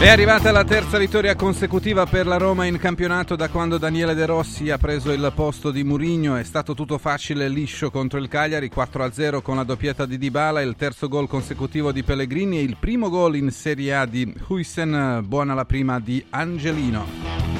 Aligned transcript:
È 0.00 0.08
arrivata 0.08 0.52
la 0.52 0.62
terza 0.62 0.96
vittoria 0.96 1.34
consecutiva 1.34 2.06
per 2.06 2.24
la 2.24 2.36
Roma 2.36 2.66
in 2.66 2.78
campionato 2.78 3.34
da 3.34 3.48
quando 3.48 3.78
Daniele 3.78 4.14
De 4.14 4.26
Rossi 4.26 4.70
ha 4.70 4.78
preso 4.78 5.10
il 5.10 5.32
posto 5.34 5.72
di 5.72 5.82
Murigno. 5.82 6.36
È 6.36 6.44
stato 6.44 6.72
tutto 6.72 6.98
facile 6.98 7.46
e 7.46 7.48
liscio 7.48 7.90
contro 7.90 8.20
il 8.20 8.28
Cagliari, 8.28 8.70
4-0 8.72 9.42
con 9.42 9.56
la 9.56 9.64
doppietta 9.64 10.06
di 10.06 10.16
Dybala, 10.16 10.60
il 10.60 10.76
terzo 10.76 11.08
gol 11.08 11.26
consecutivo 11.26 11.90
di 11.90 12.04
Pellegrini 12.04 12.58
e 12.58 12.62
il 12.62 12.76
primo 12.78 13.08
gol 13.10 13.34
in 13.34 13.50
Serie 13.50 13.96
A 13.96 14.06
di 14.06 14.32
Huysen, 14.46 15.24
buona 15.26 15.54
la 15.54 15.64
prima 15.64 15.98
di 15.98 16.24
Angelino. 16.30 17.57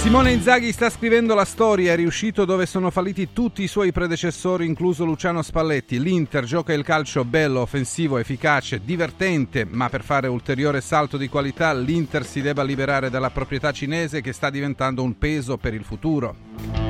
Simone 0.00 0.32
Inzaghi 0.32 0.72
sta 0.72 0.88
scrivendo 0.88 1.34
la 1.34 1.44
storia, 1.44 1.92
è 1.92 1.96
riuscito 1.96 2.46
dove 2.46 2.64
sono 2.64 2.90
falliti 2.90 3.34
tutti 3.34 3.62
i 3.62 3.68
suoi 3.68 3.92
predecessori, 3.92 4.64
incluso 4.64 5.04
Luciano 5.04 5.42
Spalletti. 5.42 6.00
L'Inter 6.00 6.44
gioca 6.44 6.72
il 6.72 6.82
calcio 6.82 7.22
bello, 7.22 7.60
offensivo, 7.60 8.16
efficace, 8.16 8.80
divertente, 8.82 9.66
ma 9.66 9.90
per 9.90 10.02
fare 10.02 10.26
ulteriore 10.26 10.80
salto 10.80 11.18
di 11.18 11.28
qualità 11.28 11.74
l'Inter 11.74 12.24
si 12.24 12.40
debba 12.40 12.62
liberare 12.62 13.10
dalla 13.10 13.30
proprietà 13.30 13.72
cinese 13.72 14.22
che 14.22 14.32
sta 14.32 14.48
diventando 14.48 15.02
un 15.02 15.18
peso 15.18 15.58
per 15.58 15.74
il 15.74 15.84
futuro. 15.84 16.89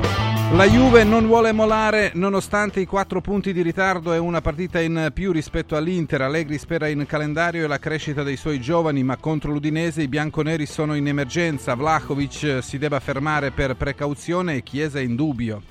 La 0.53 0.65
Juve 0.65 1.05
non 1.05 1.27
vuole 1.27 1.53
molare 1.53 2.11
nonostante 2.15 2.81
i 2.81 2.85
quattro 2.85 3.21
punti 3.21 3.53
di 3.53 3.61
ritardo 3.61 4.13
e 4.13 4.17
una 4.17 4.41
partita 4.41 4.81
in 4.81 5.09
più 5.13 5.31
rispetto 5.31 5.77
all'Inter. 5.77 6.21
Allegri 6.21 6.57
spera 6.57 6.89
in 6.89 7.05
calendario 7.07 7.63
e 7.63 7.67
la 7.67 7.79
crescita 7.79 8.21
dei 8.21 8.35
suoi 8.35 8.59
giovani, 8.59 9.01
ma 9.01 9.15
contro 9.15 9.53
l'Udinese 9.53 10.01
i 10.01 10.09
bianconeri 10.09 10.65
sono 10.65 10.95
in 10.95 11.07
emergenza. 11.07 11.73
Vlahovic 11.73 12.59
si 12.61 12.77
deve 12.77 12.99
fermare 12.99 13.51
per 13.51 13.77
precauzione 13.77 14.55
e 14.55 14.63
Chiesa 14.63 14.99
in 14.99 15.15
dubbio. 15.15 15.61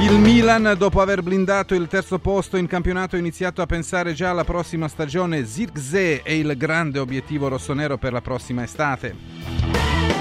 Il 0.00 0.16
Milan, 0.20 0.76
dopo 0.78 1.00
aver 1.00 1.24
blindato 1.24 1.74
il 1.74 1.88
terzo 1.88 2.20
posto 2.20 2.56
in 2.56 2.68
campionato, 2.68 3.16
ha 3.16 3.18
iniziato 3.18 3.60
a 3.60 3.66
pensare 3.66 4.12
già 4.12 4.30
alla 4.30 4.44
prossima 4.44 4.86
stagione. 4.86 5.44
Zirkzee 5.44 6.22
è 6.22 6.30
il 6.30 6.56
grande 6.56 7.00
obiettivo 7.00 7.48
rossonero 7.48 7.98
per 7.98 8.12
la 8.12 8.20
prossima 8.20 8.62
estate. 8.62 9.67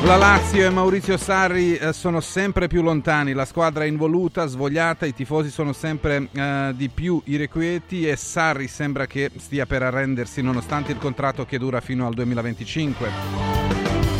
La 0.03 0.15
Lazio 0.15 0.65
e 0.65 0.69
Maurizio 0.69 1.17
Sarri 1.17 1.75
eh, 1.75 1.91
sono 1.91 2.21
sempre 2.21 2.67
più 2.67 2.81
lontani, 2.81 3.33
la 3.33 3.45
squadra 3.45 3.83
è 3.83 3.87
involuta, 3.87 4.45
svogliata, 4.45 5.05
i 5.05 5.13
tifosi 5.13 5.49
sono 5.49 5.73
sempre 5.73 6.29
eh, 6.31 6.71
di 6.75 6.87
più 6.87 7.19
irrequieti 7.25 8.07
e 8.07 8.15
Sarri 8.15 8.67
sembra 8.67 9.07
che 9.07 9.31
stia 9.37 9.65
per 9.65 9.81
arrendersi 9.81 10.41
nonostante 10.41 10.91
il 10.91 10.99
contratto 10.99 11.45
che 11.45 11.57
dura 11.57 11.81
fino 11.81 12.05
al 12.05 12.13
2025. 12.13 13.77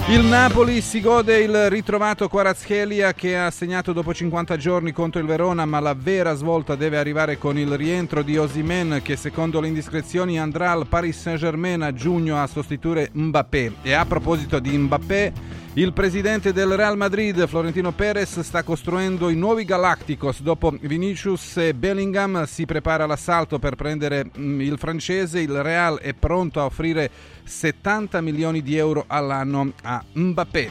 Il 0.10 0.24
Napoli 0.24 0.80
si 0.80 1.02
gode 1.02 1.40
il 1.40 1.70
ritrovato 1.70 2.30
Quarazchelia 2.30 3.14
che 3.14 3.38
ha 3.38 3.52
segnato 3.52 3.92
dopo 3.92 4.14
50 4.14 4.56
giorni 4.56 4.94
contro 4.94 5.20
il 5.20 5.28
Verona, 5.28 5.66
ma 5.66 5.82
la 5.82 5.94
vera 5.94 6.34
svolta 6.34 6.76
deve 6.76 6.98
arrivare 6.98 7.38
con 7.38 7.58
il 7.58 7.76
rientro 7.76 8.24
di 8.24 8.38
Osimen 8.38 9.02
che 9.04 9.18
secondo 9.18 9.60
le 9.60 9.68
indiscrezioni 9.68 10.40
andrà 10.40 10.72
al 10.72 10.88
Paris 10.88 11.20
Saint-Germain 11.20 11.82
a 11.82 11.94
giugno 11.94 12.42
a 12.42 12.48
sostituire 12.48 13.10
Mbappé. 13.12 13.74
E 13.82 13.92
a 13.92 14.06
proposito 14.06 14.60
di 14.60 14.78
Mbappé, 14.78 15.34
il 15.78 15.94
presidente 15.94 16.54
del 16.54 16.76
Real 16.76 16.98
Madrid, 16.98 17.46
Florentino 17.48 17.92
Perez, 17.92 18.40
sta 18.40 18.64
costruendo 18.64 19.30
i 19.30 19.36
nuovi 19.36 19.64
Galacticos. 19.64 20.42
Dopo 20.42 20.76
Vinicius 20.80 21.58
e 21.58 21.76
Bellingham 21.76 22.46
si 22.46 22.66
prepara 22.66 23.06
l'assalto 23.06 23.60
per 23.60 23.76
prendere 23.76 24.26
mm, 24.36 24.62
il 24.62 24.80
francese. 24.80 25.40
Il 25.40 25.62
Real 25.62 26.00
è 26.00 26.16
pronto 26.16 26.60
a 26.60 26.66
offrire 26.66 27.12
70 27.44 28.22
milioni 28.22 28.64
di 28.64 28.76
euro 28.76 29.04
all'anno 29.06 29.72
a 29.84 30.04
Mbappé. 30.14 30.70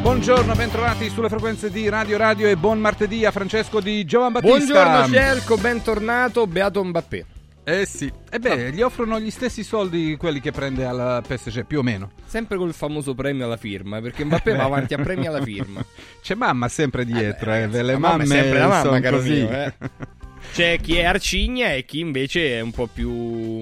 Buongiorno, 0.00 0.54
bentrovati 0.54 1.08
sulle 1.08 1.28
frequenze 1.28 1.68
di 1.68 1.88
Radio 1.88 2.16
Radio 2.16 2.46
e 2.46 2.56
buon 2.56 2.78
martedì 2.78 3.24
a 3.24 3.32
Francesco 3.32 3.80
di 3.80 4.04
Giovan 4.04 4.30
Battista. 4.30 4.56
Buongiorno 4.58 5.12
Cerco, 5.12 5.56
bentornato, 5.56 6.46
beato 6.46 6.84
Mbappé. 6.84 7.26
Eh 7.68 7.84
sì, 7.84 8.08
e 8.30 8.38
beh, 8.38 8.70
gli 8.70 8.80
offrono 8.80 9.18
gli 9.18 9.28
stessi 9.28 9.64
soldi 9.64 10.14
quelli 10.16 10.38
che 10.38 10.52
prende 10.52 10.84
alla 10.84 11.20
PSG, 11.20 11.64
più 11.66 11.80
o 11.80 11.82
meno. 11.82 12.12
Sempre 12.24 12.56
col 12.58 12.72
famoso 12.72 13.12
premio 13.12 13.44
alla 13.44 13.56
firma, 13.56 14.00
perché 14.00 14.24
Mbappé 14.24 14.54
va 14.54 14.62
avanti 14.62 14.94
a 14.94 14.98
premi 14.98 15.26
alla 15.26 15.42
firma. 15.42 15.84
C'è 16.22 16.36
mamma 16.36 16.68
sempre 16.68 17.04
dietro, 17.04 17.52
eh, 17.52 17.66
beh, 17.66 17.78
eh, 17.80 17.82
le 17.82 17.98
mamme 17.98 18.24
sempre 18.24 18.60
la 18.60 18.68
mamma, 18.68 19.00
caro 19.00 19.16
così. 19.16 19.32
Mio, 19.32 19.50
eh. 19.50 19.74
C'è 20.54 20.78
chi 20.78 20.94
è 20.94 21.06
arcigna 21.06 21.72
e 21.72 21.84
chi 21.84 21.98
invece 21.98 22.56
è 22.56 22.60
un 22.60 22.70
po' 22.70 22.86
più 22.86 23.10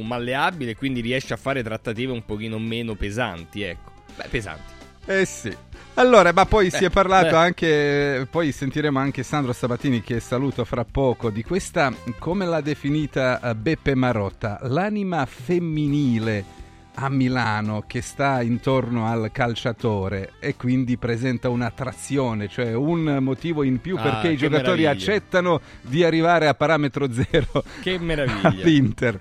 malleabile, 0.00 0.76
quindi 0.76 1.00
riesce 1.00 1.32
a 1.32 1.38
fare 1.38 1.62
trattative 1.62 2.12
un 2.12 2.26
pochino 2.26 2.58
meno 2.58 2.96
pesanti, 2.96 3.62
ecco. 3.62 3.90
Beh, 4.16 4.26
pesanti. 4.28 4.72
Eh 5.06 5.24
sì. 5.24 5.56
Allora, 5.96 6.32
ma 6.32 6.44
poi 6.44 6.70
beh, 6.70 6.76
si 6.76 6.84
è 6.84 6.90
parlato 6.90 7.30
beh. 7.30 7.36
anche, 7.36 8.26
poi 8.28 8.50
sentiremo 8.50 8.98
anche 8.98 9.22
Sandro 9.22 9.52
Sabatini 9.52 10.02
che 10.02 10.18
saluto 10.18 10.64
fra 10.64 10.84
poco, 10.84 11.30
di 11.30 11.44
questa, 11.44 11.92
come 12.18 12.46
l'ha 12.46 12.60
definita 12.60 13.40
eh, 13.40 13.54
Beppe 13.54 13.94
Marotta, 13.94 14.58
l'anima 14.62 15.24
femminile 15.24 16.62
a 16.96 17.08
Milano 17.08 17.84
che 17.86 18.02
sta 18.02 18.42
intorno 18.42 19.06
al 19.06 19.30
calciatore 19.32 20.32
e 20.40 20.56
quindi 20.56 20.96
presenta 20.96 21.48
un'attrazione, 21.48 22.48
cioè 22.48 22.72
un 22.74 23.18
motivo 23.20 23.62
in 23.62 23.80
più 23.80 23.96
ah, 23.96 24.02
perché 24.02 24.30
i 24.30 24.36
giocatori 24.36 24.82
meraviglia. 24.82 24.90
accettano 24.90 25.60
di 25.80 26.02
arrivare 26.02 26.48
a 26.48 26.54
parametro 26.54 27.12
zero. 27.12 27.62
Che 27.80 27.98
meraviglia. 28.00 28.48
All'Inter. 28.48 29.18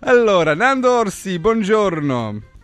Allora, 0.00 0.54
Nando 0.54 0.98
Orsi, 0.98 1.38
buongiorno. 1.38 2.56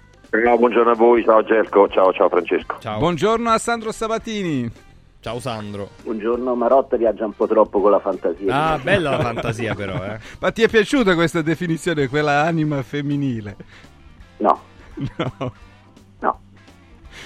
No, 0.43 0.59
buongiorno 0.59 0.91
a 0.91 0.95
voi, 0.95 1.22
ciao 1.22 1.45
Gerco, 1.45 1.89
ciao, 1.89 2.12
ciao 2.12 2.28
Francesco. 2.28 2.78
Ciao. 2.81 2.99
Buongiorno 2.99 3.50
a 3.50 3.59
Sandro 3.59 3.93
Sabatini. 3.93 4.69
Ciao 5.21 5.39
Sandro. 5.39 5.91
Buongiorno, 6.03 6.56
Marotta 6.56 6.97
viaggia 6.97 7.25
un 7.25 7.34
po' 7.34 7.47
troppo 7.47 7.81
con 7.81 7.93
la 7.93 8.00
fantasia. 8.00 8.72
Ah, 8.72 8.78
bella 8.78 9.11
la 9.11 9.21
fantasia 9.21 9.77
però, 9.77 9.95
eh. 10.05 10.19
Ma 10.41 10.50
ti 10.50 10.62
è 10.62 10.69
piaciuta 10.69 11.15
questa 11.15 11.41
definizione, 11.41 12.09
quella 12.09 12.43
anima 12.43 12.83
femminile? 12.83 13.56
No. 14.39 14.61
No. 15.17 15.53
No, 16.19 16.41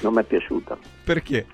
non 0.02 0.12
mi 0.12 0.20
è 0.20 0.24
piaciuta. 0.24 0.76
Perché? 1.04 1.46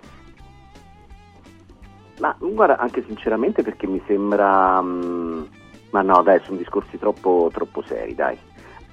Ma 2.18 2.34
guarda, 2.38 2.78
anche 2.78 3.04
sinceramente 3.06 3.62
perché 3.62 3.86
mi 3.86 4.02
sembra... 4.06 4.80
Um, 4.80 5.48
ma 5.90 6.02
no, 6.02 6.22
dai, 6.22 6.40
sono 6.44 6.56
discorsi 6.56 6.98
troppo, 6.98 7.48
troppo 7.52 7.82
seri, 7.86 8.14
dai. 8.14 8.36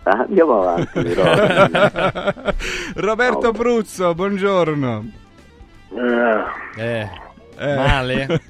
Ah, 0.03 0.25
andiamo 0.28 0.62
avanti. 0.62 1.13
Roberto. 2.95 3.51
Pruzzo, 3.51 4.16
buongiorno. 4.16 5.12
Eh. 5.94 6.81
eh. 6.81 7.09
eh. 7.57 7.75
Male? 7.75 8.41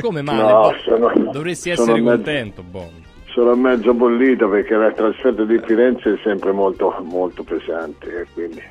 Come 0.00 0.22
male? 0.22 0.42
No, 0.42 0.74
sono, 0.84 1.12
Dovresti 1.32 1.70
essere 1.70 2.00
mezzo, 2.00 2.14
contento, 2.14 2.62
Bon. 2.62 2.90
Sono 3.32 3.56
mezzo 3.56 3.94
bollito 3.94 4.48
perché 4.48 4.76
la 4.76 4.92
trasferta 4.92 5.42
di 5.44 5.58
Firenze 5.64 6.12
è 6.12 6.18
sempre 6.22 6.52
molto, 6.52 6.94
molto 7.02 7.42
pesante. 7.42 8.26
Quindi. 8.32 8.62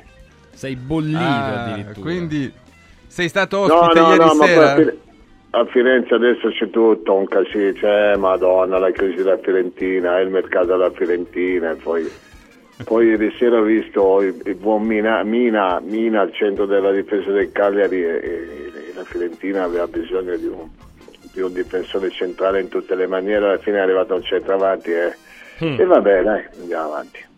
Sei 0.54 0.76
bollito 0.76 1.18
ah, 1.18 1.64
addirittura. 1.64 2.00
Quindi 2.00 2.52
sei 3.08 3.28
stato 3.28 3.58
ospite 3.58 4.00
no, 4.00 4.06
no, 4.06 4.12
ieri 4.14 4.24
no, 4.24 4.44
sera? 4.44 4.94
A 5.54 5.66
Firenze 5.66 6.14
adesso 6.14 6.48
c'è 6.48 6.70
tutto 6.70 7.14
un 7.14 7.26
casino, 7.26 7.72
c'è 7.72 8.16
Madonna, 8.16 8.78
la 8.78 8.90
crisi 8.90 9.16
della 9.16 9.36
Fiorentina, 9.36 10.18
il 10.20 10.30
mercato 10.30 10.66
della 10.68 10.90
Fiorentina 10.90 11.76
poi, 11.82 12.10
poi 12.84 13.08
ieri 13.08 13.30
sera 13.36 13.58
ho 13.58 13.62
visto 13.62 14.22
il, 14.22 14.40
il 14.46 14.54
buon 14.54 14.82
Mina, 14.84 15.22
Mina, 15.24 15.78
Mina, 15.80 16.22
al 16.22 16.32
centro 16.32 16.64
della 16.64 16.90
difesa 16.90 17.30
del 17.32 17.52
Cagliari 17.52 18.02
e, 18.02 18.08
e 18.08 18.92
la 18.94 19.04
Fiorentina 19.04 19.64
aveva 19.64 19.86
bisogno 19.86 20.34
di 20.36 20.46
un, 20.46 20.68
di 21.34 21.42
un, 21.42 21.52
difensore 21.52 22.10
centrale 22.10 22.60
in 22.60 22.68
tutte 22.68 22.94
le 22.94 23.06
maniere, 23.06 23.44
alla 23.44 23.58
fine 23.58 23.76
è 23.76 23.80
arrivato 23.80 24.14
un 24.14 24.22
centravanti 24.22 24.90
e, 24.90 25.14
mm. 25.62 25.80
e 25.80 25.84
va 25.84 26.00
bene, 26.00 26.22
dai, 26.22 26.44
andiamo 26.60 26.84
avanti. 26.84 27.31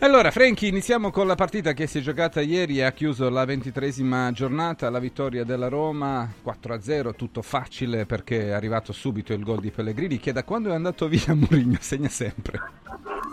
Allora, 0.00 0.30
Franchi, 0.30 0.68
iniziamo 0.68 1.10
con 1.10 1.26
la 1.26 1.36
partita 1.36 1.72
che 1.72 1.86
si 1.86 1.98
è 1.98 2.00
giocata 2.02 2.42
ieri 2.42 2.78
e 2.78 2.82
ha 2.82 2.92
chiuso 2.92 3.30
la 3.30 3.46
ventitresima 3.46 4.30
giornata, 4.30 4.90
la 4.90 4.98
vittoria 4.98 5.42
della 5.42 5.68
Roma 5.68 6.30
4-0, 6.44 7.14
tutto 7.16 7.40
facile 7.40 8.04
perché 8.04 8.48
è 8.48 8.50
arrivato 8.50 8.92
subito 8.92 9.32
il 9.32 9.42
gol 9.42 9.60
di 9.60 9.70
Pellegrini 9.70 10.18
che 10.18 10.32
da 10.32 10.44
quando 10.44 10.70
è 10.70 10.74
andato 10.74 11.08
via 11.08 11.32
Mourinho 11.34 11.78
segna 11.80 12.10
sempre. 12.10 12.60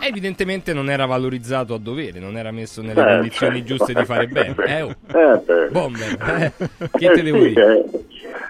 Evidentemente 0.02 0.74
non 0.74 0.90
era 0.90 1.06
valorizzato 1.06 1.74
a 1.74 1.78
dovere, 1.78 2.20
non 2.20 2.38
era 2.38 2.52
messo 2.52 2.82
nelle 2.82 3.02
eh, 3.02 3.14
condizioni 3.14 3.58
certo. 3.58 3.76
giuste 3.76 3.94
di 3.94 4.06
fare 4.06 4.28
bene. 4.28 4.56
Eh, 4.66 4.82
oh. 4.82 4.90
eh, 4.90 5.70
Bomber, 5.70 6.18
eh. 6.40 6.88
che 6.98 7.12
te 7.12 7.22
devo 7.22 7.44
dire? 7.44 7.84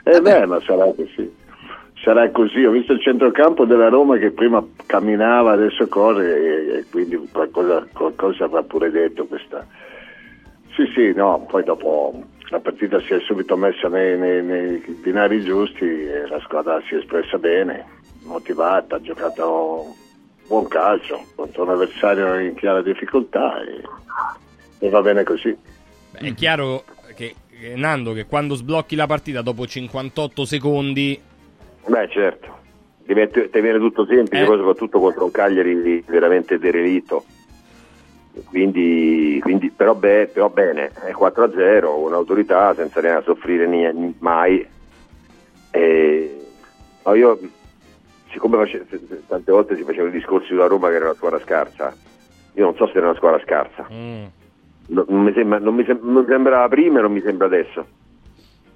Eh, 0.03 0.21
beh, 0.21 0.45
ma 0.45 0.61
sarà 0.61 0.85
così 0.95 1.41
sarà 2.03 2.29
così. 2.29 2.63
Ho 2.65 2.71
visto 2.71 2.93
il 2.93 3.01
centrocampo 3.01 3.65
della 3.65 3.89
Roma 3.89 4.17
che 4.17 4.31
prima 4.31 4.63
camminava, 4.85 5.53
adesso 5.53 5.87
corre 5.87 6.35
e, 6.35 6.77
e 6.77 6.85
quindi 6.91 7.17
qualcosa, 7.31 7.87
qualcosa 7.91 8.45
avrà 8.45 8.61
pure 8.61 8.91
detto 8.91 9.25
questa. 9.25 9.65
Sì, 10.75 10.85
sì, 10.93 11.13
no, 11.13 11.45
poi 11.49 11.63
dopo 11.63 12.23
la 12.49 12.59
partita 12.59 12.99
si 13.01 13.13
è 13.13 13.19
subito 13.21 13.55
messa 13.55 13.87
nei, 13.87 14.17
nei, 14.17 14.43
nei 14.43 14.97
binari 15.01 15.41
giusti 15.41 15.85
e 15.85 16.27
la 16.27 16.39
squadra 16.41 16.81
si 16.87 16.95
è 16.95 16.97
espressa 16.97 17.37
bene, 17.37 17.85
motivata, 18.23 18.95
ha 18.95 19.01
giocato 19.01 19.95
buon 20.45 20.67
calcio 20.67 21.23
contro 21.35 21.63
un 21.63 21.69
avversario 21.69 22.37
in 22.37 22.53
chiara 22.55 22.81
difficoltà 22.81 23.61
e, 23.63 23.81
e 24.79 24.89
va 24.89 25.01
bene 25.01 25.23
così. 25.23 25.55
È 26.11 26.33
chiaro 26.33 26.83
che 27.15 27.35
Nando 27.75 28.11
che 28.11 28.25
quando 28.25 28.55
sblocchi 28.55 28.95
la 28.95 29.07
partita 29.07 29.41
dopo 29.41 29.65
58 29.65 30.43
secondi 30.43 31.17
Beh, 31.85 32.07
certo. 32.09 32.61
Ti, 33.05 33.13
viene 33.13 33.77
tutto 33.77 34.05
semplice, 34.05 34.43
eh. 34.43 34.45
poi 34.45 34.57
soprattutto 34.57 34.99
contro 34.99 35.25
un 35.25 35.31
Cagliari 35.31 36.03
veramente 36.07 36.57
derelito. 36.57 37.25
quindi, 38.45 39.39
quindi 39.41 39.69
però, 39.69 39.93
be, 39.93 40.29
però, 40.31 40.49
bene, 40.49 40.91
è 41.05 41.11
4-0, 41.11 41.85
un'autorità 41.85 42.73
senza 42.73 43.01
neanche 43.01 43.25
soffrire 43.25 43.67
niente, 43.67 44.15
mai. 44.19 44.65
E, 45.71 46.45
no, 47.03 47.13
io, 47.13 47.39
siccome 48.31 48.57
face, 48.57 48.85
tante 49.27 49.51
volte 49.51 49.75
si 49.75 49.83
facevano 49.83 50.09
i 50.09 50.17
discorsi 50.17 50.47
sulla 50.47 50.67
Roma 50.67 50.87
che 50.87 50.95
era 50.95 51.05
una 51.05 51.15
squadra 51.15 51.39
scarsa, 51.39 51.93
io 52.53 52.63
non 52.63 52.75
so 52.75 52.87
se 52.87 52.97
era 52.97 53.07
una 53.07 53.17
squadra 53.17 53.41
scarsa. 53.43 53.85
Mm. 53.91 54.23
No, 54.85 55.05
non, 55.09 55.23
mi 55.23 55.33
sembra, 55.33 55.59
non, 55.59 55.75
mi 55.75 55.83
sembra, 55.83 56.09
non 56.09 56.25
sembrava 56.25 56.67
prima 56.69 56.99
e 56.99 57.01
non 57.01 57.11
mi 57.11 57.21
sembra 57.21 57.47
adesso. 57.47 57.85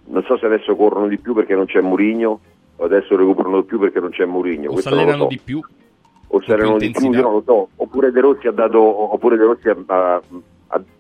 Non 0.10 0.24
so 0.24 0.38
se 0.38 0.46
adesso 0.46 0.76
corrono 0.76 1.08
di 1.08 1.18
più 1.18 1.34
perché 1.34 1.56
non 1.56 1.66
c'è 1.66 1.80
Murigno 1.80 2.40
adesso 2.86 3.16
recuperano 3.16 3.62
di 3.62 3.68
più 3.68 3.80
perché 3.80 4.00
non 4.00 4.10
c'è 4.10 4.26
Murigno. 4.26 4.72
O 4.72 4.80
si 4.80 4.88
allenano 4.88 5.24
so. 5.24 5.28
di 5.28 5.40
più 5.44 5.62
o 6.28 6.40
c'erano 6.40 6.78
di 6.78 6.92
più, 6.92 7.12
io 7.12 7.22
non 7.22 7.34
lo 7.34 7.44
so, 7.46 7.70
oppure 7.76 8.12
De 8.12 8.20
Rossi 8.20 8.48
ha 8.48 8.52
dato, 8.52 8.80
oppure 8.80 9.38
De 9.38 9.46
Rossi 9.46 9.70
ha, 9.70 9.76
ha, 9.88 10.22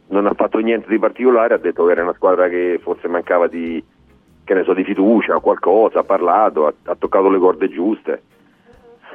non 0.07 0.25
ha 0.25 0.33
fatto 0.33 0.57
niente 0.59 0.87
di 0.87 0.99
particolare, 0.99 1.53
ha 1.53 1.57
detto 1.57 1.85
che 1.85 1.91
era 1.91 2.03
una 2.03 2.13
squadra 2.13 2.47
che 2.47 2.79
forse 2.81 3.07
mancava 3.07 3.47
di, 3.47 3.83
che 4.43 4.53
ne 4.53 4.63
so, 4.63 4.73
di 4.73 4.85
fiducia 4.85 5.35
o 5.35 5.41
qualcosa, 5.41 5.99
ha 5.99 6.03
parlato, 6.03 6.67
ha, 6.67 6.73
ha 6.85 6.95
toccato 6.95 7.29
le 7.29 7.39
corde 7.39 7.69
giuste. 7.69 8.21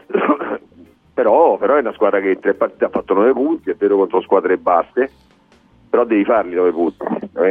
però, 1.15 1.57
però, 1.57 1.77
è 1.77 1.81
una 1.81 1.95
squadra 1.95 2.21
che 2.21 2.31
in 2.31 2.41
tre 2.41 2.55
partite 2.55 2.85
ha 2.85 2.91
fatto 2.91 3.15
9 3.15 3.33
punti, 3.33 3.71
è 3.71 3.75
vero 3.75 3.97
contro 3.97 4.21
squadre 4.21 4.59
basse, 4.59 5.11
però 5.89 6.05
devi 6.05 6.25
farli 6.25 6.55
9 6.55 6.71
punti, 6.73 7.05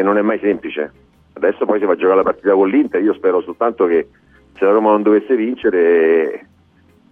non 0.04 0.18
è 0.18 0.22
mai 0.22 0.40
semplice. 0.40 0.94
Adesso 1.34 1.66
poi 1.66 1.80
si 1.80 1.86
va 1.86 1.94
a 1.94 1.96
giocare 1.96 2.18
la 2.18 2.24
partita 2.24 2.54
con 2.54 2.70
l'Inter, 2.70 3.02
io 3.02 3.14
spero 3.14 3.42
soltanto 3.42 3.88
che 3.88 4.08
se 4.54 4.66
la 4.66 4.72
Roma 4.72 4.92
non 4.92 5.02
dovesse 5.02 5.36
vincere 5.36 6.46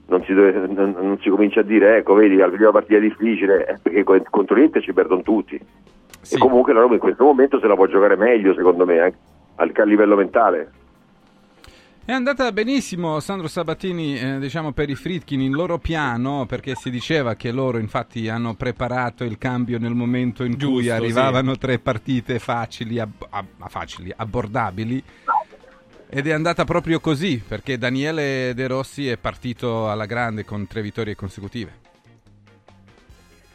non 0.10 0.24
si, 0.24 0.34
deve, 0.34 0.68
non, 0.68 0.96
non 1.00 1.20
si, 1.22 1.30
comincia 1.30 1.60
a 1.60 1.64
dire 1.64 1.98
ecco 1.98 2.16
vedi 2.16 2.36
la 2.36 2.50
prima 2.50 2.72
partita 2.72 3.00
difficile 3.00 3.68
eh, 3.68 3.78
perché 3.82 4.04
contro 4.30 4.56
l'Inter 4.56 4.82
ci 4.82 4.94
perdono 4.94 5.22
tutti 5.22 5.60
sì. 6.22 6.36
e 6.36 6.38
comunque 6.38 6.74
la 6.74 6.82
Roma 6.82 6.96
in 6.96 7.00
questo 7.00 7.24
momento 7.24 7.60
se 7.60 7.68
la 7.68 7.76
può 7.76 7.86
giocare 7.88 8.16
meglio 8.16 8.54
secondo 8.54 8.86
me 8.86 9.14
anche 9.56 9.82
a 9.82 9.86
livello 9.86 10.16
mentale 10.16 10.72
è 12.06 12.12
andata 12.12 12.52
benissimo 12.52 13.20
Sandro 13.20 13.48
Sabatini 13.48 14.20
eh, 14.20 14.40
diciamo 14.40 14.72
per 14.72 14.90
i 14.90 14.96
Fritkin 14.96 15.42
in 15.42 15.52
loro 15.52 15.78
piano 15.78 16.48
perché 16.48 16.74
si 16.74 16.90
diceva 16.90 17.36
che 17.36 17.52
loro 17.52 17.78
infatti 17.78 18.28
hanno 18.30 18.56
preparato 18.56 19.24
il 19.24 19.38
cambio 19.38 19.78
nel 19.78 19.94
momento 19.94 20.44
in 20.44 20.54
Giusto, 20.54 20.74
cui 20.74 20.90
arrivavano 20.90 21.54
sì. 21.54 21.60
tre 21.60 21.78
partite 21.78 22.40
facili, 22.40 23.00
ab- 23.00 23.28
ab- 23.30 23.70
facili 23.70 24.12
abbordabili 24.16 25.04
ed 26.12 26.26
è 26.26 26.32
andata 26.32 26.66
proprio 26.66 27.00
così, 27.00 27.38
perché 27.38 27.78
Daniele 27.78 28.54
De 28.56 28.66
Rossi 28.66 29.08
è 29.08 29.18
partito 29.18 29.90
alla 29.90 30.08
grande 30.08 30.44
con 30.44 30.66
tre 30.66 30.82
vittorie 30.82 31.16
consecutive. 31.16 31.88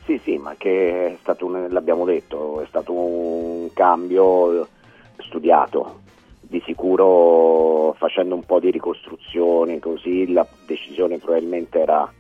Sì, 0.05 0.21
sì, 0.23 0.37
ma 0.37 0.55
che 0.57 1.07
è 1.07 1.17
stato 1.21 1.47
un, 1.47 1.67
l'abbiamo 1.71 2.05
detto, 2.05 2.61
è 2.61 2.67
stato 2.67 2.93
un 2.93 3.73
cambio 3.73 4.69
studiato, 5.17 6.03
di 6.41 6.63
sicuro 6.65 7.95
facendo 7.99 8.37
un 8.37 8.45
po' 8.45 8.61
di 8.61 8.71
ricostruzione, 8.71 9.81
così 9.81 10.31
la 10.31 10.47
decisione 10.67 11.19
probabilmente 11.19 11.81
era, 11.81 12.13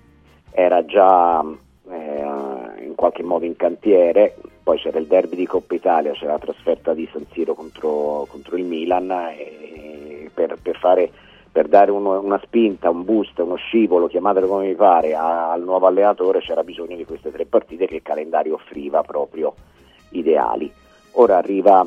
era 0.50 0.84
già 0.84 1.44
eh, 1.90 2.84
in 2.84 2.94
qualche 2.96 3.22
modo 3.22 3.44
in 3.44 3.54
cantiere, 3.54 4.34
poi 4.64 4.78
c'era 4.78 4.98
il 4.98 5.06
derby 5.06 5.36
di 5.36 5.46
Coppa 5.46 5.74
Italia, 5.74 6.12
c'era 6.12 6.32
la 6.32 6.38
trasferta 6.38 6.94
di 6.94 7.08
San 7.12 7.26
Siro 7.32 7.54
contro, 7.54 8.26
contro 8.28 8.56
il 8.56 8.64
Milan 8.64 9.10
e 9.10 9.64
per, 10.34 10.58
per, 10.60 10.76
fare, 10.76 11.10
per 11.50 11.68
dare 11.68 11.90
uno, 11.90 12.20
una 12.20 12.40
spinta, 12.42 12.90
un 12.90 13.04
boost, 13.04 13.38
uno 13.38 13.56
scivolo, 13.56 14.08
chiamatelo 14.08 14.46
come 14.46 14.66
mi 14.66 14.74
pare, 14.74 15.14
a, 15.14 15.52
al 15.52 15.62
nuovo 15.62 15.86
allenatore 15.86 16.40
c'era 16.40 16.62
bisogno 16.62 16.96
di 16.96 17.04
queste 17.04 17.30
tre 17.30 17.46
partite 17.46 17.86
che 17.86 17.96
il 17.96 18.02
calendario 18.02 18.54
offriva 18.54 19.02
proprio 19.02 19.54
ideali. 20.10 20.70
Ora 21.12 21.36
arriva 21.36 21.86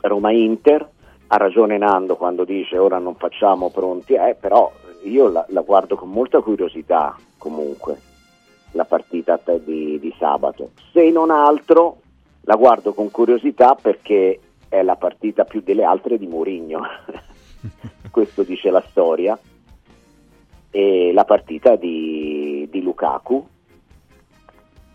Roma-Inter, 0.00 0.88
ha 1.26 1.36
ragione 1.36 1.76
Nando 1.76 2.16
quando 2.16 2.44
dice 2.44 2.78
ora 2.78 2.98
non 2.98 3.16
facciamo 3.16 3.70
pronti, 3.70 4.14
eh, 4.14 4.36
però 4.38 4.70
io 5.02 5.28
la, 5.28 5.44
la, 5.48 5.60
guardo 5.60 5.96
con 5.96 6.08
molta 6.10 6.40
curiosità 6.40 7.16
comunque 7.36 8.00
la 8.72 8.84
partita 8.84 9.40
di, 9.64 9.98
di 9.98 10.14
sabato. 10.18 10.70
Se 10.92 11.10
non 11.10 11.30
altro 11.30 11.98
la 12.42 12.56
guardo 12.56 12.94
con 12.94 13.10
curiosità 13.10 13.74
perché 13.74 14.40
è 14.68 14.82
la 14.82 14.96
partita 14.96 15.44
più 15.44 15.62
delle 15.62 15.84
altre 15.84 16.18
di 16.18 16.26
Mourinho. 16.26 16.80
questo 18.18 18.42
dice 18.42 18.70
la 18.70 18.82
storia, 18.88 19.38
e 20.72 21.12
la 21.12 21.24
partita 21.24 21.76
di, 21.76 22.66
di 22.68 22.82
Lukaku. 22.82 23.46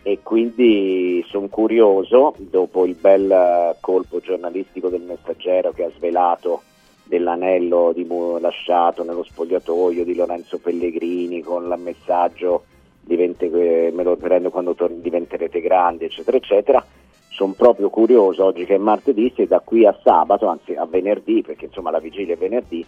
E 0.02 0.20
quindi 0.22 1.24
sono 1.30 1.48
curioso, 1.48 2.36
dopo 2.38 2.86
il 2.86 2.96
bel 3.00 3.78
colpo 3.80 4.20
giornalistico 4.20 4.90
del 4.90 5.04
messaggero 5.04 5.72
che 5.72 5.86
ha 5.86 5.92
svelato 5.96 6.64
dell'anello 7.06 7.94
di, 7.96 8.06
lasciato 8.42 9.06
nello 9.06 9.24
spogliatoio 9.24 10.04
di 10.04 10.16
Lorenzo 10.16 10.58
Pellegrini 10.58 11.42
con 11.42 11.64
il 11.64 11.80
messaggio 11.82 12.66
diventi, 13.00 13.48
me 13.48 14.04
lo 14.04 14.18
prendo 14.18 14.50
quando 14.50 14.74
torni, 14.74 15.00
diventerete 15.00 15.62
grandi 15.62 16.06
eccetera 16.06 16.38
eccetera 16.38 16.86
sono 17.34 17.54
proprio 17.54 17.90
curioso 17.90 18.46
oggi 18.46 18.64
che 18.64 18.76
è 18.76 18.78
martedì 18.78 19.34
se 19.36 19.48
da 19.48 19.60
qui 19.60 19.86
a 19.88 19.98
sabato, 20.04 20.48
anzi 20.48 20.76
a 20.76 20.86
venerdì, 20.86 21.42
perché 21.42 21.66
insomma 21.66 21.90
la 21.90 22.00
vigilia 22.00 22.36
è 22.36 22.38
venerdì, 22.38 22.86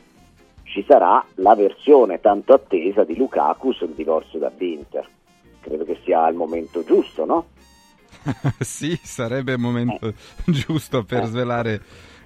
ci 0.76 0.84
sarà 0.86 1.26
la 1.36 1.56
versione 1.56 2.20
tanto 2.20 2.52
attesa 2.52 3.06
di 3.06 3.16
Lukaku 3.16 3.72
sul 3.72 3.94
divorzio 3.96 4.40
da 4.40 4.50
Binter. 4.50 5.08
Credo 5.62 5.86
che 5.86 6.02
sia 6.04 6.28
il 6.28 6.36
momento 6.36 6.84
giusto, 6.84 7.24
no? 7.24 7.46
sì, 8.60 9.00
sarebbe 9.02 9.54
il 9.54 9.60
momento 9.60 10.10
eh. 10.10 10.14
giusto 10.44 11.06
per 11.06 11.24
eh. 11.24 11.26
svelare 11.28 11.82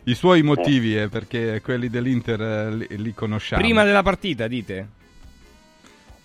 i 0.06 0.16
suoi 0.16 0.42
motivi, 0.42 0.98
eh. 0.98 1.10
perché 1.10 1.62
quelli 1.62 1.90
dell'Inter 1.90 2.42
eh, 2.42 2.72
li, 2.72 2.88
li, 2.90 3.14
conosciamo. 3.14 3.62
Prima 3.62 3.84
della 3.84 4.02
partita, 4.02 4.48
dite? 4.48 4.88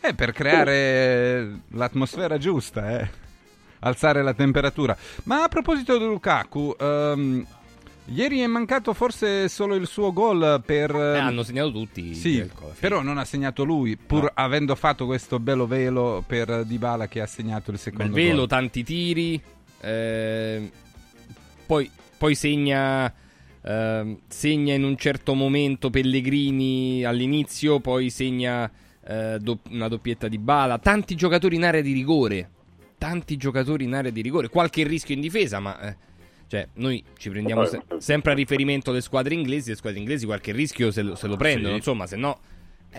Eh, 0.01 0.15
per 0.15 0.33
creare 0.33 1.61
l'atmosfera 1.73 2.39
giusta, 2.39 3.01
eh 3.01 3.23
alzare 3.81 4.23
la 4.23 4.33
temperatura. 4.33 4.97
Ma 5.25 5.43
a 5.43 5.49
proposito 5.49 5.99
di 5.99 6.05
Lukaku, 6.05 6.75
um, 6.79 7.47
Ieri 8.07 8.41
è 8.41 8.47
mancato 8.47 8.93
forse 8.93 9.49
solo 9.49 9.75
il 9.75 9.87
suo 9.87 10.13
gol 10.13 10.63
per... 10.65 10.95
Eh, 10.95 11.19
hanno 11.19 11.43
segnato 11.43 11.73
tutti. 11.73 12.15
Sì, 12.15 12.47
però 12.79 13.01
non 13.01 13.17
ha 13.17 13.25
segnato 13.25 13.65
lui, 13.65 13.97
pur 13.97 14.25
no. 14.25 14.31
avendo 14.35 14.75
fatto 14.75 15.07
questo 15.07 15.39
bello 15.39 15.67
velo 15.67 16.23
per 16.27 16.65
Dybala 16.65 17.09
che 17.09 17.23
ha 17.23 17.27
segnato 17.27 17.71
il 17.71 17.79
secondo 17.79 18.13
Bel 18.13 18.25
velo, 18.25 18.39
gol. 18.41 18.49
tanti 18.49 18.85
tiri, 18.85 19.41
eh, 19.81 20.71
poi, 21.65 21.91
poi 22.19 22.35
segna, 22.35 23.11
eh, 23.63 24.17
segna 24.29 24.75
in 24.75 24.85
un 24.85 24.97
certo 24.99 25.33
momento 25.33 25.89
Pellegrini 25.89 27.05
all'inizio, 27.05 27.81
poi 27.81 28.11
segna 28.11 28.71
eh, 29.03 29.39
do, 29.41 29.61
una 29.71 29.89
doppietta 29.89 30.29
di 30.29 30.37
Bala, 30.37 30.79
tanti 30.79 31.15
giocatori 31.15 31.57
in 31.57 31.65
area 31.65 31.81
di 31.81 31.93
rigore 31.93 32.51
tanti 32.97 33.37
giocatori 33.37 33.85
in 33.85 33.95
area 33.95 34.11
di 34.11 34.23
rigore, 34.23 34.49
qualche 34.49 34.83
rischio 34.83 35.15
in 35.15 35.21
difesa, 35.21 35.61
ma 35.61 35.79
eh, 35.79 35.97
cioè, 36.55 36.69
noi 36.75 37.03
ci 37.19 37.31
prendiamo 37.31 37.65
se- 37.65 37.83
sempre 37.97 38.31
a 38.31 38.35
riferimento 38.37 38.93
le 38.93 39.01
squadre 39.01 39.35
inglesi, 39.35 39.71
le 39.71 39.77
squadre 39.77 39.99
inglesi 39.99 40.25
qualche 40.25 40.53
rischio 40.53 40.93
se 40.93 41.03
lo, 41.03 41.17
se 41.17 41.27
lo 41.27 41.37
prendono, 41.37 41.71
sì. 41.71 41.77
insomma, 41.77 42.07
se 42.07 42.17
no... 42.17 42.39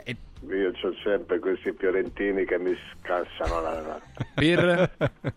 Eh, 0.04 0.18
Io 0.50 0.70
ho 0.70 0.94
sempre 1.02 1.40
questi 1.40 1.72
fiorentini 1.72 2.44
che 2.44 2.60
mi 2.60 2.76
scassano 3.00 3.62
la... 3.62 4.02
Per... 4.34 4.92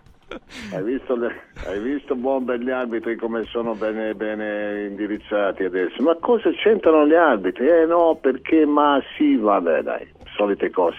Hai 0.73 0.83
visto, 0.83 1.17
le, 1.17 1.41
hai 1.67 1.81
visto 1.81 2.15
bombe 2.15 2.59
gli 2.59 2.69
arbitri 2.69 3.17
come 3.17 3.45
sono 3.45 3.75
bene, 3.75 4.15
bene, 4.15 4.85
indirizzati 4.91 5.65
adesso? 5.65 6.03
Ma 6.03 6.15
cosa 6.17 6.51
c'entrano 6.51 7.07
gli 7.07 7.15
arbitri? 7.15 7.67
Eh 7.67 7.87
no, 7.87 8.15
perché 8.21 8.67
ma 8.67 9.03
sì, 9.17 9.37
vabbè 9.37 9.81
dai, 9.81 10.07
solite 10.37 10.69
cose. 10.69 10.99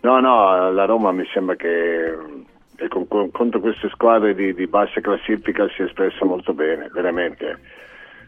No, 0.00 0.18
no, 0.18 0.72
la 0.72 0.84
Roma 0.86 1.12
mi 1.12 1.24
sembra 1.32 1.54
che 1.54 2.16
con, 2.88 3.08
con, 3.08 3.30
contro 3.30 3.60
queste 3.60 3.88
squadre 3.90 4.34
di, 4.34 4.54
di, 4.54 4.66
bassa 4.66 5.00
classifica 5.00 5.68
si 5.68 5.82
è 5.82 5.84
espressa 5.84 6.24
molto 6.24 6.52
bene, 6.52 6.88
veramente. 6.92 7.58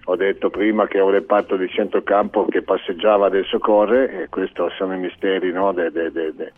Ho 0.04 0.16
detto 0.16 0.50
prima 0.50 0.86
che 0.86 1.00
ho 1.00 1.06
un 1.06 1.12
reparto 1.12 1.56
di 1.56 1.68
centrocampo 1.68 2.46
che 2.46 2.62
passeggiava, 2.62 3.26
adesso 3.26 3.58
corre, 3.58 4.22
e 4.22 4.28
questi 4.28 4.62
sono 4.76 4.94
i 4.94 4.98
misteri 4.98 5.50
no, 5.50 5.72
de, 5.72 5.90
de, 5.90 6.12
de, 6.12 6.52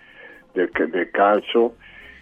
del 0.53 1.11
calcio 1.11 1.77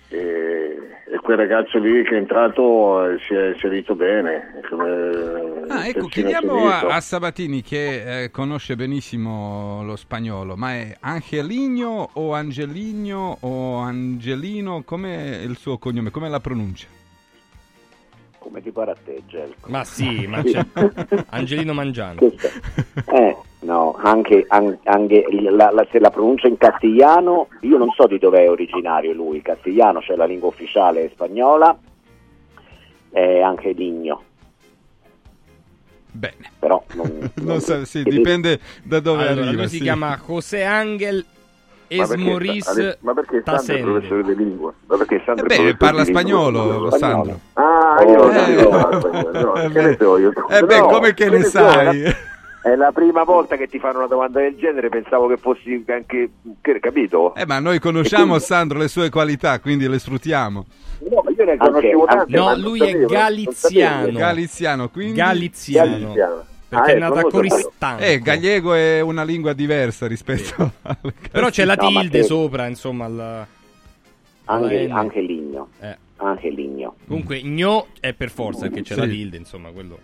e, 0.08 0.78
e, 1.10 1.18
quel 1.20 1.36
ragazzo 1.36 1.78
lì 1.78 2.02
che 2.04 2.14
è 2.14 2.18
entrato 2.18 3.08
eh, 3.08 3.18
si 3.26 3.34
è 3.34 3.48
inserito 3.48 3.94
bene. 3.94 4.60
Come, 4.68 5.64
ah, 5.68 5.86
ecco, 5.86 6.06
chiediamo 6.06 6.68
a, 6.68 6.80
a, 6.94 7.00
Sabatini 7.00 7.62
che 7.62 8.24
eh, 8.24 8.30
conosce 8.30 8.76
benissimo 8.76 9.82
lo 9.84 9.96
spagnolo, 9.96 10.56
ma 10.56 10.74
è 10.74 10.96
Angelino 11.00 12.10
o 12.12 12.34
Angelino 12.34 13.38
o 13.40 13.78
Angelino? 13.78 14.82
Com'è 14.84 15.40
il 15.42 15.56
suo 15.56 15.78
cognome? 15.78 16.10
Come 16.10 16.28
la 16.28 16.40
pronuncia? 16.40 16.86
Come 18.38 18.62
ti 18.62 18.70
pare 18.70 18.92
a 18.92 18.96
te, 19.04 19.22
Gelco? 19.26 19.68
Ma 19.70 19.82
sì, 19.82 20.26
ma 20.28 20.40
c'è 20.42 20.64
Angelino 21.30 21.72
Mangiano. 21.72 22.20
Eh, 22.20 23.36
No, 23.66 23.98
anche, 24.00 24.46
anche 24.48 25.24
la, 25.50 25.72
la, 25.72 25.84
se 25.90 25.98
la 25.98 26.10
pronuncia 26.10 26.46
in 26.46 26.56
castigliano, 26.56 27.48
io 27.62 27.76
non 27.78 27.90
so 27.90 28.06
di 28.06 28.16
dove 28.16 28.44
è 28.44 28.48
originario 28.48 29.12
lui, 29.12 29.42
castigliano, 29.42 30.00
cioè 30.00 30.14
la 30.14 30.24
lingua 30.24 30.50
ufficiale 30.50 31.10
spagnola, 31.12 31.76
e 33.10 33.42
anche 33.42 33.72
Ligno. 33.72 34.22
Bene. 36.12 36.52
Però 36.60 36.80
non, 36.94 37.28
non 37.42 37.58
so, 37.60 37.84
sì, 37.84 38.04
dipende 38.04 38.60
da 38.84 39.00
dove 39.00 39.26
allora, 39.26 39.46
arriva. 39.48 39.62
Lui 39.62 39.68
si 39.68 39.78
sì. 39.78 39.82
chiama 39.82 40.16
José 40.24 40.62
Angel 40.62 41.24
perché- 41.88 42.02
Esmoris 42.02 42.96
ma 43.00 43.14
perché 43.14 43.42
Sandro 43.44 43.74
è 43.74 43.80
professore 43.80 44.22
di 44.22 44.36
lingua? 44.36 44.72
Ma 44.86 44.96
perché 44.96 45.16
Eh 45.16 45.22
Sandro 45.24 45.46
è 45.48 45.56
beh, 45.56 45.76
parla 45.76 46.04
spagnolo, 46.04 46.88
Sandro. 46.92 47.40
Ah, 47.54 47.96
io 48.06 48.16
non 48.16 48.32
Eh, 48.32 48.58
so 48.60 48.68
parlare 48.68 49.00
spagnolo, 49.00 49.40
no, 49.40 49.54
eh 49.56 49.68
beh, 49.68 49.96
io? 50.20 50.32
eh 50.50 50.62
beh, 50.62 50.78
No, 50.78 50.86
come 50.86 51.14
che 51.14 51.28
ne 51.30 51.42
sai? 51.42 52.14
È 52.66 52.74
la, 52.74 52.90
prima 52.90 53.22
volta 53.22 53.56
che 53.56 53.68
ti 53.68 53.78
fanno 53.78 53.98
una 53.98 54.08
domanda 54.08 54.40
del 54.40 54.56
genere, 54.56 54.88
pensavo 54.88 55.28
che 55.28 55.36
fossi 55.36 55.84
anche, 55.86 56.30
che, 56.60 56.80
capito? 56.80 57.32
Eh, 57.36 57.46
ma 57.46 57.60
noi 57.60 57.78
conosciamo 57.78 58.24
quindi- 58.26 58.42
Sandro 58.44 58.78
le 58.78 58.88
sue 58.88 59.08
qualità, 59.08 59.60
quindi 59.60 59.86
le 59.88 60.00
sfruttiamo. 60.00 60.66
No, 61.08 61.22
ma 61.22 61.30
io 61.30 61.44
ne 61.44 61.56
conoscevo 61.58 62.04
tante. 62.06 62.36
No, 62.36 62.56
lui 62.56 62.80
è 62.80 62.86
sapevo, 62.86 63.06
galiziano. 63.06 64.12
Galiziano, 64.18 64.88
quindi... 64.88 65.14
Galiziano. 65.14 65.90
Galiziano. 65.98 66.44
Perché 66.68 66.90
Ah, 66.90 66.92
è 66.92 66.96
eh, 66.96 66.98
nato 66.98 67.14
non 67.14 67.24
a. 67.24 67.30
Coristanco. 67.30 68.02
Eh, 68.02 68.18
gallego 68.18 68.74
è 68.74 69.00
una 69.00 69.22
lingua 69.22 69.52
diversa 69.52 70.08
rispetto 70.08 70.72
alle 70.82 71.14
Però 71.30 71.48
c'è 71.50 71.64
la 71.64 71.76
No, 71.76 71.86
tilde 71.86 72.18
che- 72.18 72.24
sopra, 72.24 72.66
insomma. 72.66 73.04
alla- 73.04 73.46
Anche, 74.46 74.86
N. 74.88 74.90
anche 74.90 75.20
Ligno. 75.20 75.68
eh. 75.78 75.96
Anche 76.16 76.50
Ligno. 76.50 76.96
Comunque, 77.06 77.40
gno 77.44 77.86
è 78.00 78.12
per 78.12 78.30
forza 78.30 78.62
perché 78.62 78.82
c'è 78.82 78.94
Sì. 78.94 79.00
la 79.00 79.06
tilde, 79.06 79.36
insomma, 79.36 79.70
quello. 79.70 79.98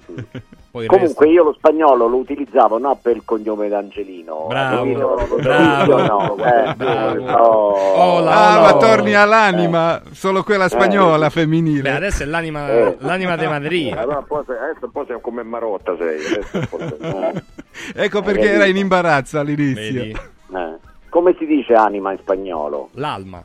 Poi 0.73 0.87
Comunque 0.87 1.27
resto- 1.27 1.31
io 1.31 1.45
lo 1.45 1.53
spagnolo 1.53 2.07
lo 2.07 2.17
utilizzavo 2.17 2.79
non 2.79 2.99
per 3.03 3.15
il 3.17 3.23
cognome 3.27 3.69
d'Angelino. 3.69 4.47
Bravo, 4.49 4.77
Angelino, 4.81 5.17
bravo, 5.43 5.97
no, 6.07 6.37
eh, 6.47 6.75
bravo. 6.75 7.25
oh. 7.31 7.75
Hola, 7.95 8.31
Ah, 8.33 8.55
no. 8.55 8.61
ma 8.63 8.77
torni 8.79 9.13
all'anima, 9.15 10.01
solo 10.13 10.43
quella 10.43 10.69
spagnola 10.71 11.27
Eh. 11.27 11.31
femminile. 11.31 11.83
Beh, 11.83 11.91
adesso 11.97 12.23
è 12.23 12.27
l'anima, 12.27 12.71
Eh. 12.71 12.97
l'anima 13.01 13.37
di 13.37 13.47
Madrid. 13.47 13.93
Allora, 13.99 14.25
sei- 14.47 14.57
adesso 14.57 14.87
un 14.87 14.91
po' 14.93 15.05
sei 15.07 15.21
come 15.21 15.43
Marotta 15.43 15.95
sei. 15.99 16.25
Adesso 16.25 16.57
un 16.57 16.67
po' 16.71 16.79
sei- 16.79 17.43
ecco 17.95 18.23
perché 18.23 18.53
era 18.53 18.65
in 18.65 18.77
imbarazzo 18.79 19.39
all'inizio. 19.39 19.93
Vedi? 19.93 20.11
Eh. 20.55 20.77
Come 21.11 21.35
si 21.39 21.45
dice 21.45 21.75
anima 21.75 22.13
in 22.13 22.19
spagnolo? 22.19 22.89
L'alma. 22.93 23.45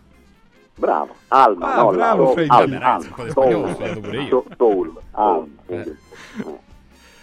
Bravo, 0.75 1.13
alma, 1.27 1.73
Ah, 1.73 1.81
no, 1.81 1.89
bravo, 1.89 2.33
alma, 2.47 2.79
alma, 2.79 3.07
po' 3.13 3.23
di 3.23 3.29
spagnolo 3.31 3.65
ho 3.65 3.73
studiato 3.73 3.99
pure 3.99 4.21
io. 4.21 4.27
So- 4.29 4.45
Soul. 4.55 4.93
alma. 5.11 5.45
Eh. 5.65 5.95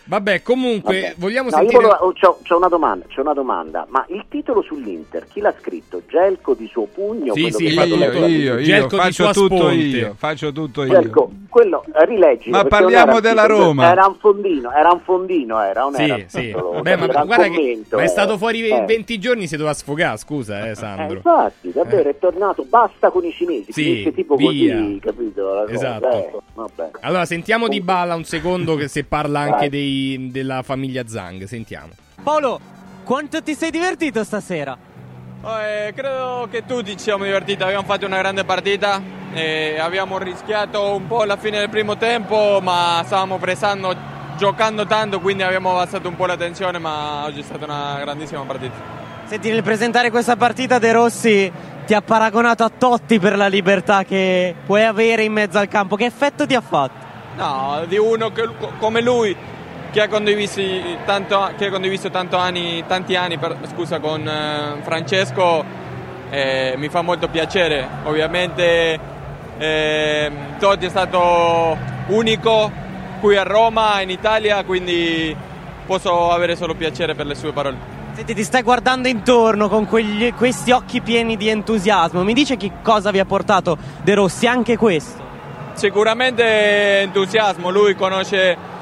Vabbè, 0.07 0.43
comunque, 0.43 1.01
Vabbè. 1.01 1.15
vogliamo 1.17 1.49
No, 1.49 1.57
sentire... 1.57 1.77
volevo- 1.83 2.05
oh, 2.05 2.13
c'ho, 2.13 2.39
c'ho 2.47 2.57
una 2.59 2.69
domanda, 2.69 3.07
c'è 3.09 3.21
una 3.21 3.33
domanda, 3.33 3.87
ma 3.89 4.05
il 4.09 4.25
titolo 4.29 4.61
sull'Inter, 4.63 5.27
chi 5.33 5.41
l'ha 5.41 5.55
scritto? 5.59 6.03
Gelco 6.07 6.53
di 6.55 6.67
suo 6.69 6.85
pugno? 6.93 7.33
Sì, 7.33 7.41
quello 7.43 7.57
sì, 7.57 7.65
che 7.65 7.71
Io, 7.73 8.13
io, 8.27 8.27
io, 8.59 8.61
Gelco 8.63 8.97
faccio 8.97 9.31
tutto 9.31 9.57
sponte. 9.57 9.75
io, 9.75 10.15
faccio 10.19 10.53
tutto 10.53 10.83
io. 10.85 10.93
Gelco, 10.93 11.31
quello, 11.49 11.85
eh, 11.99 12.05
rileggi. 12.05 12.51
Ma 12.51 12.65
parliamo 12.65 13.13
era 13.13 13.21
della 13.21 13.47
Roma. 13.47 13.91
Era 13.91 14.07
un 14.07 14.17
fondino, 14.19 14.71
era 14.73 14.91
un 14.93 15.01
fondino, 15.01 15.61
era, 15.63 15.81
non 15.81 15.95
era 15.97 16.15
Sì, 16.17 16.21
un 16.21 16.29
sì. 16.29 16.41
titolo, 16.41 16.81
Beh, 16.83 16.97
ma 16.97 17.05
era 17.05 17.25
guarda 17.25 17.45
che 17.45 17.55
commento, 17.55 17.97
ma 17.97 18.03
è 18.03 18.05
eh. 18.05 18.09
stato 18.09 18.37
fuori 18.37 18.69
Eh. 18.69 18.85
20 18.85 19.19
giorni, 19.19 19.47
si 19.47 19.57
doveva 19.57 19.75
sfogare, 19.75 20.17
scusa, 20.19 20.67
eh, 20.67 20.71
Eh, 20.71 20.75
Sandro. 20.75 21.17
infatti, 21.17 21.73
davvero, 21.73 22.11
è 22.11 22.19
tornato, 22.19 22.65
basta 22.69 23.09
con 23.11 23.25
i 23.25 23.33
cinesi, 23.33 23.73
Sì, 23.73 24.13
tipo 24.15 24.37
via. 24.37 24.49
così, 24.77 24.99
capito? 25.03 25.67
Esatto. 25.67 26.11
eh. 26.11 26.31
Allora, 27.01 27.25
sentiamo 27.25 27.69
di 27.69 27.81
Bala 27.81 28.15
un 28.15 28.25
secondo 28.25 28.77
che 28.77 28.89
se 28.89 29.05
parla 29.05 29.41
anche 29.41 29.69
Vai. 29.69 29.69
Dei- 29.95 30.31
della 30.31 30.63
famiglia 30.63 31.07
Zang, 31.07 31.45
sentiamo. 31.45 31.91
Paolo, 32.23 32.61
quanto 33.05 33.43
ti 33.43 33.55
sei 33.55 33.71
divertito 33.71 34.25
stasera? 34.25 34.77
Eh, 35.45 35.93
credo 35.95 36.49
che 36.51 36.65
tutti 36.65 36.93
ci 36.93 36.99
siamo 36.99 37.25
divertiti, 37.25 37.63
abbiamo 37.63 37.85
fatto 37.85 38.07
una 38.07 38.19
grande 38.19 38.45
partita, 38.45 39.01
eh, 39.35 39.79
abbiamo 39.79 40.17
rischiato 40.19 40.95
un 40.95 41.07
po' 41.07 41.21
alla 41.23 41.37
fine 41.37 41.59
del 41.59 41.69
primo 41.69 41.97
tempo, 41.99 42.61
ma 42.63 43.03
stavamo 43.05 43.37
pressando, 43.39 43.95
giocando 44.39 44.87
tanto, 44.87 45.21
quindi 45.21 45.43
abbiamo 45.43 45.73
abbassato 45.79 46.09
un 46.09 46.17
po' 46.17 46.25
la 46.27 46.37
tensione, 46.37 46.79
ma 46.79 47.25
oggi 47.25 47.41
è 47.41 47.43
stata 47.43 47.65
una 47.65 47.99
grandissima 48.01 48.41
partita. 48.43 49.03
Senti, 49.27 49.51
nel 49.51 49.63
presentare 49.63 50.11
questa 50.11 50.37
partita 50.37 50.79
De 50.79 50.93
Rossi 50.93 51.53
ti 51.85 51.93
ha 51.93 52.01
paragonato 52.01 52.65
a 52.65 52.71
Totti 52.71 53.19
per 53.19 53.37
la 53.37 53.47
libertà 53.47 54.05
che 54.05 54.55
puoi 54.65 54.83
avere 54.85 55.25
in 55.25 55.33
mezzo 55.33 55.59
al 55.59 55.69
campo. 55.69 55.97
Che 55.97 56.05
effetto 56.07 56.47
ti 56.47 56.55
ha 56.55 56.61
fatto? 56.63 57.03
No, 57.37 57.83
di 57.87 57.99
uno 57.99 58.31
che- 58.33 58.49
come 58.79 59.03
lui 59.03 59.37
che 59.95 60.01
ha 60.01 60.09
condiviso 60.09 60.61
tanto, 61.05 61.53
che 61.57 61.67
ha 61.67 61.71
condiviso 61.71 62.11
tanto 62.11 62.37
anni, 62.37 62.83
tanti 62.85 63.15
anni 63.15 63.39
per- 63.39 63.57
scusa, 63.73 64.01
con 64.01 64.27
eh, 64.27 64.83
Francesco 64.83 65.65
eh, 66.31 66.75
mi 66.77 66.89
fa 66.89 67.03
molto 67.03 67.29
piacere. 67.29 67.87
Ovviamente 68.03 68.99
eh, 69.57 70.33
Totti 70.59 70.87
è 70.87 70.89
stato 70.89 71.79
unico 72.09 72.73
qui 73.21 73.37
a 73.37 73.45
Roma, 73.45 74.01
in 74.01 74.11
Italia, 74.11 74.65
quindi 74.65 75.35
posso 75.87 76.33
avere 76.33 76.57
solo 76.57 76.75
piacere 76.75 77.15
per 77.15 77.27
le 77.27 77.37
sue 77.37 77.53
parole. 77.53 77.77
Senti, 78.15 78.35
ti 78.35 78.43
stai 78.43 78.63
guardando 78.63 79.07
intorno 79.07 79.69
con 79.69 79.87
quegli- 79.87 80.35
questi 80.35 80.73
occhi 80.73 81.03
pieni 81.03 81.37
di 81.37 81.49
entusiasmo. 81.49 82.25
Mi 82.25 82.33
dice 82.33 82.57
che 82.57 82.73
cosa 82.83 83.13
vi 83.13 83.21
ha 83.21 83.25
portato 83.25 83.79
De 84.03 84.15
Rossi 84.15 84.49
anche 84.49 84.77
questo? 84.77 85.23
Sicuramente 85.75 87.03
entusiasmo, 87.03 87.71
lui 87.71 87.95
conosce 87.95 88.73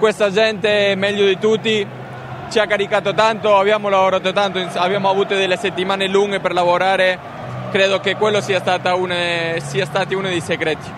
questa 0.00 0.30
gente 0.30 0.94
meglio 0.96 1.26
di 1.26 1.38
tutti, 1.38 1.86
ci 2.48 2.58
ha 2.58 2.66
caricato 2.66 3.12
tanto, 3.12 3.56
abbiamo 3.56 3.90
lavorato 3.90 4.32
tanto, 4.32 4.58
abbiamo 4.76 5.10
avuto 5.10 5.34
delle 5.34 5.58
settimane 5.58 6.08
lunghe 6.08 6.40
per 6.40 6.54
lavorare, 6.54 7.18
credo 7.70 8.00
che 8.00 8.16
quello 8.16 8.40
sia, 8.40 8.62
une- 8.96 9.58
sia 9.62 9.84
stati 9.84 10.14
uno 10.14 10.26
dei 10.26 10.40
segreti. 10.40 10.90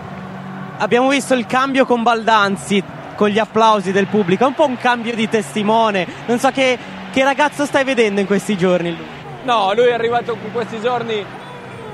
Abbiamo 0.77 1.09
visto 1.09 1.33
il 1.33 1.45
cambio 1.45 1.85
con 1.85 2.01
Baldanzi, 2.01 2.81
con 3.15 3.27
gli 3.27 3.39
applausi 3.39 3.91
del 3.91 4.07
pubblico. 4.07 4.45
È 4.45 4.47
un 4.47 4.53
po' 4.53 4.65
un 4.65 4.77
cambio 4.77 5.13
di 5.13 5.27
testimone. 5.27 6.07
Non 6.25 6.39
so 6.39 6.49
che, 6.51 6.77
che 7.11 7.23
ragazzo 7.23 7.65
stai 7.65 7.83
vedendo 7.83 8.21
in 8.21 8.25
questi 8.25 8.57
giorni. 8.57 8.97
No, 9.43 9.73
lui 9.75 9.87
è 9.87 9.93
arrivato 9.93 10.37
in 10.41 10.51
questi 10.53 10.79
giorni, 10.79 11.23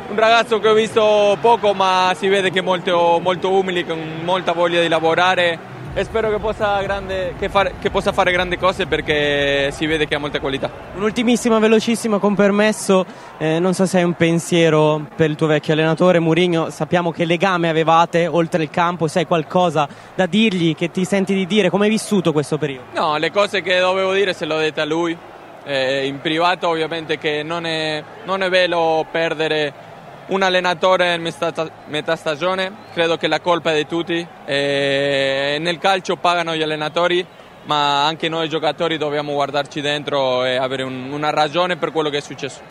un 0.09 0.15
ragazzo 0.15 0.59
che 0.59 0.67
ho 0.67 0.73
visto 0.73 1.35
poco 1.41 1.73
ma 1.73 2.13
si 2.15 2.27
vede 2.27 2.51
che 2.51 2.59
è 2.59 2.61
molto, 2.61 3.19
molto 3.21 3.51
umile, 3.51 3.83
con 3.83 3.99
molta 4.23 4.51
voglia 4.51 4.79
di 4.79 4.87
lavorare 4.87 5.77
spero 6.03 6.29
che 6.29 6.37
possa, 6.39 6.81
grande- 6.81 7.33
che 7.37 7.49
fare, 7.49 7.73
che 7.79 7.89
possa 7.89 8.11
fare 8.11 8.31
grandi 8.31 8.57
cose 8.57 8.85
perché 8.85 9.71
si 9.71 9.85
vede 9.85 10.07
che 10.07 10.15
ha 10.15 10.19
molta 10.19 10.39
qualità. 10.39 10.71
Un'ultimissima, 10.95 11.59
velocissima 11.59 12.19
con 12.19 12.35
permesso. 12.35 13.05
Eh, 13.37 13.59
non 13.59 13.73
so 13.73 13.85
se 13.85 13.97
hai 13.97 14.03
un 14.03 14.13
pensiero 14.13 15.05
per 15.15 15.29
il 15.29 15.35
tuo 15.35 15.47
vecchio 15.47 15.73
allenatore 15.73 16.19
Murigno. 16.19 16.69
Sappiamo 16.69 17.11
che 17.11 17.25
legame 17.25 17.69
avevate 17.69 18.27
oltre 18.27 18.63
il 18.63 18.69
campo. 18.69 19.07
Se 19.07 19.19
hai 19.19 19.25
qualcosa 19.25 19.87
da 20.15 20.25
dirgli, 20.25 20.75
che 20.75 20.91
ti 20.91 21.05
senti 21.05 21.33
di 21.33 21.45
dire, 21.45 21.69
come 21.69 21.85
hai 21.85 21.89
vissuto 21.91 22.31
questo 22.31 22.57
periodo? 22.57 22.85
No, 22.93 23.17
le 23.17 23.31
cose 23.31 23.61
che 23.61 23.79
dovevo 23.79 24.13
dire 24.13 24.33
se 24.33 24.45
le 24.45 24.53
ho 24.53 24.59
dette 24.59 24.81
a 24.81 24.85
lui. 24.85 25.17
Eh, 25.65 26.07
in 26.07 26.21
privato 26.21 26.69
ovviamente 26.69 27.17
che 27.17 27.43
non 27.43 27.65
è, 27.65 28.01
non 28.23 28.41
è 28.41 28.49
bello 28.49 29.05
perdere 29.11 29.88
un 30.29 30.41
allenatore 30.41 31.15
in 31.15 31.21
metà, 31.21 32.15
stagione, 32.15 32.71
credo 32.93 33.17
che 33.17 33.27
la 33.27 33.39
colpa 33.39 33.71
è 33.71 33.75
di 33.75 33.87
tutti. 33.87 34.25
Eh, 34.45 35.57
nel 35.59 35.77
calcio 35.77 36.15
pagano 36.15 36.55
gli 36.55 36.61
allenatori, 36.61 37.25
ma 37.65 38.05
anche 38.05 38.29
noi 38.29 38.49
giocatori 38.49 38.97
dobbiamo 38.97 39.33
guardarci 39.33 39.81
dentro 39.81 40.43
e 40.45 40.55
avere 40.55 40.83
un- 40.83 41.11
una 41.11 41.29
ragione 41.29 41.77
per 41.77 41.91
quello 41.91 42.09
che 42.09 42.17
è 42.17 42.21
successo. 42.21 42.61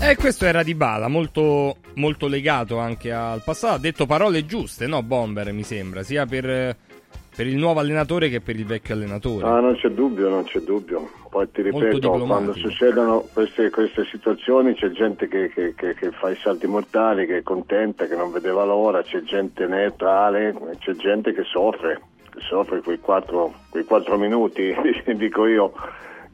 E 0.00 0.16
questo 0.16 0.46
era 0.46 0.62
di 0.62 0.74
Bala, 0.74 1.06
molto, 1.06 1.76
molto 1.94 2.26
legato 2.26 2.78
anche 2.78 3.12
al 3.12 3.40
passato. 3.44 3.74
Ha 3.74 3.78
detto 3.78 4.04
parole 4.04 4.44
giuste, 4.44 4.86
no, 4.86 5.02
Bomber, 5.02 5.52
mi 5.52 5.62
sembra, 5.62 6.02
sia 6.02 6.26
per, 6.26 6.76
per 7.34 7.46
il 7.46 7.56
nuovo 7.56 7.80
allenatore 7.80 8.28
che 8.28 8.40
per 8.40 8.56
il 8.56 8.66
vecchio 8.66 8.94
allenatore. 8.94 9.46
Ah, 9.46 9.60
non 9.60 9.74
c'è 9.76 9.88
dubbio, 9.88 10.28
non 10.28 10.44
c'è 10.44 10.60
dubbio. 10.60 11.08
Poi 11.30 11.50
ti 11.50 11.62
ripeto, 11.62 12.10
quando 12.26 12.52
succedono 12.52 13.24
queste, 13.32 13.70
queste 13.70 14.04
situazioni 14.04 14.74
c'è 14.74 14.90
gente 14.90 15.28
che, 15.28 15.48
che- 15.48 15.74
che- 15.74 15.94
che 15.94 16.10
fa 16.10 16.28
i 16.30 16.36
salti 16.36 16.66
mortali, 16.66 17.24
che 17.26 17.38
è 17.38 17.42
contenta, 17.42 18.06
che 18.06 18.16
non 18.16 18.30
vedeva 18.32 18.64
l'ora, 18.64 19.00
c'è 19.02 19.22
gente 19.22 19.66
neutrale, 19.66 20.54
c'è 20.78 20.92
gente 20.92 21.32
che 21.32 21.42
soffre, 21.44 22.00
che 22.30 22.40
soffre 22.40 22.82
quei 22.82 22.98
quattro, 22.98 23.54
quei 23.70 23.84
quattro 23.84 24.18
minuti, 24.18 24.74
dico 25.16 25.46
io, 25.46 25.72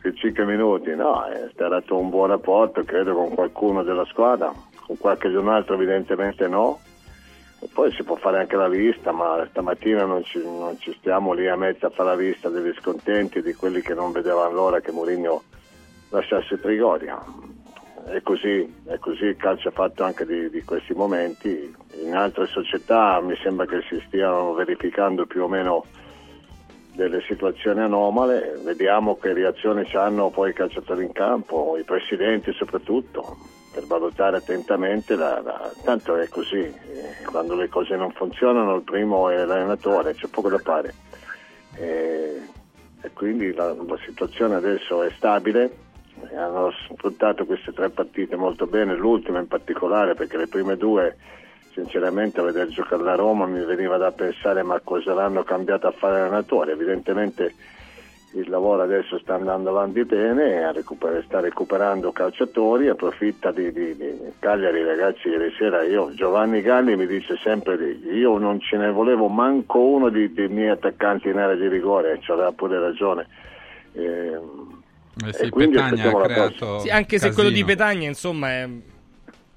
quei 0.00 0.14
cinque 0.16 0.44
minuti. 0.44 0.92
No, 0.96 1.24
è 1.26 1.48
stato 1.52 1.96
un 1.96 2.10
buon 2.10 2.28
rapporto, 2.30 2.82
credo, 2.82 3.14
con 3.14 3.32
qualcuno 3.34 3.84
della 3.84 4.04
squadra, 4.06 4.52
con 4.84 4.98
qualche 4.98 5.28
altro 5.28 5.74
evidentemente 5.74 6.48
no. 6.48 6.80
E 7.60 7.68
poi 7.72 7.92
si 7.92 8.04
può 8.04 8.14
fare 8.16 8.38
anche 8.38 8.56
la 8.56 8.68
vista, 8.68 9.10
ma 9.10 9.44
stamattina 9.50 10.04
non 10.04 10.22
ci, 10.24 10.38
non 10.38 10.78
ci 10.78 10.94
stiamo 10.98 11.32
lì 11.32 11.48
a 11.48 11.56
mezzo 11.56 11.86
a 11.86 11.90
fare 11.90 12.10
la 12.10 12.16
vista 12.16 12.48
degli 12.48 12.72
scontenti, 12.78 13.42
di 13.42 13.54
quelli 13.54 13.80
che 13.80 13.94
non 13.94 14.12
vedevano 14.12 14.54
l'ora 14.54 14.80
che 14.80 14.92
Mourinho 14.92 15.42
lasciasse 16.10 16.60
Trigoria. 16.60 17.18
È 18.06 18.22
così, 18.22 18.74
è 18.86 18.98
così, 18.98 19.24
il 19.24 19.36
calcio 19.36 19.68
è 19.68 19.72
fatto 19.72 20.04
anche 20.04 20.24
di, 20.24 20.48
di 20.50 20.62
questi 20.62 20.94
momenti. 20.94 21.74
In 22.02 22.14
altre 22.14 22.46
società 22.46 23.20
mi 23.20 23.36
sembra 23.42 23.66
che 23.66 23.82
si 23.88 24.02
stiano 24.06 24.54
verificando 24.54 25.26
più 25.26 25.42
o 25.42 25.48
meno 25.48 25.84
delle 26.94 27.22
situazioni 27.28 27.80
anomale, 27.80 28.58
vediamo 28.64 29.16
che 29.18 29.32
reazioni 29.32 29.88
hanno 29.92 30.30
poi 30.30 30.50
i 30.50 30.52
calciatori 30.52 31.04
in 31.04 31.12
campo, 31.12 31.76
i 31.78 31.84
presidenti 31.84 32.52
soprattutto. 32.52 33.36
Per 33.72 33.86
valutare 33.86 34.38
attentamente, 34.38 35.14
la, 35.14 35.40
la, 35.40 35.70
tanto 35.84 36.16
è 36.16 36.28
così, 36.28 36.58
eh, 36.58 37.24
quando 37.30 37.54
le 37.54 37.68
cose 37.68 37.96
non 37.96 38.10
funzionano 38.12 38.76
il 38.76 38.82
primo 38.82 39.28
è 39.28 39.44
l'allenatore, 39.44 40.14
c'è 40.14 40.28
poco 40.28 40.48
da 40.48 40.58
fare. 40.58 40.94
Eh, 41.76 42.40
e 43.00 43.10
quindi 43.12 43.52
la, 43.52 43.72
la 43.72 43.98
situazione 44.04 44.56
adesso 44.56 45.02
è 45.02 45.10
stabile, 45.16 45.86
hanno 46.36 46.72
sfruttato 46.72 47.44
queste 47.46 47.72
tre 47.72 47.90
partite 47.90 48.36
molto 48.36 48.66
bene, 48.66 48.96
l'ultima 48.96 49.38
in 49.38 49.46
particolare 49.46 50.14
perché 50.14 50.36
le 50.36 50.48
prime 50.48 50.76
due 50.76 51.16
sinceramente 51.72 52.40
a 52.40 52.44
vedere 52.44 52.68
giocare 52.70 53.02
la 53.02 53.14
Roma 53.14 53.46
mi 53.46 53.64
veniva 53.64 53.96
da 53.98 54.10
pensare 54.10 54.64
ma 54.64 54.80
cosa 54.80 55.14
l'hanno 55.14 55.44
cambiato 55.44 55.86
a 55.86 55.92
fare 55.92 56.18
l'allenatore, 56.18 56.72
evidentemente 56.72 57.54
il 58.32 58.50
lavoro 58.50 58.82
adesso 58.82 59.18
sta 59.18 59.34
andando 59.34 59.70
avanti 59.70 60.04
bene, 60.04 60.70
recuper- 60.72 61.24
sta 61.24 61.40
recuperando 61.40 62.12
calciatori, 62.12 62.88
approfitta 62.88 63.50
di, 63.52 63.72
di, 63.72 63.96
di, 63.96 64.12
Cagliari 64.38 64.84
ragazzi 64.84 65.28
ieri 65.28 65.50
sera 65.56 65.82
io, 65.82 66.12
Giovanni 66.12 66.60
Galli 66.60 66.94
mi 66.96 67.06
dice 67.06 67.36
sempre 67.42 67.76
io 68.12 68.36
non 68.36 68.60
ce 68.60 68.76
ne 68.76 68.90
volevo 68.90 69.28
manco 69.28 69.80
uno 69.80 70.10
dei 70.10 70.30
miei 70.48 70.68
attaccanti 70.68 71.28
in 71.28 71.38
area 71.38 71.56
di 71.56 71.68
rigore, 71.68 72.18
ci 72.20 72.30
aveva 72.30 72.52
pure 72.52 72.78
ragione. 72.78 73.26
Eh, 73.92 74.38
eh 75.26 75.32
sì, 75.32 75.48
Petagna 75.48 76.10
ha 76.10 76.20
creato 76.22 76.78
sì, 76.80 76.90
anche 76.90 77.18
se 77.18 77.32
quello 77.32 77.50
di 77.50 77.64
Petagna 77.64 78.06
insomma 78.06 78.50
è 78.50 78.68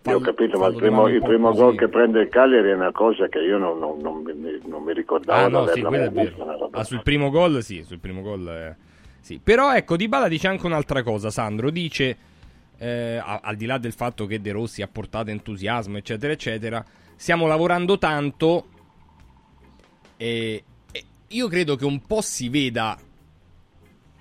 io 0.04 0.18
ho 0.18 0.20
capito, 0.20 0.58
ma 0.58 0.68
il 0.68 0.76
primo, 0.76 1.08
il 1.08 1.22
primo 1.22 1.54
gol 1.54 1.78
che 1.78 1.88
prende 1.88 2.22
il 2.22 2.30
Cagliari 2.30 2.70
è 2.70 2.74
una 2.74 2.92
cosa 2.92 3.28
che 3.28 3.40
io 3.40 3.58
non, 3.60 3.78
non, 3.78 4.00
non, 4.02 4.24
non 4.66 4.84
mi 4.84 4.94
ricordavo. 4.94 5.46
Ah, 5.46 5.48
no, 5.48 5.68
sì, 5.68 5.82
ah, 6.72 6.84
sul 6.84 7.04
primo 7.04 7.30
gol, 7.30 7.62
sì, 7.62 7.84
sul 7.84 8.00
primo 8.00 8.22
gol, 8.22 8.48
eh, 8.48 8.76
sì. 9.20 9.40
Però 9.44 9.74
ecco, 9.74 9.96
Di 9.96 10.08
Bala 10.08 10.28
dice 10.28 10.48
anche 10.48 10.66
un'altra 10.66 11.04
cosa, 11.04 11.30
Sandro. 11.30 11.70
Dice, 11.70 12.18
eh, 12.78 13.22
al 13.24 13.56
di 13.56 13.68
là 13.68 13.78
del 13.78 13.94
fatto 13.94 14.26
che 14.26 14.42
De 14.42 14.52
Rossi 14.52 14.82
ha 14.82 14.88
portato 14.92 15.30
entusiasmo, 15.30 15.98
eccetera, 15.98 16.34
eccetera, 16.34 16.84
stiamo 17.16 17.46
lavorando 17.46 18.00
tanto 18.00 18.66
e, 20.18 20.64
e 20.92 21.04
io 21.28 21.48
credo 21.48 21.76
che 21.76 21.86
un 21.86 22.02
po' 22.02 22.22
si 22.22 22.50
veda 22.50 22.98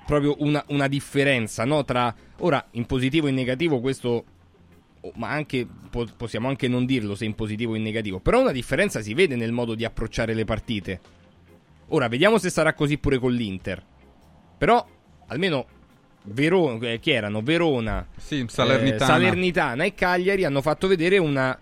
proprio 0.05 0.35
una, 0.41 0.63
una 0.69 0.89
differenza, 0.89 1.65
no? 1.65 1.85
Tra, 1.85 2.15
ora, 2.41 2.63
in 2.73 2.85
positivo 2.85 3.27
e 3.27 3.31
in 3.31 3.37
negativo 3.37 3.81
questo 3.81 4.25
ma 5.15 5.31
anche 5.31 5.67
possiamo 6.17 6.49
anche 6.49 6.69
non 6.69 6.85
dirlo 6.85 7.15
se 7.15 7.25
in 7.25 7.35
positivo 7.35 7.73
o 7.73 7.77
in 7.77 7.83
negativo, 7.83 8.21
però 8.21 8.41
una 8.41 8.53
differenza 8.53 9.01
si 9.01 9.15
vede 9.15 9.37
nel 9.37 9.53
modo 9.53 9.75
di 9.75 9.85
approcciare 9.85 10.35
le 10.35 10.45
partite. 10.45 11.01
Ora 11.89 12.09
vediamo 12.09 12.39
se 12.39 12.51
sarà 12.51 12.75
così 12.75 12.99
pure 12.99 13.19
con 13.19 13.33
l'Inter. 13.33 13.83
Però 14.59 14.87
almeno 15.27 15.67
Verona, 16.23 16.91
eh, 16.91 17.01
chi 17.01 17.11
erano? 17.11 17.41
Verona, 17.41 18.07
sì, 18.17 18.45
Salernitana. 18.47 19.05
Eh, 19.05 19.07
Salernitana. 19.07 19.85
e 19.85 19.95
Cagliari 19.95 20.45
hanno 20.45 20.61
fatto 20.61 20.87
vedere 20.87 21.19
una, 21.19 21.59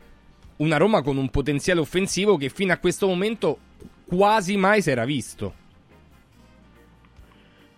una 0.57 0.77
Roma 0.77 1.03
con 1.03 1.17
un 1.17 1.31
potenziale 1.31 1.81
offensivo 1.81 2.37
che 2.37 2.49
fino 2.49 2.73
a 2.73 2.79
questo 2.79 3.07
momento 3.07 3.59
quasi 4.05 4.57
mai 4.57 4.83
si 4.83 4.91
era 4.91 5.05
visto. 5.05 5.67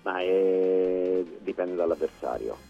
Ma 0.03 0.21
è... 0.21 1.23
dipende 1.43 1.75
dall'avversario 1.75 2.69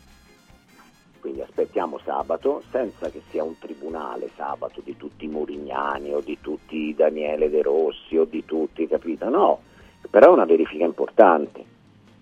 quindi 1.20 1.42
aspettiamo 1.42 1.98
sabato 2.04 2.62
senza 2.70 3.10
che 3.10 3.22
sia 3.28 3.44
un 3.44 3.58
tribunale 3.58 4.30
sabato 4.34 4.80
di 4.82 4.96
tutti 4.96 5.26
i 5.26 5.28
Murignani 5.28 6.12
o 6.12 6.20
di 6.20 6.38
tutti 6.40 6.94
Daniele 6.94 7.50
De 7.50 7.62
Rossi 7.62 8.16
o 8.16 8.24
di 8.24 8.44
tutti, 8.44 8.88
capito? 8.88 9.28
No, 9.28 9.60
però 10.08 10.26
è 10.26 10.34
una 10.34 10.46
verifica 10.46 10.84
importante 10.84 11.62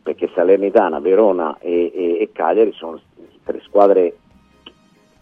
perché 0.03 0.31
Salernitana, 0.35 1.01
Verona 1.01 1.59
e, 1.59 1.93
e, 1.95 2.19
e 2.21 2.31
Cagliari 2.33 2.73
sono 2.73 3.01
tre 3.45 3.61
squadre 3.63 4.17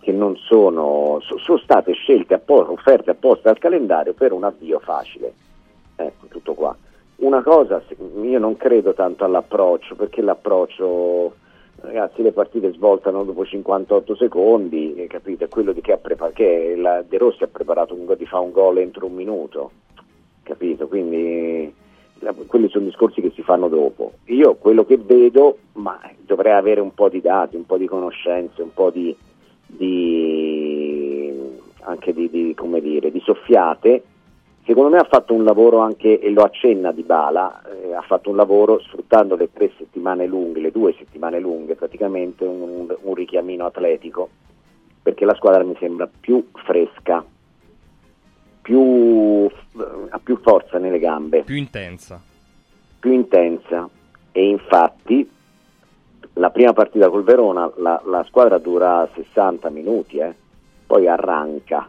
che 0.00 0.12
non 0.12 0.36
sono, 0.36 1.20
sono 1.20 1.58
state 1.58 1.92
scelte, 1.92 2.34
apposta, 2.34 2.70
offerte 2.70 3.10
apposta 3.10 3.50
al 3.50 3.58
calendario 3.58 4.14
per 4.14 4.32
un 4.32 4.44
avvio 4.44 4.78
facile. 4.78 5.32
Ecco, 5.96 6.26
tutto 6.26 6.54
qua. 6.54 6.76
Una 7.16 7.42
cosa, 7.42 7.82
io 8.22 8.38
non 8.38 8.56
credo 8.56 8.94
tanto 8.94 9.24
all'approccio, 9.24 9.96
perché 9.96 10.22
l'approccio 10.22 11.34
ragazzi 11.80 12.22
le 12.22 12.32
partite 12.32 12.72
svoltano 12.72 13.24
dopo 13.24 13.44
58 13.44 14.16
secondi, 14.16 14.94
eh, 14.94 15.06
capite? 15.06 15.48
Quello 15.48 15.72
di 15.72 15.80
che, 15.80 15.92
ha 15.92 15.96
prepar- 15.96 16.32
che 16.32 16.74
la 16.76 17.02
De 17.06 17.18
Rossi 17.18 17.42
ha 17.42 17.48
preparato 17.48 17.94
un, 17.94 18.12
di 18.16 18.26
fare 18.26 18.44
un 18.44 18.50
gol 18.50 18.78
entro 18.78 19.06
un 19.06 19.14
minuto, 19.14 19.70
capito? 20.42 20.88
Quindi 20.88 21.72
la, 22.20 22.34
quelli 22.46 22.68
sono 22.68 22.84
discorsi 22.84 23.20
che 23.20 23.32
si 23.34 23.42
fanno 23.42 23.68
dopo. 23.68 24.12
Io 24.26 24.54
quello 24.54 24.84
che 24.84 24.96
vedo, 24.96 25.58
ma 25.74 26.00
dovrei 26.24 26.52
avere 26.52 26.80
un 26.80 26.94
po' 26.94 27.08
di 27.08 27.20
dati, 27.20 27.56
un 27.56 27.66
po' 27.66 27.76
di 27.76 27.86
conoscenze, 27.86 28.62
un 28.62 28.72
po' 28.72 28.90
di, 28.90 29.14
di 29.66 31.34
anche 31.80 32.12
di, 32.12 32.28
di, 32.28 32.54
dire, 32.80 33.10
di 33.10 33.20
soffiate 33.20 34.02
Secondo 34.66 34.90
me 34.90 34.96
ha 34.98 35.06
fatto 35.08 35.32
un 35.32 35.44
lavoro 35.44 35.78
anche, 35.78 36.18
e 36.18 36.28
lo 36.30 36.42
accenna 36.42 36.90
Di 36.90 37.02
Bala, 37.02 37.62
eh, 37.62 37.94
ha 37.94 38.02
fatto 38.02 38.30
un 38.30 38.36
lavoro 38.36 38.80
sfruttando 38.80 39.36
le 39.36 39.52
tre 39.52 39.70
settimane 39.78 40.26
lunghe, 40.26 40.58
le 40.58 40.72
due 40.72 40.92
settimane 40.98 41.38
lunghe, 41.38 41.76
praticamente 41.76 42.44
un, 42.44 42.92
un 43.00 43.14
richiamino 43.14 43.64
atletico, 43.64 44.28
perché 45.00 45.24
la 45.24 45.36
squadra 45.36 45.62
mi 45.62 45.76
sembra 45.78 46.08
più 46.08 46.48
fresca, 46.64 47.24
più, 48.60 49.48
ha 50.08 50.18
più 50.18 50.40
forza 50.42 50.78
nelle 50.78 50.98
gambe. 50.98 51.44
Più 51.44 51.54
intensa. 51.54 52.20
Più 52.98 53.12
intensa. 53.12 53.88
E 54.32 54.48
infatti 54.48 55.30
la 56.32 56.50
prima 56.50 56.72
partita 56.72 57.08
col 57.08 57.22
Verona 57.22 57.70
la, 57.76 58.02
la 58.04 58.24
squadra 58.24 58.58
dura 58.58 59.08
60 59.14 59.70
minuti, 59.70 60.18
eh, 60.18 60.34
poi 60.84 61.06
arranca 61.06 61.88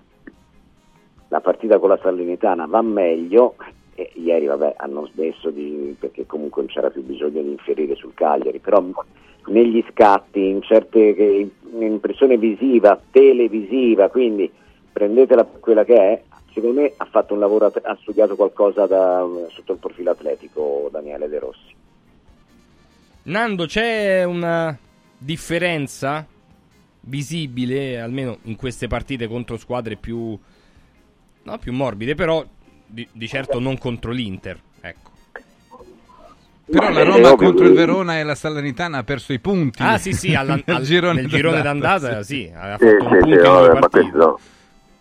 la 1.29 1.39
partita 1.41 1.79
con 1.79 1.89
la 1.89 1.99
Salernitana 2.01 2.65
va 2.65 2.81
meglio 2.81 3.55
e 3.95 4.11
ieri 4.13 4.45
vabbè, 4.45 4.75
hanno 4.77 5.07
smesso 5.13 5.49
di, 5.49 5.95
perché 5.99 6.25
comunque 6.27 6.61
non 6.61 6.71
c'era 6.71 6.89
più 6.91 7.01
bisogno 7.03 7.41
di 7.41 7.49
inferire 7.49 7.95
sul 7.95 8.13
Cagliari, 8.13 8.59
però 8.59 8.83
negli 9.47 9.83
scatti, 9.89 10.47
in 10.47 10.61
certe 10.61 11.49
impressione 11.79 12.37
visiva, 12.37 12.99
televisiva, 13.09 14.09
quindi 14.09 14.51
prendetela 14.91 15.43
per 15.45 15.59
quella 15.59 15.83
che 15.83 15.95
è, 15.95 16.21
secondo 16.53 16.81
me 16.81 16.93
ha 16.95 17.05
fatto 17.05 17.33
un 17.33 17.39
lavoro, 17.39 17.65
ha 17.65 17.97
studiato 18.01 18.35
qualcosa 18.35 18.85
da, 18.85 19.25
sotto 19.49 19.73
il 19.73 19.79
profilo 19.79 20.11
atletico 20.11 20.89
Daniele 20.91 21.27
De 21.27 21.39
Rossi. 21.39 21.75
Nando, 23.23 23.65
c'è 23.65 24.23
una 24.23 24.77
differenza 25.17 26.25
visibile, 27.01 27.99
almeno 27.99 28.37
in 28.43 28.55
queste 28.55 28.87
partite 28.87 29.27
contro 29.27 29.57
squadre 29.57 29.95
più 29.95 30.37
no, 31.47 31.57
più 31.57 31.71
morbide, 31.71 32.13
però 32.13 32.43
di, 32.85 33.07
di 33.11 33.27
certo 33.27 33.59
non 33.59 33.77
contro 33.77 34.11
l'Inter. 34.11 34.59
Ecco. 34.81 35.11
Però 36.65 36.89
la 36.91 37.03
Roma 37.03 37.35
contro 37.35 37.65
il 37.65 37.73
Verona 37.73 38.19
e 38.19 38.23
la 38.23 38.35
Salernitana 38.35 38.97
ha 38.97 39.03
perso 39.03 39.31
i 39.31 39.39
punti. 39.39 39.81
Ah, 39.81 39.97
sì, 39.97 40.11
sì, 40.11 40.35
alla, 40.35 40.59
al, 40.65 40.81
girone, 40.81 41.21
nel 41.21 41.29
girone 41.29 41.61
d'andata, 41.61 42.21
sì. 42.23 42.43
sì, 42.43 42.51
ha 42.53 42.77
fatto 42.77 42.85
sì, 42.85 42.95
un 42.95 43.11
sì, 43.11 43.17
punto 43.19 43.63
sì, 43.63 43.79
vabbè, 43.79 44.03
no, 44.13 44.39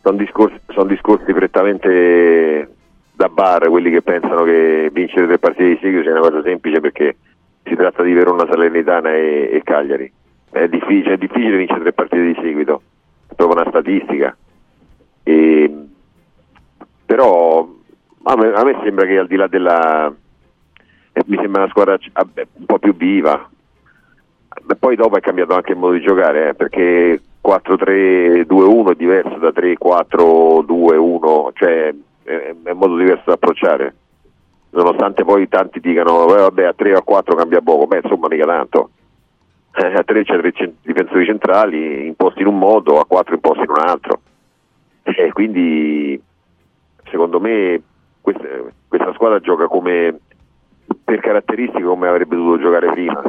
sono, 0.03 0.17
discorsi, 0.17 0.61
sono 0.69 0.85
discorsi 0.85 1.33
prettamente 1.33 2.71
da 3.13 3.29
bar, 3.29 3.69
quelli 3.69 3.91
che 3.91 4.03
pensano 4.03 4.45
che 4.45 4.91
vincere 4.93 5.27
tre 5.27 5.39
partite 5.39 5.69
di 5.71 5.79
seguito 5.81 6.03
sia 6.03 6.13
una 6.13 6.21
cosa 6.21 6.43
semplice 6.43 6.81
perché 6.81 7.17
si 7.65 7.75
tratta 7.75 8.05
di 8.05 8.13
Verona, 8.13 8.47
Salernitana 8.49 9.13
e, 9.13 9.51
e 9.53 9.63
Cagliari. 9.65 10.13
È 10.49 10.69
difficile, 10.69 11.15
è 11.15 11.19
difficile 11.19 11.57
vincere 11.57 11.81
tre 11.81 11.93
partite 11.93 12.23
di 12.23 12.39
seguito, 12.41 12.83
è 13.27 13.35
proprio 13.35 13.61
una 13.61 13.71
statistica. 13.71 14.37
E, 15.25 15.87
però 17.07 17.67
a 18.25 18.37
me, 18.37 18.53
a 18.53 18.65
me 18.65 18.81
sembra 18.83 19.07
che 19.07 19.19
al 19.19 19.29
di 19.29 19.37
là 19.37 19.47
della 19.47 20.13
eh, 21.13 21.23
mi 21.27 21.37
sembra 21.37 21.63
una 21.63 21.71
squadra 21.71 21.97
un 22.13 22.67
po' 22.67 22.79
più 22.79 22.95
viva. 22.95 23.49
Poi 24.79 24.97
dopo 24.97 25.17
è 25.17 25.21
cambiato 25.21 25.55
anche 25.55 25.73
il 25.73 25.79
modo 25.79 25.93
di 25.93 26.01
giocare 26.01 26.51
eh, 26.51 26.55
perché 26.55 27.21
4-3-2-1 27.43 28.91
è 28.91 28.95
diverso 28.97 29.39
da 29.39 29.51
3-4-2-1 29.51 31.51
cioè 31.55 31.95
è, 32.25 32.55
è 32.63 32.71
un 32.71 32.79
modo 32.79 32.97
diverso 32.97 33.25
da 33.27 33.35
approcciare. 33.35 33.95
Nonostante 34.71 35.25
poi 35.25 35.49
tanti 35.49 35.81
dicano 35.81 36.35
eh, 36.35 36.41
vabbè 36.41 36.65
a 36.65 36.75
3 36.75 36.95
o 36.95 36.99
a 36.99 37.03
4 37.03 37.35
cambia 37.35 37.61
poco. 37.61 37.87
Beh 37.87 38.01
insomma 38.03 38.29
mica 38.29 38.45
tanto. 38.45 38.91
Eh, 39.75 39.95
a 39.95 40.03
3 40.03 40.25
c'è 40.25 40.39
tre 40.39 40.73
difensori 40.83 41.25
centrali 41.25 42.07
imposti 42.07 42.41
in 42.41 42.49
un 42.49 42.59
modo 42.59 42.99
a 42.99 43.07
4 43.07 43.35
imposti 43.35 43.63
in 43.63 43.71
un 43.71 43.79
altro. 43.79 44.21
E 45.03 45.31
quindi 45.33 46.21
secondo 47.11 47.41
me 47.41 47.81
questa, 48.21 48.47
questa 48.89 49.13
squadra 49.15 49.41
gioca 49.41 49.67
come 49.67 50.19
per 51.05 51.21
caratteristiche 51.21 51.83
come 51.83 52.09
avrebbe 52.09 52.37
dovuto 52.37 52.63
giocare 52.63 52.91
prima. 52.93 53.23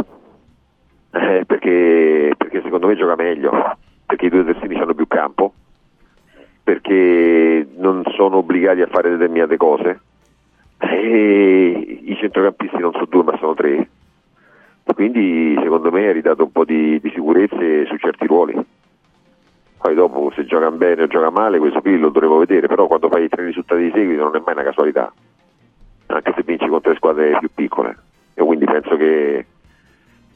Eh, 1.12 1.46
perché, 1.46 2.34
perché, 2.38 2.62
secondo 2.62 2.88
me 2.88 2.96
gioca 2.96 3.16
meglio 3.16 3.78
perché 4.06 4.26
i 4.26 4.30
due 4.30 4.44
terzini 4.44 4.76
hanno 4.76 4.94
più 4.94 5.08
campo 5.08 5.54
perché 6.64 7.68
non 7.78 8.04
sono 8.16 8.38
obbligati 8.38 8.82
a 8.82 8.88
fare 8.88 9.10
determinate 9.10 9.56
cose. 9.58 10.00
E 10.80 12.02
i 12.04 12.16
centrocampisti 12.20 12.78
non 12.78 12.92
sono 12.92 13.06
due 13.06 13.24
ma 13.24 13.38
sono 13.38 13.54
tre. 13.54 13.88
Quindi 14.84 15.58
secondo 15.62 15.92
me 15.92 16.08
ha 16.08 16.12
ridato 16.12 16.44
un 16.44 16.52
po' 16.52 16.66
di, 16.66 17.00
di 17.00 17.12
sicurezze 17.14 17.86
su 17.86 17.96
certi 17.98 18.26
ruoli 18.26 18.56
Poi 19.80 19.94
dopo 19.96 20.32
se 20.36 20.46
gioca 20.46 20.72
bene 20.72 21.04
o 21.04 21.08
gioca 21.08 21.30
male, 21.30 21.60
questo 21.60 21.82
qui 21.82 21.98
lo 21.98 22.10
dovremo 22.10 22.38
vedere, 22.38 22.68
però 22.68 22.88
quando 22.88 23.10
fai 23.10 23.30
tre 23.30 23.46
risultati 23.46 23.84
di 23.84 23.92
seguito 23.92 24.24
non 24.24 24.36
è 24.36 24.42
mai 24.44 24.56
una 24.56 24.64
casualità, 24.64 25.12
anche 26.08 26.34
se 26.36 26.44
vinci 26.44 26.68
contro 26.68 26.92
le 26.92 26.98
squadre 26.98 27.38
più 27.40 27.50
piccole. 27.54 27.96
E 28.34 28.44
quindi 28.44 28.66
penso 28.66 28.96
che... 28.96 29.46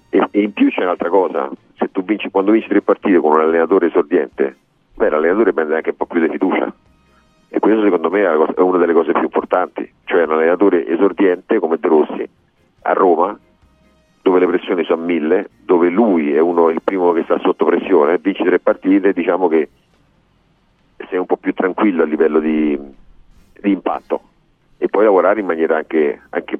E 0.10 0.27
in 0.32 0.54
più 0.54 0.69
c'è 0.69 0.84
un'altra 0.84 1.10
cosa, 1.10 1.49
se 1.77 1.89
tu 1.91 2.04
vinci, 2.04 2.30
quando 2.30 2.51
vinci 2.51 2.67
tre 2.67 2.82
partite 2.82 3.17
con 3.19 3.32
un 3.32 3.39
allenatore 3.39 3.88
esordiente, 3.88 4.58
beh 4.95 5.10
l'allenatore 5.10 5.54
prende 5.54 5.75
anche 5.75 5.91
un 5.91 5.95
po' 5.95 6.06
più 6.06 6.19
di 6.19 6.30
fiducia. 6.30 6.73
E 7.47 7.60
questo 7.60 7.82
secondo 7.82 8.10
me 8.10 8.21
è 8.21 8.62
una 8.62 8.77
delle 8.77 8.93
cose 8.93 9.12
più 9.13 9.23
importanti, 9.23 9.91
cioè 10.06 10.23
un 10.23 10.34
allenatore 10.34 10.86
esordiente 10.88 11.60
come 11.60 11.77
De 11.80 11.88
Rossi 11.88 12.30
a 12.84 12.93
Roma 12.93 13.38
dove 14.21 14.39
le 14.39 14.47
pressioni 14.47 14.84
sono 14.84 15.03
mille, 15.03 15.49
dove 15.63 15.89
lui 15.89 16.34
è 16.34 16.39
uno 16.39 16.69
il 16.69 16.81
primo 16.84 17.12
che 17.12 17.23
sta 17.23 17.39
sotto 17.39 17.65
pressione, 17.65 18.19
vinci 18.19 18.43
tre 18.43 18.60
partite, 18.60 19.13
diciamo 19.13 19.47
che 19.47 19.69
sei 21.10 21.17
un 21.17 21.25
po' 21.25 21.38
più 21.38 21.53
tranquillo 21.53 22.03
a 22.03 22.05
livello 22.05 22.39
di, 22.39 22.77
di 23.60 23.71
impatto 23.71 24.21
e 24.77 24.88
puoi 24.88 25.03
lavorare 25.03 25.39
in 25.39 25.45
maniera 25.45 25.77
anche, 25.77 26.21
anche 26.29 26.60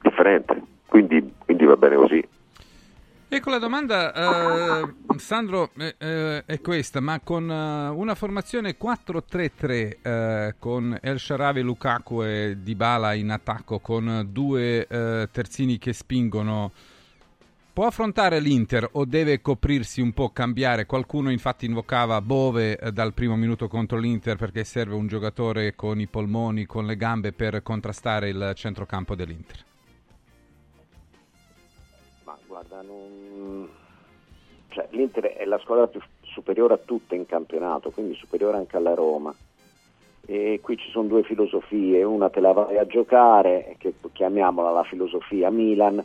differente, 0.00 0.62
quindi, 0.86 1.32
quindi 1.38 1.64
va 1.64 1.76
bene 1.76 1.96
così. 1.96 2.28
Ecco 3.28 3.50
la 3.50 3.58
domanda, 3.58 4.14
eh, 4.14 4.94
Sandro, 5.16 5.70
eh, 5.78 5.96
eh, 5.98 6.44
è 6.46 6.60
questa, 6.60 7.00
ma 7.00 7.18
con 7.18 7.48
uh, 7.48 7.98
una 7.98 8.14
formazione 8.14 8.76
4-3-3 8.78 9.96
eh, 10.00 10.54
con 10.60 10.96
El 11.02 11.18
Sharawi, 11.18 11.60
Lukaku 11.60 12.22
e 12.22 12.58
Dybala 12.60 13.14
in 13.14 13.30
attacco 13.30 13.80
con 13.80 14.28
due 14.30 14.86
eh, 14.86 15.28
terzini 15.32 15.76
che 15.76 15.92
spingono, 15.92 16.70
può 17.72 17.86
affrontare 17.86 18.38
l'Inter 18.38 18.88
o 18.92 19.04
deve 19.04 19.40
coprirsi 19.40 20.00
un 20.00 20.12
po', 20.12 20.30
cambiare? 20.30 20.86
Qualcuno 20.86 21.32
infatti 21.32 21.66
invocava 21.66 22.20
Bove 22.20 22.78
eh, 22.78 22.92
dal 22.92 23.12
primo 23.12 23.34
minuto 23.34 23.66
contro 23.66 23.98
l'Inter 23.98 24.36
perché 24.36 24.62
serve 24.62 24.94
un 24.94 25.08
giocatore 25.08 25.74
con 25.74 25.98
i 25.98 26.06
polmoni, 26.06 26.64
con 26.64 26.86
le 26.86 26.96
gambe 26.96 27.32
per 27.32 27.60
contrastare 27.64 28.28
il 28.28 28.52
centrocampo 28.54 29.16
dell'Inter. 29.16 29.65
Guarda, 32.68 32.82
non... 32.82 33.68
cioè, 34.68 34.88
l'Inter 34.90 35.24
è 35.34 35.44
la 35.44 35.58
squadra 35.58 35.86
più 35.86 36.00
superiore 36.22 36.74
a 36.74 36.80
tutte 36.84 37.14
in 37.14 37.26
campionato, 37.26 37.90
quindi 37.90 38.14
superiore 38.14 38.56
anche 38.56 38.76
alla 38.76 38.94
Roma. 38.94 39.34
E 40.28 40.58
qui 40.60 40.76
ci 40.76 40.90
sono 40.90 41.06
due 41.06 41.22
filosofie, 41.22 42.02
una 42.02 42.28
te 42.28 42.40
la 42.40 42.52
vai 42.52 42.76
a 42.78 42.86
giocare, 42.86 43.76
che 43.78 43.94
chiamiamola 44.12 44.72
la 44.72 44.82
filosofia 44.82 45.50
Milan, 45.50 46.04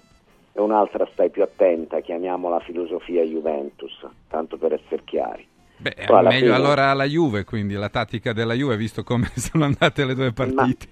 e 0.53 0.61
un'altra 0.61 1.07
stai 1.11 1.31
più 1.31 1.41
attenta, 1.41 2.01
chiamiamola 2.01 2.59
filosofia 2.59 3.23
Juventus, 3.23 4.05
tanto 4.27 4.57
per 4.57 4.73
essere 4.73 5.03
chiari. 5.03 5.47
Beh, 5.77 5.93
è 5.95 6.11
meglio 6.11 6.29
fine... 6.29 6.53
allora 6.53 6.93
la 6.93 7.05
Juve, 7.05 7.43
quindi 7.43 7.73
la 7.73 7.89
tattica 7.89 8.33
della 8.33 8.53
Juve, 8.53 8.77
visto 8.77 9.03
come 9.03 9.31
sono 9.35 9.65
andate 9.65 10.05
le 10.05 10.13
due 10.13 10.31
partite. 10.31 10.87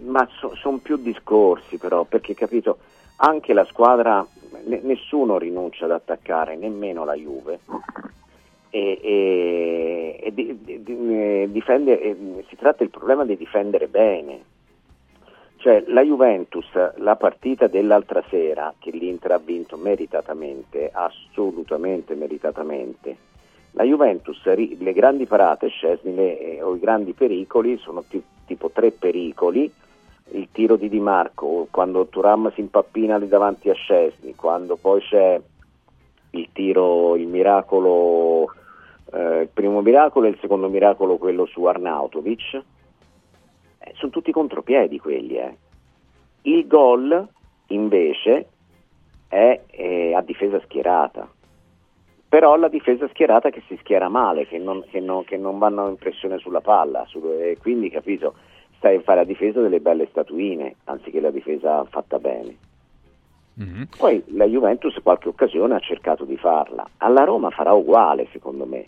Ma, 0.00 0.20
ma 0.20 0.28
so, 0.38 0.54
sono 0.56 0.78
più 0.78 0.96
discorsi 0.96 1.76
però, 1.76 2.04
perché 2.04 2.32
capito, 2.32 2.78
anche 3.16 3.52
la 3.52 3.66
squadra 3.66 4.26
nessuno 4.64 5.38
rinuncia 5.38 5.84
ad 5.84 5.92
attaccare, 5.92 6.56
nemmeno 6.56 7.04
la 7.04 7.14
Juve. 7.14 7.60
E, 8.72 9.00
e, 9.02 10.20
e 10.22 10.32
di, 10.32 10.58
di, 10.62 10.82
di, 10.82 11.50
difende, 11.50 12.44
si 12.48 12.56
tratta 12.56 12.78
del 12.78 12.90
problema 12.90 13.24
di 13.24 13.36
difendere 13.36 13.88
bene. 13.88 14.44
Cioè, 15.56 15.84
la 15.88 16.02
Juventus, 16.02 16.66
la 16.96 17.16
partita 17.16 17.66
dell'altra 17.66 18.22
sera, 18.30 18.72
che 18.78 18.90
l'Inter 18.92 19.32
ha 19.32 19.38
vinto 19.38 19.76
meritatamente, 19.76 20.90
assolutamente 20.90 22.14
meritatamente, 22.14 23.16
la 23.72 23.84
Juventus, 23.84 24.42
le 24.44 24.92
grandi 24.92 25.26
parate, 25.26 25.68
Scesni, 25.68 26.16
eh, 26.16 26.62
o 26.62 26.74
i 26.74 26.80
grandi 26.80 27.12
pericoli, 27.12 27.76
sono 27.76 28.02
t- 28.08 28.22
tipo 28.46 28.70
tre 28.70 28.90
pericoli, 28.90 29.70
il 30.32 30.48
tiro 30.52 30.76
di 30.76 30.88
Di 30.88 31.00
Marco, 31.00 31.68
quando 31.70 32.06
Turam 32.06 32.52
si 32.52 32.60
impappina 32.60 33.16
lì 33.16 33.28
davanti 33.28 33.70
a 33.70 33.74
Scesni, 33.74 34.34
quando 34.34 34.76
poi 34.76 35.00
c'è 35.00 35.40
il 36.30 36.48
tiro, 36.52 37.16
il 37.16 37.26
miracolo, 37.26 38.52
eh, 39.12 39.42
il 39.42 39.48
primo 39.52 39.80
miracolo 39.80 40.26
e 40.26 40.30
il 40.30 40.38
secondo 40.40 40.68
miracolo 40.68 41.16
quello 41.16 41.46
su 41.46 41.64
Arnautovic, 41.64 42.62
eh, 43.78 43.92
sono 43.94 44.12
tutti 44.12 44.30
contropiedi 44.30 44.98
quelli. 44.98 45.36
Eh. 45.36 45.56
Il 46.42 46.66
gol 46.66 47.26
invece 47.68 48.48
è, 49.28 49.60
è 49.66 50.12
a 50.12 50.20
difesa 50.22 50.60
schierata, 50.60 51.28
però 52.28 52.56
la 52.56 52.68
difesa 52.68 53.08
schierata 53.08 53.50
che 53.50 53.62
si 53.66 53.76
schiera 53.80 54.08
male, 54.08 54.46
che 54.46 54.58
non, 54.58 54.84
che 54.88 55.00
non, 55.00 55.24
che 55.24 55.36
non 55.36 55.58
vanno 55.58 55.88
in 55.88 55.96
pressione 55.96 56.38
sulla 56.38 56.60
palla, 56.60 57.04
su, 57.06 57.20
quindi 57.60 57.90
capito 57.90 58.34
stai 58.80 58.96
a 58.96 59.00
fare 59.00 59.18
la 59.18 59.26
difesa 59.26 59.60
delle 59.60 59.78
belle 59.78 60.08
statuine 60.08 60.76
anziché 60.84 61.20
la 61.20 61.30
difesa 61.30 61.84
fatta 61.84 62.18
bene. 62.18 62.56
Mm-hmm. 63.60 63.82
Poi 63.98 64.24
la 64.28 64.46
Juventus 64.46 64.98
qualche 65.02 65.28
occasione 65.28 65.74
ha 65.74 65.80
cercato 65.80 66.24
di 66.24 66.38
farla, 66.38 66.88
alla 66.96 67.24
Roma 67.24 67.50
farà 67.50 67.74
uguale 67.74 68.26
secondo 68.32 68.64
me. 68.64 68.86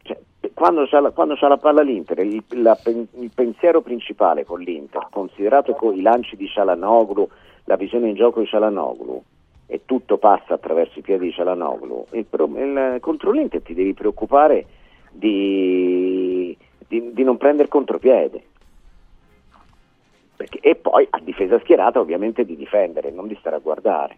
Cioè, 0.00 0.18
quando, 0.54 0.86
c'ha 0.86 1.00
la, 1.00 1.10
quando 1.10 1.34
c'ha 1.34 1.48
la 1.48 1.58
palla 1.58 1.82
l'Inter, 1.82 2.20
il, 2.20 2.42
la, 2.62 2.78
il, 2.84 3.30
pensiero 3.34 3.82
principale 3.82 4.46
con 4.46 4.60
l'Inter, 4.60 5.08
considerato 5.10 5.76
i 5.92 6.00
lanci 6.00 6.36
di 6.36 6.48
Cialanoglu, 6.48 7.28
la 7.64 7.76
visione 7.76 8.08
in 8.08 8.14
gioco 8.14 8.40
di 8.40 8.46
Cialanoglu, 8.46 9.22
e 9.66 9.82
tutto 9.84 10.16
passa 10.16 10.54
attraverso 10.54 10.98
i 10.98 11.02
piedi 11.02 11.26
di 11.26 11.32
Cialanoglu, 11.32 12.06
il, 12.12 12.26
il, 12.30 12.96
contro 13.00 13.30
l'Inter 13.30 13.60
ti 13.60 13.74
devi 13.74 13.92
preoccupare 13.92 14.64
di, 15.10 16.56
di, 16.88 17.12
di 17.12 17.22
non 17.22 17.36
prendere 17.36 17.68
contropiede. 17.68 18.44
Perché, 20.40 20.58
e 20.62 20.74
poi 20.74 21.06
a 21.10 21.20
difesa 21.20 21.58
schierata 21.58 22.00
ovviamente 22.00 22.46
di 22.46 22.56
difendere, 22.56 23.10
non 23.10 23.28
di 23.28 23.36
stare 23.38 23.56
a 23.56 23.58
guardare. 23.58 24.16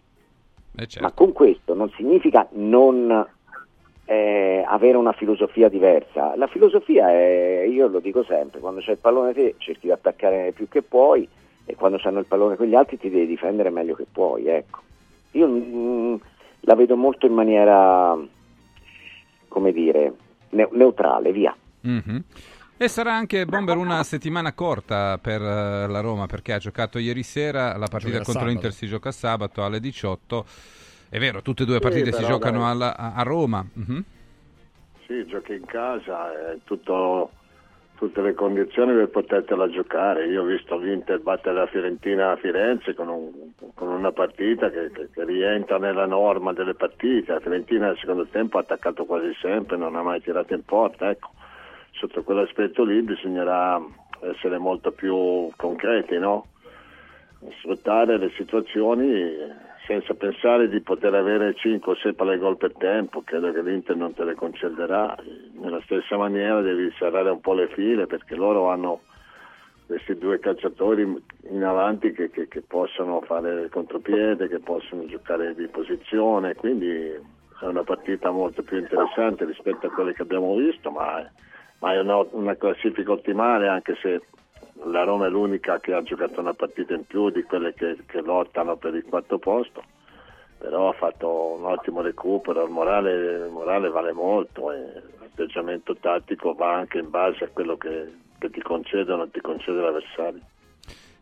Eh 0.73 0.87
certo. 0.87 1.05
Ma 1.05 1.11
con 1.11 1.33
questo 1.33 1.73
non 1.73 1.89
significa 1.97 2.47
non 2.51 3.27
eh, 4.05 4.63
avere 4.65 4.95
una 4.95 5.11
filosofia 5.11 5.67
diversa. 5.67 6.33
La 6.37 6.47
filosofia 6.47 7.09
è, 7.09 7.65
io 7.69 7.87
lo 7.87 7.99
dico 7.99 8.23
sempre, 8.23 8.61
quando 8.61 8.79
c'è 8.79 8.91
il 8.91 8.99
pallone 8.99 9.33
te 9.33 9.55
cerchi 9.57 9.87
di 9.87 9.91
attaccare 9.91 10.53
più 10.53 10.69
che 10.69 10.81
puoi 10.81 11.27
e 11.65 11.75
quando 11.75 11.97
c'hanno 11.97 12.19
il 12.19 12.25
pallone 12.25 12.55
con 12.55 12.67
gli 12.67 12.75
altri 12.75 12.97
ti 12.97 13.09
devi 13.09 13.25
difendere 13.25 13.69
meglio 13.69 13.95
che 13.95 14.05
puoi. 14.09 14.47
Ecco. 14.47 14.79
Io 15.31 15.45
mh, 15.45 15.75
mm, 15.75 16.15
la 16.61 16.75
vedo 16.75 16.95
molto 16.95 17.25
in 17.25 17.33
maniera, 17.33 18.17
come 19.49 19.73
dire, 19.73 20.13
ne- 20.51 20.69
neutrale, 20.71 21.33
via. 21.33 21.53
Mm-hmm. 21.85 22.17
E 22.75 22.87
sarà 22.87 23.13
anche 23.13 23.45
Bomber 23.45 23.77
una 23.77 24.01
settimana 24.03 24.51
corta 24.53 25.19
per 25.19 25.39
uh, 25.39 25.89
la 25.89 25.99
Roma 25.99 26.25
perché 26.25 26.53
ha 26.53 26.57
giocato 26.57 26.97
ieri 26.97 27.21
sera, 27.21 27.77
la 27.77 27.87
partita 27.87 28.15
contro 28.17 28.33
sabato. 28.33 28.49
l'Inter 28.49 28.73
si 28.73 28.87
gioca 28.87 29.11
sabato 29.11 29.63
alle 29.63 29.79
18. 29.79 30.45
È 31.09 31.19
vero, 31.19 31.43
tutte 31.43 31.63
e 31.63 31.65
due 31.67 31.75
le 31.75 31.81
partite 31.81 32.11
sì, 32.11 32.23
si 32.23 32.25
giocano 32.25 32.67
alla, 32.67 32.95
a, 32.95 33.21
Roma. 33.21 33.63
Uh-huh. 33.71 34.03
Sì, 35.05 35.23
giochi 35.27 35.53
in 35.53 35.65
casa, 35.65 36.51
è 36.51 36.57
tutto, 36.63 37.29
tutte 37.95 38.21
le 38.21 38.33
condizioni 38.33 38.93
per 38.95 39.09
potertela 39.09 39.69
giocare. 39.69 40.25
Io 40.25 40.41
ho 40.41 40.45
visto 40.45 40.75
l'Inter 40.75 41.19
battere 41.19 41.55
la 41.55 41.67
Fiorentina 41.67 42.31
a 42.31 42.37
Firenze 42.37 42.95
con, 42.95 43.07
un, 43.07 43.31
con 43.75 43.89
una 43.89 44.11
partita 44.11 44.71
che, 44.71 44.89
che, 44.91 45.09
che, 45.13 45.23
rientra 45.23 45.77
nella 45.77 46.07
norma 46.07 46.51
delle 46.51 46.73
partite. 46.73 47.33
La 47.33 47.39
Fiorentina 47.39 47.85
nel 47.85 47.97
secondo 47.99 48.25
tempo 48.25 48.57
ha 48.57 48.61
attaccato 48.61 49.05
quasi 49.05 49.31
sempre, 49.39 49.77
non 49.77 49.95
ha 49.95 50.01
mai 50.01 50.21
tirato 50.21 50.55
in 50.55 50.65
porta. 50.65 51.11
Ecco 51.11 51.29
sotto 52.03 52.23
quell'aspetto 52.23 52.83
lì 52.83 53.01
bisognerà 53.01 53.81
essere 54.19 54.57
molto 54.57 54.91
più 54.91 55.49
concreti, 55.55 56.17
no? 56.17 56.47
sfruttare 57.59 58.17
le 58.17 58.29
situazioni 58.35 59.37
senza 59.85 60.13
pensare 60.13 60.69
di 60.69 60.81
poter 60.81 61.13
avere 61.13 61.55
5 61.55 61.91
o 61.91 61.95
6 61.95 62.13
palle 62.13 62.37
gol 62.37 62.57
per 62.57 62.73
tempo, 62.77 63.21
credo 63.21 63.51
che 63.51 63.61
l'Inter 63.61 63.95
non 63.95 64.13
te 64.13 64.23
le 64.23 64.33
concederà. 64.33 65.15
Nella 65.59 65.81
stessa 65.83 66.17
maniera 66.17 66.61
devi 66.61 66.91
serrare 66.97 67.29
un 67.29 67.41
po' 67.41 67.53
le 67.53 67.67
file 67.67 68.05
perché 68.05 68.35
loro 68.35 68.69
hanno 68.69 69.01
questi 69.85 70.17
due 70.17 70.39
calciatori 70.39 71.03
in 71.49 71.63
avanti 71.63 72.11
che, 72.11 72.29
che, 72.29 72.47
che 72.47 72.61
possono 72.61 73.21
fare 73.21 73.63
il 73.63 73.69
contropiede, 73.69 74.47
che 74.47 74.59
possono 74.59 75.05
giocare 75.05 75.53
di 75.53 75.67
posizione, 75.67 76.55
quindi 76.55 76.87
è 76.87 77.65
una 77.65 77.83
partita 77.83 78.31
molto 78.31 78.63
più 78.63 78.77
interessante 78.77 79.45
rispetto 79.45 79.87
a 79.87 79.91
quelle 79.91 80.13
che 80.13 80.21
abbiamo 80.21 80.55
visto, 80.55 80.91
ma 80.91 81.29
ma 81.83 81.91
è 81.91 81.99
una, 81.99 82.25
una 82.31 82.55
classifica 82.55 83.11
ottimale 83.11 83.67
anche 83.67 83.97
se 84.01 84.21
la 84.85 85.03
Roma 85.03 85.25
è 85.25 85.29
l'unica 85.29 85.81
che 85.81 85.93
ha 85.93 86.01
giocato 86.01 86.39
una 86.39 86.53
partita 86.53 86.93
in 86.93 87.05
più 87.05 87.29
di 87.29 87.43
quelle 87.43 87.73
che, 87.73 87.97
che 88.05 88.21
lottano 88.21 88.77
per 88.77 88.95
il 88.95 89.03
quarto 89.03 89.37
posto 89.37 89.83
però 90.57 90.87
ha 90.87 90.93
fatto 90.93 91.57
un 91.57 91.65
ottimo 91.65 91.99
recupero, 91.99 92.63
il 92.63 92.71
morale, 92.71 93.11
il 93.47 93.51
morale 93.51 93.89
vale 93.89 94.13
molto 94.13 94.71
e 94.71 94.93
l'atteggiamento 95.19 95.93
tattico 95.97 96.53
va 96.53 96.75
anche 96.75 96.99
in 96.99 97.09
base 97.09 97.43
a 97.43 97.49
quello 97.51 97.75
che, 97.75 98.13
che 98.39 98.49
ti 98.49 98.61
concedono 98.61 99.23
o 99.23 99.27
ti 99.27 99.41
concede 99.41 99.81
l'avversario. 99.81 100.39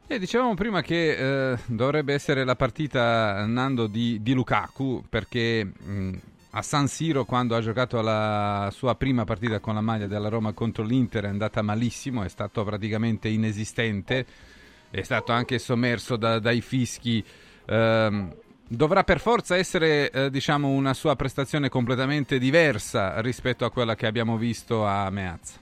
E 0.06 0.20
dicevamo 0.20 0.54
prima 0.54 0.82
che 0.84 1.54
eh, 1.54 1.58
dovrebbe 1.66 2.14
essere 2.14 2.44
la 2.44 2.56
partita 2.56 3.44
Nando 3.48 3.88
di, 3.88 4.22
di 4.22 4.34
Lukaku 4.36 5.06
perché 5.10 5.64
mh, 5.64 6.18
a 6.52 6.62
San 6.62 6.88
Siro 6.88 7.24
quando 7.24 7.56
ha 7.56 7.62
giocato 7.62 8.02
la 8.02 8.68
sua 8.72 8.96
prima 8.96 9.24
partita 9.24 9.60
con 9.60 9.76
la 9.76 9.82
maglia 9.82 10.08
della 10.08 10.28
Roma 10.28 10.52
contro 10.52 10.84
l'Inter 10.84 11.24
è 11.24 11.28
andata 11.28 11.62
malissimo, 11.62 12.24
è 12.24 12.28
stato 12.28 12.64
praticamente 12.64 13.30
inesistente, 13.30 14.26
è 14.90 15.02
stato 15.02 15.32
anche 15.32 15.60
sommerso 15.60 16.18
da, 16.18 16.40
dai 16.40 16.60
fischi. 16.60 17.24
Ehm, 17.68 18.34
dovrà 18.68 19.04
per 19.04 19.20
forza 19.20 19.56
essere 19.56 20.12
eh, 20.12 20.30
diciamo 20.30 20.68
una 20.68 20.94
sua 20.94 21.16
prestazione 21.16 21.70
completamente 21.70 22.38
diversa 22.38 23.22
rispetto 23.22 23.64
a 23.64 23.72
quella 23.72 23.96
che 23.96 24.06
abbiamo 24.06 24.36
visto 24.36 24.86
a 24.86 25.10
Meazza. 25.10 25.60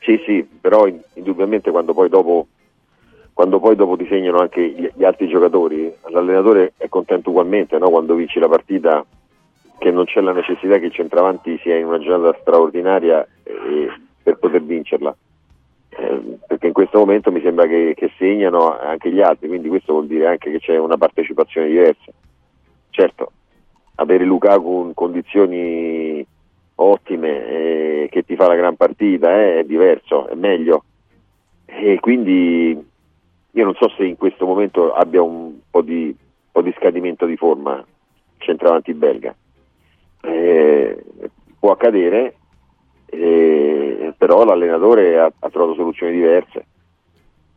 Sì, 0.00 0.20
sì, 0.26 0.48
però 0.60 0.88
indubbiamente 1.14 1.70
quando 1.70 1.92
poi 1.92 2.08
dopo 2.08 2.48
quando 3.32 3.60
poi 3.60 3.74
dopo 3.74 3.96
ti 3.96 4.06
segnano 4.06 4.38
anche 4.38 4.92
gli 4.94 5.04
altri 5.04 5.28
giocatori, 5.28 5.90
l'allenatore 6.10 6.74
è 6.76 6.88
contento 6.88 7.30
ugualmente 7.30 7.78
no? 7.78 7.88
quando 7.88 8.14
vinci 8.14 8.38
la 8.38 8.48
partita 8.48 9.06
che 9.80 9.90
non 9.90 10.04
c'è 10.04 10.20
la 10.20 10.32
necessità 10.32 10.78
che 10.78 10.86
il 10.86 10.92
centravanti 10.92 11.58
sia 11.62 11.78
in 11.78 11.86
una 11.86 11.98
giornata 11.98 12.36
straordinaria 12.42 13.26
eh, 13.42 13.88
per 14.22 14.36
poter 14.36 14.62
vincerla. 14.62 15.16
Eh, 15.88 16.38
perché 16.46 16.66
in 16.66 16.74
questo 16.74 16.98
momento 16.98 17.32
mi 17.32 17.40
sembra 17.40 17.66
che, 17.66 17.94
che, 17.96 18.12
segnano 18.18 18.78
anche 18.78 19.10
gli 19.10 19.22
altri, 19.22 19.48
quindi 19.48 19.68
questo 19.68 19.94
vuol 19.94 20.06
dire 20.06 20.26
anche 20.26 20.50
che 20.50 20.60
c'è 20.60 20.76
una 20.76 20.98
partecipazione 20.98 21.68
diversa. 21.68 22.12
Certo, 22.90 23.32
avere 23.94 24.24
Lukaku 24.24 24.84
in 24.88 24.94
condizioni 24.94 26.24
ottime 26.74 27.46
eh, 27.46 28.08
che 28.10 28.22
ti 28.22 28.36
fa 28.36 28.48
la 28.48 28.56
gran 28.56 28.76
partita 28.76 29.32
eh, 29.32 29.60
è 29.60 29.64
diverso, 29.64 30.28
è 30.28 30.34
meglio. 30.34 30.84
E 31.64 31.98
quindi 32.00 32.78
io 33.50 33.64
non 33.64 33.74
so 33.76 33.88
se 33.96 34.04
in 34.04 34.18
questo 34.18 34.44
momento 34.44 34.92
abbia 34.92 35.22
un 35.22 35.54
po' 35.70 35.80
di, 35.80 36.14
po 36.52 36.60
di 36.60 36.74
scadimento 36.76 37.24
di 37.24 37.36
forma 37.36 37.82
centravanti 38.36 38.92
belga 38.92 39.34
eh, 40.22 41.04
può 41.58 41.72
accadere, 41.72 42.34
eh, 43.06 44.14
però 44.16 44.44
l'allenatore 44.44 45.18
ha, 45.18 45.32
ha, 45.38 45.50
trovato 45.50 45.74
soluzioni 45.74 46.12
diverse. 46.12 46.66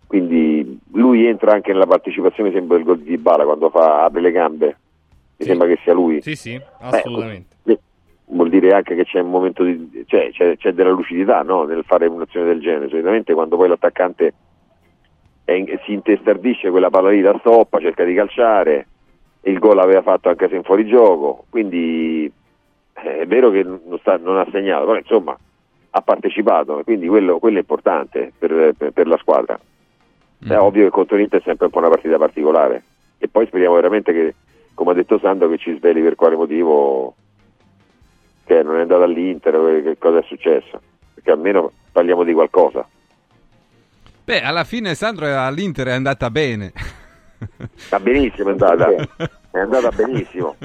Quindi 0.08 0.80
lui 0.92 1.26
entra 1.26 1.54
anche 1.54 1.72
nella 1.72 1.88
partecipazione, 1.88 2.52
sembra 2.52 2.78
il 2.78 2.84
gol 2.84 3.00
di 3.00 3.18
Bala 3.18 3.46
quando 3.46 3.70
fa, 3.70 4.04
apre 4.04 4.22
le 4.22 4.32
gambe, 4.32 4.66
mi 4.68 4.76
sì. 5.38 5.46
sembra 5.46 5.68
che 5.68 5.80
sia 5.84 5.94
lui. 5.94 6.22
Sì, 6.22 6.36
sì, 6.36 6.62
assolutamente. 6.80 7.56
Beh, 7.64 7.80
vuol 8.26 8.50
dire 8.50 8.74
anche 8.74 8.96
che 8.96 9.06
c'è 9.06 9.20
un 9.20 9.30
momento 9.30 9.64
di, 9.64 10.04
cioè, 10.06 10.32
c'è, 10.32 10.58
c'è, 10.58 10.74
della 10.74 10.92
lucidità 10.92 11.42
no? 11.42 11.64
nel 11.64 11.84
fare 11.84 12.06
un'azione 12.06 12.46
del 12.46 12.62
genere. 12.62 12.90
Solitamente 12.90 13.34
quando 13.34 13.58
poi 13.58 13.70
l'attaccante 13.70 14.34
è, 15.44 15.64
si 15.86 15.94
intestardisce 15.94 16.70
quella 16.70 16.90
palla 16.90 17.10
lì 17.10 17.22
da 17.22 17.36
stoppa, 17.40 17.80
cerca 17.80 18.04
di 18.04 18.14
calciare, 18.14 18.88
il 19.42 19.60
gol 19.60 19.76
l'aveva 19.76 20.02
fatto 20.02 20.30
anche 20.30 20.48
se 20.48 20.56
in 20.56 20.64
fuorigioco, 20.64 21.46
quindi 21.50 22.32
è 23.04 23.26
vero 23.28 23.52
che 23.52 23.64
non, 23.64 23.98
sta, 24.00 24.18
non, 24.18 24.38
ha 24.38 24.48
segnato, 24.52 24.86
però 24.86 24.98
insomma 24.98 25.38
ha 25.96 26.02
partecipato, 26.02 26.82
quindi 26.84 27.08
quello, 27.08 27.40
quello 27.40 27.58
è 27.58 27.60
importante 27.60 28.32
per, 28.38 28.74
per, 28.78 28.92
per 28.92 29.08
la 29.08 29.18
squadra. 29.18 29.60
Mm. 30.46 30.52
È 30.52 30.60
ovvio 30.60 30.84
che 30.86 30.90
contro 30.90 31.18
l'Inter 31.18 31.40
è 31.40 31.44
sempre 31.44 31.66
un 31.66 31.72
po' 31.72 31.80
una 31.80 31.90
partita 31.90 32.18
particolare 32.18 32.84
e 33.18 33.28
poi 33.28 33.46
speriamo 33.46 33.76
veramente 33.76 34.12
che, 34.12 34.36
come 34.74 34.92
ha 34.92 34.96
detto 34.96 35.20
Sandro, 35.20 35.50
che 35.50 35.58
ci 35.58 35.76
sveli 35.78 36.02
per 36.02 36.16
quale 36.16 36.36
motivo 36.36 37.16
che 38.46 38.62
non 38.64 38.78
è 38.78 38.82
andato 38.82 39.04
all'Inter, 39.04 39.82
che 39.84 39.98
cosa 39.98 40.20
è 40.20 40.24
successo, 40.24 40.82
perché 41.14 41.32
almeno 41.32 41.72
parliamo 41.92 42.24
di 42.24 42.34
qualcosa. 42.34 42.86
Beh, 44.26 44.42
alla 44.42 44.64
fine 44.64 44.96
Sandro 44.96 45.26
all'Inter 45.26 45.88
è 45.88 45.94
andata 45.94 46.30
bene. 46.30 46.72
Va 47.90 48.00
benissimo, 48.00 48.50
è 48.50 48.52
andata, 48.52 48.90
è 49.52 49.60
andata 49.60 49.90
benissimo. 49.92 50.56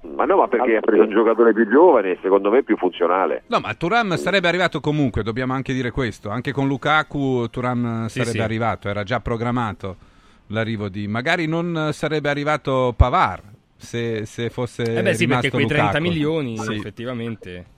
Ma 0.00 0.24
no, 0.24 0.36
ma 0.36 0.48
perché 0.48 0.76
ha 0.76 0.80
preso 0.80 1.02
un 1.02 1.10
giocatore 1.10 1.52
più 1.52 1.68
giovane 1.68 2.12
e 2.12 2.18
secondo 2.22 2.50
me 2.50 2.62
più 2.62 2.76
funzionale. 2.76 3.42
No, 3.48 3.58
ma 3.58 3.74
Turam 3.74 4.14
sarebbe 4.16 4.46
arrivato 4.46 4.78
comunque, 4.80 5.22
dobbiamo 5.22 5.54
anche 5.54 5.72
dire 5.72 5.90
questo. 5.90 6.30
Anche 6.30 6.52
con 6.52 6.68
Lukaku 6.68 7.48
Turam 7.50 8.06
sarebbe 8.06 8.30
sì, 8.30 8.38
arrivato, 8.38 8.88
era 8.88 9.02
già 9.02 9.20
programmato 9.20 9.96
l'arrivo 10.48 10.88
di... 10.88 11.08
Magari 11.08 11.46
non 11.46 11.90
sarebbe 11.92 12.28
arrivato 12.28 12.94
Pavar 12.96 13.42
se, 13.76 14.24
se 14.24 14.50
fosse... 14.50 14.82
Eh 14.84 15.02
beh 15.02 15.14
sì, 15.14 15.26
perché 15.26 15.50
quei 15.50 15.66
30 15.66 16.00
milioni 16.00 16.56
sì. 16.58 16.74
effettivamente... 16.74 17.76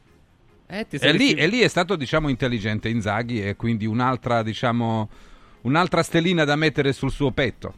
Eh, 0.67 0.87
e, 0.89 1.13
lì, 1.13 1.33
e, 1.33 1.49
lì, 1.49 1.61
è 1.63 1.69
stato 1.69 1.97
diciamo 1.97 2.29
intelligente 2.29 2.89
Inzaghi 2.89 3.43
e 3.45 3.57
quindi 3.57 3.87
un'altra, 3.87 4.45
diciamo, 4.45 5.09
un'altra 5.63 6.05
stellina 6.05 6.45
da 6.45 6.55
mettere 6.55 6.93
sul 6.93 7.11
suo 7.11 7.33
petto. 7.33 7.75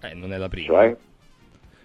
Eh, 0.00 0.14
non 0.14 0.32
è 0.32 0.36
la 0.36 0.48
prima. 0.48 0.74
Cioè? 0.74 0.96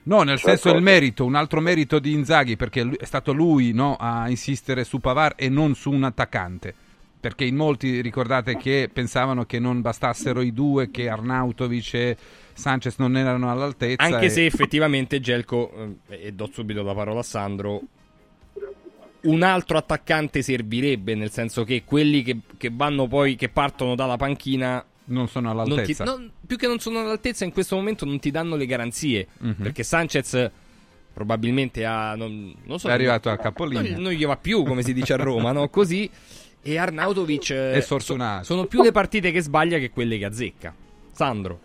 No, 0.05 0.21
nel 0.23 0.37
cioè 0.37 0.55
senso 0.55 0.75
il 0.75 0.83
merito, 0.83 1.25
un 1.25 1.35
altro 1.35 1.61
merito 1.61 1.99
di 1.99 2.13
Inzaghi, 2.13 2.55
perché 2.55 2.87
è 2.97 3.05
stato 3.05 3.33
lui 3.33 3.71
no, 3.71 3.95
a 3.95 4.29
insistere 4.29 4.83
su 4.83 4.99
Pavar 4.99 5.33
e 5.35 5.49
non 5.49 5.73
su 5.75 5.91
un 5.91 6.03
attaccante. 6.03 6.73
Perché 7.19 7.45
in 7.45 7.55
molti 7.55 8.01
ricordate 8.01 8.55
che 8.55 8.87
pensavano 8.91 9.45
che 9.45 9.57
non 9.57 9.81
bastassero 9.81 10.41
i 10.41 10.53
due, 10.53 10.91
che 10.91 11.09
Arnautovic 11.09 11.93
e 11.95 12.17
Sanchez 12.53 12.97
non 12.97 13.17
erano 13.17 13.49
all'altezza. 13.49 14.03
Anche 14.03 14.25
e... 14.25 14.29
se 14.29 14.45
effettivamente 14.45 15.19
Gelco, 15.19 15.97
eh, 16.07 16.27
e 16.27 16.33
do 16.33 16.49
subito 16.51 16.83
la 16.83 16.93
parola 16.93 17.21
a 17.21 17.23
Sandro, 17.23 17.81
un 19.21 19.41
altro 19.41 19.79
attaccante 19.79 20.43
servirebbe, 20.43 21.15
nel 21.15 21.31
senso 21.31 21.63
che 21.63 21.83
quelli 21.83 22.21
che, 22.21 22.41
che 22.57 22.69
vanno 22.71 23.07
poi, 23.07 23.35
che 23.35 23.49
partono 23.49 23.95
dalla 23.95 24.17
panchina 24.17 24.85
non 25.05 25.27
sono 25.27 25.51
all'altezza. 25.51 26.03
Non 26.03 26.15
ti, 26.15 26.21
non, 26.21 26.31
più 26.45 26.57
che 26.57 26.67
non 26.67 26.79
sono 26.79 26.99
all'altezza, 26.99 27.45
in 27.45 27.51
questo 27.51 27.75
momento 27.75 28.05
non 28.05 28.19
ti 28.19 28.31
danno 28.31 28.55
le 28.55 28.65
garanzie. 28.65 29.27
Mm-hmm. 29.43 29.61
Perché 29.61 29.83
Sanchez 29.83 30.51
probabilmente 31.13 31.85
ha. 31.85 32.15
Non, 32.15 32.53
non 32.63 32.79
so, 32.79 32.89
è 32.89 32.91
arrivato 32.91 33.29
a 33.29 33.37
capolinea. 33.37 33.93
Non, 33.93 34.01
non, 34.03 34.11
gli 34.11 34.25
va 34.25 34.37
più, 34.37 34.63
come 34.63 34.83
si 34.83 34.93
dice 34.93 35.13
a 35.13 35.17
Roma, 35.17 35.51
no? 35.51 35.69
Così. 35.69 36.09
E 36.61 36.77
Arnautovic. 36.77 37.53
È 37.53 37.79
sfortunato. 37.81 38.43
So, 38.43 38.53
sono 38.53 38.65
più 38.65 38.81
le 38.81 38.91
partite 38.91 39.31
che 39.31 39.41
sbaglia 39.41 39.77
che 39.77 39.91
quelle 39.91 40.17
che 40.17 40.25
azzecca. 40.25 40.73
Sandro. 41.11 41.59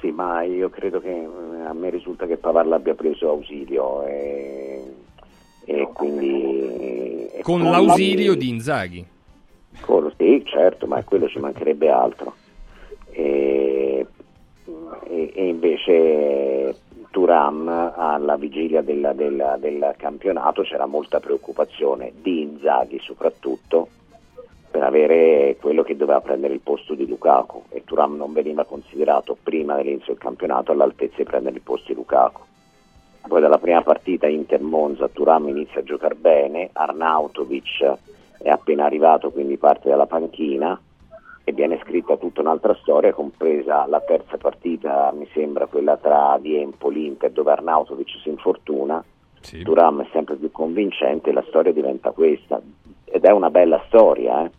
Sì, 0.00 0.10
ma 0.10 0.42
io 0.42 0.70
credo 0.70 1.00
che 1.00 1.10
a 1.10 1.72
me 1.72 1.90
risulta 1.90 2.26
che 2.26 2.36
Pavar 2.36 2.66
l'abbia 2.66 2.94
preso 2.94 3.30
ausilio 3.30 4.06
e, 4.06 4.94
e 5.64 5.88
quindi... 5.92 7.28
Con, 7.42 7.60
con 7.62 7.70
l'ausilio 7.70 8.32
la... 8.32 8.38
di 8.38 8.48
Inzaghi. 8.48 9.06
Con, 9.80 10.12
sì, 10.16 10.42
certo, 10.44 10.86
ma 10.86 11.02
quello 11.04 11.28
ci 11.28 11.38
mancherebbe 11.38 11.90
altro. 11.90 12.34
E, 13.10 14.06
e, 15.08 15.32
e 15.34 15.46
invece 15.48 16.76
Turam 17.10 17.68
alla 17.68 18.36
vigilia 18.36 18.82
della, 18.82 19.12
della, 19.12 19.56
del 19.58 19.94
campionato 19.96 20.62
c'era 20.62 20.86
molta 20.86 21.20
preoccupazione 21.20 22.12
di 22.20 22.42
Inzaghi 22.42 22.98
soprattutto 23.00 23.88
per 24.70 24.82
avere 24.82 25.56
quello 25.58 25.82
che 25.82 25.96
doveva 25.96 26.20
prendere 26.20 26.52
il 26.52 26.60
posto 26.60 26.94
di 26.94 27.06
Lukaku 27.06 27.64
e 27.70 27.84
Turam 27.84 28.16
non 28.16 28.32
veniva 28.32 28.64
considerato 28.64 29.36
prima 29.42 29.74
dell'inizio 29.74 30.12
del 30.12 30.22
campionato 30.22 30.72
all'altezza 30.72 31.16
di 31.16 31.24
prendere 31.24 31.56
il 31.56 31.62
posto 31.62 31.88
di 31.88 31.94
Lukaku. 31.94 32.42
Poi 33.26 33.40
dalla 33.40 33.58
prima 33.58 33.82
partita 33.82 34.26
Inter-Monza 34.26 35.08
Turam 35.08 35.48
inizia 35.48 35.80
a 35.80 35.84
giocare 35.84 36.14
bene, 36.14 36.70
Arnautovic 36.72 37.96
è 38.38 38.48
appena 38.48 38.84
arrivato, 38.84 39.30
quindi 39.30 39.56
parte 39.56 39.88
dalla 39.88 40.06
panchina 40.06 40.80
e 41.44 41.52
viene 41.52 41.80
scritta 41.82 42.16
tutta 42.16 42.40
un'altra 42.42 42.76
storia, 42.80 43.12
compresa 43.12 43.86
la 43.86 44.00
terza 44.00 44.36
partita, 44.36 45.12
mi 45.16 45.26
sembra 45.32 45.66
quella 45.66 45.96
tra 45.96 46.38
di 46.40 46.56
Empoli 46.56 47.06
Inter, 47.06 47.30
dove 47.30 47.52
Arnautovic 47.52 48.08
si 48.22 48.28
infortuna, 48.28 49.02
sì. 49.40 49.62
Duram 49.62 50.02
è 50.02 50.08
sempre 50.12 50.36
più 50.36 50.50
convincente 50.50 51.30
e 51.30 51.32
la 51.32 51.44
storia 51.48 51.72
diventa 51.72 52.10
questa. 52.10 52.60
Ed 53.04 53.24
è 53.24 53.30
una 53.30 53.50
bella 53.50 53.82
storia, 53.86 54.44
eh? 54.44 54.50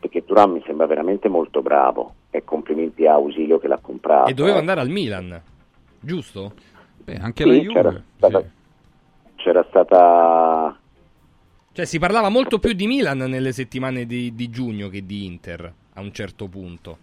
perché 0.00 0.24
Turam 0.24 0.52
mi 0.52 0.62
sembra 0.64 0.86
veramente 0.86 1.28
molto 1.28 1.60
bravo 1.60 2.14
e 2.30 2.44
complimenti 2.44 3.06
a 3.06 3.14
Ausilio 3.14 3.58
che 3.58 3.68
l'ha 3.68 3.78
comprato. 3.78 4.30
E 4.30 4.34
doveva 4.34 4.58
andare 4.58 4.80
al 4.80 4.88
Milan, 4.88 5.40
giusto? 6.00 6.52
Beh, 7.04 7.16
anche 7.16 7.42
sì, 7.42 7.48
la 7.48 7.54
Juve. 7.56 7.72
C'era 7.72 8.02
stata, 8.16 8.40
sì. 8.40 8.46
c'era 9.36 9.66
stata 9.68 10.78
cioè, 11.78 11.86
si 11.86 12.00
parlava 12.00 12.28
molto 12.28 12.58
più 12.58 12.72
di 12.72 12.88
Milan 12.88 13.18
nelle 13.18 13.52
settimane 13.52 14.04
di, 14.04 14.34
di 14.34 14.50
giugno 14.50 14.88
che 14.88 15.06
di 15.06 15.26
Inter 15.26 15.72
a 15.92 16.00
un 16.00 16.10
certo 16.10 16.48
punto. 16.48 16.98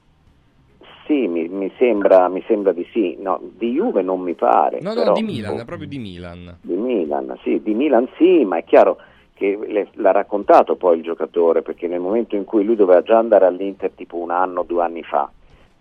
Sì, 1.06 1.28
mi, 1.30 1.48
mi, 1.48 1.72
sembra, 1.78 2.28
mi, 2.28 2.44
sembra, 2.46 2.74
di 2.74 2.86
sì. 2.92 3.16
No, 3.18 3.40
di 3.58 3.72
Juve 3.72 4.02
non 4.02 4.20
mi 4.20 4.34
pare. 4.34 4.82
No, 4.82 4.94
però, 4.94 5.06
no, 5.06 5.14
di 5.14 5.24
Milan, 5.24 5.58
oh, 5.58 5.64
proprio 5.64 5.88
di 5.88 5.98
Milan. 5.98 6.58
Di 6.60 6.74
Milan, 6.74 7.40
sì, 7.42 7.62
di 7.64 7.74
Milan 7.74 8.10
sì, 8.18 8.44
ma 8.44 8.58
è 8.58 8.66
chiaro 8.66 8.98
che 9.34 9.58
le, 9.66 9.88
l'ha 9.94 10.12
raccontato 10.12 10.76
poi 10.76 10.98
il 10.98 11.04
giocatore, 11.04 11.62
perché 11.62 11.88
nel 11.88 12.02
momento 12.02 12.36
in 12.36 12.44
cui 12.44 12.66
lui 12.66 12.76
doveva 12.76 13.02
già 13.02 13.18
andare 13.18 13.46
all'Inter 13.46 13.92
tipo 13.96 14.18
un 14.18 14.32
anno, 14.32 14.64
due 14.64 14.84
anni 14.84 15.04
fa, 15.04 15.32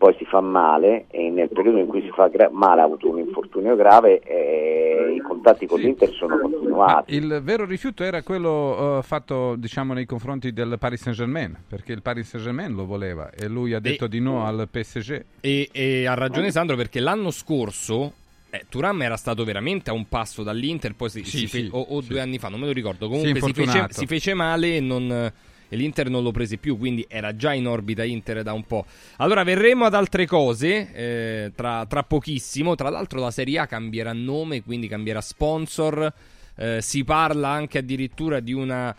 poi 0.05 0.15
si 0.19 0.27
fa 0.27 0.43
male 0.43 1.07
e 1.11 1.31
nel 1.31 1.49
periodo 1.49 1.79
in 1.79 1.87
cui 1.87 2.03
si 2.03 2.11
fa 2.11 2.29
gra- 2.29 2.51
male 2.53 2.83
ha 2.83 2.85
avuto 2.85 3.09
un 3.09 3.21
infortunio 3.21 3.75
grave 3.75 4.21
e 4.21 5.15
i 5.17 5.21
contatti 5.21 5.67
con 5.67 5.79
sì. 5.79 5.85
l'Inter 5.87 6.13
sono 6.13 6.37
continuati. 6.41 7.15
il 7.15 7.41
vero 7.43 7.65
rifiuto 7.65 8.05
era 8.05 8.21
quello 8.21 8.99
uh, 8.99 9.03
fatto 9.03 9.55
diciamo, 9.57 9.95
nei 9.95 10.05
confronti 10.05 10.53
del 10.53 10.77
Paris 10.79 11.01
Saint-Germain, 11.01 11.57
perché 11.67 11.93
il 11.93 12.03
Paris 12.03 12.29
Saint-Germain 12.29 12.75
lo 12.75 12.85
voleva 12.85 13.31
e 13.31 13.49
lui 13.49 13.73
ha 13.73 13.81
detto 13.81 14.05
e, 14.05 14.09
di 14.11 14.21
no 14.21 14.45
al 14.45 14.69
PSG. 14.71 15.25
E, 15.41 15.71
e 15.73 16.07
ha 16.07 16.13
ragione 16.13 16.51
Sandro 16.51 16.77
perché 16.77 17.01
l'anno 17.01 17.31
scorso 17.31 18.13
Eh, 18.51 18.67
Turam 18.69 19.01
era 19.01 19.17
stato 19.17 19.43
veramente 19.43 19.89
a 19.89 19.95
un 19.95 20.07
passo 20.07 20.43
dall'Inter, 20.43 20.95
poi 20.95 21.09
si, 21.09 21.25
Sì, 21.25 21.39
si 21.39 21.47
fe- 21.47 21.59
sì, 21.61 21.69
o, 21.73 21.81
o 21.81 22.03
sì. 22.03 22.09
due 22.09 22.21
anni 22.21 22.39
fa, 22.39 22.49
non 22.51 22.61
me 22.61 22.67
lo 22.67 22.73
ricordo. 22.73 23.09
Comunque 23.09 23.41
si, 23.41 23.41
fece, 23.41 23.61
infortunato. 23.61 23.95
si 23.95 24.07
fece 24.07 24.35
male 24.35 24.77
e, 24.77 24.81
non- 24.81 25.33
e 25.75 25.77
l'Inter 25.77 26.09
non 26.09 26.23
lo 26.23 26.31
prese 26.31 26.57
più, 26.57 26.79
quindi 26.79 27.05
era 27.09 27.35
già 27.35 27.53
in 27.53 27.67
orbita 27.67 28.05
Inter 28.05 28.45
da 28.45 28.53
un 28.53 28.65
po'. 28.65 28.87
Allora 29.17 29.43
verremo 29.43 29.85
ad 29.85 29.95
altre 29.95 30.25
cose 30.25 30.93
eh, 30.95 31.53
tra, 31.55 31.85
tra 31.87 32.05
pochissimo. 32.05 32.77
Tra 32.77 32.91
l'altro 32.91 33.19
la 33.21 33.33
Serie 33.33 33.59
A 33.59 33.67
cambierà 33.67 34.13
nome, 34.13 34.63
quindi 34.63 34.87
cambierà 34.87 35.21
sponsor. 35.21 36.13
Eh, 36.57 36.81
si 36.81 37.03
parla 37.03 37.49
anche 37.49 37.79
addirittura 37.79 38.39
di 38.39 38.53
una 38.53 38.95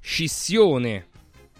scissione 0.00 1.08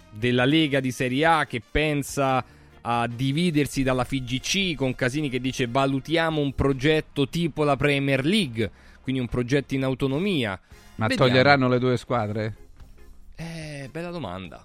della 0.09 0.45
Lega 0.45 0.79
di 0.79 0.91
Serie 0.91 1.25
A 1.25 1.45
che 1.45 1.61
pensa 1.69 2.43
a 2.81 3.07
dividersi 3.07 3.83
dalla 3.83 4.03
FIGC 4.03 4.75
con 4.75 4.95
Casini 4.95 5.29
che 5.29 5.39
dice 5.39 5.67
valutiamo 5.67 6.41
un 6.41 6.53
progetto 6.53 7.29
tipo 7.29 7.63
la 7.63 7.75
Premier 7.75 8.25
League, 8.25 8.71
quindi 9.01 9.21
un 9.21 9.27
progetto 9.27 9.75
in 9.75 9.83
autonomia. 9.83 10.59
Ma 10.95 11.05
Vediamo. 11.05 11.29
toglieranno 11.29 11.67
le 11.67 11.77
due 11.77 11.97
squadre? 11.97 12.55
Eh, 13.35 13.89
bella 13.91 14.09
domanda. 14.11 14.63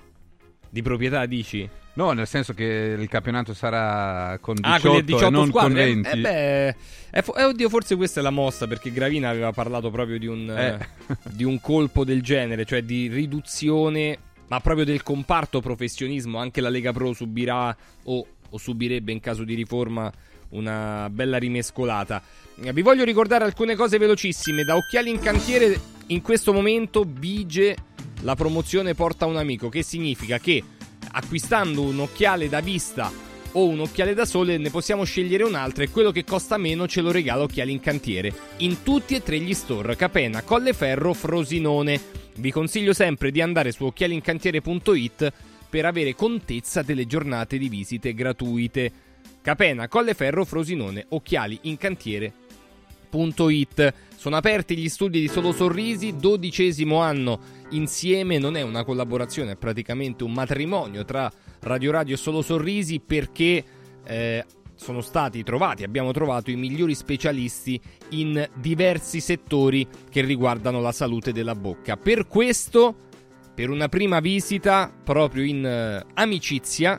Di 0.72 0.82
proprietà 0.82 1.26
dici? 1.26 1.68
No, 1.94 2.12
nel 2.12 2.28
senso 2.28 2.54
che 2.54 2.96
il 2.98 3.08
campionato 3.08 3.52
sarà 3.52 4.38
con 4.40 4.54
18, 4.54 4.72
Ah, 4.76 4.80
quindi 4.80 5.04
18 5.12 5.26
e 5.26 5.30
non 5.30 5.46
squadre? 5.48 5.68
con 5.92 6.00
20. 6.02 6.08
Eh, 6.08 6.12
eh, 6.12 6.20
beh, 6.20 6.68
eh, 7.18 7.22
fo- 7.22 7.34
eh, 7.34 7.44
oddio, 7.44 7.68
forse 7.68 7.96
questa 7.96 8.20
è 8.20 8.22
la 8.22 8.30
mossa 8.30 8.68
perché 8.68 8.92
Gravina 8.92 9.28
aveva 9.28 9.50
parlato 9.52 9.90
proprio 9.90 10.18
di 10.18 10.26
un, 10.26 10.48
Eh. 10.48 10.78
eh, 11.08 11.16
di 11.34 11.42
un 11.42 11.60
colpo 11.60 12.04
del 12.04 12.22
genere, 12.22 12.64
cioè 12.64 12.82
di 12.82 13.08
riduzione, 13.08 14.16
ma 14.46 14.60
proprio 14.60 14.84
del 14.84 15.02
comparto 15.02 15.60
professionismo. 15.60 16.38
Anche 16.38 16.60
la 16.60 16.68
Lega 16.68 16.92
Pro 16.92 17.12
subirà 17.12 17.76
o, 18.04 18.26
o 18.48 18.58
subirebbe 18.58 19.10
in 19.10 19.20
caso 19.20 19.42
di 19.42 19.54
riforma 19.54 20.10
una 20.50 21.08
bella 21.10 21.36
rimescolata. 21.38 22.22
Eh, 22.62 22.72
Vi 22.72 22.82
voglio 22.82 23.02
ricordare 23.04 23.42
alcune 23.44 23.74
cose 23.74 23.98
velocissime. 23.98 24.62
Da 24.62 24.76
Occhiali 24.76 25.10
in 25.10 25.18
Cantiere 25.18 25.78
in 26.06 26.22
questo 26.22 26.52
momento 26.52 27.04
vige 27.06 27.76
la 28.22 28.34
promozione 28.34 28.94
Porta 28.94 29.26
un 29.26 29.36
amico, 29.36 29.68
che 29.68 29.82
significa 29.82 30.38
che 30.38 30.62
acquistando 31.12 31.82
un 31.82 32.00
occhiale 32.00 32.48
da 32.48 32.60
vista 32.60 33.10
o 33.52 33.66
un 33.66 33.80
occhiale 33.80 34.14
da 34.14 34.24
sole 34.24 34.58
ne 34.58 34.70
possiamo 34.70 35.04
scegliere 35.04 35.42
un 35.42 35.54
altro 35.54 35.82
e 35.82 35.90
quello 35.90 36.12
che 36.12 36.24
costa 36.24 36.56
meno 36.56 36.86
ce 36.86 37.00
lo 37.00 37.10
regala 37.10 37.42
Occhiali 37.42 37.72
in 37.72 37.80
Cantiere 37.80 38.32
in 38.58 38.82
tutti 38.82 39.16
e 39.16 39.22
tre 39.22 39.40
gli 39.40 39.54
store 39.54 39.96
Capena, 39.96 40.42
Colleferro, 40.42 41.12
Frosinone. 41.14 42.00
Vi 42.36 42.52
consiglio 42.52 42.92
sempre 42.92 43.30
di 43.30 43.40
andare 43.40 43.72
su 43.72 43.84
occhialincantiere.it 43.84 45.32
per 45.68 45.84
avere 45.84 46.14
contezza 46.14 46.82
delle 46.82 47.06
giornate 47.06 47.58
di 47.58 47.68
visite 47.68 48.14
gratuite. 48.14 48.92
Capena, 49.42 49.88
Colleferro, 49.88 50.44
Frosinone, 50.44 51.06
Occhiali 51.08 51.58
in 51.62 51.76
Cantiere. 51.76 52.32
Sono 54.16 54.36
aperti 54.36 54.76
gli 54.76 54.88
studi 54.88 55.20
di 55.20 55.28
Solo 55.28 55.52
Sorrisi, 55.52 56.14
dodicesimo 56.16 57.00
anno 57.00 57.58
insieme, 57.70 58.38
non 58.38 58.56
è 58.56 58.62
una 58.62 58.84
collaborazione, 58.84 59.52
è 59.52 59.56
praticamente 59.56 60.24
un 60.24 60.32
matrimonio 60.32 61.04
tra 61.04 61.30
Radio 61.60 61.90
Radio 61.90 62.14
e 62.14 62.18
Solo 62.18 62.42
Sorrisi 62.42 63.00
perché 63.00 63.64
eh, 64.04 64.44
sono 64.74 65.02
stati 65.02 65.42
trovati, 65.42 65.84
abbiamo 65.84 66.10
trovato 66.10 66.50
i 66.50 66.56
migliori 66.56 66.94
specialisti 66.94 67.78
in 68.10 68.48
diversi 68.54 69.20
settori 69.20 69.86
che 70.08 70.22
riguardano 70.22 70.80
la 70.80 70.92
salute 70.92 71.32
della 71.32 71.54
bocca. 71.54 71.96
Per 71.96 72.26
questo, 72.26 72.94
per 73.54 73.68
una 73.68 73.88
prima 73.88 74.20
visita 74.20 74.90
proprio 75.04 75.44
in 75.44 75.66
eh, 75.66 76.04
amicizia, 76.14 76.98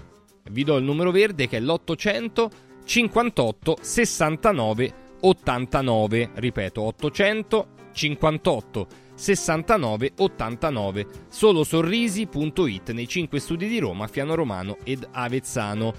vi 0.52 0.64
do 0.64 0.78
il 0.78 0.84
numero 0.84 1.12
verde 1.12 1.48
che 1.48 1.58
è 1.58 1.60
l'800 1.60 2.50
58 2.84 3.78
69 3.82 4.94
89. 5.22 6.30
Ripeto, 6.36 6.82
800 6.82 7.68
58 7.94 8.88
69 9.22 10.14
89. 10.18 11.06
Solo 11.30 11.64
sorrisi.it 11.64 12.90
nei 12.90 13.08
5 13.08 13.40
studi 13.40 13.68
di 13.68 13.78
Roma, 13.78 14.08
Fiano 14.08 14.34
Romano 14.34 14.78
ed 14.84 15.08
Avezzano. 15.12 15.94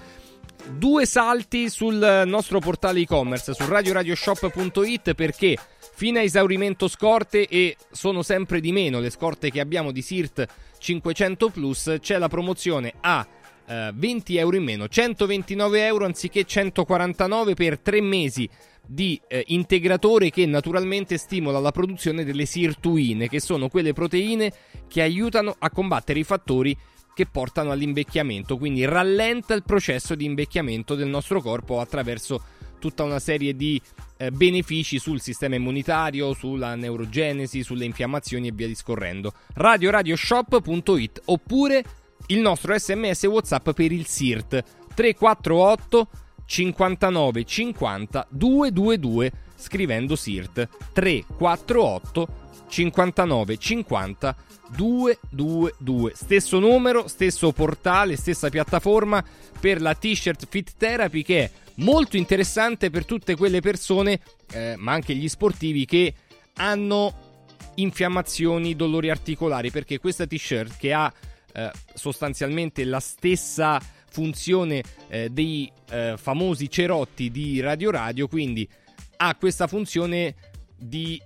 Due 0.77 1.05
salti 1.05 1.69
sul 1.69 2.23
nostro 2.25 2.59
portale 2.59 2.99
e-commerce 2.99 3.53
su 3.53 3.65
radioradioshop.it 3.65 5.13
perché 5.13 5.57
fino 5.95 6.19
a 6.19 6.21
esaurimento 6.21 6.89
scorte 6.89 7.47
e 7.47 7.77
sono 7.91 8.23
sempre 8.23 8.59
di 8.59 8.73
meno 8.73 8.99
le 8.99 9.09
scorte 9.09 9.51
che 9.51 9.59
abbiamo 9.59 9.91
di 9.91 10.01
SIRT 10.01 10.45
500 10.77 11.49
Plus 11.49 11.95
c'è 11.99 12.17
la 12.17 12.27
promozione 12.27 12.93
a 13.01 13.25
eh, 13.65 13.91
20 13.93 14.37
euro 14.37 14.55
in 14.55 14.63
meno 14.63 14.87
129 14.87 15.85
euro 15.85 16.05
anziché 16.05 16.43
149 16.43 17.53
per 17.53 17.79
3 17.79 18.01
mesi 18.01 18.49
di 18.85 19.19
eh, 19.27 19.43
integratore 19.47 20.29
che 20.29 20.45
naturalmente 20.45 21.17
stimola 21.17 21.59
la 21.59 21.71
produzione 21.71 22.23
delle 22.23 22.45
sirtuine 22.45 23.29
che 23.29 23.39
sono 23.39 23.69
quelle 23.69 23.93
proteine 23.93 24.51
che 24.87 25.01
aiutano 25.01 25.55
a 25.57 25.69
combattere 25.69 26.19
i 26.19 26.23
fattori 26.23 26.77
che 27.13 27.25
portano 27.27 27.71
all'invecchiamento, 27.71 28.57
quindi 28.57 28.85
rallenta 28.85 29.53
il 29.53 29.63
processo 29.63 30.15
di 30.15 30.25
invecchiamento 30.25 30.95
del 30.95 31.07
nostro 31.07 31.41
corpo 31.41 31.79
attraverso 31.79 32.43
tutta 32.79 33.03
una 33.03 33.19
serie 33.19 33.55
di 33.55 33.79
eh, 34.17 34.31
benefici 34.31 34.99
sul 34.99 35.21
sistema 35.21 35.55
immunitario, 35.55 36.33
sulla 36.33 36.75
neurogenesi, 36.75 37.63
sulle 37.63 37.85
infiammazioni 37.85 38.47
e 38.47 38.51
via 38.51 38.67
discorrendo. 38.67 39.31
radioradioshop.it 39.53 41.21
oppure 41.25 41.83
il 42.27 42.39
nostro 42.39 42.77
sms 42.77 43.23
WhatsApp 43.23 43.69
per 43.69 43.91
il 43.91 44.05
SIRT 44.05 44.63
348 44.93 46.07
59 46.53 47.45
50 47.45 48.27
222 48.29 49.31
scrivendo 49.55 50.15
SIRT 50.15 50.69
348 50.93 52.27
59 52.67 53.57
50 53.57 54.35
222 54.75 56.11
stesso 56.13 56.59
numero, 56.59 57.07
stesso 57.07 57.51
portale, 57.53 58.17
stessa 58.17 58.49
piattaforma 58.49 59.25
per 59.59 59.81
la 59.81 59.95
t-shirt 59.95 60.45
Fit 60.47 60.73
Therapy 60.77 61.23
che 61.23 61.43
è 61.43 61.51
molto 61.77 62.17
interessante 62.17 62.91
per 62.91 63.05
tutte 63.05 63.35
quelle 63.35 63.59
persone 63.59 64.19
eh, 64.51 64.75
ma 64.77 64.91
anche 64.91 65.15
gli 65.15 65.27
sportivi 65.27 65.85
che 65.85 66.13
hanno 66.57 67.47
infiammazioni, 67.75 68.75
dolori 68.75 69.09
articolari 69.09 69.71
perché 69.71 69.97
questa 69.97 70.27
t-shirt 70.27 70.77
che 70.77 70.93
ha 70.93 71.11
eh, 71.51 71.71
sostanzialmente 71.95 72.83
la 72.83 72.99
stessa 72.99 73.81
funzione 74.13 74.83
eh, 75.09 75.29
dei 75.29 75.69
eh, 75.89 76.13
famosi 76.17 76.69
cerotti 76.69 77.31
di 77.31 77.59
Radio 77.59 77.89
Radio, 77.89 78.27
quindi 78.27 78.69
ha 79.17 79.35
questa 79.35 79.65
funzione 79.65 80.35
di 80.77 81.19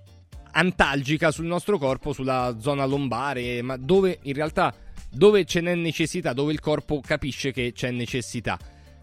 antalgica 0.52 1.30
sul 1.30 1.44
nostro 1.44 1.76
corpo, 1.76 2.14
sulla 2.14 2.56
zona 2.58 2.86
lombare, 2.86 3.60
ma 3.60 3.76
dove 3.76 4.20
in 4.22 4.32
realtà 4.32 4.74
dove 5.10 5.44
ce 5.44 5.60
n'è 5.60 5.74
necessità, 5.74 6.32
dove 6.32 6.52
il 6.52 6.60
corpo 6.60 7.00
capisce 7.04 7.52
che 7.52 7.72
c'è 7.72 7.90
necessità. 7.90 8.58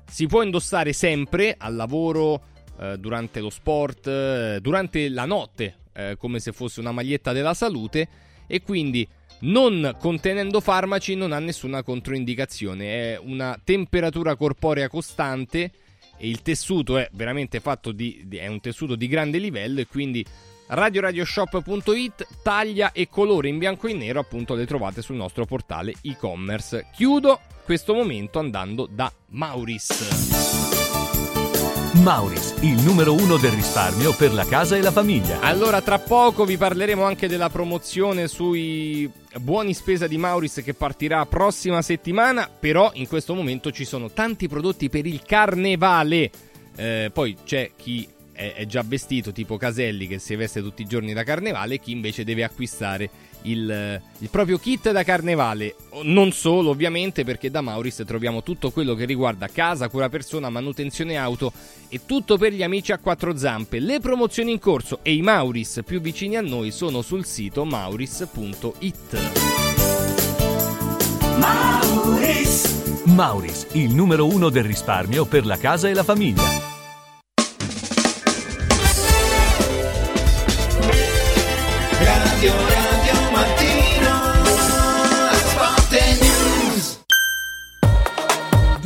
Si 0.07 0.25
può 0.25 0.41
indossare 0.41 0.91
sempre 0.91 1.55
al 1.57 1.75
lavoro, 1.75 2.41
eh, 2.79 2.97
durante 2.97 3.39
lo 3.39 3.51
sport, 3.51 4.07
eh, 4.07 4.59
durante 4.61 5.09
la 5.09 5.25
notte, 5.25 5.75
eh, 5.93 6.15
come 6.17 6.39
se 6.39 6.51
fosse 6.51 6.79
una 6.79 6.91
maglietta 6.91 7.31
della 7.33 7.53
salute 7.53 8.07
e 8.47 8.61
quindi 8.61 9.07
non 9.39 9.95
contenendo 9.99 10.61
farmaci 10.61 11.15
non 11.15 11.31
ha 11.31 11.39
nessuna 11.39 11.83
controindicazione, 11.83 13.13
è 13.13 13.19
una 13.21 13.59
temperatura 13.63 14.35
corporea 14.35 14.87
costante 14.87 15.71
e 16.17 16.29
il 16.29 16.41
tessuto 16.41 16.97
è 16.97 17.09
veramente 17.13 17.59
fatto 17.59 17.91
di, 17.91 18.27
è 18.29 18.47
un 18.47 18.59
tessuto 18.61 18.95
di 18.95 19.07
grande 19.07 19.37
livello 19.37 19.81
e 19.81 19.87
quindi 19.87 20.25
radioradioshop.it 20.67 22.27
taglia 22.41 22.91
e 22.91 23.07
colore 23.07 23.49
in 23.49 23.57
bianco 23.57 23.87
e 23.87 23.93
nero 23.93 24.19
appunto 24.19 24.55
le 24.55 24.65
trovate 24.65 25.01
sul 25.01 25.15
nostro 25.15 25.45
portale 25.45 25.93
e-commerce. 26.01 26.87
Chiudo 26.93 27.39
questo 27.63 27.93
momento 27.93 28.39
andando 28.39 28.87
da 28.89 29.11
Mauris. 29.29 30.84
Mauris, 32.05 32.57
il 32.61 32.83
numero 32.83 33.15
uno 33.15 33.35
del 33.37 33.49
risparmio 33.49 34.13
per 34.13 34.31
la 34.31 34.45
casa 34.45 34.75
e 34.75 34.81
la 34.81 34.91
famiglia. 34.91 35.39
Allora, 35.39 35.81
tra 35.81 35.97
poco 35.97 36.45
vi 36.45 36.55
parleremo 36.55 37.03
anche 37.03 37.27
della 37.27 37.49
promozione 37.49 38.27
sui 38.27 39.11
buoni 39.39 39.73
spesa 39.73 40.05
di 40.05 40.15
Mauris 40.15 40.61
che 40.63 40.75
partirà 40.75 41.25
prossima 41.25 41.81
settimana. 41.81 42.47
Però 42.47 42.91
in 42.93 43.07
questo 43.07 43.33
momento 43.33 43.71
ci 43.71 43.85
sono 43.85 44.11
tanti 44.11 44.47
prodotti 44.47 44.87
per 44.87 45.07
il 45.07 45.23
carnevale. 45.23 46.29
Eh, 46.75 47.09
poi 47.11 47.37
c'è 47.43 47.71
chi 47.75 48.07
è, 48.33 48.65
già 48.67 48.83
vestito, 48.85 49.31
tipo 49.31 49.57
Caselli, 49.57 50.05
che 50.05 50.19
si 50.19 50.35
veste 50.35 50.61
tutti 50.61 50.83
i 50.83 50.87
giorni 50.87 51.11
da 51.11 51.23
carnevale, 51.23 51.73
e 51.73 51.79
chi 51.79 51.91
invece 51.91 52.23
deve 52.23 52.43
acquistare 52.43 53.09
il, 53.45 54.01
il 54.19 54.29
proprio 54.29 54.57
kit 54.57 54.91
da 54.91 55.03
carnevale. 55.03 55.75
Non 56.03 56.31
solo, 56.31 56.69
ovviamente, 56.69 57.23
perché 57.23 57.49
da 57.49 57.61
Mauris 57.61 58.03
troviamo 58.05 58.43
tutto 58.43 58.71
quello 58.71 58.93
che 58.95 59.05
riguarda 59.05 59.47
casa, 59.47 59.89
cura 59.89 60.09
persona, 60.09 60.49
manutenzione 60.49 61.17
auto 61.17 61.51
e 61.89 62.01
tutto 62.05 62.37
per 62.37 62.53
gli 62.53 62.63
amici 62.63 62.91
a 62.91 62.97
quattro 62.97 63.35
zampe. 63.35 63.79
Le 63.79 63.99
promozioni 63.99 64.51
in 64.51 64.59
corso 64.59 64.99
e 65.01 65.13
i 65.13 65.21
Mauris 65.21 65.81
più 65.85 66.01
vicini 66.01 66.35
a 66.35 66.41
noi 66.41 66.71
sono 66.71 67.01
sul 67.01 67.25
sito 67.25 67.65
mauris.it. 67.65 69.17
Mauris, 73.03 73.67
il 73.73 73.93
numero 73.93 74.25
uno 74.25 74.49
del 74.49 74.63
risparmio 74.63 75.25
per 75.25 75.45
la 75.45 75.57
casa 75.57 75.87
e 75.87 75.93
la 75.93 76.03
famiglia. 76.03 76.73
Radio 81.99 82.84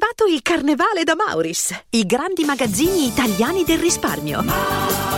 Arrivato 0.00 0.26
il 0.26 0.42
carnevale 0.42 1.02
da 1.02 1.16
Mauris, 1.16 1.76
i 1.90 2.06
grandi 2.06 2.44
magazzini 2.44 3.06
italiani 3.06 3.64
del 3.64 3.80
risparmio. 3.80 5.17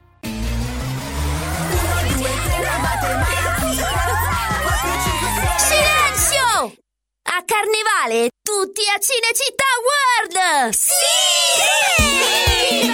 Carnevale, 7.51 8.29
tutti 8.41 8.79
a 8.87 8.97
Cinecittà 8.97 9.65
World! 9.83 10.73
Sì! 10.73 11.90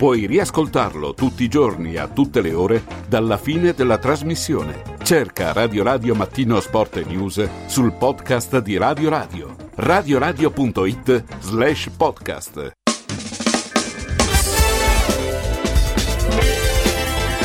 Puoi 0.00 0.24
riascoltarlo 0.24 1.12
tutti 1.12 1.42
i 1.44 1.48
giorni 1.48 1.96
a 1.96 2.08
tutte 2.08 2.40
le 2.40 2.54
ore 2.54 2.82
dalla 3.06 3.36
fine 3.36 3.74
della 3.74 3.98
trasmissione. 3.98 4.82
Cerca 5.02 5.52
Radio 5.52 5.82
Radio 5.82 6.14
Mattino 6.14 6.58
Sport 6.58 6.96
e 6.96 7.04
News 7.04 7.46
sul 7.66 7.92
podcast 7.92 8.60
di 8.60 8.78
Radio 8.78 9.10
Radio. 9.10 9.54
radioradio.it 9.74 11.24
slash 11.40 11.90
podcast. 11.98 12.70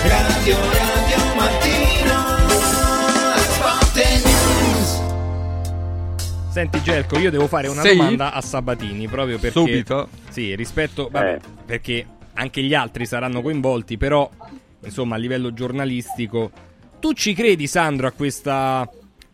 Radio 0.06 0.56
Radio 0.56 1.36
Mattino 1.36 2.24
Sport 3.50 3.96
News 4.24 5.02
Senti 6.52 6.82
Gelco, 6.82 7.18
io 7.18 7.32
devo 7.32 7.48
fare 7.48 7.68
una 7.68 7.82
Sì? 7.82 7.98
domanda 7.98 8.32
a 8.32 8.40
Sabatini 8.40 9.08
proprio 9.10 9.38
perché 9.40 9.60
Subito? 9.60 10.08
Sì, 10.30 10.56
rispetto 10.56 11.10
vabbè, 11.12 11.40
perché 11.66 12.06
anche 12.36 12.62
gli 12.62 12.74
altri 12.74 13.06
saranno 13.06 13.42
coinvolti, 13.42 13.98
però 13.98 14.30
insomma 14.84 15.16
a 15.16 15.18
livello 15.18 15.54
giornalistico 15.54 16.52
tu 17.00 17.14
ci 17.14 17.34
credi 17.34 17.68
Sandro 17.68 18.08
a 18.08 18.12
questa 18.12 18.90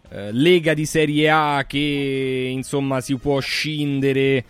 eh, 0.10 0.32
lega 0.32 0.74
di 0.74 0.86
Serie 0.86 1.30
A 1.30 1.66
che 1.68 2.50
insomma 2.52 3.02
si 3.02 3.16
può 3.18 3.40
scindere 3.40 4.44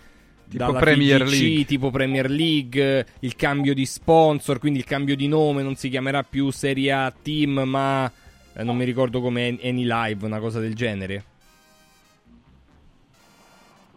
Tipo 0.48 0.64
dalla 0.64 0.80
Premier 0.80 1.26
FIGC, 1.26 1.40
League. 1.40 1.64
tipo 1.64 1.90
Premier 1.90 2.30
League, 2.30 3.06
il 3.20 3.36
cambio 3.36 3.72
di 3.72 3.86
sponsor, 3.86 4.58
quindi 4.58 4.80
il 4.80 4.84
cambio 4.84 5.16
di 5.16 5.26
nome 5.26 5.62
non 5.62 5.76
si 5.76 5.88
chiamerà 5.88 6.22
più 6.24 6.50
Serie 6.50 6.92
A 6.92 7.10
Team, 7.22 7.62
ma 7.64 8.10
eh, 8.54 8.62
non 8.62 8.76
mi 8.76 8.84
ricordo 8.84 9.22
come 9.22 9.56
Any 9.62 9.86
Live, 9.86 10.26
una 10.26 10.40
cosa 10.40 10.60
del 10.60 10.74
genere. 10.74 11.24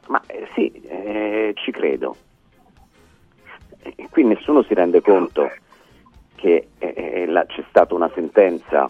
Ma 0.07 0.21
eh, 0.27 0.47
sì, 0.53 0.71
eh, 0.71 1.51
ci 1.57 1.71
credo. 1.71 2.15
E 3.95 4.07
qui 4.09 4.23
nessuno 4.23 4.63
si 4.63 4.73
rende 4.73 5.01
conto 5.01 5.51
che 6.35 6.69
eh, 6.79 7.25
la- 7.27 7.45
c'è 7.45 7.63
stata 7.69 7.93
una 7.93 8.09
sentenza 8.15 8.89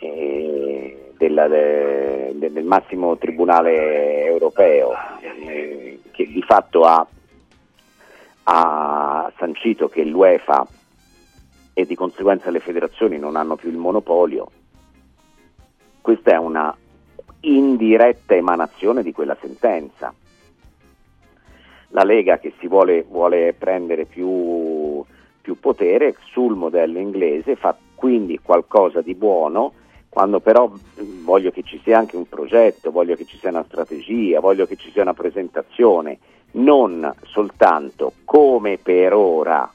eh, 0.00 1.12
della- 1.18 1.48
de- 1.48 2.32
de- 2.34 2.52
del 2.52 2.64
massimo 2.64 3.16
tribunale 3.18 4.24
europeo 4.24 4.92
eh, 5.20 6.00
che 6.10 6.26
di 6.26 6.42
fatto 6.42 6.84
ha, 6.84 7.06
ha 8.44 9.32
sancito 9.36 9.88
che 9.88 10.04
l'UEFA 10.04 10.66
e 11.74 11.84
di 11.86 11.94
conseguenza 11.94 12.50
le 12.50 12.60
federazioni 12.60 13.18
non 13.18 13.36
hanno 13.36 13.56
più 13.56 13.68
il 13.68 13.76
monopolio, 13.76 14.48
questa 16.00 16.32
è 16.32 16.36
una 16.36 16.74
indiretta 17.40 18.34
emanazione 18.34 19.02
di 19.02 19.12
quella 19.12 19.36
sentenza. 19.40 20.14
La 21.94 22.02
Lega 22.02 22.38
che 22.38 22.52
si 22.58 22.66
vuole, 22.66 23.04
vuole 23.08 23.54
prendere 23.56 24.04
più, 24.04 25.02
più 25.40 25.60
potere 25.60 26.16
sul 26.32 26.56
modello 26.56 26.98
inglese 26.98 27.54
fa 27.54 27.76
quindi 27.94 28.40
qualcosa 28.42 29.00
di 29.00 29.14
buono 29.14 29.72
quando 30.08 30.40
però 30.40 30.66
mh, 30.68 31.24
voglio 31.24 31.52
che 31.52 31.62
ci 31.62 31.80
sia 31.82 31.98
anche 31.98 32.16
un 32.16 32.28
progetto, 32.28 32.90
voglio 32.90 33.14
che 33.14 33.24
ci 33.24 33.36
sia 33.36 33.50
una 33.50 33.64
strategia, 33.64 34.40
voglio 34.40 34.66
che 34.66 34.76
ci 34.76 34.90
sia 34.90 35.02
una 35.02 35.14
presentazione, 35.14 36.18
non 36.52 37.12
soltanto 37.22 38.12
come 38.24 38.78
per 38.78 39.12
ora 39.12 39.68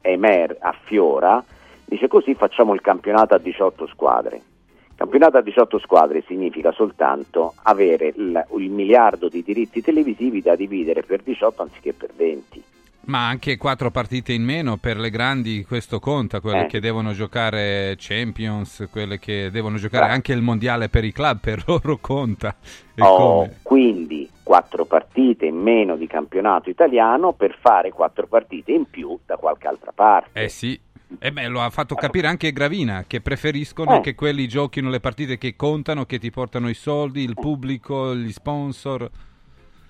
emer 0.00 0.56
affiora, 0.60 1.42
dice 1.84 2.06
così 2.06 2.34
facciamo 2.34 2.72
il 2.74 2.80
campionato 2.80 3.34
a 3.34 3.38
18 3.38 3.86
squadre. 3.86 4.42
Campionato 4.98 5.36
a 5.36 5.42
18 5.42 5.78
squadre 5.78 6.24
significa 6.26 6.72
soltanto 6.72 7.54
avere 7.62 8.12
il, 8.16 8.44
il 8.56 8.68
miliardo 8.68 9.28
di 9.28 9.44
diritti 9.44 9.80
televisivi 9.80 10.42
da 10.42 10.56
dividere 10.56 11.04
per 11.04 11.22
18 11.22 11.62
anziché 11.62 11.92
per 11.92 12.10
20. 12.16 12.64
Ma 13.02 13.28
anche 13.28 13.56
quattro 13.56 13.92
partite 13.92 14.32
in 14.32 14.42
meno 14.42 14.76
per 14.76 14.96
le 14.96 15.10
grandi, 15.10 15.64
questo 15.64 16.00
conta, 16.00 16.40
quelle 16.40 16.64
Eh. 16.64 16.66
che 16.66 16.80
devono 16.80 17.12
giocare 17.12 17.94
Champions, 17.96 18.88
quelle 18.90 19.20
che 19.20 19.50
devono 19.52 19.76
giocare 19.76 20.00
Bravo. 20.00 20.14
anche 20.14 20.32
il 20.32 20.42
mondiale 20.42 20.88
per 20.88 21.04
i 21.04 21.12
club, 21.12 21.38
per 21.38 21.62
loro 21.68 21.98
conta. 22.00 22.56
Come? 22.96 23.58
quindi 23.62 24.28
quattro 24.42 24.84
partite 24.84 25.46
in 25.46 25.56
meno 25.56 25.94
di 25.96 26.06
campionato 26.08 26.70
italiano 26.70 27.32
per 27.32 27.56
fare 27.60 27.92
quattro 27.92 28.26
partite 28.26 28.72
in 28.72 28.90
più 28.90 29.16
da 29.24 29.36
qualche 29.36 29.68
altra 29.68 29.92
parte. 29.94 30.42
Eh 30.42 30.48
sì, 30.48 30.78
e 31.18 31.32
beh, 31.32 31.48
lo 31.48 31.60
ha 31.60 31.70
fatto 31.70 31.94
capire 31.94 32.26
anche 32.26 32.52
Gravina, 32.52 33.04
che 33.06 33.20
preferiscono 33.20 33.96
Eh. 33.96 34.00
che 34.00 34.14
quelli 34.14 34.46
giochino 34.46 34.90
le 34.90 35.00
partite 35.00 35.38
che 35.38 35.56
contano, 35.56 36.04
che 36.04 36.18
ti 36.18 36.30
portano 36.30 36.68
i 36.68 36.74
soldi, 36.74 37.22
il 37.22 37.34
pubblico, 37.34 38.14
gli 38.14 38.30
sponsor. 38.30 39.10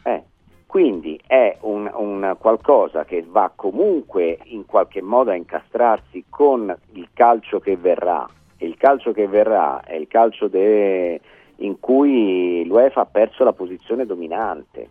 Eh, 0.05 0.23
quindi 0.66 1.21
è 1.27 1.57
un, 1.62 1.91
un 1.93 2.37
qualcosa 2.39 3.05
che 3.05 3.25
va 3.29 3.51
comunque 3.55 4.39
in 4.45 4.64
qualche 4.64 5.03
modo 5.03 5.31
a 5.31 5.35
incastrarsi 5.35 6.25
con 6.29 6.75
il 6.93 7.09
calcio 7.12 7.59
che 7.59 7.77
verrà. 7.77 8.27
E 8.57 8.66
il 8.66 8.77
calcio 8.77 9.12
che 9.12 9.27
verrà 9.27 9.83
è 9.83 9.95
il 9.95 10.09
calcio 10.09 10.49
de- 10.49 11.21
in 11.57 11.81
cui 11.81 12.64
l'UEFA 12.64 13.01
ha 13.01 13.07
perso 13.07 13.45
la 13.45 13.53
posizione 13.53 14.07
dominante. 14.07 14.89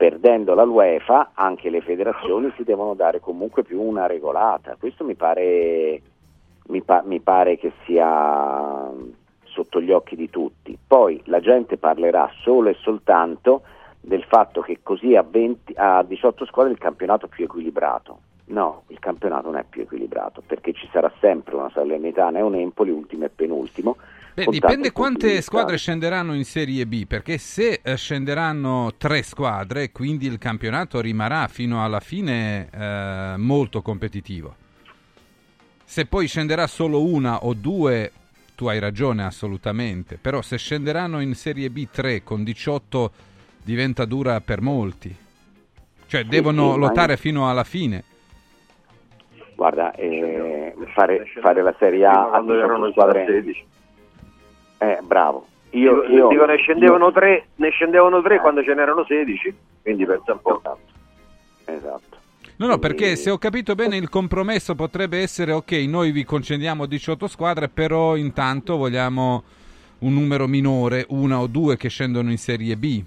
Perdendo 0.00 0.54
la 0.54 0.62
l'UEFA, 0.62 1.32
anche 1.34 1.68
le 1.68 1.82
federazioni 1.82 2.50
si 2.56 2.64
devono 2.64 2.94
dare 2.94 3.20
comunque 3.20 3.62
più 3.62 3.82
una 3.82 4.06
regolata. 4.06 4.76
Questo 4.80 5.04
mi 5.04 5.14
pare, 5.14 6.00
mi 6.68 6.80
pa- 6.80 7.02
mi 7.04 7.20
pare 7.20 7.58
che 7.58 7.70
sia 7.84 8.90
sotto 9.44 9.78
gli 9.82 9.90
occhi 9.92 10.16
di 10.16 10.30
tutti. 10.30 10.78
Poi 10.86 11.20
la 11.26 11.40
gente 11.40 11.76
parlerà 11.76 12.30
solo 12.40 12.70
e 12.70 12.78
soltanto 12.80 13.60
del 14.00 14.24
fatto 14.24 14.62
che 14.62 14.78
così 14.82 15.16
a, 15.16 15.22
20 15.22 15.74
a 15.76 16.02
18 16.02 16.46
squadre 16.46 16.72
il 16.72 16.78
campionato 16.78 17.26
è 17.26 17.28
più 17.28 17.44
equilibrato. 17.44 18.20
No, 18.46 18.84
il 18.86 19.00
campionato 19.00 19.50
non 19.50 19.58
è 19.58 19.64
più 19.68 19.82
equilibrato 19.82 20.42
perché 20.46 20.72
ci 20.72 20.88
sarà 20.90 21.12
sempre 21.20 21.56
una 21.56 21.68
Salernitana 21.74 22.38
e 22.38 22.42
un 22.42 22.54
Empoli, 22.54 22.90
ultimo 22.90 23.26
e 23.26 23.28
penultimo. 23.28 23.98
Beh, 24.44 24.46
dipende 24.50 24.92
quante 24.92 25.42
squadre 25.42 25.76
scenderanno 25.76 26.34
in 26.34 26.44
Serie 26.44 26.86
B, 26.86 27.06
perché 27.06 27.36
se 27.36 27.80
eh, 27.82 27.96
scenderanno 27.96 28.94
tre 28.96 29.22
squadre, 29.22 29.92
quindi 29.92 30.26
il 30.26 30.38
campionato 30.38 30.98
rimarrà 31.00 31.46
fino 31.48 31.84
alla 31.84 32.00
fine 32.00 32.68
eh, 32.70 33.34
molto 33.36 33.82
competitivo. 33.82 34.54
Se 35.84 36.06
poi 36.06 36.26
scenderà 36.26 36.66
solo 36.66 37.04
una 37.04 37.44
o 37.44 37.52
due, 37.52 38.12
tu 38.54 38.68
hai 38.68 38.78
ragione 38.78 39.24
assolutamente, 39.24 40.16
però 40.18 40.40
se 40.40 40.56
scenderanno 40.56 41.20
in 41.20 41.34
Serie 41.34 41.68
B 41.68 41.88
3 41.90 42.22
con 42.22 42.42
18 42.42 43.10
diventa 43.62 44.06
dura 44.06 44.40
per 44.40 44.62
molti. 44.62 45.14
Cioè 46.06 46.24
devono 46.24 46.72
sì, 46.72 46.78
ma- 46.78 46.86
lottare 46.86 47.16
fino 47.18 47.50
alla 47.50 47.64
fine. 47.64 48.04
Guarda, 49.54 49.92
eh, 49.92 50.74
fare, 50.94 51.26
fare 51.42 51.62
la 51.62 51.74
Serie 51.78 52.06
A 52.06 52.22
a 52.22 52.28
quando 52.28 52.54
18 52.54 52.64
erano 52.64 52.90
squadre... 52.90 53.68
16. 54.80 54.98
Eh, 54.98 54.98
bravo. 55.02 55.46
Io, 55.70 56.00
Dico, 56.00 56.12
io- 56.12 56.28
dico, 56.28 56.44
ne 56.46 56.56
scendevano 56.56 57.12
tre, 57.12 57.46
ne 57.56 57.70
scendevano 57.70 58.20
tre 58.22 58.36
Eh. 58.36 58.40
quando 58.40 58.62
ce 58.64 58.74
n'erano 58.74 59.04
16, 59.04 59.54
quindi 59.82 60.04
pensa 60.04 60.32
un 60.32 60.40
po'. 60.40 60.60
Esatto. 61.66 62.18
No, 62.56 62.66
no, 62.66 62.78
perché 62.78 63.16
se 63.16 63.30
ho 63.30 63.38
capito 63.38 63.74
bene 63.74 63.96
il 63.96 64.08
compromesso 64.10 64.74
potrebbe 64.74 65.20
essere 65.20 65.52
ok, 65.52 65.72
noi 65.86 66.10
vi 66.10 66.24
concediamo 66.24 66.84
18 66.86 67.26
squadre, 67.28 67.68
però 67.68 68.16
intanto 68.16 68.76
vogliamo 68.76 69.44
un 70.00 70.12
numero 70.12 70.46
minore, 70.46 71.06
una 71.10 71.40
o 71.40 71.46
due 71.46 71.76
che 71.76 71.88
scendono 71.88 72.30
in 72.30 72.36
Serie 72.38 72.76
B. 72.76 73.02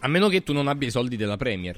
A 0.00 0.08
meno 0.08 0.28
che 0.28 0.42
tu 0.42 0.52
non 0.52 0.68
abbia 0.68 0.86
i 0.88 0.90
soldi 0.92 1.16
della 1.16 1.36
Premier. 1.36 1.76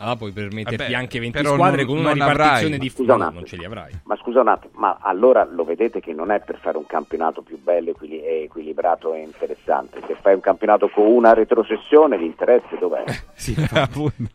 Allora 0.00 0.16
puoi 0.16 0.32
permetterti 0.32 0.76
Vabbè, 0.78 0.94
anche 0.94 1.20
20 1.20 1.36
però 1.42 1.52
squadre 1.52 1.84
non- 1.84 1.86
con 1.86 1.98
una 1.98 2.10
avrai. 2.12 2.28
ripartizione 2.30 2.76
Ma 2.76 2.82
di 2.82 2.88
scusa 2.88 3.12
un 3.12 3.18
no, 3.18 3.24
attimo. 3.24 3.38
non 3.40 3.48
ce 3.48 3.56
li 3.56 3.64
avrai. 3.66 3.92
Ma 4.04 4.16
scusa 4.16 4.40
un 4.40 4.48
attimo, 4.48 4.72
ma 4.76 4.98
allora 5.02 5.44
lo 5.44 5.62
vedete 5.64 6.00
che 6.00 6.14
non 6.14 6.30
è 6.30 6.40
per 6.40 6.58
fare 6.58 6.78
un 6.78 6.86
campionato 6.86 7.42
più 7.42 7.58
bello, 7.62 7.90
equili- 7.90 8.22
e 8.22 8.42
equilibrato 8.44 9.12
e 9.12 9.20
interessante. 9.20 10.00
Se 10.06 10.16
fai 10.22 10.32
un 10.34 10.40
campionato 10.40 10.88
con 10.88 11.04
una 11.06 11.34
retrocessione, 11.34 12.16
l'interesse 12.16 12.78
dov'è? 12.80 13.04
Sì, 13.40 13.54
Appunto. 13.72 14.30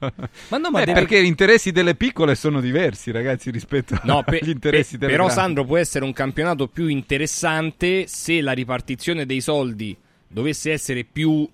Ma 0.49 0.57
no, 0.57 0.69
ma 0.69 0.81
Eh, 0.81 0.85
deve- 0.85 0.99
perché 0.99 1.21
gli 1.23 1.25
interessi 1.25 1.71
delle 1.71 1.95
piccole 1.95 2.35
sono 2.35 2.59
diversi, 2.61 3.09
ragazzi, 3.11 3.49
rispetto 3.49 3.95
No, 4.03 4.21
pe- 4.23 4.39
agli 4.41 4.49
interessi 4.49 4.93
pe- 4.93 4.97
delle 4.99 5.11
però 5.13 5.25
grandi. 5.25 5.41
Sandro 5.41 5.63
può 5.63 5.77
essere 5.77 6.05
un 6.05 6.13
campionato 6.13 6.67
più 6.67 6.85
interessante 6.87 8.05
se 8.07 8.39
la 8.41 8.51
ripartizione 8.51 9.25
dei 9.25 9.41
soldi 9.41 9.97
dovesse 10.27 10.71
essere 10.71 11.03
più 11.05 11.47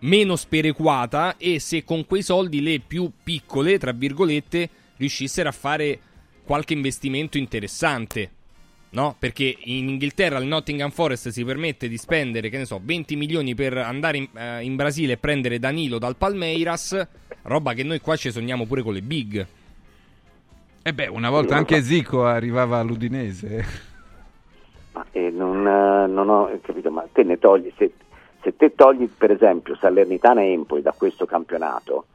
meno 0.00 0.36
sperequata 0.36 1.36
e 1.36 1.58
se 1.58 1.84
con 1.84 2.06
quei 2.06 2.22
soldi 2.22 2.62
le 2.62 2.80
più 2.86 3.10
piccole, 3.22 3.78
tra 3.78 3.92
virgolette, 3.92 4.68
riuscissero 4.96 5.48
a 5.48 5.52
fare 5.52 5.98
qualche 6.44 6.74
investimento 6.74 7.38
interessante. 7.38 8.30
No? 8.90 9.14
Perché 9.18 9.56
in 9.64 9.88
Inghilterra 9.88 10.38
il 10.38 10.46
Nottingham 10.46 10.90
Forest 10.90 11.28
si 11.28 11.44
permette 11.44 11.88
di 11.88 11.98
spendere, 11.98 12.48
che 12.48 12.58
ne 12.58 12.64
so, 12.64 12.80
20 12.82 13.16
milioni 13.16 13.54
per 13.54 13.76
andare 13.76 14.16
in, 14.16 14.28
eh, 14.34 14.62
in 14.62 14.76
Brasile 14.76 15.14
e 15.14 15.16
prendere 15.18 15.58
Danilo 15.58 15.98
dal 15.98 16.16
Palmeiras, 16.16 17.06
roba 17.42 17.74
che 17.74 17.82
noi 17.82 18.00
qua 18.00 18.16
ci 18.16 18.30
sogniamo 18.30 18.64
pure 18.64 18.82
con 18.82 18.94
le 18.94 19.02
big. 19.02 19.46
E 20.82 20.94
beh, 20.94 21.08
una 21.08 21.30
volta 21.30 21.56
anche 21.56 21.82
Zico 21.82 22.24
arrivava 22.24 22.78
all'Udinese. 22.78 23.64
Ma 24.92 25.04
eh, 25.10 25.30
non, 25.30 25.66
eh, 25.66 26.06
non 26.06 26.28
ho 26.30 26.48
capito, 26.62 26.90
ma 26.90 27.04
te 27.12 27.24
ne 27.24 27.38
togli, 27.38 27.70
se, 27.76 27.92
se 28.46 28.54
te 28.54 28.74
togli 28.76 29.08
per 29.08 29.32
esempio 29.32 29.74
Salernitana 29.74 30.40
e 30.40 30.52
Empoli 30.52 30.80
da 30.80 30.94
questo 30.96 31.26
campionato 31.26 32.06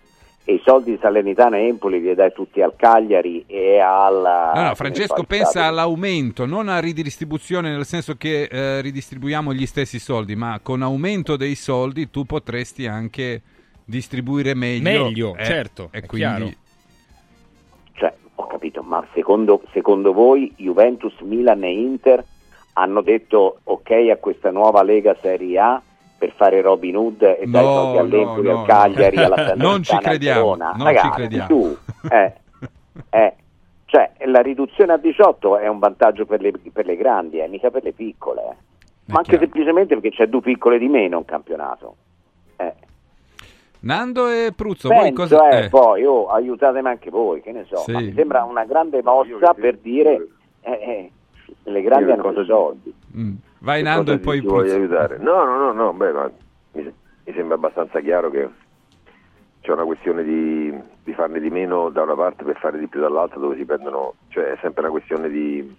e 0.46 0.54
i 0.54 0.62
soldi 0.64 0.92
di 0.92 0.98
Salernitana 1.02 1.58
e 1.58 1.68
Empoli 1.68 2.00
li 2.00 2.16
dai 2.16 2.32
tutti 2.32 2.62
al 2.62 2.74
Cagliari 2.78 3.44
e 3.48 3.80
alla... 3.80 4.54
No, 4.56 4.62
no, 4.64 4.70
che 4.70 4.76
Francesco 4.76 5.20
al 5.20 5.28
pensa 5.28 5.66
all'aumento, 5.66 6.46
non 6.46 6.70
a 6.70 6.80
ridistribuzione 6.80 7.70
nel 7.70 7.86
senso 7.86 8.16
che 8.16 8.44
eh, 8.44 8.82
ridistribuiamo 8.82 9.54
gli 9.54 9.66
stessi 9.66 10.00
soldi, 10.00 10.36
ma 10.36 10.60
con 10.64 10.82
aumento 10.82 11.36
dei 11.36 11.56
soldi 11.56 12.10
tu 12.10 12.24
potresti 12.24 12.88
anche 12.88 13.42
distribuire 13.84 14.54
meglio. 14.56 15.04
Meglio, 15.04 15.36
eh, 15.36 15.44
certo, 15.44 15.90
E 15.92 16.00
è 16.00 16.06
quindi 16.06 16.38
chiaro. 16.38 16.52
Cioè, 17.92 18.14
ho 18.36 18.48
capito, 18.48 18.82
ma 18.82 19.06
secondo, 19.14 19.62
secondo 19.74 20.14
voi 20.14 20.52
Juventus, 20.56 21.20
Milan 21.20 21.64
e 21.66 21.72
Inter 21.74 22.24
hanno 22.74 23.02
detto 23.02 23.60
ok 23.66 23.92
a 24.12 24.16
questa 24.16 24.50
nuova 24.50 24.82
Lega 24.82 25.14
Serie 25.20 25.60
A 25.60 25.82
per 26.22 26.34
fare 26.36 26.62
Robin 26.62 26.96
Hood 26.96 27.24
e 27.24 27.44
No, 27.48 27.60
soldi 27.64 27.98
all'Empoli, 27.98 28.48
no, 28.48 28.60
al 28.60 28.68
Cagliari, 28.68 29.16
no. 29.16 29.24
alla 29.24 29.36
Salernitana 29.42 29.70
Non 29.72 29.84
ci 29.84 29.98
crediamo, 29.98 30.56
non 30.56 30.84
Ragazzi, 30.84 31.08
ci 31.08 31.12
crediamo. 31.14 31.48
tu, 31.48 31.78
eh, 32.12 32.34
eh, 33.10 33.34
cioè, 33.86 34.12
la 34.26 34.42
riduzione 34.42 34.94
a 34.94 34.98
18 34.98 35.58
è 35.58 35.68
un 35.68 35.80
vantaggio 35.80 36.28
per 36.28 36.42
le, 36.42 36.54
per 36.72 36.86
le 36.86 36.96
grandi, 36.96 37.40
eh, 37.40 37.48
mica 37.48 37.72
per 37.72 37.82
le 37.84 37.92
piccole. 37.94 38.42
eh. 38.42 38.56
Ma 39.06 39.18
anche 39.18 39.40
semplicemente 39.40 39.96
perché 40.00 40.16
c'è 40.16 40.28
due 40.28 40.42
piccole 40.42 40.78
di 40.78 40.88
meno 40.88 41.18
un 41.18 41.26
campionato. 41.26 41.96
Eh. 42.58 42.74
Nando 43.80 44.28
e 44.28 44.54
Pruzzo, 44.56 44.90
voi 44.90 45.12
Penso, 45.12 45.36
cosa... 45.38 45.50
eh, 45.50 45.64
eh, 45.66 45.70
poi, 45.70 46.06
oh, 46.06 46.28
aiutatemi 46.30 46.88
anche 46.88 47.10
voi, 47.10 47.42
che 47.42 47.52
ne 47.52 47.66
so, 47.68 47.78
Sì. 47.78 47.92
ma 47.94 48.00
mi 48.00 48.14
sembra 48.14 48.44
una 48.44 48.64
grande 48.64 49.02
mossa 49.02 49.56
per 49.56 49.78
dire 49.80 50.28
eh, 50.62 50.72
eh, 50.72 51.12
le 51.64 51.82
grandi 51.82 52.12
hanno 52.12 52.30
i 52.40 52.46
soldi. 52.46 52.94
mm. 53.18 53.34
Vai 53.62 53.84
Nando 53.84 54.12
e 54.12 54.20
poi 54.20 54.40
ti, 54.40 54.48
voglio 54.48 54.74
aiutare. 54.74 55.18
No, 55.18 55.44
no, 55.46 55.58
no, 55.58 55.72
no, 55.72 55.94
beh, 55.94 56.12
ma 56.12 56.32
mi, 56.74 56.84
mi 56.84 57.34
sembra 57.34 57.56
abbastanza 57.56 58.00
chiaro 58.00 58.32
che 58.32 58.50
c'è 59.62 59.72
una 59.72 59.84
questione 59.84 60.24
di, 60.24 60.76
di 61.04 61.14
farne 61.14 61.40
di 61.40 61.52
meno 61.52 61.90
da 61.90 62.02
una 62.02 62.16
parte 62.16 62.44
per 62.44 62.58
fare 62.58 62.80
di 62.80 62.88
più 62.88 63.00
dall'altra 63.00 63.40
dove 63.40 63.56
si 63.58 63.66
prendono, 63.66 64.16
cioè 64.30 64.54
è 64.54 64.58
sempre 64.62 64.82
una 64.82 64.90
questione 64.90 65.30
di 65.30 65.76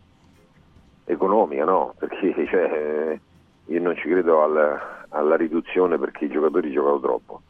economica, 1.07 1.65
no? 1.65 1.95
Perché 1.99 2.47
cioè, 2.47 3.19
io 3.67 3.81
non 3.81 3.97
ci 3.97 4.09
credo 4.09 4.43
al- 4.43 4.81
alla 5.09 5.37
riduzione 5.37 5.99
perché 5.99 6.27
i 6.27 6.31
giocatori 6.31 6.71
giocano 6.71 7.01
troppo. 7.01 7.43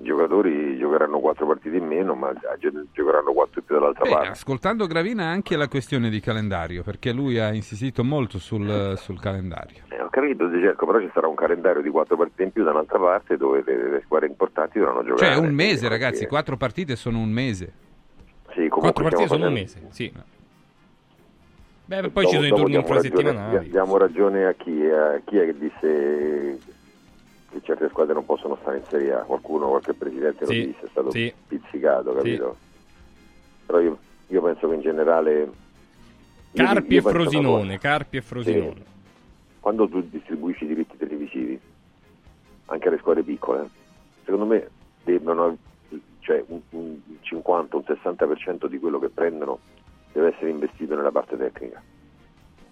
I 0.00 0.04
giocatori 0.04 0.78
giocheranno 0.78 1.20
quattro 1.20 1.46
partite 1.46 1.76
in 1.76 1.84
meno, 1.86 2.14
ma 2.14 2.32
gio- 2.58 2.70
giocheranno 2.92 3.32
quattro 3.32 3.60
in 3.60 3.66
più 3.66 3.74
dall'altra 3.78 4.04
Beh, 4.04 4.10
parte. 4.10 4.28
ascoltando 4.28 4.86
Gravina 4.86 5.26
anche 5.26 5.56
la 5.56 5.68
questione 5.68 6.08
di 6.08 6.20
calendario, 6.20 6.82
perché 6.82 7.12
lui 7.12 7.38
ha 7.38 7.52
insistito 7.52 8.02
molto 8.02 8.38
sul, 8.38 8.94
sul 8.96 9.20
calendario. 9.20 9.82
Eh, 9.88 10.00
ho 10.00 10.08
capito, 10.08 10.46
De 10.46 10.60
Cerco, 10.60 10.86
però 10.86 11.00
ci 11.00 11.10
sarà 11.12 11.28
un 11.28 11.34
calendario 11.34 11.82
di 11.82 11.90
quattro 11.90 12.16
partite 12.16 12.42
in 12.44 12.52
più 12.52 12.64
da 12.64 12.70
un'altra 12.70 12.98
parte 12.98 13.36
dove 13.36 13.62
le, 13.64 13.90
le 13.90 14.02
squadre 14.04 14.28
importanti 14.28 14.78
dovranno 14.78 15.04
giocare. 15.04 15.34
Cioè 15.34 15.46
un 15.46 15.52
mese, 15.54 15.88
ragazzi, 15.88 16.26
quattro 16.26 16.56
partite 16.56 16.96
sono 16.96 17.18
un 17.18 17.30
mese. 17.30 17.72
Sì, 18.54 18.68
Quattro 18.68 19.04
partite 19.04 19.28
sono 19.28 19.46
un 19.46 19.52
mese, 19.52 19.80
sì. 19.90 20.12
Beh, 21.84 22.08
poi 22.10 22.26
ci 22.26 22.34
sono 22.34 22.46
i 22.46 22.50
Dopo 22.50 22.62
turni 22.62 22.76
infrasettimanali. 22.76 23.68
Diamo 23.68 23.96
ragione 23.96 24.46
a 24.46 24.52
chi, 24.54 24.88
a 24.88 25.20
chi 25.24 25.36
è 25.38 25.44
che 25.46 25.58
disse 25.58 26.58
che 27.50 27.60
certe 27.62 27.88
squadre 27.88 28.14
non 28.14 28.24
possono 28.24 28.56
stare 28.60 28.78
in 28.78 28.84
Serie 28.88 29.12
A. 29.12 29.18
Qualcuno, 29.22 29.68
qualche 29.68 29.94
presidente 29.94 30.44
lo 30.44 30.50
Sì, 30.50 30.66
disse, 30.66 30.84
è 30.84 30.88
stato 30.88 31.10
sì. 31.10 31.32
pizzicato, 31.46 32.12
capito? 32.14 32.56
Però 33.66 33.80
io, 33.80 33.98
io 34.28 34.42
penso 34.42 34.68
che 34.68 34.74
in 34.74 34.80
generale... 34.80 35.50
Carpi 36.52 36.94
io 36.94 36.98
e 36.98 37.10
Frosinone. 37.10 37.78
Carpi 37.78 38.16
e 38.16 38.22
Frosinone. 38.22 38.74
Sì. 38.74 38.82
Quando 39.60 39.88
tu 39.88 40.00
distribuisci 40.08 40.64
i 40.64 40.68
diritti 40.68 40.96
televisivi, 40.96 41.60
anche 42.66 42.88
alle 42.88 42.98
squadre 42.98 43.22
piccole, 43.22 43.68
secondo 44.24 44.46
me 44.46 44.68
devono, 45.04 45.56
cioè 46.20 46.42
un, 46.46 46.60
un 46.70 47.00
50, 47.20 47.76
un 47.76 47.82
60% 47.86 48.66
di 48.66 48.78
quello 48.78 48.98
che 48.98 49.08
prendono 49.08 49.58
deve 50.12 50.28
essere 50.34 50.50
investito 50.50 50.94
nella 50.94 51.10
parte 51.10 51.36
tecnica. 51.36 51.82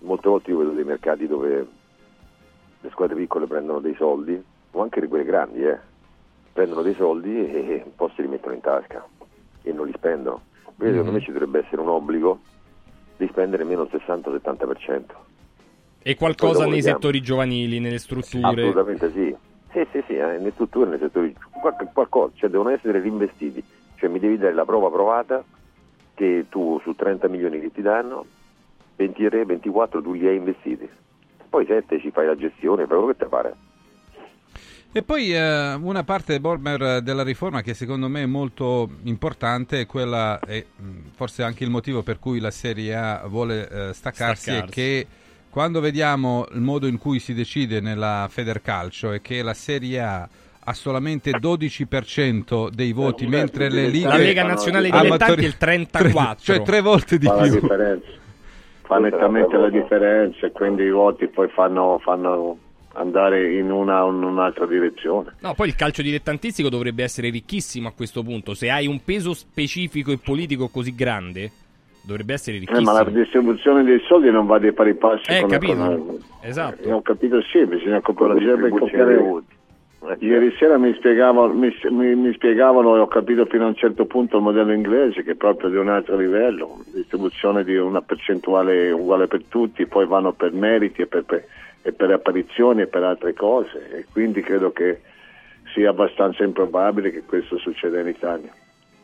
Molte 0.00 0.28
volte 0.28 0.50
io 0.50 0.58
vedo 0.58 0.70
dei 0.70 0.84
mercati 0.84 1.26
dove 1.26 1.66
le 2.80 2.90
squadre 2.90 3.16
piccole 3.16 3.46
prendono 3.46 3.80
dei 3.80 3.94
soldi, 3.96 4.42
o 4.78 4.82
anche 4.82 5.06
quelle 5.08 5.24
grandi, 5.24 5.64
eh, 5.64 5.78
prendono 6.52 6.82
dei 6.82 6.94
soldi 6.94 7.34
e 7.34 7.82
un 7.84 7.94
po' 7.94 8.10
si 8.14 8.22
li 8.22 8.28
mettono 8.28 8.54
in 8.54 8.60
tasca 8.60 9.04
e 9.62 9.72
non 9.72 9.86
li 9.86 9.92
spendono. 9.96 10.42
Quindi 10.76 10.96
secondo 10.96 11.18
me 11.18 11.24
ci 11.24 11.32
dovrebbe 11.32 11.64
essere 11.64 11.80
un 11.80 11.88
obbligo 11.88 12.38
di 13.16 13.26
spendere 13.28 13.64
meno 13.64 13.82
il 13.82 13.90
60-70%. 13.92 15.02
E 16.00 16.14
qualcosa 16.14 16.64
nei 16.64 16.76
vediamo. 16.76 16.96
settori 16.96 17.20
giovanili, 17.20 17.80
nelle 17.80 17.98
strutture. 17.98 18.62
Assolutamente 18.62 19.10
sì. 19.10 19.36
Sì, 19.72 19.86
sì, 19.90 20.02
sì, 20.06 20.14
eh, 20.14 20.24
nelle 20.24 20.52
strutture, 20.52 20.88
nei 20.88 20.98
settori, 20.98 21.34
qualcosa, 21.92 22.32
cioè 22.36 22.48
devono 22.48 22.70
essere 22.70 23.00
reinvestiti. 23.00 23.62
Cioè 23.96 24.08
mi 24.08 24.20
devi 24.20 24.38
dare 24.38 24.54
la 24.54 24.64
prova 24.64 24.88
provata 24.88 25.44
che 26.14 26.46
tu 26.48 26.80
su 26.82 26.94
30 26.94 27.28
milioni 27.28 27.60
che 27.60 27.72
ti 27.72 27.82
danno, 27.82 28.24
23, 28.96 29.44
24 29.44 30.00
tu 30.00 30.12
li 30.12 30.26
hai 30.28 30.36
investiti. 30.36 30.88
Poi 31.48 31.66
7 31.66 31.98
ci 31.98 32.10
fai 32.12 32.26
la 32.26 32.36
gestione, 32.36 32.86
fai 32.86 32.96
quello 32.96 33.12
che 33.12 33.24
ti 33.24 33.28
pare. 33.28 33.56
E 34.90 35.02
poi 35.02 35.34
eh, 35.34 35.74
una 35.74 36.02
parte 36.02 36.40
Bormer 36.40 37.02
della 37.02 37.22
riforma 37.22 37.60
che 37.60 37.74
secondo 37.74 38.08
me 38.08 38.22
è 38.22 38.26
molto 38.26 38.88
importante 39.04 39.80
è 39.82 39.86
quella, 39.86 40.40
e 40.40 40.66
mh, 40.74 41.10
forse 41.14 41.42
anche 41.42 41.62
il 41.62 41.70
motivo 41.70 42.02
per 42.02 42.18
cui 42.18 42.40
la 42.40 42.50
Serie 42.50 42.94
A 42.94 43.22
vuole 43.26 43.68
eh, 43.68 43.92
staccarsi, 43.92 44.50
è 44.50 44.52
Staccarsi. 44.54 44.72
che 44.74 45.06
quando 45.50 45.80
vediamo 45.80 46.46
il 46.52 46.60
modo 46.60 46.86
in 46.86 46.98
cui 46.98 47.18
si 47.18 47.34
decide 47.34 47.80
nella 47.80 48.26
Federcalcio 48.30 49.12
e 49.12 49.20
che 49.20 49.42
la 49.42 49.54
Serie 49.54 50.00
A 50.00 50.28
ha 50.60 50.72
solamente 50.74 51.32
12% 51.38 52.68
dei 52.70 52.92
voti, 52.92 53.26
mentre 53.26 53.70
le 53.70 53.86
lighe 53.88 54.06
La 54.08 54.16
Lega 54.16 54.42
Nazionale 54.42 54.90
Dilettanti 54.90 55.44
è 55.44 55.46
il 55.46 55.56
34. 55.56 56.36
cioè 56.42 56.62
tre 56.62 56.80
volte 56.80 57.18
di 57.18 57.26
fa 57.26 57.34
la 57.34 57.42
più. 57.42 57.60
differenza 57.60 58.06
fa 58.82 58.98
nettamente 58.98 59.54
la 59.58 59.68
differenza 59.68 60.46
e 60.46 60.50
quindi 60.52 60.82
i 60.84 60.90
voti 60.90 61.28
poi 61.28 61.48
fanno, 61.50 61.98
fanno 62.02 62.56
andare 62.98 63.54
in 63.54 63.70
una 63.70 64.04
o 64.04 64.10
in 64.10 64.22
un'altra 64.22 64.66
direzione 64.66 65.34
No, 65.40 65.54
poi 65.54 65.68
il 65.68 65.76
calcio 65.76 66.02
dilettantistico 66.02 66.68
dovrebbe 66.68 67.02
essere 67.02 67.30
ricchissimo 67.30 67.88
a 67.88 67.92
questo 67.92 68.22
punto. 68.22 68.54
Se 68.54 68.70
hai 68.70 68.86
un 68.86 69.02
peso 69.04 69.32
specifico 69.34 70.10
e 70.12 70.18
politico 70.18 70.68
così 70.68 70.94
grande, 70.94 71.50
dovrebbe 72.02 72.32
essere 72.34 72.56
Eh, 72.56 72.60
ricchissimo. 72.60 72.90
ma 72.92 73.02
la 73.02 73.08
distribuzione 73.10 73.82
dei 73.84 74.00
soldi 74.06 74.30
non 74.30 74.46
va 74.46 74.58
dei 74.58 74.72
pari 74.72 74.94
passi 74.94 75.30
Eh, 75.30 75.40
con 75.40 75.50
capito? 75.50 75.74
con- 75.74 76.18
Esatto. 76.42 76.82
Eh, 76.82 76.92
ho 76.92 77.02
capito 77.02 77.40
sì 77.42 77.64
bisogna 77.66 77.94
la 77.94 78.00
copiare 78.00 79.16
voti. 79.16 79.56
Eh, 80.00 80.16
Ieri 80.24 80.54
sera 80.58 80.78
mi 80.78 80.94
spiegavano, 80.94 81.52
mi, 81.52 81.74
mi- 81.90 82.14
mi 82.14 82.32
spiegavano 82.32 82.94
e 82.96 83.00
ho 83.00 83.08
capito 83.08 83.44
fino 83.46 83.64
a 83.64 83.68
un 83.68 83.74
certo 83.74 84.06
punto 84.06 84.36
il 84.36 84.44
modello 84.44 84.72
inglese 84.72 85.24
che 85.24 85.32
è 85.32 85.34
proprio 85.34 85.70
di 85.70 85.76
un 85.76 85.88
altro 85.88 86.16
livello, 86.16 86.78
distribuzione 86.94 87.64
di 87.64 87.76
una 87.76 88.00
percentuale 88.00 88.92
uguale 88.92 89.26
per 89.26 89.42
tutti, 89.48 89.86
poi 89.86 90.06
vanno 90.06 90.32
per 90.32 90.52
meriti 90.52 91.02
e 91.02 91.06
per, 91.06 91.24
per- 91.24 91.44
e 91.82 91.92
per 91.92 92.10
apparizioni 92.10 92.82
e 92.82 92.86
per 92.86 93.02
altre 93.02 93.32
cose 93.34 93.90
e 93.90 94.06
quindi 94.10 94.40
credo 94.42 94.72
che 94.72 95.00
sia 95.74 95.90
abbastanza 95.90 96.44
improbabile 96.44 97.10
che 97.10 97.22
questo 97.24 97.58
succeda 97.58 98.00
in 98.00 98.08
Italia. 98.08 98.52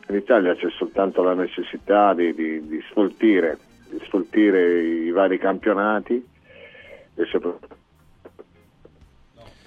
In 0.07 0.15
Italia 0.15 0.55
c'è 0.55 0.69
soltanto 0.77 1.23
la 1.23 1.33
necessità 1.33 2.13
di, 2.13 2.33
di, 2.35 2.67
di 2.67 2.83
sfoltire, 2.89 3.57
di 3.89 3.99
sfoltire 4.05 4.81
i 4.83 5.09
vari 5.11 5.37
campionati 5.39 6.23
e 7.15 7.25
soprattutto 7.25 7.75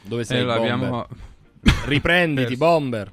Dove 0.02 0.24
sei, 0.24 0.40
Eh, 0.40 0.44
l'abbiamo- 0.44 1.06
Bomber? 1.09 1.86
Riprenditi, 1.86 2.56
Bomber. 2.59 3.11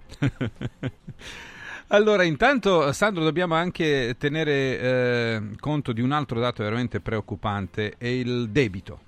Allora, 1.88 2.24
intanto, 2.24 2.92
Sandro, 2.92 3.24
dobbiamo 3.24 3.54
anche 3.56 4.16
tenere 4.18 4.80
eh, 4.80 5.42
conto 5.60 5.92
di 5.92 6.02
un 6.02 6.12
altro 6.12 6.40
dato 6.40 6.64
veramente 6.64 7.00
preoccupante, 7.00 7.94
è 7.98 8.08
il 8.08 8.50
debito. 8.50 9.00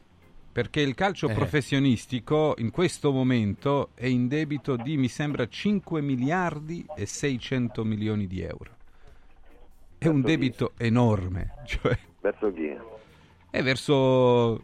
Perché 0.58 0.82
il 0.82 0.96
calcio 0.96 1.30
Eh. 1.30 1.36
professionistico 1.36 2.56
in 2.58 2.72
questo 2.72 3.12
momento 3.12 3.90
è 3.94 4.08
in 4.08 4.28
debito 4.28 4.76
di, 4.76 4.98
mi 4.98 5.08
sembra, 5.08 5.48
5 5.48 6.02
miliardi 6.02 6.84
e 6.96 7.06
600 7.06 7.84
milioni 7.84 8.26
di 8.26 8.42
euro. 8.42 8.72
È 10.00 10.08
un 10.08 10.22
debito 10.22 10.72
enorme, 10.78 11.54
cioè 11.68 11.96
Verso 12.20 12.52
chi? 12.52 12.76
è 13.52 13.62
verso 13.62 14.60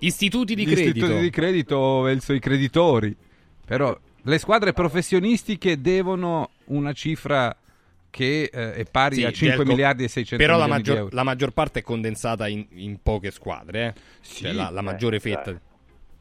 Istituti 0.00 0.56
di 0.56 0.64
credito. 0.64 0.88
istituti 0.98 1.20
di 1.20 1.30
credito 1.30 2.00
verso 2.00 2.32
i 2.32 2.40
creditori. 2.40 3.14
Però 3.64 3.96
le 4.22 4.38
squadre 4.38 4.72
professionistiche 4.72 5.80
devono 5.80 6.50
una 6.64 6.92
cifra 6.92 7.56
che 8.10 8.50
eh, 8.52 8.74
è 8.74 8.84
pari 8.90 9.16
Sì, 9.16 9.24
a 9.24 9.30
5 9.32 9.56
Gelco, 9.56 9.70
miliardi 9.70 10.04
e 10.04 10.08
600 10.08 10.44
Però 10.44 10.58
la 10.58 10.64
milioni 10.66 10.82
di 10.82 10.90
maggior, 10.90 11.12
la 11.14 11.22
maggior 11.22 11.50
parte 11.52 11.78
è 11.80 11.82
condensata 11.82 12.48
in, 12.48 12.66
in 12.70 12.98
poche 13.02 13.30
squadre, 13.30 13.86
eh. 13.86 14.00
Cioè, 14.22 14.52
la, 14.52 14.70
la 14.70 14.80
maggiore 14.82 15.20
fetta 15.20 15.58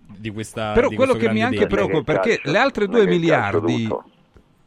di 0.10 0.30
questa 0.32 0.74
Però 0.74 0.90
di 0.90 0.96
quello 0.96 1.14
che 1.14 1.30
mi 1.30 1.44
anche 1.44 1.68
preoccupa 1.68 2.04
perché 2.14 2.40
le 2.44 2.58
altre 2.58 2.88
2 2.88 3.06
miliardi 3.08 3.88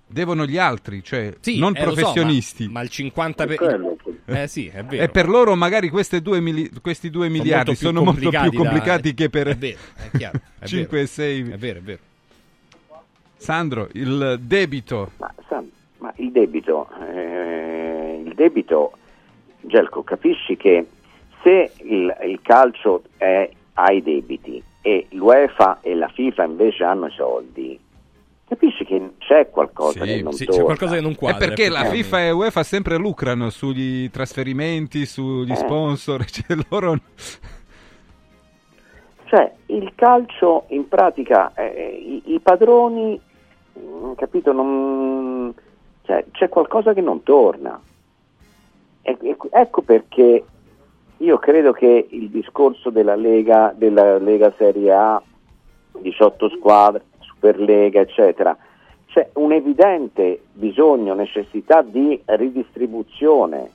devono 0.06 0.44
gli 0.44 0.58
altri, 0.58 1.04
cioè 1.04 1.34
Sì, 1.40 1.58
non 1.58 1.74
eh, 1.76 1.84
lo 1.84 1.90
so, 1.90 1.94
professionisti. 1.96 2.66
ma, 2.66 2.72
ma 2.72 2.80
il 2.82 2.88
50 2.88 3.46
per... 3.46 3.56
quello. 3.56 3.96
Eh 4.30 4.46
sì, 4.46 4.68
è 4.68 4.84
vero. 4.84 5.02
E 5.02 5.08
per 5.08 5.28
loro 5.28 5.56
magari 5.56 5.88
queste 5.88 6.22
due 6.22 6.40
mili- 6.40 6.70
questi 6.80 7.10
2 7.10 7.28
miliardi 7.28 7.70
molto 7.70 7.72
più 7.72 7.86
sono 7.88 8.04
molto 8.04 8.20
più 8.20 8.30
complicati 8.30 8.56
da- 8.56 8.62
complicati 8.62 9.14
che 9.14 9.28
per 9.28 9.48
È 9.48 9.56
vero, 9.56 9.78
è 9.96 10.16
chiaro, 10.16 10.40
è 10.58 10.66
5 10.66 10.86
vero. 10.98 11.02
e 11.02 11.06
6. 11.06 11.50
È 11.50 11.56
vero, 11.58 11.78
è 11.78 11.82
vero. 11.82 11.98
Sandro, 13.36 13.88
il 13.94 14.38
debito. 14.42 15.12
Ma, 15.16 15.34
sa- 15.48 15.64
ma 16.00 16.12
il 16.16 16.30
debito, 16.32 16.88
eh, 17.12 18.22
il 18.24 18.34
debito, 18.34 18.92
Gelco, 19.60 20.02
capisci 20.02 20.56
che 20.56 20.86
se 21.42 21.70
il, 21.82 22.14
il 22.26 22.40
calcio 22.42 23.02
è, 23.16 23.48
ha 23.74 23.92
i 23.92 24.02
debiti 24.02 24.62
e 24.82 25.06
l'UEFA 25.10 25.78
e 25.82 25.94
la 25.94 26.08
FIFA 26.08 26.44
invece 26.44 26.84
hanno 26.84 27.06
i 27.06 27.10
soldi, 27.12 27.78
capisci 28.48 28.84
che 28.84 29.10
c'è 29.18 29.48
qualcosa 29.50 30.04
che 30.04 30.22
non 30.22 30.32
sì, 30.32 30.44
torna. 30.44 30.58
c'è 30.58 30.64
qualcosa 30.64 30.94
che 30.94 31.00
non 31.02 31.12
È 31.12 31.16
quadra. 31.16 31.38
perché 31.46 31.68
la. 31.68 31.84
FIFA 31.84 32.20
e 32.24 32.30
UEFA 32.30 32.62
sempre 32.62 32.96
lucrano 32.96 33.50
sugli 33.50 34.10
trasferimenti, 34.10 35.04
sugli 35.06 35.52
Eh. 35.52 35.56
sponsor, 35.56 36.24
cioè 36.28 36.56
loro 36.70 36.96
Cioè, 39.26 39.52
il 39.66 39.92
calcio 39.94 40.64
in 40.70 40.88
pratica, 40.88 41.52
eh, 41.54 42.22
i, 42.24 42.34
i 42.34 42.40
padroni, 42.40 43.20
mm, 43.78 44.12
capito, 44.16 44.52
non, 44.52 45.54
cioè, 46.02 46.24
c'è 46.32 46.48
qualcosa 46.48 46.92
che 46.94 47.00
non 47.00 47.22
torna. 47.22 47.80
E- 49.02 49.16
e- 49.20 49.36
ecco 49.50 49.82
perché 49.82 50.44
io 51.16 51.38
credo 51.38 51.72
che 51.72 52.06
il 52.10 52.30
discorso 52.30 52.90
della 52.90 53.14
Lega, 53.14 53.72
della 53.76 54.18
Lega 54.18 54.52
Serie 54.56 54.92
A, 54.92 55.22
18 56.00 56.48
squadre, 56.50 57.04
Superlega, 57.20 58.00
eccetera, 58.00 58.56
c'è 59.06 59.28
un 59.34 59.52
evidente 59.52 60.42
bisogno, 60.52 61.14
necessità 61.14 61.82
di 61.82 62.20
ridistribuzione 62.24 63.70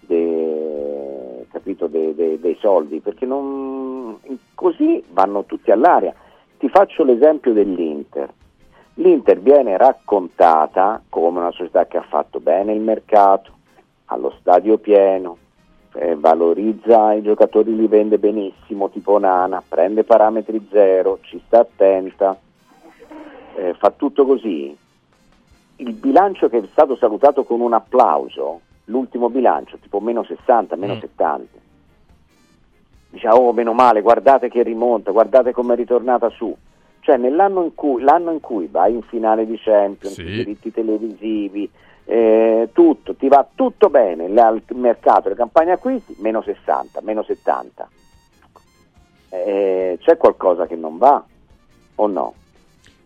de- 0.00 1.46
de- 1.52 2.14
de- 2.14 2.40
dei 2.40 2.56
soldi, 2.60 3.00
perché 3.00 3.26
non, 3.26 4.18
così 4.54 5.02
vanno 5.10 5.44
tutti 5.44 5.70
all'aria. 5.70 6.12
Ti 6.58 6.68
faccio 6.68 7.04
l'esempio 7.04 7.52
dell'Inter. 7.52 8.32
L'Inter 9.00 9.40
viene 9.40 9.78
raccontata 9.78 11.00
come 11.08 11.38
una 11.38 11.52
società 11.52 11.86
che 11.86 11.96
ha 11.96 12.02
fatto 12.02 12.38
bene 12.38 12.74
il 12.74 12.80
mercato, 12.80 13.50
allo 14.06 14.34
stadio 14.40 14.76
pieno, 14.76 15.38
eh, 15.94 16.16
valorizza 16.16 17.14
i 17.14 17.22
giocatori, 17.22 17.74
li 17.74 17.86
vende 17.86 18.18
benissimo, 18.18 18.90
tipo 18.90 19.18
Nana, 19.18 19.62
prende 19.66 20.04
parametri 20.04 20.68
zero, 20.70 21.18
ci 21.22 21.40
sta 21.46 21.60
attenta, 21.60 22.38
eh, 23.56 23.74
fa 23.74 23.90
tutto 23.90 24.26
così. 24.26 24.76
il 25.76 25.94
bilancio 25.94 26.50
che 26.50 26.58
è 26.58 26.62
stato 26.70 26.94
salutato 26.94 27.44
con 27.44 27.62
un 27.62 27.72
applauso, 27.72 28.60
l'ultimo 28.84 29.30
bilancio, 29.30 29.78
tipo 29.78 29.98
meno 29.98 30.22
60, 30.24 30.76
meno 30.76 30.96
Mm. 30.96 30.98
70, 30.98 31.58
diciamo, 33.08 33.36
oh 33.36 33.52
meno 33.54 33.72
male, 33.72 34.02
guardate 34.02 34.50
che 34.50 34.62
rimonta, 34.62 35.10
guardate 35.10 35.52
come 35.52 35.72
è 35.72 35.76
ritornata 35.76 36.28
su. 36.28 36.54
Cioè 37.00 37.16
nell'anno 37.16 37.62
in 37.64 37.74
cui, 37.74 38.02
l'anno 38.02 38.30
in 38.30 38.40
cui 38.40 38.66
vai 38.70 38.94
in 38.94 39.02
finale 39.02 39.46
di 39.46 39.58
Champions, 39.58 40.14
Sì. 40.14 40.22
i 40.22 40.30
diritti 40.30 40.70
televisivi, 40.70 41.70
eh, 42.04 42.68
tutto, 42.72 43.14
ti 43.14 43.28
va 43.28 43.46
tutto 43.54 43.88
bene, 43.88 44.28
la- 44.28 44.48
il 44.50 44.62
mercato, 44.76 45.28
le 45.28 45.34
campagne 45.34 45.72
acquisti, 45.72 46.14
meno 46.18 46.42
60, 46.42 47.00
meno 47.02 47.22
70. 47.22 47.88
Eh, 49.30 49.96
c'è 50.00 50.16
qualcosa 50.16 50.66
che 50.66 50.74
non 50.76 50.98
va 50.98 51.24
o 51.96 52.06
no? 52.06 52.34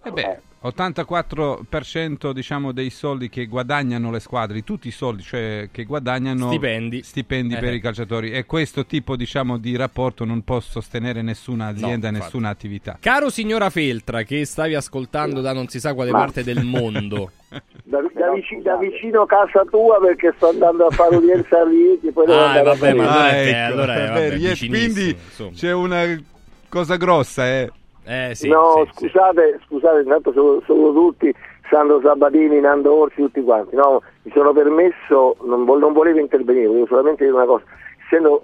Eh 0.02 0.10
beh, 0.10 0.40
84% 0.64 2.30
diciamo 2.32 2.72
dei 2.72 2.90
soldi 2.90 3.28
che 3.28 3.46
guadagnano 3.46 4.10
le 4.10 4.20
squadre, 4.20 4.62
tutti 4.64 4.88
i 4.88 4.92
soldi 4.92 5.22
cioè 5.22 5.68
che 5.70 5.84
guadagnano 5.84 6.48
Stipendi. 6.48 7.02
stipendi 7.02 7.54
Eh. 7.54 7.58
per 7.58 7.74
i 7.74 7.80
calciatori 7.80 8.30
e 8.32 8.44
questo 8.46 8.86
tipo 8.86 9.16
diciamo 9.16 9.58
di 9.58 9.76
rapporto 9.76 10.24
non 10.24 10.42
può 10.42 10.60
sostenere 10.60 11.22
nessuna 11.22 11.66
azienda, 11.66 12.08
infatti. 12.08 12.24
nessuna 12.24 12.48
attività. 12.48 12.96
Caro 13.00 13.30
signora 13.30 13.68
Feltra, 13.70 14.22
che 14.22 14.44
stavi 14.44 14.74
ascoltando 14.74 15.40
da 15.40 15.52
non 15.52 15.68
si 15.68 15.78
sa 15.80 15.92
quale 15.94 16.10
Ma- 16.10 16.18
parte 16.18 16.42
del 16.44 16.64
mondo. 16.64 17.30
Da, 17.84 17.98
da 18.14 18.32
vici- 18.32 18.60
da 18.62 18.76
vicino 18.78 19.22
a 19.22 19.26
casa 19.26 19.64
tua 19.70 20.00
perché 20.00 20.32
sto 20.36 20.48
andando 20.48 20.86
a 20.86 20.90
fare 20.90 21.14
udienza 21.14 21.60
a 21.60 21.64
Rieti 21.68 22.10
poi 22.10 22.26
devo 22.26 22.38
Ah, 22.40 22.46
andare 22.48 22.60
a 22.70 22.74
vabbè, 22.74 22.92
ma 22.94 23.04
Parigi. 23.04 23.14
allora 23.14 23.30
è- 23.30 23.46
ecco, 23.48 23.72
allora 23.72 23.94
è, 23.94 24.08
vabbè, 24.08 24.28
Rieti, 24.30 24.48
vicinissimo, 24.48 24.76
quindi 24.94 25.10
insomma. 25.24 25.50
c'è 25.54 25.72
una 25.72 26.22
cosa 26.68 26.96
grossa, 26.96 27.48
eh. 27.48 27.70
Eh, 28.04 28.34
sì, 28.34 28.48
no, 28.48 28.86
sì, 28.92 29.06
scusate, 29.06 29.60
scusate, 29.66 30.02
intanto 30.02 30.32
sono, 30.32 30.60
sono 30.66 30.92
tutti, 30.92 31.34
Sandro 31.70 32.00
Sabatini, 32.02 32.60
Nando 32.60 32.92
Orsi, 32.92 33.22
tutti 33.22 33.42
quanti. 33.42 33.74
No, 33.76 34.02
mi 34.22 34.30
sono 34.32 34.52
permesso, 34.52 35.36
non, 35.42 35.64
non 35.64 35.92
volevo 35.92 36.18
intervenire, 36.18 36.66
volevo 36.66 36.86
solamente 36.86 37.24
dire 37.24 37.36
una 37.36 37.46
cosa. 37.46 37.64
Essendo 38.04 38.42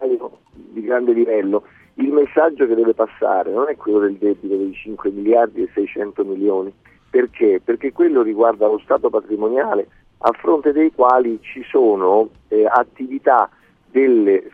medico 0.00 0.38
di 0.52 0.80
grande 0.82 1.12
livello, 1.12 1.64
il 1.94 2.10
messaggio 2.10 2.66
che 2.66 2.74
deve 2.74 2.94
passare 2.94 3.50
non 3.50 3.68
è 3.68 3.76
quello 3.76 3.98
del 3.98 4.14
debito 4.14 4.56
dei 4.56 4.72
5 4.72 5.10
miliardi 5.10 5.62
e 5.62 5.70
600 5.74 6.24
milioni. 6.24 6.72
Perché? 7.10 7.60
Perché 7.62 7.92
quello 7.92 8.22
riguarda 8.22 8.66
lo 8.66 8.78
stato 8.78 9.10
patrimoniale 9.10 9.86
a 10.24 10.32
fronte 10.32 10.72
dei 10.72 10.92
quali 10.92 11.38
ci 11.42 11.62
sono 11.68 12.30
eh, 12.48 12.64
attività 12.66 13.50
delle 13.90 14.50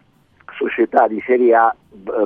società 0.57 1.07
di 1.09 1.21
serie 1.25 1.55
A 1.55 1.75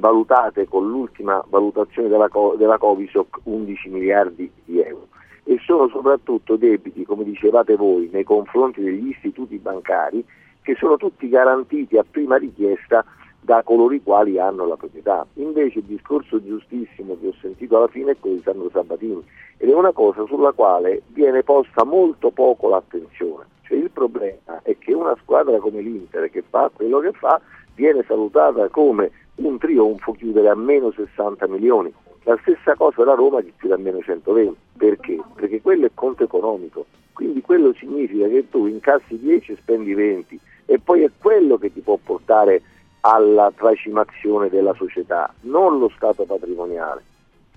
valutate 0.01 0.69
con 0.69 0.89
l'ultima 0.89 1.43
valutazione 1.49 2.09
della, 2.09 2.29
della 2.57 2.79
Covisoc 2.79 3.39
11 3.45 3.89
miliardi 3.89 4.51
di 4.65 4.81
euro 4.81 5.09
e 5.45 5.59
sono 5.65 5.89
soprattutto 5.89 6.57
debiti, 6.57 7.05
come 7.05 7.25
dicevate 7.25 7.77
voi, 7.77 8.09
nei 8.13 8.25
confronti 8.25 8.81
degli 8.81 9.09
istituti 9.09 9.59
bancari 9.59 10.25
che 10.63 10.77
sono 10.77 10.97
tutti 10.97 11.29
garantiti 11.29 11.97
a 11.97 12.05
prima 12.09 12.37
richiesta 12.37 13.05
da 13.41 13.63
coloro 13.65 13.93
i 13.93 14.03
quali 14.03 14.39
hanno 14.39 14.67
la 14.67 14.77
proprietà. 14.77 15.27
Invece 15.35 15.81
il 15.81 15.87
discorso 15.87 16.41
giustissimo 16.43 17.17
che 17.21 17.29
ho 17.29 17.35
sentito 17.41 17.77
alla 17.77 17.89
fine 17.89 18.13
è 18.13 18.17
quello 18.19 18.37
di 18.37 18.43
Sandro 18.43 18.71
Sabatini 18.71 19.25
ed 19.57 19.69
è 19.69 19.75
una 19.75 19.91
cosa 19.91 20.25
sulla 20.27 20.53
quale 20.53 21.03
viene 21.09 21.43
posta 21.43 21.85
molto 21.85 22.31
poco 22.31 22.69
l'attenzione. 22.69 23.47
Cioè 23.63 23.79
il 23.79 23.91
problema 23.91 24.61
è 24.63 24.79
che 24.79 24.95
una 24.95 25.17
squadra 25.23 25.59
come 25.59 25.81
l'Inter 25.81 26.31
che 26.31 26.45
fa 26.49 26.71
quello 26.73 27.01
che 27.01 27.13
fa 27.13 27.41
viene 27.75 28.05
salutata 28.07 28.69
come 28.69 29.11
un 29.37 29.59
trionfo 29.59 30.13
chiudere 30.13 30.49
a 30.49 30.55
meno 30.55 30.93
60 30.93 31.47
milioni. 31.49 31.93
La 32.25 32.39
stessa 32.43 32.75
cosa 32.75 33.05
la 33.05 33.15
Roma 33.15 33.41
che 33.41 33.53
chiude 33.59 33.75
a 33.75 33.79
meno 33.79 34.01
120. 34.01 34.57
Perché? 34.77 35.19
Perché 35.35 35.61
quello 35.61 35.87
è 35.87 35.91
conto 35.95 36.25
economico. 36.25 36.87
Quindi 37.13 37.41
quello 37.41 37.73
significa 37.75 38.29
che 38.29 38.49
tu 38.49 38.67
incassi 38.67 39.19
10 39.19 39.53
e 39.53 39.57
spendi 39.57 39.95
20 39.95 40.41
e 40.67 40.79
poi 40.79 41.03
è 41.03 41.11
quello 41.19 41.59
che 41.59 41.73
ti 41.73 41.81
può 41.81 41.99
portare 42.03 42.63
alla 43.01 43.53
tracimazione 43.55 44.49
della 44.49 44.75
società, 44.75 45.33
non 45.43 45.79
lo 45.79 45.91
stato 45.95 46.25
patrimoniale. 46.25 47.03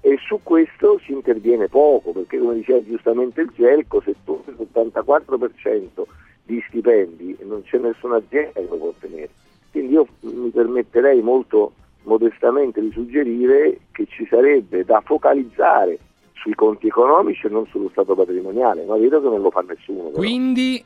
E 0.01 0.17
su 0.19 0.39
questo 0.43 0.99
si 1.03 1.13
interviene 1.13 1.67
poco, 1.67 2.11
perché 2.11 2.37
come 2.37 2.55
diceva 2.55 2.83
giustamente 2.83 3.41
il 3.41 3.51
Gelco, 3.55 4.01
se 4.01 4.15
tu 4.23 4.41
hai 4.45 4.53
l'84% 4.53 6.03
di 6.43 6.63
stipendi 6.67 7.37
non 7.41 7.63
c'è 7.63 7.79
nessuna 7.79 8.17
azienda 8.17 8.59
che 8.59 8.67
lo 8.69 8.75
può 8.75 8.87
ottenere. 8.89 9.29
Quindi 9.75 9.93
io 9.93 10.07
mi 10.21 10.49
permetterei 10.51 11.21
molto 11.21 11.73
modestamente 12.03 12.79
di 12.79 12.91
suggerire 12.93 13.79
che 13.91 14.05
ci 14.07 14.25
sarebbe 14.29 14.85
da 14.85 15.01
focalizzare 15.03 15.99
sui 16.33 16.53
conti 16.55 16.87
economici 16.87 17.47
e 17.47 17.49
non 17.49 17.65
sullo 17.67 17.89
stato 17.91 18.15
patrimoniale, 18.15 18.85
ma 18.85 18.95
vedo 18.95 19.21
che 19.21 19.27
non 19.27 19.41
lo 19.41 19.51
fa 19.51 19.65
nessuno. 19.67 20.03
però. 20.03 20.15
Quindi 20.15 20.81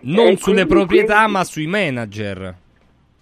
non 0.00 0.26
E 0.26 0.36
sulle 0.38 0.64
quindi- 0.64 0.66
proprietà, 0.66 1.14
quindi- 1.18 1.32
ma 1.32 1.44
sui 1.44 1.66
manager. 1.68 2.54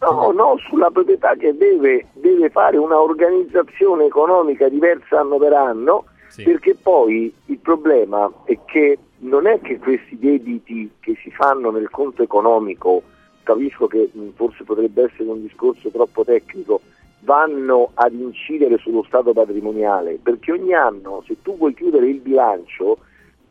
No, 0.00 0.30
no, 0.30 0.56
sulla 0.66 0.90
proprietà 0.90 1.34
che 1.34 1.54
deve, 1.54 2.06
deve 2.14 2.48
fare 2.48 2.78
una 2.78 2.98
organizzazione 2.98 4.06
economica 4.06 4.70
diversa 4.70 5.20
anno 5.20 5.36
per 5.36 5.52
anno, 5.52 6.04
perché 6.44 6.76
poi 6.80 7.30
il 7.46 7.58
problema 7.58 8.30
è 8.44 8.56
che 8.64 8.96
non 9.18 9.46
è 9.46 9.60
che 9.60 9.78
questi 9.78 10.16
debiti 10.18 10.88
che 11.00 11.14
si 11.22 11.30
fanno 11.32 11.70
nel 11.72 11.90
conto 11.90 12.22
economico, 12.22 13.02
capisco 13.48 13.86
che 13.86 14.10
mh, 14.12 14.28
forse 14.34 14.64
potrebbe 14.64 15.04
essere 15.04 15.30
un 15.30 15.40
discorso 15.40 15.88
troppo 15.88 16.22
tecnico, 16.22 16.82
vanno 17.20 17.90
ad 17.94 18.12
incidere 18.12 18.76
sullo 18.76 19.02
stato 19.06 19.32
patrimoniale, 19.32 20.18
perché 20.22 20.52
ogni 20.52 20.74
anno 20.74 21.22
se 21.26 21.36
tu 21.40 21.56
vuoi 21.56 21.72
chiudere 21.72 22.08
il 22.08 22.20
bilancio 22.20 22.98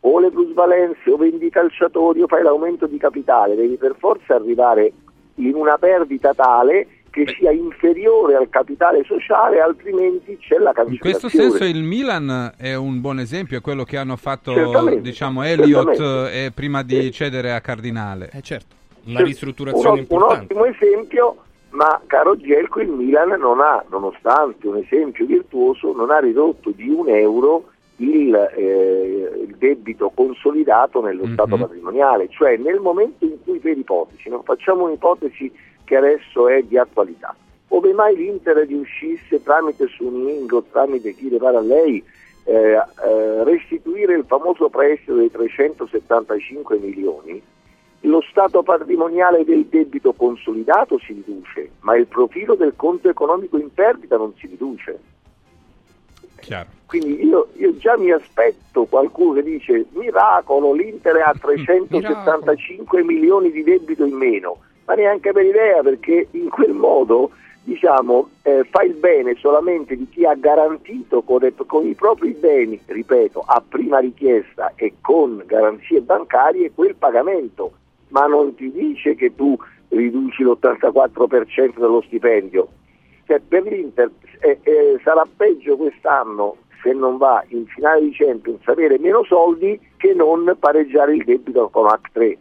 o 0.00 0.20
le 0.20 0.30
plusvalenze 0.30 1.10
o 1.10 1.16
vendi 1.16 1.50
calciatori 1.50 2.22
o 2.22 2.28
fai 2.28 2.44
l'aumento 2.44 2.86
di 2.86 2.96
capitale, 2.96 3.56
devi 3.56 3.76
per 3.76 3.96
forza 3.98 4.36
arrivare 4.36 4.92
in 5.36 5.54
una 5.54 5.76
perdita 5.78 6.32
tale 6.32 6.86
che 7.10 7.24
sia 7.36 7.50
inferiore 7.50 8.36
al 8.36 8.48
capitale 8.48 9.02
sociale, 9.04 9.60
altrimenti 9.60 10.38
c'è 10.38 10.58
la 10.58 10.72
In 10.86 10.98
questo 10.98 11.28
cancellazione. 11.28 11.58
senso 11.58 11.64
il 11.64 11.82
Milan 11.82 12.52
è 12.56 12.74
un 12.74 13.00
buon 13.00 13.18
esempio, 13.18 13.58
è 13.58 13.60
quello 13.60 13.82
che 13.82 13.96
hanno 13.96 14.16
fatto 14.16 14.52
Certamente, 14.52 15.00
diciamo 15.00 15.42
Elliott 15.42 15.98
eh, 15.98 16.52
prima 16.54 16.82
di 16.82 17.10
cedere 17.10 17.52
a 17.52 17.60
Cardinale. 17.60 18.30
Eh 18.32 18.42
certo, 18.42 18.76
Cioè, 19.72 19.90
un, 19.92 20.06
un 20.08 20.22
ottimo 20.22 20.64
esempio, 20.64 21.36
ma 21.70 22.00
caro 22.06 22.36
Gelco, 22.36 22.80
il 22.80 22.88
Milan 22.88 23.38
non 23.40 23.60
ha, 23.60 23.84
nonostante 23.90 24.66
un 24.66 24.76
esempio 24.76 25.26
virtuoso, 25.26 25.92
non 25.94 26.10
ha 26.10 26.18
ridotto 26.18 26.70
di 26.70 26.88
un 26.88 27.08
euro 27.08 27.64
il, 27.96 28.34
eh, 28.56 29.44
il 29.48 29.56
debito 29.56 30.10
consolidato 30.14 31.00
nello 31.02 31.24
Mhm. 31.24 31.32
stato 31.32 31.56
patrimoniale, 31.56 32.28
cioè 32.30 32.56
nel 32.56 32.78
momento 32.80 33.24
in 33.24 33.42
cui 33.44 33.58
per 33.58 33.76
ipotesi, 33.76 34.28
non 34.28 34.42
facciamo 34.44 34.84
un'ipotesi 34.84 35.50
che 35.84 35.96
adesso 35.96 36.48
è 36.48 36.62
di 36.62 36.78
attualità, 36.78 37.34
ove 37.68 37.92
mai 37.92 38.14
l'Inter 38.14 38.56
riuscisse 38.66 39.42
tramite 39.42 39.88
Suning 39.88 40.52
o 40.52 40.62
tramite 40.70 41.12
chi 41.14 41.28
le 41.28 41.38
pare 41.38 41.56
a 41.56 41.60
lei 41.60 42.04
eh, 42.44 42.54
eh, 42.54 43.44
restituire 43.44 44.14
il 44.14 44.24
famoso 44.26 44.68
prestito 44.68 45.14
dei 45.16 45.30
375 45.30 46.78
milioni, 46.78 47.42
lo 48.02 48.22
stato 48.30 48.62
patrimoniale 48.62 49.44
del 49.44 49.66
debito 49.66 50.12
consolidato 50.12 50.98
si 50.98 51.12
riduce, 51.12 51.70
ma 51.80 51.96
il 51.96 52.06
profilo 52.06 52.54
del 52.54 52.74
conto 52.76 53.08
economico 53.08 53.58
in 53.58 53.72
perdita 53.72 54.16
non 54.16 54.32
si 54.38 54.46
riduce. 54.46 54.98
Chiaro. 56.40 56.68
Quindi 56.86 57.24
io, 57.24 57.48
io 57.56 57.76
già 57.76 57.98
mi 57.98 58.10
aspetto 58.10 58.84
qualcuno 58.86 59.34
che 59.34 59.42
dice 59.42 59.86
miracolo, 59.92 60.72
l'Inter 60.72 61.16
ha 61.16 61.34
375 61.38 63.02
milioni 63.02 63.50
di 63.50 63.62
debito 63.62 64.04
in 64.04 64.14
meno, 64.14 64.58
ma 64.86 64.94
neanche 64.94 65.32
per 65.32 65.44
idea 65.44 65.82
perché 65.82 66.28
in 66.30 66.48
quel 66.48 66.72
modo 66.72 67.30
diciamo, 67.68 68.30
eh, 68.42 68.64
fa 68.70 68.82
il 68.82 68.94
bene 68.94 69.34
solamente 69.34 69.94
di 69.94 70.08
chi 70.08 70.24
ha 70.24 70.34
garantito 70.34 71.20
con, 71.20 71.40
le- 71.40 71.52
con 71.66 71.86
i 71.86 71.94
propri 71.94 72.30
beni, 72.30 72.80
ripeto, 72.86 73.44
a 73.46 73.62
prima 73.66 73.98
richiesta 73.98 74.72
e 74.74 74.94
con 75.02 75.42
garanzie 75.44 76.00
bancarie 76.00 76.72
quel 76.72 76.94
pagamento, 76.94 77.72
ma 78.08 78.26
non 78.26 78.54
ti 78.54 78.70
dice 78.70 79.14
che 79.14 79.34
tu 79.34 79.56
riduci 79.88 80.42
l'84% 80.42 81.78
dello 81.78 82.02
stipendio. 82.06 82.68
Cioè, 83.26 83.40
per 83.46 83.62
l'Inter 83.64 84.10
eh, 84.40 84.58
eh, 84.62 85.00
sarà 85.02 85.26
peggio 85.36 85.76
quest'anno 85.76 86.56
se 86.82 86.92
non 86.92 87.16
va 87.16 87.44
in 87.48 87.66
finale 87.66 88.02
di 88.02 88.12
Champions 88.12 88.66
avere 88.66 88.98
meno 88.98 89.24
soldi 89.24 89.78
che 89.96 90.14
non 90.14 90.56
pareggiare 90.58 91.14
il 91.14 91.24
debito 91.24 91.68
con 91.68 91.86
H3. 91.86 92.36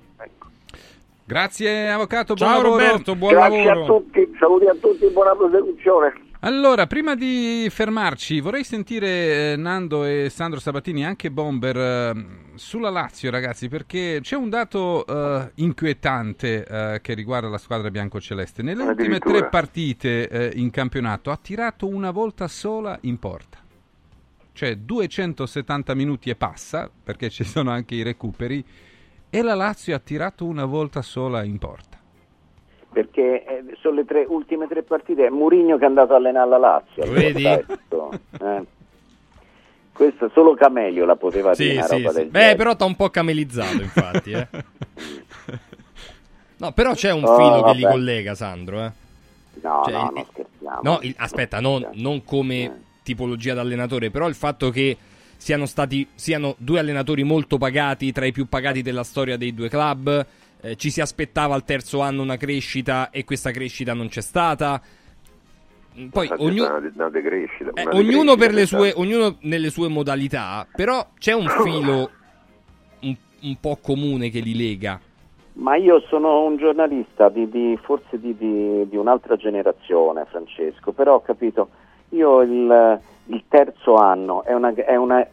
Grazie 1.26 1.90
avvocato, 1.90 2.36
buon 2.36 2.50
Ciao 2.50 2.62
lavoro. 2.62 2.80
Roberto, 2.80 3.16
buon 3.16 3.34
Grazie 3.34 3.66
lavoro. 3.66 3.84
a 3.84 4.00
tutti, 4.00 4.36
saluti 4.40 4.66
a 4.66 4.76
tutti 4.76 5.06
e 5.06 5.10
buona 5.10 5.36
prosecuzione. 5.36 6.14
Allora, 6.42 6.86
prima 6.86 7.16
di 7.16 7.68
fermarci, 7.72 8.40
vorrei 8.42 8.64
sentire 8.64 9.54
eh, 9.54 9.56
Nando 9.56 10.04
e 10.06 10.30
Sandro 10.30 10.60
Sabatini, 10.60 11.04
anche 11.04 11.32
Bomber, 11.32 11.76
eh, 11.76 12.26
sulla 12.54 12.92
Lazio, 12.92 13.32
ragazzi, 13.32 13.68
perché 13.70 14.20
c'è 14.22 14.36
un 14.36 14.48
dato 14.48 15.04
eh, 15.08 15.52
inquietante 15.56 16.64
eh, 16.66 17.02
che 17.02 17.16
riguarda 17.16 17.48
la 17.48 17.58
squadra 17.58 17.90
biancoceleste. 17.90 18.62
Nelle 18.62 18.84
ultime 18.84 19.18
tre 19.18 19.50
partite 19.50 20.30
eh, 20.30 20.60
in 20.60 20.70
campionato 20.70 21.32
ha 21.32 21.38
tirato 21.38 21.88
una 21.88 22.12
volta 22.12 22.48
sola 22.48 22.98
in 23.02 23.18
porta. 23.18 23.58
cioè 24.54 24.76
270 24.76 25.96
minuti 25.96 26.30
e 26.30 26.36
passa, 26.36 26.90
perché 27.04 27.32
ci 27.32 27.44
sono 27.46 27.72
anche 27.72 27.96
i 27.96 28.04
recuperi, 28.04 28.64
e 29.30 29.42
la 29.42 29.56
Lazio 29.56 29.96
ha 29.96 30.00
tirato 30.00 30.46
una 30.46 30.66
volta 30.66 31.02
sola 31.02 31.44
in 31.44 31.58
porta. 31.58 31.97
Perché 32.92 33.44
eh, 33.44 33.64
sono 33.82 33.96
le 33.96 34.06
tre, 34.06 34.26
ultime 34.28 34.68
tre 34.68 34.82
partite, 34.84 35.26
è 35.28 35.30
Murigno 35.30 35.78
che 35.78 35.84
è 35.84 35.88
andato 35.88 36.14
a 36.14 36.16
allenare 36.18 36.50
la 36.50 36.58
Lazio. 36.58 37.06
Vedi? 37.12 37.46
eh. 37.46 37.66
Questo 39.92 40.30
solo 40.34 40.54
Camelio 40.54 41.06
la 41.06 41.16
poteva 41.16 41.54
dire 41.56 41.70
Sì, 41.72 41.76
una 41.98 42.12
sì, 42.12 42.20
sì. 42.20 42.26
Beh, 42.26 42.56
però 42.56 42.76
t'ha 42.76 42.86
un 42.86 42.96
po' 42.96 43.10
camelizzato, 43.10 43.82
infatti. 43.82 44.32
eh. 44.32 44.48
No, 46.60 46.72
però 46.72 46.94
c'è 46.94 47.12
un 47.12 47.24
Oh, 47.24 47.36
filo 47.36 47.62
che 47.64 47.74
li 47.74 47.82
vabbè. 47.84 47.94
collega, 47.94 48.34
Sandro. 48.34 48.84
Eh. 48.84 48.92
No, 49.62 49.82
Cioè, 49.86 49.94
no, 49.94 50.12
il- 50.16 50.26
scherziamo. 50.32 50.80
No, 50.82 51.00
il- 51.04 51.14
aspetta, 51.18 51.60
non, 51.60 51.88
non 51.94 52.24
come 52.24 52.82
tipologia 53.04 53.54
d'allenatore, 53.54 54.10
però 54.10 54.28
il 54.28 54.34
fatto 54.34 54.72
che 54.72 54.98
siano 55.38 55.68
stati 55.68 56.08
siano 56.16 56.56
due 56.58 56.80
allenatori 56.80 57.22
molto 57.24 57.60
pagati, 57.60 58.12
tra 58.12 58.26
i 58.26 58.32
più 58.32 58.48
pagati 58.50 58.82
della 58.82 59.04
storia 59.04 59.38
dei 59.38 59.54
due 59.54 59.70
club. 59.70 60.26
Eh, 60.62 60.76
ci 60.76 60.90
si 60.90 61.02
aspettava 61.02 61.54
al 61.56 61.64
terzo 61.64 62.02
anno 62.02 62.22
una 62.22 62.38
crescita 62.38 63.10
e 63.10 63.24
questa 63.24 63.52
crescita 63.52 63.94
non 63.94 64.08
c'è 64.10 64.22
stata. 64.22 64.82
Mm, 66.00 66.08
Poi 66.10 66.30
ognu- 66.38 66.68
una, 66.68 66.92
una 66.94 67.10
decrescita. 67.10 67.72
eh, 67.74 67.82
una 67.84 67.96
ognuno, 67.96 68.36
decrescita, 68.36 68.36
per 68.46 68.54
le 68.54 68.66
sue, 68.66 68.94
ognuno 68.96 69.38
nelle 69.42 69.70
sue 69.70 69.88
modalità, 69.88 70.68
però 70.76 71.06
c'è 71.18 71.34
un 71.34 71.48
filo 71.64 72.10
un, 73.02 73.16
un 73.42 73.56
po' 73.60 73.78
comune 73.82 74.30
che 74.30 74.40
li 74.40 74.56
lega. 74.56 75.00
Ma 75.54 75.76
io 75.76 76.00
sono 76.02 76.44
un 76.44 76.58
giornalista 76.58 77.30
di, 77.30 77.50
di- 77.50 77.78
forse 77.82 78.20
di, 78.20 78.36
di- 78.38 78.88
di 78.88 78.96
un'altra 78.96 79.36
generazione, 79.38 80.26
Francesco, 80.30 80.92
però 80.92 81.16
ho 81.16 81.22
capito, 81.22 81.70
io 82.10 82.42
il, 82.44 83.00
il 83.26 83.44
terzo 83.48 83.96
anno 83.96 84.44
è 84.44 84.54
una, 84.54 84.72
è 84.76 84.96
una 84.96 85.28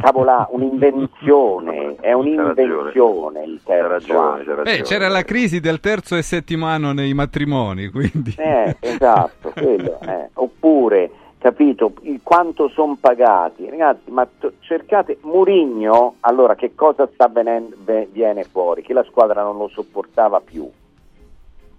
cavola, 0.00 0.48
un'invenzione, 0.50 1.96
è 2.00 2.12
un'invenzione 2.12 3.44
il 3.44 3.60
terzo 3.64 4.18
anno. 4.18 4.62
Beh, 4.62 4.82
c'era 4.82 5.08
la 5.08 5.22
crisi 5.24 5.60
del 5.60 5.80
terzo 5.80 6.16
e 6.16 6.22
settimo 6.22 6.66
anno 6.66 6.92
nei 6.92 7.14
matrimoni, 7.14 7.88
quindi... 7.88 8.34
Eh, 8.36 8.76
esatto, 8.80 9.52
quello, 9.54 9.98
eh. 10.00 10.30
oppure, 10.34 11.10
capito, 11.38 11.92
il 12.02 12.20
quanto 12.22 12.68
sono 12.68 12.96
pagati, 13.00 13.68
ragazzi, 13.68 14.10
ma 14.10 14.26
t- 14.26 14.52
cercate 14.60 15.18
Murigno, 15.22 16.16
allora 16.20 16.54
che 16.54 16.74
cosa 16.74 17.08
sta 17.12 17.28
venendo, 17.28 17.76
ve- 17.84 18.08
viene 18.10 18.44
fuori? 18.44 18.82
Che 18.82 18.92
la 18.92 19.04
squadra 19.04 19.42
non 19.42 19.56
lo 19.56 19.68
sopportava 19.68 20.40
più, 20.40 20.68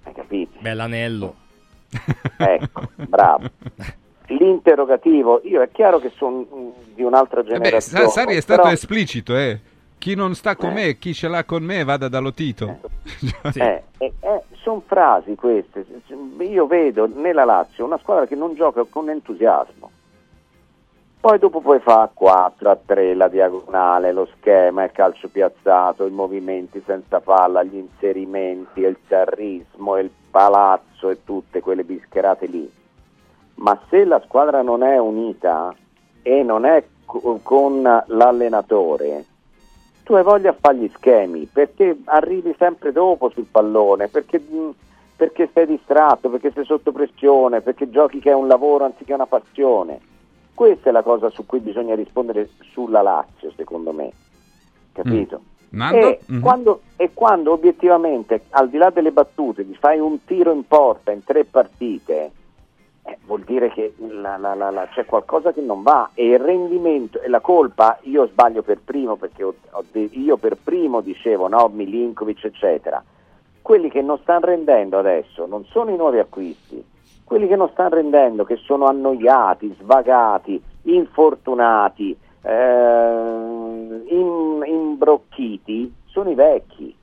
hai 0.03 0.13
capito? 0.13 0.57
Beh, 0.59 0.73
l'anello. 0.73 1.35
Ecco, 2.37 2.81
bravo. 2.95 3.49
L'interrogativo, 4.29 5.41
io 5.43 5.61
è 5.61 5.69
chiaro 5.71 5.99
che 5.99 6.11
sono 6.15 6.45
mm, 6.53 6.69
di 6.95 7.03
un'altra 7.03 7.41
Eh 7.41 7.43
beh, 7.43 7.49
generazione. 7.53 8.03
Sa- 8.05 8.09
Sari 8.09 8.35
è 8.35 8.41
stato 8.41 8.61
però- 8.61 8.73
esplicito, 8.73 9.35
eh. 9.35 9.59
Chi 9.97 10.15
non 10.15 10.33
sta 10.33 10.55
con 10.55 10.71
me, 10.71 10.97
chi 10.97 11.13
ce 11.13 11.27
l'ha 11.27 11.43
con 11.43 11.61
me, 11.61 11.83
vada 11.83 12.07
dallo 12.07 12.31
Tito. 12.33 12.79
Eh, 13.53 13.83
sono 14.63 14.81
frasi 14.85 15.35
queste. 15.35 15.85
Io 16.39 16.67
vedo 16.67 17.05
nella 17.13 17.43
Lazio 17.43 17.83
una 17.83 17.97
squadra 17.97 18.25
che 18.25 18.35
non 18.35 18.53
gioca 18.55 18.85
con 18.89 19.09
entusiasmo. 19.09 19.91
Poi 21.19 21.37
dopo 21.37 21.59
poi 21.59 21.81
fa 21.81 22.09
4 22.13 22.69
a 22.69 22.77
3 22.85 23.13
la 23.13 23.27
diagonale, 23.27 24.13
lo 24.13 24.25
schema, 24.37 24.85
il 24.85 24.91
calcio 24.93 25.27
piazzato, 25.27 26.05
i 26.05 26.11
movimenti 26.11 26.81
senza 26.85 27.19
palla, 27.19 27.61
gli 27.63 27.75
inserimenti, 27.75 28.79
il 28.79 28.95
terrismo, 29.05 29.97
il 29.97 30.09
palazzo 30.31 31.09
e 31.09 31.25
tutte 31.25 31.59
quelle 31.59 31.83
bischerate 31.83 32.45
lì. 32.45 32.71
Ma 33.59 33.77
se 33.89 34.05
la 34.05 34.21
squadra 34.25 34.61
non 34.61 34.83
è 34.83 34.97
unita 34.97 35.75
e 36.21 36.43
non 36.43 36.65
è 36.65 36.85
co- 37.05 37.39
con 37.43 37.81
l'allenatore, 37.81 39.25
tu 40.03 40.13
hai 40.13 40.23
voglia 40.23 40.51
a 40.51 40.57
fare 40.59 40.77
gli 40.77 40.91
schemi 40.95 41.45
perché 41.45 41.97
arrivi 42.05 42.55
sempre 42.57 42.91
dopo 42.91 43.29
sul 43.29 43.47
pallone, 43.51 44.07
perché, 44.07 44.39
mh, 44.39 44.69
perché 45.15 45.49
sei 45.53 45.65
distratto, 45.67 46.29
perché 46.29 46.51
sei 46.53 46.63
sotto 46.63 46.91
pressione, 46.93 47.59
perché 47.61 47.89
giochi 47.89 48.19
che 48.19 48.31
è 48.31 48.33
un 48.33 48.47
lavoro 48.47 48.85
anziché 48.85 49.13
una 49.13 49.25
passione. 49.25 49.99
Questa 50.53 50.89
è 50.89 50.91
la 50.93 51.03
cosa 51.03 51.29
su 51.29 51.45
cui 51.45 51.59
bisogna 51.59 51.95
rispondere 51.95 52.49
sulla 52.71 53.01
Lazio, 53.01 53.51
secondo 53.55 53.91
me. 53.91 54.11
Capito? 54.93 55.41
Nando? 55.71 55.97
E, 55.97 56.19
Mhm. 56.25 56.41
quando, 56.41 56.81
e 56.95 57.11
quando 57.13 57.51
obiettivamente, 57.51 58.43
al 58.51 58.69
di 58.69 58.77
là 58.77 58.89
delle 58.89 59.11
battute, 59.11 59.65
ti 59.65 59.75
fai 59.75 59.99
un 59.99 60.23
tiro 60.23 60.51
in 60.53 60.65
porta 60.65 61.11
in 61.11 61.23
tre 61.23 61.43
partite, 61.45 62.31
eh, 63.09 63.17
vuol 63.25 63.41
dire 63.41 63.69
che 63.71 63.93
la- 63.97 64.37
la- 64.37 64.53
la- 64.55 64.87
c'è 64.91 65.05
qualcosa 65.05 65.51
che 65.53 65.61
non 65.61 65.81
va 65.81 66.11
e 66.13 66.27
il 66.27 66.39
rendimento 66.39 67.19
e 67.21 67.27
la 67.29 67.39
colpa, 67.39 67.97
io 68.03 68.27
sbaglio 68.27 68.61
per 68.61 68.79
primo 68.83 69.15
perché 69.15 69.43
ho- 69.43 69.55
ho 69.71 69.83
io 69.93 70.37
per 70.37 70.57
primo 70.61 71.01
dicevo 71.01 71.47
no, 71.47 71.69
Milinkovic 71.73 72.43
eccetera, 72.45 73.03
quelli 73.61 73.89
che 73.89 74.01
non 74.01 74.17
stanno 74.19 74.45
rendendo 74.45 74.97
adesso 74.97 75.45
non 75.45 75.65
sono 75.65 75.91
i 75.91 75.95
nuovi 75.95 76.19
acquisti, 76.19 76.83
quelli 77.23 77.47
che 77.47 77.55
non 77.55 77.69
stanno 77.69 77.95
rendendo, 77.95 78.43
che 78.43 78.57
sono 78.57 78.85
annoiati, 78.85 79.75
svagati, 79.79 80.61
infortunati, 80.83 82.17
eh, 82.41 84.03
in- 84.09 84.63
imbrocchiti, 84.65 85.93
sono 86.05 86.29
i 86.29 86.35
vecchi. 86.35 86.95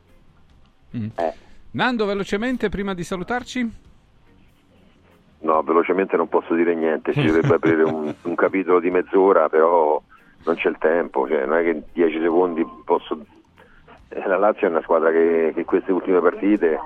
Mm. 0.96 1.07
Eh. 1.16 1.34
Nando, 1.72 2.07
velocemente, 2.07 2.68
prima 2.68 2.94
di 2.94 3.04
salutarci? 3.04 3.84
No, 5.47 5.62
velocemente 5.62 6.16
non 6.16 6.28
posso 6.28 6.55
dire 6.55 6.74
niente, 6.74 7.12
ci 7.12 7.24
dovrebbe 7.24 7.55
aprire 7.57 7.84
un, 7.84 8.12
un 8.20 8.34
capitolo 8.34 8.80
di 8.80 8.90
mezz'ora, 8.90 9.49
però 9.49 10.03
non 10.44 10.55
c'è 10.57 10.68
il 10.68 10.76
tempo, 10.78 11.28
cioè, 11.28 11.47
non 11.47 11.59
è 11.59 11.62
che 11.62 11.70
in 11.70 11.82
10 11.92 12.20
secondi 12.20 12.66
posso... 12.84 13.24
eh, 14.09 14.26
La 14.26 14.36
Lazio 14.36 14.66
è 14.66 14.70
una 14.70 14.82
squadra 14.82 15.11
che, 15.12 15.53
che 15.55 15.64
queste 15.64 15.92
ultime 15.92 16.20
partite, 16.20 16.80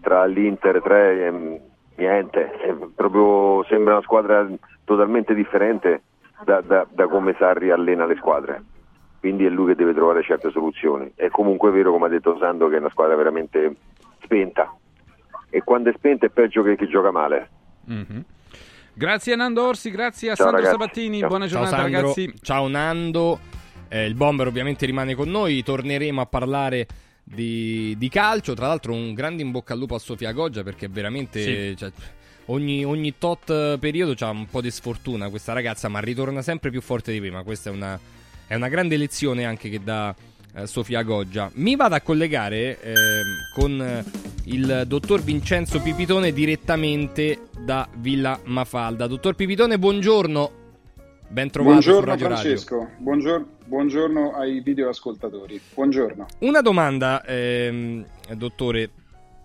tra 0.00 0.24
l'Inter 0.24 0.76
e 0.76 0.80
3, 0.80 1.26
ehm, 1.26 1.58
niente, 1.96 2.50
proprio 2.96 3.62
sembra 3.68 3.94
una 3.94 4.02
squadra 4.02 4.44
totalmente 4.84 5.32
differente 5.32 6.02
da, 6.42 6.60
da- 6.62 6.86
da 6.90 7.06
come 7.06 7.36
Sarri 7.38 7.70
allena 7.70 8.06
le 8.06 8.16
squadre. 8.16 8.62
Quindi 9.20 9.46
è 9.46 9.48
lui 9.48 9.68
che 9.68 9.76
deve 9.76 9.94
trovare 9.94 10.22
certe 10.22 10.50
soluzioni. 10.50 11.10
È 11.14 11.28
comunque 11.30 11.70
vero, 11.70 11.92
come 11.92 12.06
ha 12.06 12.10
detto 12.10 12.36
Sando, 12.38 12.68
che 12.68 12.76
è 12.76 12.80
una 12.80 12.90
squadra 12.90 13.14
veramente 13.16 13.74
spenta. 14.22 14.70
E 15.48 15.62
quando 15.62 15.88
è 15.90 15.94
spenta 15.96 16.26
è 16.26 16.30
peggio 16.30 16.62
che 16.62 16.76
chi 16.76 16.86
gioca 16.88 17.10
male. 17.12 17.48
Mhm. 17.86 18.24
Grazie 18.96 19.32
a 19.32 19.36
Nando 19.36 19.66
Orsi, 19.66 19.90
grazie 19.90 20.30
a 20.30 20.34
Ciao, 20.34 20.46
Sandro 20.46 20.62
ragazzi. 20.62 20.80
Sabattini, 20.80 21.18
Ciao. 21.18 21.28
buona 21.28 21.48
Ciao 21.48 21.62
giornata 21.62 21.82
Sandro, 21.82 22.00
ragazzi. 22.00 22.32
ciao 22.42 22.68
Nando. 22.68 23.40
Eh, 23.88 24.06
il 24.06 24.14
bomber 24.14 24.46
ovviamente 24.46 24.86
rimane 24.86 25.14
con 25.14 25.28
noi, 25.30 25.62
torneremo 25.62 26.20
a 26.20 26.26
parlare 26.26 26.86
di, 27.22 27.94
di 27.98 28.08
calcio. 28.08 28.54
Tra 28.54 28.68
l'altro 28.68 28.92
un 28.92 29.12
grande 29.14 29.42
in 29.42 29.50
bocca 29.50 29.72
al 29.72 29.78
lupo 29.80 29.94
a 29.94 29.98
Sofia 29.98 30.32
Goggia 30.32 30.62
perché 30.62 30.88
veramente 30.88 31.42
Sì. 31.70 31.76
cioè, 31.76 31.90
ogni, 32.46 32.84
ogni 32.84 33.14
tot 33.18 33.78
periodo 33.78 34.14
c'ha 34.14 34.30
un 34.30 34.46
po' 34.46 34.60
di 34.60 34.70
sfortuna 34.70 35.28
questa 35.28 35.52
ragazza, 35.52 35.88
ma 35.88 35.98
ritorna 36.00 36.42
sempre 36.42 36.70
più 36.70 36.80
forte 36.80 37.10
di 37.12 37.18
prima. 37.20 37.42
Questa 37.42 37.70
è 37.70 37.72
una, 37.72 37.98
è 38.46 38.54
una 38.54 38.68
grande 38.68 38.96
lezione 38.96 39.44
anche 39.44 39.68
che 39.70 39.82
dà 39.82 40.14
eh, 40.54 40.66
Sofia 40.66 41.02
Goggia. 41.02 41.50
Mi 41.54 41.76
vado 41.76 41.94
a 41.94 42.00
collegare 42.00 42.80
ehm, 42.80 42.94
con 43.54 43.80
eh, 43.80 44.04
il 44.44 44.84
dottor 44.86 45.22
Vincenzo 45.22 45.80
Pipitone 45.80 46.32
direttamente 46.32 47.48
da 47.58 47.88
Villa 47.96 48.38
Mafalda. 48.44 49.06
Dottor 49.06 49.34
Pipitone, 49.34 49.78
buongiorno. 49.78 50.62
Ben 51.28 51.50
trovato 51.50 51.72
Buongiorno 51.80 52.04
Radio 52.10 52.28
Radio. 52.28 52.42
Francesco, 52.44 52.90
buongior- 52.98 53.46
buongiorno 53.64 54.34
ai 54.36 54.60
videoascoltatori. 54.60 55.60
Buongiorno. 55.74 56.26
Una 56.40 56.60
domanda, 56.60 57.24
ehm, 57.24 58.04
dottore, 58.36 58.90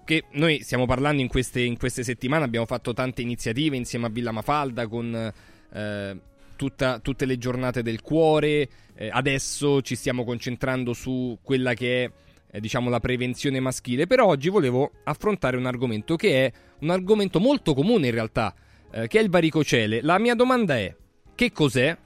che 0.04 0.26
noi 0.34 0.62
stiamo 0.62 0.86
parlando 0.86 1.22
in 1.22 1.28
queste, 1.28 1.62
in 1.62 1.78
queste 1.78 2.04
settimane, 2.04 2.44
abbiamo 2.44 2.66
fatto 2.66 2.94
tante 2.94 3.22
iniziative 3.22 3.76
insieme 3.76 4.08
a 4.08 4.10
Villa 4.10 4.32
Mafalda 4.32 4.88
con 4.88 5.34
eh, 5.72 6.18
tutta- 6.56 7.00
tutte 7.00 7.26
le 7.26 7.38
giornate 7.38 7.82
del 7.82 8.02
cuore, 8.02 8.68
eh, 9.02 9.10
adesso 9.10 9.82
ci 9.82 9.96
stiamo 9.96 10.26
concentrando 10.26 10.92
su 10.92 11.40
quella 11.42 11.74
che 11.74 12.04
è 12.04 12.12
eh, 12.52 12.60
diciamo 12.60 12.90
la 12.90 13.00
prevenzione 13.00 13.62
maschile, 13.62 14.08
però 14.08 14.26
oggi 14.26 14.50
volevo 14.50 14.92
affrontare 15.06 15.56
un 15.56 15.66
argomento 15.66 16.18
che 16.18 16.46
è 16.46 16.52
un 16.80 16.90
argomento 16.90 17.40
molto 17.40 17.74
comune 17.74 18.08
in 18.08 18.14
realtà, 18.14 18.54
eh, 18.92 19.08
che 19.08 19.20
è 19.20 19.22
il 19.22 19.30
varicocele. 19.30 20.02
La 20.02 20.20
mia 20.20 20.36
domanda 20.36 20.78
è, 20.78 20.94
che 21.34 21.54
cos'è? 21.54 21.98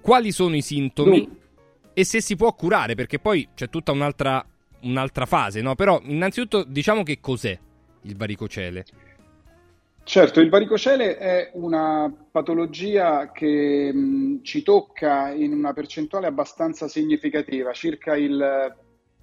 Quali 0.00 0.30
sono 0.30 0.54
i 0.54 0.62
sintomi? 0.62 1.42
e 1.96 2.04
se 2.04 2.20
si 2.20 2.36
può 2.36 2.52
curare, 2.54 2.94
perché 2.94 3.18
poi 3.18 3.48
c'è 3.54 3.68
tutta 3.68 3.90
un'altra, 3.92 4.44
un'altra 4.82 5.26
fase, 5.26 5.62
no? 5.62 5.74
Però 5.74 6.00
innanzitutto 6.04 6.64
diciamo 6.64 7.02
che 7.02 7.18
cos'è 7.20 7.58
il 8.02 8.16
varicocele. 8.16 8.84
Certo, 10.06 10.40
il 10.40 10.50
varicocele 10.50 11.16
è 11.16 11.50
una 11.54 12.12
patologia 12.30 13.32
che 13.32 13.90
mh, 13.90 14.42
ci 14.42 14.62
tocca 14.62 15.30
in 15.30 15.54
una 15.54 15.72
percentuale 15.72 16.26
abbastanza 16.26 16.88
significativa, 16.88 17.72
circa 17.72 18.14
il 18.14 18.76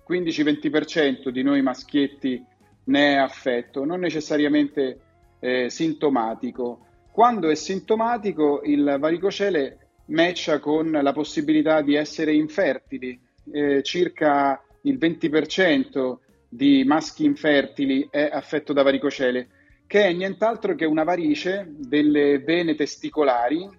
15-20% 0.10 1.30
di 1.30 1.44
noi 1.44 1.62
maschietti 1.62 2.44
ne 2.86 3.14
è 3.14 3.18
affetto, 3.18 3.86
non 3.86 4.00
necessariamente 4.00 5.00
eh, 5.40 5.70
sintomatico. 5.70 6.88
Quando 7.12 7.50
è 7.50 7.56
sintomatico, 7.56 8.62
il 8.64 8.98
varicocele 9.00 9.78
matcha 10.08 10.60
con 10.60 10.90
la 10.92 11.14
possibilità 11.14 11.82
di 11.82 11.94
essere 11.94 12.34
infertili. 12.34 13.20
Eh, 13.52 13.84
circa 13.84 14.60
il 14.82 14.98
20% 14.98 16.18
di 16.50 16.84
maschi 16.86 17.24
infertili 17.24 18.08
è 18.10 18.30
affetto 18.32 18.74
da 18.74 18.82
varicocele, 18.82 19.48
che 19.92 20.06
è 20.06 20.14
nient'altro 20.14 20.74
che 20.74 20.86
una 20.86 21.04
varice 21.04 21.68
delle 21.68 22.40
vene 22.40 22.76
testicolari, 22.76 23.70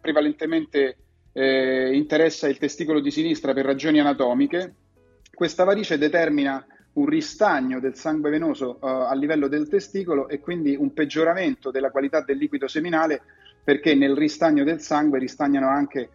prevalentemente 0.00 0.96
eh, 1.30 1.94
interessa 1.94 2.48
il 2.48 2.56
testicolo 2.56 3.00
di 3.00 3.10
sinistra 3.10 3.52
per 3.52 3.66
ragioni 3.66 4.00
anatomiche. 4.00 4.74
Questa 5.30 5.64
varice 5.64 5.98
determina 5.98 6.66
un 6.94 7.04
ristagno 7.04 7.80
del 7.80 7.96
sangue 7.96 8.30
venoso 8.30 8.76
eh, 8.76 8.88
a 8.88 9.12
livello 9.12 9.46
del 9.46 9.68
testicolo 9.68 10.30
e 10.30 10.40
quindi 10.40 10.74
un 10.74 10.94
peggioramento 10.94 11.70
della 11.70 11.90
qualità 11.90 12.22
del 12.22 12.38
liquido 12.38 12.66
seminale 12.66 13.20
perché 13.62 13.94
nel 13.94 14.16
ristagno 14.16 14.64
del 14.64 14.80
sangue 14.80 15.18
ristagnano 15.18 15.68
anche 15.68 16.08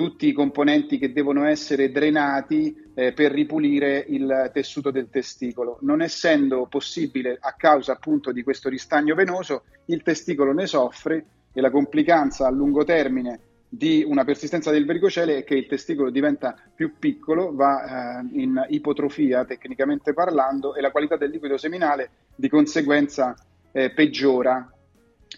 tutti 0.00 0.28
i 0.28 0.32
componenti 0.32 0.96
che 0.96 1.12
devono 1.12 1.44
essere 1.44 1.90
drenati 1.90 2.74
eh, 2.94 3.12
per 3.12 3.32
ripulire 3.32 4.02
il 4.08 4.50
tessuto 4.50 4.90
del 4.90 5.10
testicolo. 5.10 5.76
Non 5.82 6.00
essendo 6.00 6.64
possibile, 6.70 7.36
a 7.38 7.52
causa 7.52 7.92
appunto 7.92 8.32
di 8.32 8.42
questo 8.42 8.70
ristagno 8.70 9.14
venoso, 9.14 9.64
il 9.88 10.02
testicolo 10.02 10.54
ne 10.54 10.66
soffre 10.66 11.26
e 11.52 11.60
la 11.60 11.70
complicanza 11.70 12.46
a 12.46 12.50
lungo 12.50 12.82
termine 12.82 13.40
di 13.68 14.02
una 14.02 14.24
persistenza 14.24 14.70
del 14.70 14.86
varicocele 14.86 15.36
è 15.36 15.44
che 15.44 15.54
il 15.54 15.66
testicolo 15.66 16.08
diventa 16.08 16.56
più 16.74 16.94
piccolo, 16.98 17.54
va 17.54 18.20
eh, 18.20 18.40
in 18.40 18.58
ipotrofia 18.70 19.44
tecnicamente 19.44 20.14
parlando 20.14 20.74
e 20.74 20.80
la 20.80 20.90
qualità 20.90 21.18
del 21.18 21.28
liquido 21.28 21.58
seminale 21.58 22.10
di 22.34 22.48
conseguenza 22.48 23.34
eh, 23.70 23.90
peggiora. 23.90 24.66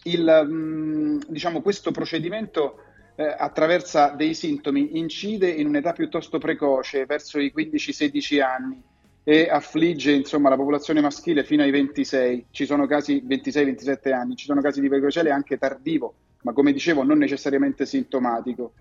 Il, 0.05 0.23
mh, 0.25 1.31
diciamo, 1.31 1.63
questo 1.63 1.91
procedimento 1.91 2.92
eh, 3.15 3.35
attraversa 3.39 4.09
dei 4.09 4.35
sintomi, 4.35 4.99
incide 4.99 5.49
in 5.49 5.67
un'età 5.67 5.93
piuttosto 5.93 6.39
precoce, 6.39 7.07
verso 7.07 7.39
i 7.39 7.53
15-16 7.55 8.43
anni 8.43 8.83
e 9.25 9.49
affligge 9.49 10.13
insomma, 10.13 10.49
la 10.49 10.57
popolazione 10.57 11.01
maschile 11.01 11.45
fino 11.45 11.63
ai 11.63 11.71
26, 11.71 12.47
ci 12.51 12.65
sono 12.65 12.87
casi 12.87 13.23
26-27 13.27 14.13
anni, 14.13 14.37
ci 14.37 14.47
sono 14.47 14.61
casi 14.61 14.81
di 14.81 14.89
varicocele 14.89 15.31
anche 15.31 15.59
tardivo, 15.59 16.15
ma 16.43 16.53
come 16.53 16.73
dicevo 16.73 17.05
non 17.05 17.19
necessariamente 17.19 17.87
sintomatico. 17.87 18.73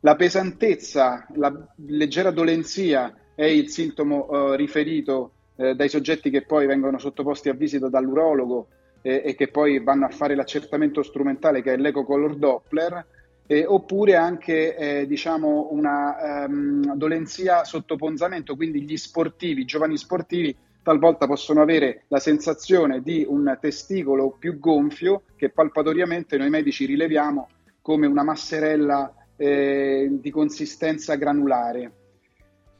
La 0.00 0.16
pesantezza, 0.16 1.26
la 1.34 1.52
leggera 1.86 2.30
dolenzia 2.30 3.14
è 3.34 3.44
il 3.44 3.70
sintomo 3.70 4.28
eh, 4.52 4.56
riferito 4.56 5.32
eh, 5.56 5.74
dai 5.74 5.88
soggetti 5.88 6.30
che 6.30 6.42
poi 6.42 6.66
vengono 6.66 6.98
sottoposti 6.98 7.48
a 7.48 7.54
visita 7.54 7.88
dall'urologo 7.88 8.68
eh, 9.02 9.22
e 9.24 9.34
che 9.34 9.48
poi 9.48 9.82
vanno 9.82 10.06
a 10.06 10.10
fare 10.10 10.34
l'accertamento 10.34 11.02
strumentale 11.02 11.62
che 11.62 11.74
è 11.74 11.76
l'eco 11.76 12.04
color 12.04 12.36
Doppler 12.36 13.06
eh, 13.46 13.64
oppure 13.66 14.16
anche 14.16 14.76
eh, 14.76 15.06
diciamo 15.06 15.68
una 15.70 16.46
um, 16.46 16.94
dolenzia 16.94 17.64
sotto 17.64 17.96
ponzamento, 17.96 18.56
quindi 18.56 18.82
gli 18.82 18.96
sportivi, 18.96 19.62
i 19.62 19.66
giovani 19.66 19.96
sportivi 19.96 20.56
talvolta 20.82 21.26
possono 21.26 21.62
avere 21.62 22.04
la 22.08 22.18
sensazione 22.18 23.00
di 23.00 23.24
un 23.26 23.56
testicolo 23.60 24.36
più 24.38 24.58
gonfio 24.58 25.22
che 25.36 25.50
palpatoriamente 25.50 26.36
noi 26.36 26.50
medici 26.50 26.84
rileviamo 26.84 27.48
come 27.80 28.06
una 28.06 28.22
masserella 28.22 29.14
eh, 29.36 30.08
di 30.10 30.30
consistenza 30.30 31.14
granulare. 31.16 31.92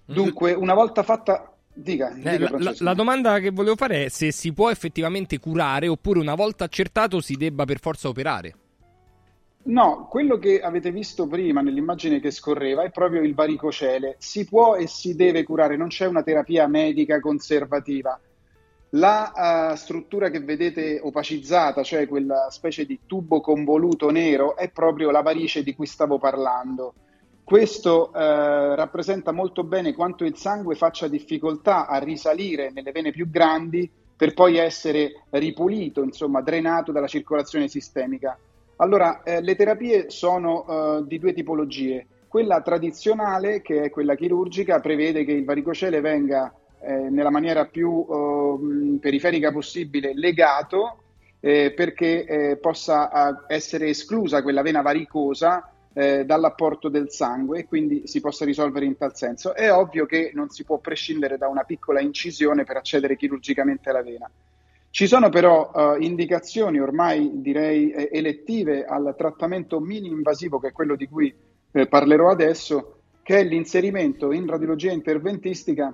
Dunque, 0.07 0.53
una 0.53 0.75
volta 0.75 1.03
fatta 1.03 1.49
Dica, 1.77 2.15
Eh, 2.15 2.39
dica 2.39 2.57
la, 2.57 2.73
la 2.79 2.95
domanda 2.95 3.41
che 3.41 3.51
volevo 3.51 3.75
fare 3.75 4.05
è 4.05 4.09
se 4.09 4.31
si 4.31 4.53
può 4.53 4.71
effettivamente 4.71 5.41
curare 5.41 5.89
oppure 5.89 6.21
una 6.21 6.37
volta 6.37 6.63
accertato 6.65 7.21
si 7.21 7.35
debba 7.35 7.65
per 7.65 7.81
forza 7.81 8.07
operare. 8.07 8.55
No, 9.67 10.09
quello 10.11 10.39
che 10.39 10.61
avete 10.61 10.91
visto 10.91 11.27
prima 11.27 11.63
nell'immagine 11.63 12.21
che 12.21 12.31
scorreva 12.31 12.83
è 12.83 12.91
proprio 12.91 13.23
il 13.23 13.35
varicocele. 13.35 14.17
Si 14.19 14.45
può 14.45 14.77
e 14.77 14.87
si 14.87 15.15
deve 15.15 15.43
curare, 15.43 15.79
non 15.79 15.89
c'è 15.89 16.07
una 16.07 16.23
terapia 16.23 16.67
medica 16.67 17.19
conservativa. 17.19 18.21
La 18.91 19.73
eh, 19.73 19.77
struttura 19.77 20.29
che 20.29 20.41
vedete 20.41 21.01
opacizzata, 21.03 21.83
cioè 21.83 22.07
quella 22.07 22.49
specie 22.51 22.85
di 22.85 23.01
tubo 23.07 23.41
convoluto 23.41 24.11
nero, 24.11 24.55
è 24.55 24.71
proprio 24.71 25.11
la 25.11 25.23
varice 25.23 25.63
di 25.63 25.75
cui 25.75 25.87
stavo 25.87 26.19
parlando. 26.19 26.93
Questo 27.43 28.13
eh, 28.13 28.75
rappresenta 28.75 29.33
molto 29.33 29.65
bene 29.65 29.95
quanto 29.95 30.25
il 30.25 30.37
sangue 30.37 30.75
faccia 30.75 31.09
difficoltà 31.09 31.87
a 31.87 31.97
risalire 31.99 32.71
nelle 32.71 32.93
vene 32.93 33.13
più 33.13 33.31
grandi 33.31 33.91
per 34.15 34.35
poi 34.35 34.59
essere 34.59 35.25
ripulito, 35.31 36.03
insomma, 36.03 36.43
drenato 36.43 36.93
dalla 36.93 37.09
circolazione 37.09 37.67
sistemica. 37.67 38.39
Allora, 38.77 39.23
eh, 39.23 39.41
le 39.41 39.55
terapie 39.55 40.11
sono 40.11 40.67
eh, 40.67 41.05
di 41.07 41.19
due 41.19 41.33
tipologie. 41.33 42.07
Quella 42.27 42.61
tradizionale, 42.61 43.63
che 43.63 43.83
è 43.83 43.91
quella 43.91 44.17
chirurgica, 44.17 44.81
prevede 44.81 45.25
che 45.25 45.33
il 45.33 45.45
varicocele 45.45 46.01
venga 46.01 46.53
eh, 46.81 47.09
nella 47.09 47.31
maniera 47.31 47.67
più 47.67 48.05
eh, 48.09 48.15
mh, 48.15 48.97
periferica 49.01 49.53
possibile 49.53 50.13
legato 50.15 50.99
eh, 51.41 51.73
perché 51.73 52.25
eh, 52.25 52.57
possa 52.57 53.45
essere 53.47 53.89
esclusa 53.89 54.43
quella 54.43 54.63
vena 54.63 54.83
varicosa 54.83 55.71
eh, 55.93 56.25
dall'apporto 56.25 56.89
del 56.89 57.11
sangue 57.11 57.61
e 57.61 57.67
quindi 57.67 58.03
si 58.07 58.21
possa 58.21 58.45
risolvere 58.45 58.85
in 58.85 58.97
tal 58.97 59.15
senso. 59.15 59.55
È 59.55 59.73
ovvio 59.73 60.07
che 60.07 60.33
non 60.35 60.49
si 60.49 60.65
può 60.65 60.79
prescindere 60.79 61.39
da 61.39 61.49
una 61.49 61.63
piccola 61.63 62.01
incisione 62.01 62.65
per 62.65 62.79
accedere 62.79 63.17
chirurgicamente 63.17 63.91
alla 63.91 64.03
vena. 64.03 64.29
Ci 64.95 65.09
sono 65.09 65.29
però 65.29 65.73
eh, 65.75 66.05
indicazioni 66.05 66.79
ormai 66.79 67.29
direi 67.41 67.91
eh, 67.91 68.11
elettive 68.13 68.85
al 68.85 69.13
trattamento 69.19 69.81
mini-invasivo, 69.81 70.61
che 70.61 70.69
è 70.69 70.73
quello 70.73 70.95
di 70.95 71.09
cui 71.09 71.35
eh, 71.73 71.89
parlerò 71.89 72.31
adesso, 72.31 73.01
che 73.25 73.41
è 73.41 73.43
l'inserimento 73.43 74.31
in 74.31 74.47
radiologia 74.47 74.93
interventistica 74.93 75.93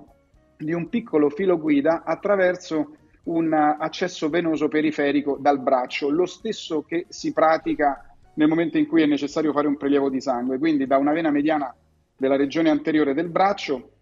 di 0.54 0.74
un 0.74 0.90
piccolo 0.90 1.30
filo 1.30 1.58
guida 1.58 2.02
attraverso 2.04 2.96
un 3.22 3.50
eh, 3.50 3.76
accesso 3.78 4.28
venoso 4.28 4.68
periferico 4.68 5.38
dal 5.40 5.60
braccio, 5.60 6.10
lo 6.10 6.26
stesso 6.26 6.82
che 6.82 7.06
si 7.08 7.32
pratica 7.32 8.04
nel 8.34 8.48
momento 8.48 8.76
in 8.76 8.86
cui 8.86 9.00
è 9.00 9.06
necessario 9.06 9.54
fare 9.54 9.66
un 9.66 9.78
prelievo 9.78 10.10
di 10.10 10.20
sangue. 10.20 10.58
Quindi 10.58 10.86
da 10.86 10.98
una 10.98 11.12
vena 11.12 11.30
mediana 11.30 11.74
della 12.18 12.36
regione 12.36 12.68
anteriore 12.68 13.14
del 13.14 13.30
braccio 13.30 13.92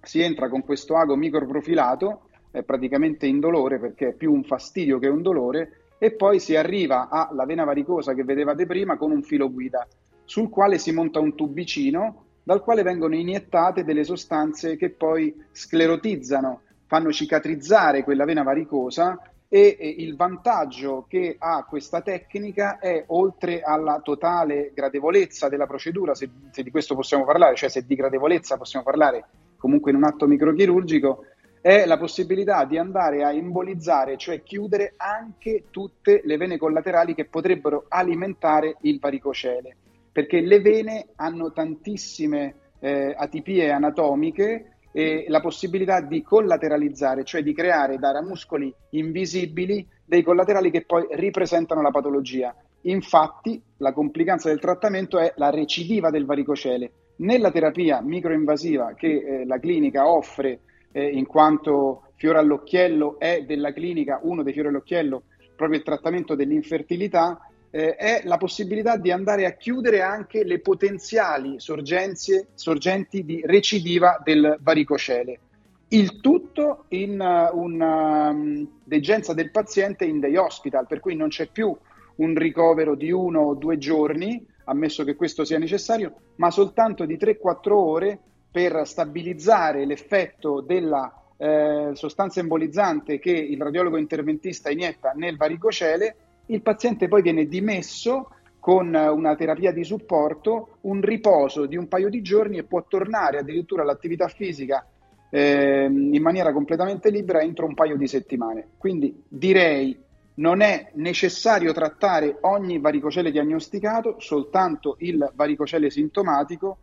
si 0.00 0.22
entra 0.22 0.48
con 0.48 0.64
questo 0.64 0.96
ago 0.96 1.14
microprofilato, 1.14 2.25
è 2.56 2.62
praticamente 2.62 3.26
indolore 3.26 3.78
perché 3.78 4.08
è 4.08 4.12
più 4.14 4.32
un 4.32 4.42
fastidio 4.42 4.98
che 4.98 5.08
un 5.08 5.20
dolore, 5.20 5.80
e 5.98 6.12
poi 6.12 6.40
si 6.40 6.56
arriva 6.56 7.08
alla 7.08 7.44
vena 7.44 7.64
varicosa 7.64 8.14
che 8.14 8.24
vedevate 8.24 8.64
prima 8.64 8.96
con 8.96 9.10
un 9.10 9.22
filo 9.22 9.50
guida, 9.50 9.86
sul 10.24 10.48
quale 10.48 10.78
si 10.78 10.90
monta 10.90 11.20
un 11.20 11.34
tubicino 11.34 12.24
dal 12.42 12.62
quale 12.62 12.82
vengono 12.82 13.14
iniettate 13.14 13.84
delle 13.84 14.04
sostanze 14.04 14.76
che 14.76 14.90
poi 14.90 15.34
sclerotizzano, 15.52 16.62
fanno 16.86 17.12
cicatrizzare 17.12 18.04
quella 18.04 18.24
vena 18.24 18.42
varicosa 18.42 19.20
e, 19.48 19.76
e 19.78 19.88
il 19.98 20.16
vantaggio 20.16 21.04
che 21.08 21.36
ha 21.38 21.64
questa 21.64 22.00
tecnica 22.00 22.78
è 22.78 23.04
oltre 23.08 23.60
alla 23.60 24.00
totale 24.02 24.70
gradevolezza 24.74 25.48
della 25.48 25.66
procedura, 25.66 26.14
se, 26.14 26.30
se 26.50 26.62
di 26.62 26.70
questo 26.70 26.94
possiamo 26.94 27.24
parlare, 27.24 27.54
cioè 27.54 27.68
se 27.68 27.84
di 27.84 27.94
gradevolezza 27.94 28.56
possiamo 28.56 28.84
parlare 28.84 29.24
comunque 29.56 29.90
in 29.90 29.96
un 29.96 30.04
atto 30.04 30.26
microchirurgico, 30.26 31.24
è 31.60 31.86
la 31.86 31.98
possibilità 31.98 32.64
di 32.64 32.78
andare 32.78 33.24
a 33.24 33.32
embolizzare, 33.32 34.16
cioè 34.16 34.42
chiudere 34.42 34.94
anche 34.96 35.64
tutte 35.70 36.20
le 36.24 36.36
vene 36.36 36.58
collaterali 36.58 37.14
che 37.14 37.26
potrebbero 37.26 37.86
alimentare 37.88 38.76
il 38.82 38.98
varicocele, 38.98 39.76
perché 40.12 40.40
le 40.40 40.60
vene 40.60 41.08
hanno 41.16 41.52
tantissime 41.52 42.54
eh, 42.78 43.14
atipie 43.16 43.70
anatomiche 43.70 44.76
e 44.92 45.26
la 45.28 45.40
possibilità 45.40 46.00
di 46.00 46.22
collateralizzare, 46.22 47.24
cioè 47.24 47.42
di 47.42 47.52
creare 47.52 47.98
da 47.98 48.22
muscoli 48.22 48.72
invisibili 48.90 49.86
dei 50.04 50.22
collaterali 50.22 50.70
che 50.70 50.84
poi 50.86 51.06
ripresentano 51.10 51.82
la 51.82 51.90
patologia. 51.90 52.54
Infatti, 52.82 53.60
la 53.78 53.92
complicanza 53.92 54.48
del 54.48 54.60
trattamento 54.60 55.18
è 55.18 55.32
la 55.36 55.50
recidiva 55.50 56.10
del 56.10 56.24
varicocele. 56.24 56.92
Nella 57.16 57.50
terapia 57.50 58.00
microinvasiva 58.00 58.94
che 58.94 59.08
eh, 59.08 59.46
la 59.46 59.58
clinica 59.58 60.08
offre 60.08 60.60
eh, 60.96 61.10
in 61.10 61.26
quanto 61.26 62.04
fiore 62.14 62.38
all'occhiello 62.38 63.18
è 63.18 63.42
della 63.42 63.74
clinica 63.74 64.18
uno 64.22 64.42
dei 64.42 64.54
fiori 64.54 64.68
all'occhiello, 64.68 65.24
proprio 65.54 65.78
il 65.78 65.84
trattamento 65.84 66.34
dell'infertilità, 66.34 67.38
eh, 67.70 67.96
è 67.96 68.22
la 68.24 68.38
possibilità 68.38 68.96
di 68.96 69.10
andare 69.10 69.44
a 69.44 69.52
chiudere 69.52 70.00
anche 70.00 70.42
le 70.42 70.60
potenziali 70.60 71.60
sorgenze- 71.60 72.46
sorgenti 72.54 73.26
di 73.26 73.42
recidiva 73.44 74.18
del 74.24 74.56
varicocele. 74.58 75.40
Il 75.88 76.20
tutto 76.20 76.86
in 76.88 77.20
uh, 77.20 77.56
una 77.56 78.30
um, 78.30 78.66
degenza 78.82 79.34
del 79.34 79.50
paziente 79.50 80.06
in 80.06 80.18
day 80.18 80.34
hospital, 80.36 80.86
per 80.86 81.00
cui 81.00 81.14
non 81.14 81.28
c'è 81.28 81.46
più 81.48 81.76
un 82.16 82.34
ricovero 82.34 82.94
di 82.94 83.10
uno 83.12 83.40
o 83.40 83.54
due 83.54 83.76
giorni, 83.76 84.44
ammesso 84.64 85.04
che 85.04 85.14
questo 85.14 85.44
sia 85.44 85.58
necessario, 85.58 86.14
ma 86.36 86.50
soltanto 86.50 87.04
di 87.04 87.16
3-4 87.18 87.70
ore 87.70 88.20
per 88.50 88.86
stabilizzare 88.86 89.84
l'effetto 89.84 90.60
della 90.60 91.12
eh, 91.36 91.90
sostanza 91.92 92.40
embolizzante 92.40 93.18
che 93.18 93.30
il 93.30 93.60
radiologo 93.60 93.96
interventista 93.96 94.70
inietta 94.70 95.12
nel 95.14 95.36
varicocele. 95.36 96.16
Il 96.46 96.62
paziente 96.62 97.08
poi 97.08 97.22
viene 97.22 97.46
dimesso 97.46 98.30
con 98.58 98.94
una 98.94 99.36
terapia 99.36 99.72
di 99.72 99.84
supporto, 99.84 100.78
un 100.82 101.00
riposo 101.00 101.66
di 101.66 101.76
un 101.76 101.86
paio 101.86 102.08
di 102.08 102.22
giorni 102.22 102.58
e 102.58 102.64
può 102.64 102.84
tornare 102.88 103.38
addirittura 103.38 103.82
all'attività 103.82 104.26
fisica 104.28 104.84
ehm, 105.30 106.14
in 106.14 106.22
maniera 106.22 106.52
completamente 106.52 107.10
libera 107.10 107.40
entro 107.40 107.66
un 107.66 107.74
paio 107.74 107.96
di 107.96 108.08
settimane. 108.08 108.70
Quindi 108.78 109.22
direi 109.28 109.96
non 110.36 110.60
è 110.60 110.90
necessario 110.94 111.72
trattare 111.72 112.38
ogni 112.40 112.78
varicocele 112.78 113.30
diagnosticato, 113.30 114.16
soltanto 114.18 114.96
il 115.00 115.30
varicocele 115.34 115.90
sintomatico 115.90 116.78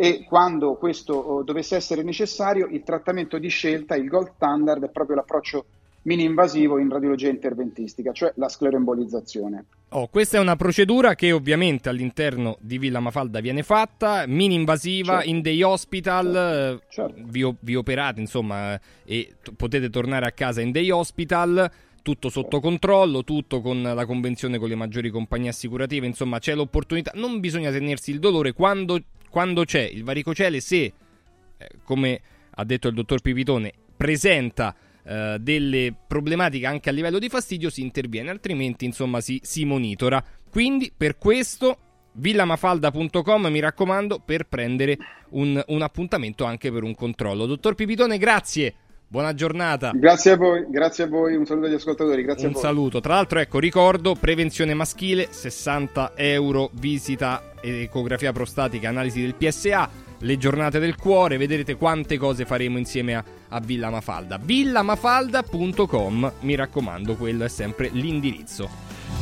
e 0.00 0.22
quando 0.22 0.74
questo 0.74 1.14
oh, 1.14 1.42
dovesse 1.42 1.74
essere 1.74 2.04
necessario 2.04 2.68
il 2.70 2.84
trattamento 2.84 3.36
di 3.36 3.48
scelta, 3.48 3.96
il 3.96 4.06
gold 4.06 4.30
standard 4.36 4.84
è 4.84 4.90
proprio 4.90 5.16
l'approccio 5.16 5.64
mini-invasivo 6.02 6.78
in 6.78 6.88
radiologia 6.88 7.28
interventistica, 7.28 8.12
cioè 8.12 8.32
la 8.36 8.48
scleroembolizzazione. 8.48 9.64
Oh, 9.88 10.06
questa 10.06 10.36
è 10.36 10.40
una 10.40 10.54
procedura 10.54 11.16
che 11.16 11.32
ovviamente 11.32 11.88
all'interno 11.88 12.58
di 12.60 12.78
Villa 12.78 13.00
Mafalda 13.00 13.40
viene 13.40 13.64
fatta, 13.64 14.24
mini 14.28 14.54
invasiva, 14.54 15.16
Certo. 15.16 15.28
in 15.30 15.40
dei 15.42 15.62
hospital, 15.62 16.80
eh, 16.86 17.12
vi, 17.24 17.42
o- 17.42 17.56
vi 17.58 17.74
operate 17.74 18.20
insomma 18.20 18.74
eh, 18.74 18.80
e 19.04 19.34
t- 19.42 19.52
potete 19.52 19.90
tornare 19.90 20.26
a 20.26 20.30
casa 20.30 20.60
in 20.60 20.70
dei 20.70 20.90
hospital, 20.90 21.68
tutto 22.02 22.28
sotto 22.28 22.60
controllo, 22.60 23.24
tutto 23.24 23.60
con 23.60 23.82
la 23.82 24.06
convenzione 24.06 24.58
con 24.58 24.68
le 24.68 24.76
maggiori 24.76 25.10
compagnie 25.10 25.48
assicurative, 25.48 26.06
insomma 26.06 26.38
c'è 26.38 26.54
l'opportunità, 26.54 27.10
non 27.16 27.40
bisogna 27.40 27.72
tenersi 27.72 28.12
il 28.12 28.20
dolore 28.20 28.52
quando, 28.52 28.98
quando 29.30 29.64
c'è 29.64 29.82
il 29.82 30.04
varicocele, 30.04 30.60
se 30.60 30.76
eh, 30.76 30.94
come 31.84 32.20
ha 32.50 32.64
detto 32.64 32.88
il 32.88 32.94
dottor 32.94 33.20
Pipitone, 33.20 33.72
presenta 33.96 34.74
eh, 35.04 35.36
delle 35.40 35.94
problematiche 36.06 36.66
anche 36.66 36.88
a 36.88 36.92
livello 36.92 37.18
di 37.18 37.28
fastidio, 37.28 37.70
si 37.70 37.80
interviene, 37.80 38.30
altrimenti 38.30 38.84
insomma 38.84 39.20
si, 39.20 39.40
si 39.42 39.64
monitora. 39.64 40.22
Quindi 40.50 40.92
per 40.94 41.18
questo 41.18 41.78
villamafalda.com 42.12 43.46
mi 43.46 43.60
raccomando 43.60 44.20
per 44.24 44.44
prendere 44.48 44.98
un, 45.30 45.62
un 45.66 45.82
appuntamento 45.82 46.44
anche 46.44 46.70
per 46.72 46.82
un 46.82 46.94
controllo. 46.94 47.46
Dottor 47.46 47.74
Pipitone, 47.74 48.18
grazie. 48.18 48.74
Buona 49.10 49.32
giornata. 49.32 49.92
Grazie 49.94 50.32
a 50.32 50.36
voi, 50.36 50.66
grazie 50.68 51.04
a 51.04 51.06
voi, 51.06 51.34
un 51.34 51.46
saluto 51.46 51.66
agli 51.66 51.74
ascoltatori, 51.74 52.22
grazie 52.22 52.44
Un 52.44 52.50
a 52.50 52.52
voi. 52.52 52.62
saluto. 52.62 53.00
Tra 53.00 53.14
l'altro, 53.14 53.38
ecco, 53.38 53.58
ricordo, 53.58 54.14
prevenzione 54.14 54.74
maschile, 54.74 55.28
60 55.30 56.12
euro, 56.14 56.68
visita, 56.74 57.52
ecografia 57.62 58.32
prostatica, 58.32 58.90
analisi 58.90 59.22
del 59.22 59.34
PSA, 59.34 59.88
le 60.18 60.36
giornate 60.36 60.78
del 60.78 60.96
cuore, 60.96 61.38
vedrete 61.38 61.76
quante 61.76 62.18
cose 62.18 62.44
faremo 62.44 62.76
insieme 62.76 63.14
a, 63.14 63.24
a 63.48 63.60
Villa 63.60 63.88
Mafalda. 63.88 64.38
villamafalda.com, 64.42 66.32
mi 66.40 66.54
raccomando, 66.54 67.14
quello 67.16 67.44
è 67.44 67.48
sempre 67.48 67.88
l'indirizzo. 67.90 68.68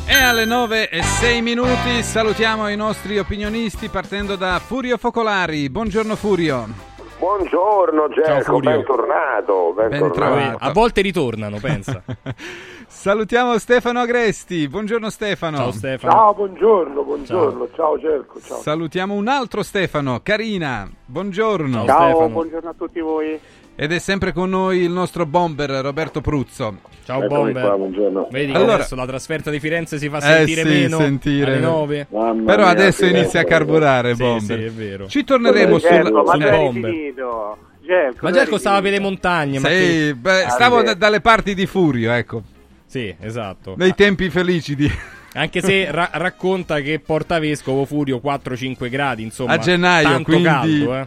E 0.05 0.15
alle 0.15 0.43
9 0.43 0.89
e 0.89 1.01
6 1.01 1.41
minuti 1.41 2.03
salutiamo 2.03 2.67
i 2.67 2.75
nostri 2.75 3.19
opinionisti 3.19 3.87
partendo 3.87 4.35
da 4.35 4.59
Furio 4.59 4.97
Focolari. 4.97 5.69
Buongiorno 5.69 6.17
Furio. 6.17 6.95
Buongiorno 7.19 8.09
Gerco, 8.09 8.59
bentornato, 8.59 9.73
bentornato. 9.75 10.57
A 10.59 10.71
volte 10.71 11.01
ritornano, 11.01 11.57
pensa. 11.59 12.03
Salutiamo 12.87 13.57
Stefano 13.57 14.01
Agresti. 14.01 14.67
Buongiorno 14.67 15.09
Stefano. 15.09 15.57
Ciao 15.57 15.71
Stefano. 15.71 16.11
Ciao, 16.11 16.33
buongiorno, 16.35 17.03
buongiorno, 17.03 17.69
ciao, 17.73 17.97
Gerco, 17.97 18.39
ciao. 18.39 18.59
Salutiamo 18.59 19.15
un 19.15 19.27
altro 19.27 19.63
Stefano, 19.63 20.19
Carina. 20.21 20.87
Buongiorno. 21.05 21.85
Ciao, 21.85 22.29
buongiorno 22.29 22.69
a 22.69 22.73
tutti 22.77 22.99
voi. 22.99 23.39
Ed 23.79 23.91
è 23.91 23.99
sempre 23.99 24.33
con 24.33 24.49
noi 24.49 24.79
il 24.79 24.89
nostro 24.89 25.27
bomber 25.27 25.69
Roberto 25.69 26.19
Pruzzo. 26.19 26.79
Ciao 27.05 27.21
Eccomi 27.23 27.51
Bomber. 27.51 27.61
qua, 27.63 27.75
buongiorno. 27.77 28.27
Vedi 28.31 28.51
che 28.51 28.57
Allora- 28.57 28.73
adesso 28.73 28.95
la 28.95 29.05
trasferta 29.05 29.51
di 29.51 29.59
Firenze 29.59 29.99
si 29.99 30.09
fa 30.09 30.17
Eh 30.17 30.21
sentire 30.21 30.61
sì, 30.63 30.67
meno 30.67 30.97
sentire. 30.97 31.51
alle 31.51 31.59
9. 31.59 32.07
Però 32.09 32.65
adesso 32.65 33.05
inizia 33.05 33.41
a 33.41 33.43
carburare 33.43 34.15
Sì, 34.15 34.21
Bomber. 34.23 34.57
sì, 34.57 34.63
è 34.65 34.71
vero. 34.71 35.07
Ci 35.07 35.23
torneremo 35.23 35.77
sul, 35.77 35.89
sul 35.89 36.39
bomber. 36.49 36.91
finito? 36.91 37.57
Gerco, 37.85 38.17
Ma 38.29 38.35
eri 38.41 38.57
stava 38.57 38.81
per 38.81 38.91
le 38.91 38.99
montagne. 38.99 39.59
ma 39.59 39.69
Sì, 39.69 40.13
beh, 40.15 40.43
Ah, 40.45 40.49
stavo 40.49 40.81
da- 40.81 40.93
dalle 40.95 41.21
parti 41.21 41.53
di 41.53 41.65
Furio, 41.67 42.11
ecco. 42.13 42.41
Sì, 42.87 43.15
esatto. 43.19 43.75
Nei 43.77 43.93
tempi 43.93 44.29
felici 44.31 44.75
di... 44.75 44.91
Anche 45.33 45.61
se 45.61 45.91
ra- 45.91 46.09
racconta 46.13 46.79
che 46.81 46.99
Porta 46.99 47.37
Vescovo 47.37 47.85
Furio 47.85 48.19
4-5 48.19 48.89
gradi, 48.89 49.21
insomma. 49.21 49.53
A 49.53 49.57
gennaio, 49.59 50.07
tanto 50.09 50.23
quindi- 50.23 50.43
caldo, 50.43 50.95
eh. 50.95 51.05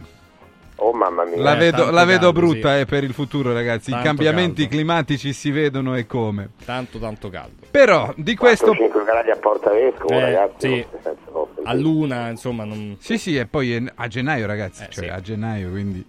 Oh 0.83 0.93
mamma 0.93 1.25
mia. 1.25 1.37
La 1.39 1.53
Eh, 1.55 1.57
vedo, 1.59 1.77
tanto 1.77 1.91
la 1.91 2.05
vedo 2.05 2.31
caldo, 2.31 2.39
brutta 2.39 2.73
sì. 2.73 2.79
eh, 2.79 2.85
per 2.85 3.03
il 3.03 3.13
futuro, 3.13 3.53
ragazzi. 3.53 3.91
Tanto 3.91 4.03
I 4.03 4.07
cambiamenti 4.07 4.61
caldo. 4.63 4.75
climatici 4.77 5.31
si 5.33 5.51
vedono 5.51 5.95
e 5.95 6.07
come. 6.07 6.49
Tanto, 6.65 6.97
tanto 6.97 7.29
caldo. 7.29 7.65
Però 7.69 8.11
di 8.17 8.35
questo 8.35 8.73
5 8.73 9.03
gradi 9.03 9.29
a 9.29 9.35
Porta 9.37 9.69
Vescovo, 9.71 10.11
Eh, 10.13 10.19
ragazzi. 10.21 10.67
sì. 10.67 10.85
proprio. 11.25 11.63
A 11.65 11.73
luna, 11.75 12.29
insomma, 12.29 12.63
non... 12.63 12.97
Sì, 12.99 13.19
sì, 13.19 13.37
e 13.37 13.45
poi 13.45 13.87
a 13.93 14.07
gennaio, 14.07 14.47
ragazzi. 14.47 14.83
Eh, 14.83 14.87
cioè, 14.89 15.03
sì. 15.03 15.09
a 15.11 15.21
gennaio, 15.21 15.69
quindi. 15.69 16.03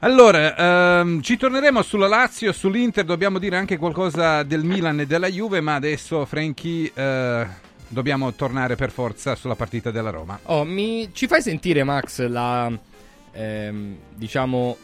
Allora, 0.00 0.56
ehm, 1.00 1.20
ci 1.20 1.36
torneremo 1.36 1.80
sulla 1.82 2.08
Lazio, 2.08 2.52
sull'Inter. 2.52 3.04
Dobbiamo 3.04 3.38
dire 3.38 3.56
anche 3.56 3.76
qualcosa 3.76 4.42
del 4.42 4.64
Milan 4.64 4.98
e 5.00 5.06
della 5.06 5.28
Juve, 5.28 5.60
ma 5.60 5.74
adesso, 5.76 6.24
Frankie, 6.24 6.90
eh, 6.92 7.46
dobbiamo 7.86 8.32
tornare 8.32 8.74
per 8.74 8.90
forza 8.90 9.36
sulla 9.36 9.54
partita 9.54 9.90
della 9.92 10.10
Roma. 10.10 10.38
Oh, 10.44 10.64
mi... 10.64 11.10
ci 11.12 11.28
fai 11.28 11.42
sentire, 11.42 11.84
Max, 11.84 12.26
la... 12.26 12.72
ehm, 13.32 13.96
diciamo... 14.14 14.76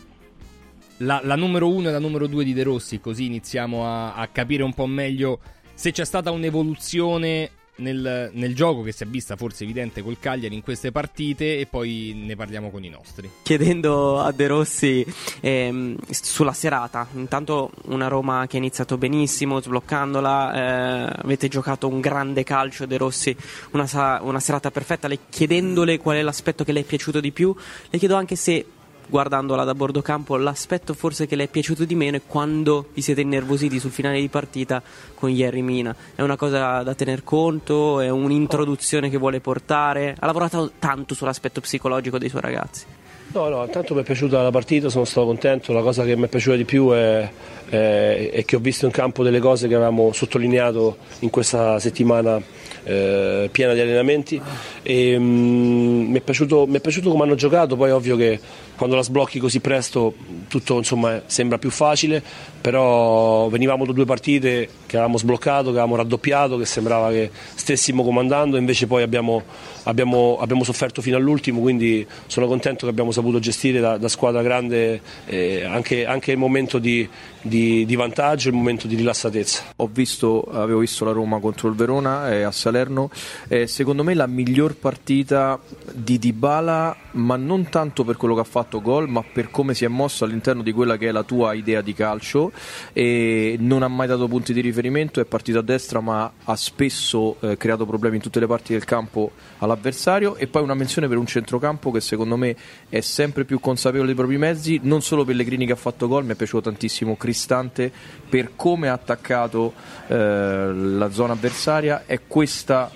La, 1.01 1.20
la 1.22 1.36
numero 1.36 1.68
1 1.68 1.90
e 1.90 1.92
la 1.92 1.99
numero 1.99 2.26
2 2.26 2.42
di 2.42 2.55
De 2.55 2.62
Rossi, 2.62 3.01
così 3.01 3.26
iniziamo 3.26 3.86
a, 3.86 4.14
a 4.14 4.28
capire 4.28 4.62
un 4.62 4.72
po' 4.72 4.86
meglio 4.86 5.40
se 5.74 5.92
c'è 5.92 6.07
stata 6.07 6.30
un'evoluzione 6.30 7.51
nel, 7.76 8.30
nel 8.32 8.54
gioco 8.54 8.82
che 8.82 8.92
si 8.92 9.02
è 9.02 9.06
vista 9.06 9.36
forse 9.36 9.64
evidente 9.64 10.02
col 10.02 10.18
Cagliari 10.18 10.54
in 10.54 10.62
queste 10.62 10.92
partite 10.92 11.58
e 11.58 11.66
poi 11.66 12.12
ne 12.14 12.36
parliamo 12.36 12.70
con 12.70 12.84
i 12.84 12.88
nostri. 12.88 13.30
chiedendo 13.42 14.20
a 14.20 14.32
De 14.32 14.46
Rossi 14.46 15.04
ehm, 15.40 15.96
sulla 16.10 16.52
serata. 16.52 17.06
Intanto 17.14 17.70
una 17.86 18.08
Roma 18.08 18.46
che 18.46 18.56
ha 18.56 18.58
iniziato 18.58 18.96
benissimo, 18.98 19.60
sbloccandola. 19.60 20.54
eh, 20.54 21.20
avete 21.22 21.48
giocato 21.48 21.88
un 21.88 22.00
grande 22.00 22.44
calcio, 22.44 22.86
De 22.86 22.96
Rossi, 22.96 23.36
una, 23.72 24.20
una 24.22 24.40
serata 24.40 24.70
perfetta. 24.70 25.08
Le, 25.08 25.18
chiedendole 25.28 25.98
qual 25.98 26.16
è 26.16 26.22
l'aspetto 26.22 26.64
che 26.64 26.72
le 26.72 26.80
è 26.80 26.84
piaciuto 26.84 27.20
di 27.20 27.32
più, 27.32 27.54
le 27.90 27.98
chiedo 27.98 28.14
anche 28.16 28.36
se. 28.36 28.66
Guardandola 29.08 29.62
da 29.62 29.74
bordo 29.74 30.03
campo, 30.03 30.37
l'aspetto 30.37 30.92
forse 30.92 31.26
che 31.26 31.37
le 31.37 31.45
è 31.45 31.49
piaciuto 31.49 31.84
di 31.84 31.95
meno 31.95 32.16
è 32.16 32.22
quando 32.26 32.88
vi 32.92 33.00
siete 33.00 33.20
innervositi 33.20 33.78
sul 33.78 33.92
finale 33.92 34.20
di 34.20 34.28
partita 34.28 34.83
con 35.14 35.30
Jerry 35.30 35.61
Mina. 35.61 35.95
È 36.14 36.22
una 36.22 36.37
cosa 36.37 36.83
da 36.83 36.95
tener 36.95 37.22
conto, 37.22 38.00
è 38.00 38.08
un'introduzione 38.08 39.08
che 39.08 39.16
vuole 39.16 39.41
portare. 39.41 40.16
Ha 40.18 40.26
lavorato 40.26 40.72
tanto 40.78 41.14
sull'aspetto 41.14 41.61
psicologico 41.61 42.18
dei 42.18 42.28
suoi 42.28 42.42
ragazzi. 42.42 42.84
No, 43.33 43.49
no, 43.49 43.64
intanto 43.64 43.95
mi 43.95 44.00
è 44.00 44.04
piaciuta 44.04 44.42
la 44.42 44.50
partita, 44.50 44.88
sono 44.88 45.04
stato 45.04 45.26
contento, 45.26 45.72
la 45.72 45.83
cosa 45.83 46.04
che 46.04 46.16
mi 46.16 46.24
è 46.24 46.28
piaciuta 46.28 46.57
di 46.57 46.64
più 46.64 46.91
è, 46.91 47.30
è- 47.68 48.30
è 48.33 48.45
che 48.45 48.57
ho 48.57 48.61
visto 48.61 48.87
in 48.87 48.93
campo 48.93 49.22
delle 49.22 49.41
cose 49.41 49.68
che 49.68 49.75
avevamo 49.75 50.13
sottolineato 50.13 50.97
in 51.21 51.30
questa 51.30 51.79
settimana 51.79 52.41
eh, 52.84 53.49
piena 53.51 53.72
di 53.72 53.80
allenamenti. 53.80 54.41
E 54.83 55.18
mm, 55.18 56.11
mi, 56.11 56.18
è 56.18 56.21
piaciuto, 56.21 56.67
mi 56.67 56.76
è 56.76 56.80
piaciuto 56.80 57.11
come 57.11 57.25
hanno 57.25 57.34
giocato, 57.34 57.76
poi 57.76 57.91
è 57.91 57.95
ovvio 57.95 58.17
che 58.17 58.38
quando 58.76 58.95
la 58.95 59.03
sblocchi 59.03 59.38
così 59.38 59.61
presto 59.61 60.14
tutto 60.49 60.76
insomma, 60.76 61.22
sembra 61.26 61.59
più 61.59 61.71
facile, 61.71 62.22
però 62.61 63.49
venivamo 63.49 63.84
da 63.87 63.93
due 63.93 64.05
partite 64.05 64.68
che 64.87 64.97
avevamo 64.97 65.18
sbloccato, 65.18 65.64
che 65.64 65.79
avevamo 65.79 65.97
raddoppiato, 65.97 66.57
che 66.59 66.67
sembrava 66.67 67.11
che 67.11 67.30
stessimo 67.55 68.05
comandando, 68.05 68.57
invece 68.57 68.87
poi 68.87 69.03
abbiamo, 69.03 69.43
abbiamo- 69.84 70.37
abbiamo 70.41 70.63
sofferto 70.63 71.03
fino 71.03 71.17
all'ultimo, 71.17 71.61
quindi 71.61 72.07
sono 72.26 72.47
contento 72.47 72.84
che 72.84 72.91
abbiamo 72.91 73.11
saputo 73.11 73.38
gestire 73.41 73.80
da, 73.80 73.97
da 73.97 74.09
squadra 74.09 74.43
grande 74.43 75.01
eh, 75.26 75.64
anche, 75.64 76.05
anche 76.07 76.33
il 76.33 76.38
momento 76.38 76.79
di, 76.79 77.09
di- 77.46 77.84
di 77.86 77.96
vantaggio, 77.96 78.48
il 78.48 78.54
momento 78.54 78.86
di 78.86 78.94
rilassatezza. 78.96 79.62
Ho 79.76 79.88
visto, 79.92 80.42
avevo 80.42 80.80
visto 80.80 81.04
la 81.04 81.12
Roma 81.12 81.38
contro 81.40 81.68
il 81.68 81.74
Verona 81.74 82.30
eh, 82.30 82.42
a 82.42 82.50
Salerno, 82.50 83.10
eh, 83.48 83.66
secondo 83.66 84.02
me 84.02 84.14
la 84.14 84.26
miglior 84.26 84.76
partita 84.76 85.58
di 85.92 86.18
Dybala, 86.18 86.96
ma 87.12 87.36
non 87.36 87.68
tanto 87.68 88.04
per 88.04 88.16
quello 88.16 88.34
che 88.34 88.40
ha 88.40 88.44
fatto 88.44 88.80
gol, 88.80 89.08
ma 89.08 89.22
per 89.22 89.50
come 89.50 89.74
si 89.74 89.84
è 89.84 89.88
mosso 89.88 90.24
all'interno 90.24 90.62
di 90.62 90.72
quella 90.72 90.96
che 90.96 91.08
è 91.08 91.12
la 91.12 91.22
tua 91.22 91.54
idea 91.54 91.80
di 91.80 91.94
calcio. 91.94 92.52
E 92.92 93.56
non 93.58 93.82
ha 93.82 93.88
mai 93.88 94.06
dato 94.06 94.28
punti 94.28 94.52
di 94.52 94.60
riferimento, 94.60 95.20
è 95.20 95.24
partito 95.24 95.58
a 95.58 95.62
destra 95.62 96.00
ma 96.00 96.30
ha 96.44 96.56
spesso 96.56 97.36
eh, 97.40 97.56
creato 97.56 97.86
problemi 97.86 98.16
in 98.16 98.22
tutte 98.22 98.40
le 98.40 98.46
parti 98.46 98.72
del 98.72 98.84
campo 98.84 99.32
all'avversario. 99.58 100.36
E 100.36 100.46
poi 100.46 100.62
una 100.62 100.74
menzione 100.74 101.08
per 101.08 101.16
un 101.16 101.26
centrocampo 101.26 101.90
che 101.90 102.00
secondo 102.00 102.36
me 102.36 102.56
è 102.88 103.00
sempre 103.00 103.44
più 103.44 103.60
consapevole 103.60 104.06
dei 104.06 104.14
propri 104.14 104.36
mezzi, 104.36 104.80
non 104.82 105.02
solo 105.02 105.24
Pellegrini 105.24 105.66
che 105.66 105.72
ha 105.72 105.76
fatto 105.76 106.08
gol, 106.08 106.24
mi 106.24 106.32
è 106.32 106.34
piaciuto 106.34 106.70
tantissimo 106.70 107.16
Cristante 107.37 107.92
per 108.30 108.53
come 108.57 108.88
ha 108.88 108.95
attaccato 108.95 109.75
eh, 110.07 110.14
la 110.17 111.11
zona 111.11 111.34
avversaria, 111.34 112.04
è 112.07 112.21
questa 112.26 112.91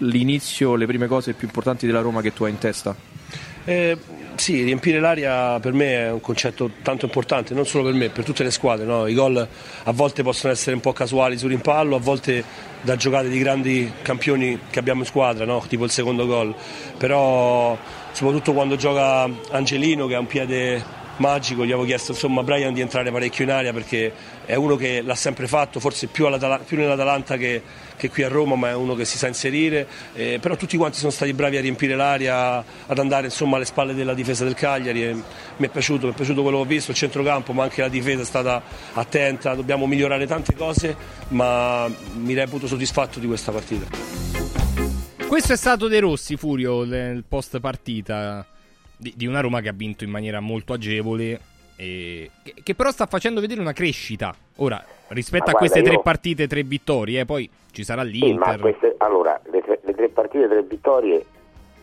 l'inizio, 0.00 0.74
le 0.74 0.84
prime 0.84 1.06
cose 1.06 1.32
più 1.32 1.46
importanti 1.46 1.86
della 1.86 2.02
Roma 2.02 2.20
che 2.20 2.34
tu 2.34 2.44
hai 2.44 2.50
in 2.50 2.58
testa? 2.58 2.94
Eh, 3.64 3.96
Sì, 4.38 4.62
riempire 4.62 5.00
l'aria 5.00 5.58
per 5.58 5.72
me 5.72 5.94
è 5.94 6.10
un 6.12 6.20
concetto 6.20 6.70
tanto 6.82 7.06
importante, 7.06 7.54
non 7.54 7.66
solo 7.66 7.84
per 7.84 7.94
me, 7.94 8.08
per 8.08 8.24
tutte 8.24 8.44
le 8.44 8.52
squadre. 8.52 8.84
no? 8.84 9.06
I 9.08 9.14
gol 9.14 9.36
a 9.36 9.90
volte 9.90 10.22
possono 10.22 10.52
essere 10.52 10.76
un 10.76 10.80
po' 10.80 10.92
casuali 10.92 11.36
sul 11.36 11.48
rimpallo, 11.48 11.96
a 11.96 11.98
volte 11.98 12.44
da 12.82 12.94
giocate 12.94 13.28
di 13.28 13.38
grandi 13.40 13.90
campioni 14.02 14.60
che 14.70 14.78
abbiamo 14.78 15.00
in 15.00 15.06
squadra, 15.06 15.44
no? 15.44 15.64
tipo 15.66 15.82
il 15.84 15.90
secondo 15.90 16.24
gol. 16.26 16.54
Però 16.98 17.76
soprattutto 18.12 18.52
quando 18.52 18.76
gioca 18.76 19.28
Angelino 19.50 20.06
che 20.06 20.14
ha 20.14 20.20
un 20.20 20.26
piede 20.28 20.84
magico, 21.18 21.64
gli 21.64 21.70
avevo 21.70 21.84
chiesto 21.84 22.12
insomma 22.12 22.40
a 22.40 22.44
Brian 22.44 22.72
di 22.72 22.80
entrare 22.80 23.10
parecchio 23.10 23.44
in 23.44 23.50
aria 23.50 23.72
perché 23.72 24.12
è 24.44 24.54
uno 24.54 24.76
che 24.76 25.02
l'ha 25.02 25.14
sempre 25.14 25.46
fatto, 25.46 25.80
forse 25.80 26.06
più, 26.06 26.26
più 26.64 26.76
nell'Atalanta 26.76 27.36
che, 27.36 27.62
che 27.96 28.10
qui 28.10 28.22
a 28.22 28.28
Roma, 28.28 28.54
ma 28.54 28.70
è 28.70 28.74
uno 28.74 28.94
che 28.94 29.04
si 29.04 29.18
sa 29.18 29.26
inserire. 29.26 29.86
Eh, 30.14 30.38
però 30.40 30.56
tutti 30.56 30.76
quanti 30.76 30.98
sono 30.98 31.10
stati 31.10 31.32
bravi 31.32 31.56
a 31.56 31.60
riempire 31.60 31.94
l'aria, 31.94 32.64
ad 32.86 32.98
andare 32.98 33.26
insomma 33.26 33.56
alle 33.56 33.64
spalle 33.64 33.94
della 33.94 34.14
difesa 34.14 34.44
del 34.44 34.54
Cagliari. 34.54 35.04
E 35.04 35.14
mi 35.56 35.66
è 35.66 35.68
piaciuto, 35.68 36.06
mi 36.06 36.12
è 36.12 36.16
piaciuto 36.16 36.42
quello 36.42 36.58
che 36.58 36.62
ho 36.62 36.66
visto, 36.66 36.90
il 36.92 36.96
centrocampo, 36.96 37.52
ma 37.52 37.64
anche 37.64 37.80
la 37.80 37.88
difesa 37.88 38.22
è 38.22 38.24
stata 38.24 38.62
attenta. 38.94 39.54
Dobbiamo 39.54 39.86
migliorare 39.86 40.26
tante 40.26 40.54
cose, 40.54 40.96
ma 41.28 41.90
mi 42.14 42.34
reputo 42.34 42.66
soddisfatto 42.66 43.18
di 43.18 43.26
questa 43.26 43.52
partita. 43.52 43.86
Questo 45.26 45.52
è 45.52 45.56
stato 45.56 45.88
De 45.88 46.00
Rossi, 46.00 46.36
Furio, 46.36 46.84
nel 46.84 47.22
post 47.28 47.60
partita 47.60 48.46
di, 48.98 49.14
di 49.16 49.26
una 49.26 49.40
Roma 49.40 49.62
che 49.62 49.70
ha 49.70 49.74
vinto 49.74 50.04
in 50.04 50.10
maniera 50.10 50.40
molto 50.40 50.74
agevole. 50.74 51.40
Che, 51.78 52.30
che 52.64 52.74
però 52.74 52.90
sta 52.90 53.06
facendo 53.06 53.40
vedere 53.40 53.60
una 53.60 53.72
crescita. 53.72 54.34
Ora, 54.56 54.84
rispetto 55.08 55.44
Ma 55.44 55.52
a 55.52 55.54
queste 55.54 55.80
guarda, 55.80 55.88
tre 55.90 55.98
io- 55.98 56.02
partite, 56.02 56.46
tre 56.48 56.62
vittorie, 56.64 57.20
eh, 57.20 57.24
poi 57.24 57.48
ci 57.70 57.84
sarà 57.84 58.02
Sì, 58.02 58.10
l'Inter. 58.10 58.58
queste, 58.58 58.94
allora, 58.98 59.40
le 59.48 59.62
tre, 59.62 59.78
le 59.84 59.94
tre 59.94 60.08
partite, 60.08 60.48
tre 60.48 60.62
vittorie 60.64 61.24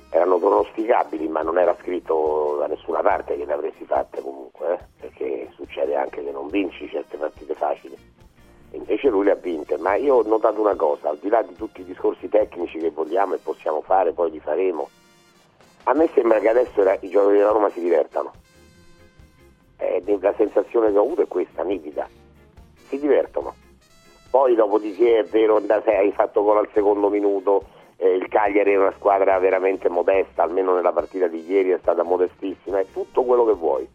erano 0.10 0.38
pronosticabili, 0.38 1.30
ma 1.30 1.44
non 1.44 1.58
era 1.58 1.74
scritto 1.82 2.58
da 2.60 2.68
nessuna 2.68 3.00
parte 3.00 3.38
che 3.38 3.46
le 3.46 3.54
avresti 3.54 3.86
fatte 3.86 4.22
comunque, 4.22 4.74
eh, 4.74 4.80
perché 5.00 5.50
succede 5.56 5.96
anche 5.96 6.22
che 6.22 6.32
non 6.32 6.50
vinci 6.50 6.90
certe 6.90 7.16
partite 7.16 7.54
facili. 7.54 7.96
E 8.72 8.78
Invece 8.78 9.08
lui 9.08 9.24
le 9.24 9.32
ha 9.32 9.36
vinte, 9.36 9.78
ma 9.78 9.96
io 9.96 10.16
ho 10.16 10.24
notato 10.28 10.60
una 10.60 10.76
cosa, 10.76 11.08
al 11.08 11.20
di 11.22 11.30
là 11.30 11.42
di 11.42 11.56
tutti 11.56 11.80
i 11.80 11.86
discorsi 11.86 12.28
tecnici 12.28 12.80
che 12.80 12.90
vogliamo 12.92 13.36
e 13.36 13.40
possiamo 13.42 13.82
fare, 13.82 14.12
poi 14.12 14.32
li 14.32 14.42
faremo, 14.42 14.90
a 15.88 15.94
me 15.94 16.10
sembra 16.14 16.40
che 16.40 16.50
adesso 16.50 16.84
la- 16.84 16.98
i 17.00 17.10
giocatori 17.10 17.38
della 17.38 17.52
Roma 17.52 17.70
si 17.70 17.80
divertano. 17.80 18.34
Eh, 19.78 20.04
la 20.20 20.34
sensazione 20.36 20.92
che 20.92 20.98
ho 20.98 21.04
avuto 21.04 21.22
è 21.22 21.28
questa, 21.28 21.64
nitida. 21.64 22.08
Si 22.88 23.00
divertono. 23.00 23.54
Poi 24.30 24.56
dopodiché 24.56 25.20
è 25.20 25.24
vero, 25.24 25.60
da 25.60 25.82
sé 25.84 25.96
hai 25.96 26.12
fatto 26.12 26.44
gol 26.44 26.58
al 26.58 26.70
secondo 26.74 27.10
minuto, 27.10 27.66
eh, 27.98 28.16
il 28.16 28.28
Cagliari 28.28 28.74
è 28.74 28.78
una 28.78 28.94
squadra 28.98 29.38
veramente 29.40 29.88
modesta, 29.88 30.44
almeno 30.44 30.74
nella 30.74 30.92
partita 30.92 31.28
di 31.28 31.46
ieri 31.48 31.70
è 31.70 31.78
stata 31.80 32.04
modestissima, 32.04 32.80
è 32.80 32.86
tutto 32.92 33.24
quello 33.24 33.46
che 33.46 33.54
vuoi. 33.54 33.88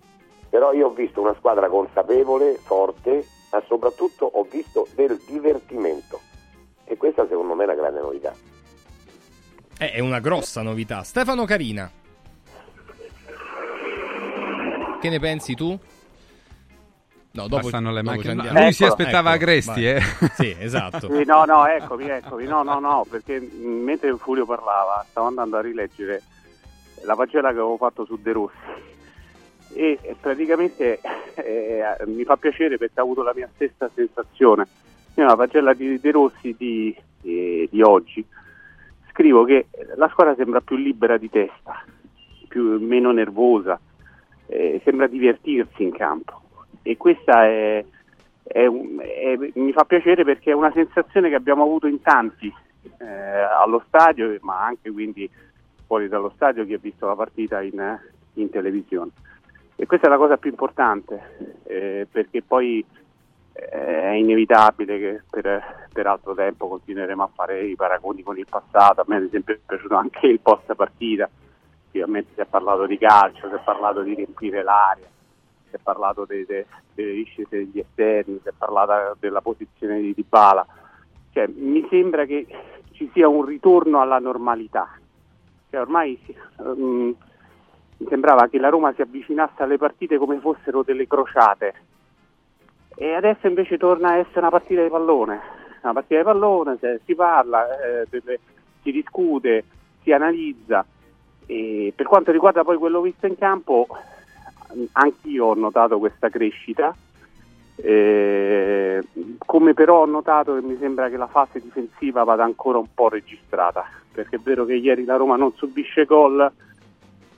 Però 0.49 0.73
io 0.73 0.87
ho 0.87 0.91
visto 0.91 1.21
una 1.21 1.35
squadra 1.35 1.69
consapevole, 1.69 2.55
forte, 2.55 3.25
ma 3.51 3.63
soprattutto 3.67 4.31
ho 4.33 4.47
visto 4.49 4.87
del 4.95 5.17
divertimento. 5.27 6.21
E 6.85 6.97
questa 6.97 7.27
secondo 7.27 7.55
me 7.55 7.63
è 7.63 7.67
una 7.67 7.75
grande 7.75 8.01
novità. 8.01 8.50
Eh, 9.83 9.93
è 9.93 9.99
una 10.01 10.21
grossa 10.21 10.61
novità. 10.61 11.03
Stefano 11.05 11.47
Carina. 11.47 11.91
Che 15.01 15.09
ne 15.09 15.19
pensi 15.19 15.55
tu? 15.55 15.69
No, 17.33 17.49
dopo, 17.49 17.63
Passano 17.63 17.91
le 17.91 18.03
macchine. 18.03 18.23
ci 18.33 18.37
Lui 18.37 18.47
andiamo. 18.49 18.73
si 18.73 18.85
aspettava 18.85 19.31
Agresti, 19.31 19.83
vai. 19.85 19.87
eh. 19.93 20.01
Sì, 20.35 20.55
esatto. 20.59 21.09
Sì, 21.11 21.25
no, 21.25 21.45
no, 21.47 21.67
eccomi, 21.67 22.09
eccomi, 22.11 22.45
no, 22.45 22.63
no, 22.63 22.79
no, 22.79 23.07
perché 23.09 23.41
mentre 23.41 24.15
Furio 24.19 24.45
parlava 24.45 25.07
stavo 25.09 25.29
andando 25.29 25.57
a 25.57 25.63
rileggere 25.63 26.21
la 27.05 27.15
pagella 27.15 27.49
che 27.49 27.55
avevo 27.55 27.79
fatto 27.79 28.05
su 28.05 28.21
De 28.21 28.33
Rossi 28.33 28.55
e 29.73 29.99
eh, 30.03 30.17
praticamente 30.21 31.01
eh, 31.37 31.83
mi 32.05 32.25
fa 32.25 32.37
piacere 32.37 32.77
perché 32.77 32.99
ha 33.01 33.03
avuto 33.03 33.23
la 33.23 33.33
mia 33.35 33.49
stessa 33.55 33.89
sensazione. 33.95 34.67
Io 35.15 35.23
nella 35.23 35.37
pagella 35.37 35.73
di 35.73 35.99
De 35.99 36.11
Rossi 36.11 36.55
di, 36.59 36.95
eh, 37.23 37.67
di 37.71 37.81
oggi 37.81 38.23
scrivo 39.21 39.45
che 39.45 39.67
la 39.97 40.09
squadra 40.09 40.35
sembra 40.35 40.63
più 40.63 40.77
libera 40.77 41.19
di 41.19 41.29
testa, 41.29 41.85
più, 42.49 42.81
meno 42.81 43.13
nervosa, 43.13 43.79
eh, 44.47 44.81
sembra 44.83 45.07
divertirsi 45.07 45.83
in 45.83 45.93
campo 45.93 46.41
e 46.81 46.97
questa 46.97 47.45
è, 47.45 47.85
è 48.43 48.65
è- 48.67 49.39
mi 49.55 49.73
fa 49.73 49.85
piacere 49.85 50.25
perché 50.25 50.53
è 50.53 50.55
una 50.55 50.73
sensazione 50.73 51.29
che 51.29 51.35
abbiamo 51.35 51.65
avuto 51.65 51.87
in 51.87 52.01
tanti 52.01 52.53
eh, 52.99 53.07
allo 53.07 53.85
stadio, 53.87 54.39
ma 54.41 54.65
anche 54.65 54.91
quindi 54.91 55.31
fuori 55.87 56.09
dallo 56.09 56.33
stadio 56.35 56.65
chi 56.65 56.73
ha 56.73 56.79
visto 56.81 57.07
la 57.07 57.15
partita 57.15 57.61
in, 57.61 57.99
in 58.35 58.49
televisione. 58.49 59.11
E 59.77 59.87
questa 59.87 60.07
è 60.07 60.11
la 60.11 60.17
cosa 60.17 60.39
più 60.39 60.51
importante, 60.51 61.59
eh, 61.65 62.07
perché 62.11 62.43
poi 62.43 62.83
è 63.69 64.13
inevitabile 64.13 64.99
che 64.99 65.23
per, 65.29 65.89
per 65.93 66.07
altro 66.07 66.35
tempo 66.35 66.69
continueremo 66.69 67.23
a 67.23 67.31
fare 67.35 67.65
i 67.65 67.77
paragoni 67.77 68.23
con 68.23 68.39
il 68.39 68.47
passato. 68.49 69.01
A 69.01 69.05
me 69.07 69.17
ad 69.17 69.25
esempio 69.25 69.55
è 69.55 69.59
piaciuto 69.65 69.95
anche 69.95 70.27
il 70.27 70.41
post 70.41 70.75
partita, 70.75 71.29
ovviamente 71.89 72.31
si 72.35 72.41
è 72.41 72.47
parlato 72.47 72.87
di 72.87 72.97
calcio, 72.99 73.49
si 73.49 73.55
è 73.55 73.61
parlato 73.65 74.03
di 74.03 74.15
riempire 74.15 74.63
l'aria, 74.63 75.07
si 75.69 75.77
è 75.77 75.79
parlato 75.83 76.25
delle 76.25 76.67
discese 76.95 77.49
degli 77.51 77.79
esterni, 77.79 78.41
si 78.43 78.49
è 78.49 78.53
parlato 78.57 79.17
della 79.21 79.41
posizione 79.41 80.01
di 80.01 80.15
Dybala. 80.15 80.67
Cioè, 81.33 81.47
mi 81.49 81.87
sembra 81.89 82.25
che 82.25 82.47
ci 82.93 83.11
sia 83.13 83.29
un 83.29 83.45
ritorno 83.45 84.01
alla 84.01 84.19
normalità. 84.19 84.99
Cioè, 85.69 85.81
ormai 85.81 86.19
mm, 86.63 87.11
mi 87.99 88.07
sembrava 88.09 88.49
che 88.49 88.59
la 88.59 88.69
Roma 88.69 88.93
si 88.95 89.03
avvicinasse 89.03 89.63
alle 89.63 89.77
partite 89.77 90.19
come 90.19 90.41
fossero 90.41 90.83
delle 90.83 91.07
crociate 91.07 91.75
e 93.03 93.15
adesso 93.15 93.47
invece 93.47 93.79
torna 93.79 94.11
a 94.11 94.17
essere 94.17 94.41
una 94.41 94.51
partita 94.51 94.83
di 94.83 94.91
pallone. 94.91 95.41
Una 95.81 95.95
partita 95.95 96.19
di 96.19 96.23
pallone, 96.23 96.79
si 97.07 97.15
parla, 97.15 97.65
eh, 97.81 98.07
si 98.83 98.93
discute, 98.93 99.65
si 100.03 100.13
analizza. 100.13 100.85
E 101.47 101.95
per 101.97 102.05
quanto 102.05 102.31
riguarda 102.31 102.63
poi 102.63 102.77
quello 102.77 103.01
visto 103.01 103.27
in 103.27 103.39
campo, 103.39 103.87
anch'io 104.93 105.47
ho 105.47 105.55
notato 105.55 105.99
questa 105.99 106.29
crescita. 106.29 106.95
Eh, 107.77 109.03
come 109.39 109.73
però 109.73 110.03
ho 110.03 110.07
notato 110.07 110.55
che 110.57 110.61
mi 110.61 110.77
sembra 110.79 111.09
che 111.09 111.17
la 111.17 111.27
fase 111.27 111.59
difensiva 111.59 112.23
vada 112.25 112.45
ancora 112.45 112.77
un 112.77 112.93
po' 112.93 113.09
registrata, 113.09 113.83
perché 114.13 114.37
è 114.37 114.41
vero 114.41 114.67
che 114.67 114.75
ieri 114.75 115.07
la 115.07 115.17
Roma 115.17 115.37
non 115.37 115.55
subisce 115.55 116.05
gol, 116.05 116.53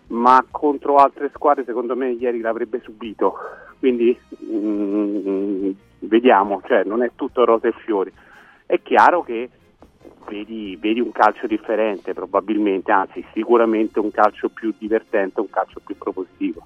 ma 0.09 0.45
contro 0.51 0.97
altre 0.97 1.31
squadre 1.33 1.63
secondo 1.63 1.95
me 1.95 2.11
ieri 2.11 2.41
l'avrebbe 2.41 2.81
subito. 2.81 3.35
Quindi 3.83 4.17
mm, 4.45 5.71
vediamo, 5.99 6.63
cioè 6.69 6.85
non 6.85 7.03
è 7.03 7.11
tutto 7.17 7.45
rose 7.45 7.69
e 7.69 7.75
fiori. 7.85 8.13
È 8.65 8.81
chiaro 8.81 9.25
che 9.25 9.51
vedi, 10.29 10.79
vedi 10.81 11.01
un 11.01 11.11
calcio 11.11 11.49
differente 11.49 12.15
probabilmente, 12.15 12.93
anzi 12.93 13.27
sicuramente 13.35 13.99
un 13.99 14.13
calcio 14.13 14.51
più 14.51 14.73
divertente, 14.79 15.41
un 15.41 15.51
calcio 15.51 15.81
più 15.85 15.99
propositivo. 15.99 16.65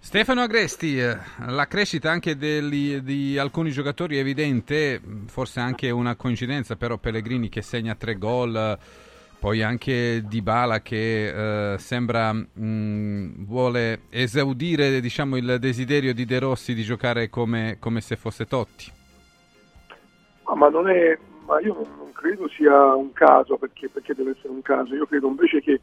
Stefano 0.00 0.40
Agresti, 0.40 0.98
eh, 0.98 1.16
la 1.46 1.68
crescita 1.68 2.10
anche 2.10 2.36
degli- 2.36 2.98
di 2.98 3.38
alcuni 3.38 3.70
giocatori 3.70 4.16
è 4.16 4.20
evidente, 4.20 4.98
mh, 4.98 5.26
forse 5.26 5.60
anche 5.60 5.90
una 5.90 6.16
coincidenza, 6.16 6.74
però 6.74 6.96
Pellegrini 6.96 7.48
che 7.48 7.62
segna 7.62 7.94
tre 7.94 8.18
gol, 8.18 8.76
poi 9.38 9.62
anche 9.62 10.24
Dybala 10.26 10.80
che 10.80 11.74
eh, 11.74 11.78
sembra 11.78 12.32
mh, 12.32 13.44
vuole 13.44 14.00
esaudire 14.10 15.00
diciamo, 15.00 15.36
il 15.36 15.58
desiderio 15.60 16.12
di 16.12 16.24
De 16.24 16.38
Rossi 16.40 16.74
di 16.74 16.82
giocare 16.82 17.30
come, 17.30 17.76
come 17.78 18.00
se 18.00 18.16
fosse 18.16 18.46
Totti. 18.46 18.90
Ah, 20.44 20.56
ma 20.56 20.68
è, 20.90 21.18
ma 21.46 21.60
io 21.60 21.74
non 21.74 22.10
credo 22.12 22.48
sia 22.48 22.94
un 22.94 23.12
caso 23.12 23.56
perché, 23.56 23.88
perché 23.88 24.14
deve 24.14 24.30
essere 24.30 24.48
un 24.48 24.62
caso. 24.62 24.94
Io 24.94 25.06
credo 25.06 25.28
invece 25.28 25.60
che, 25.60 25.80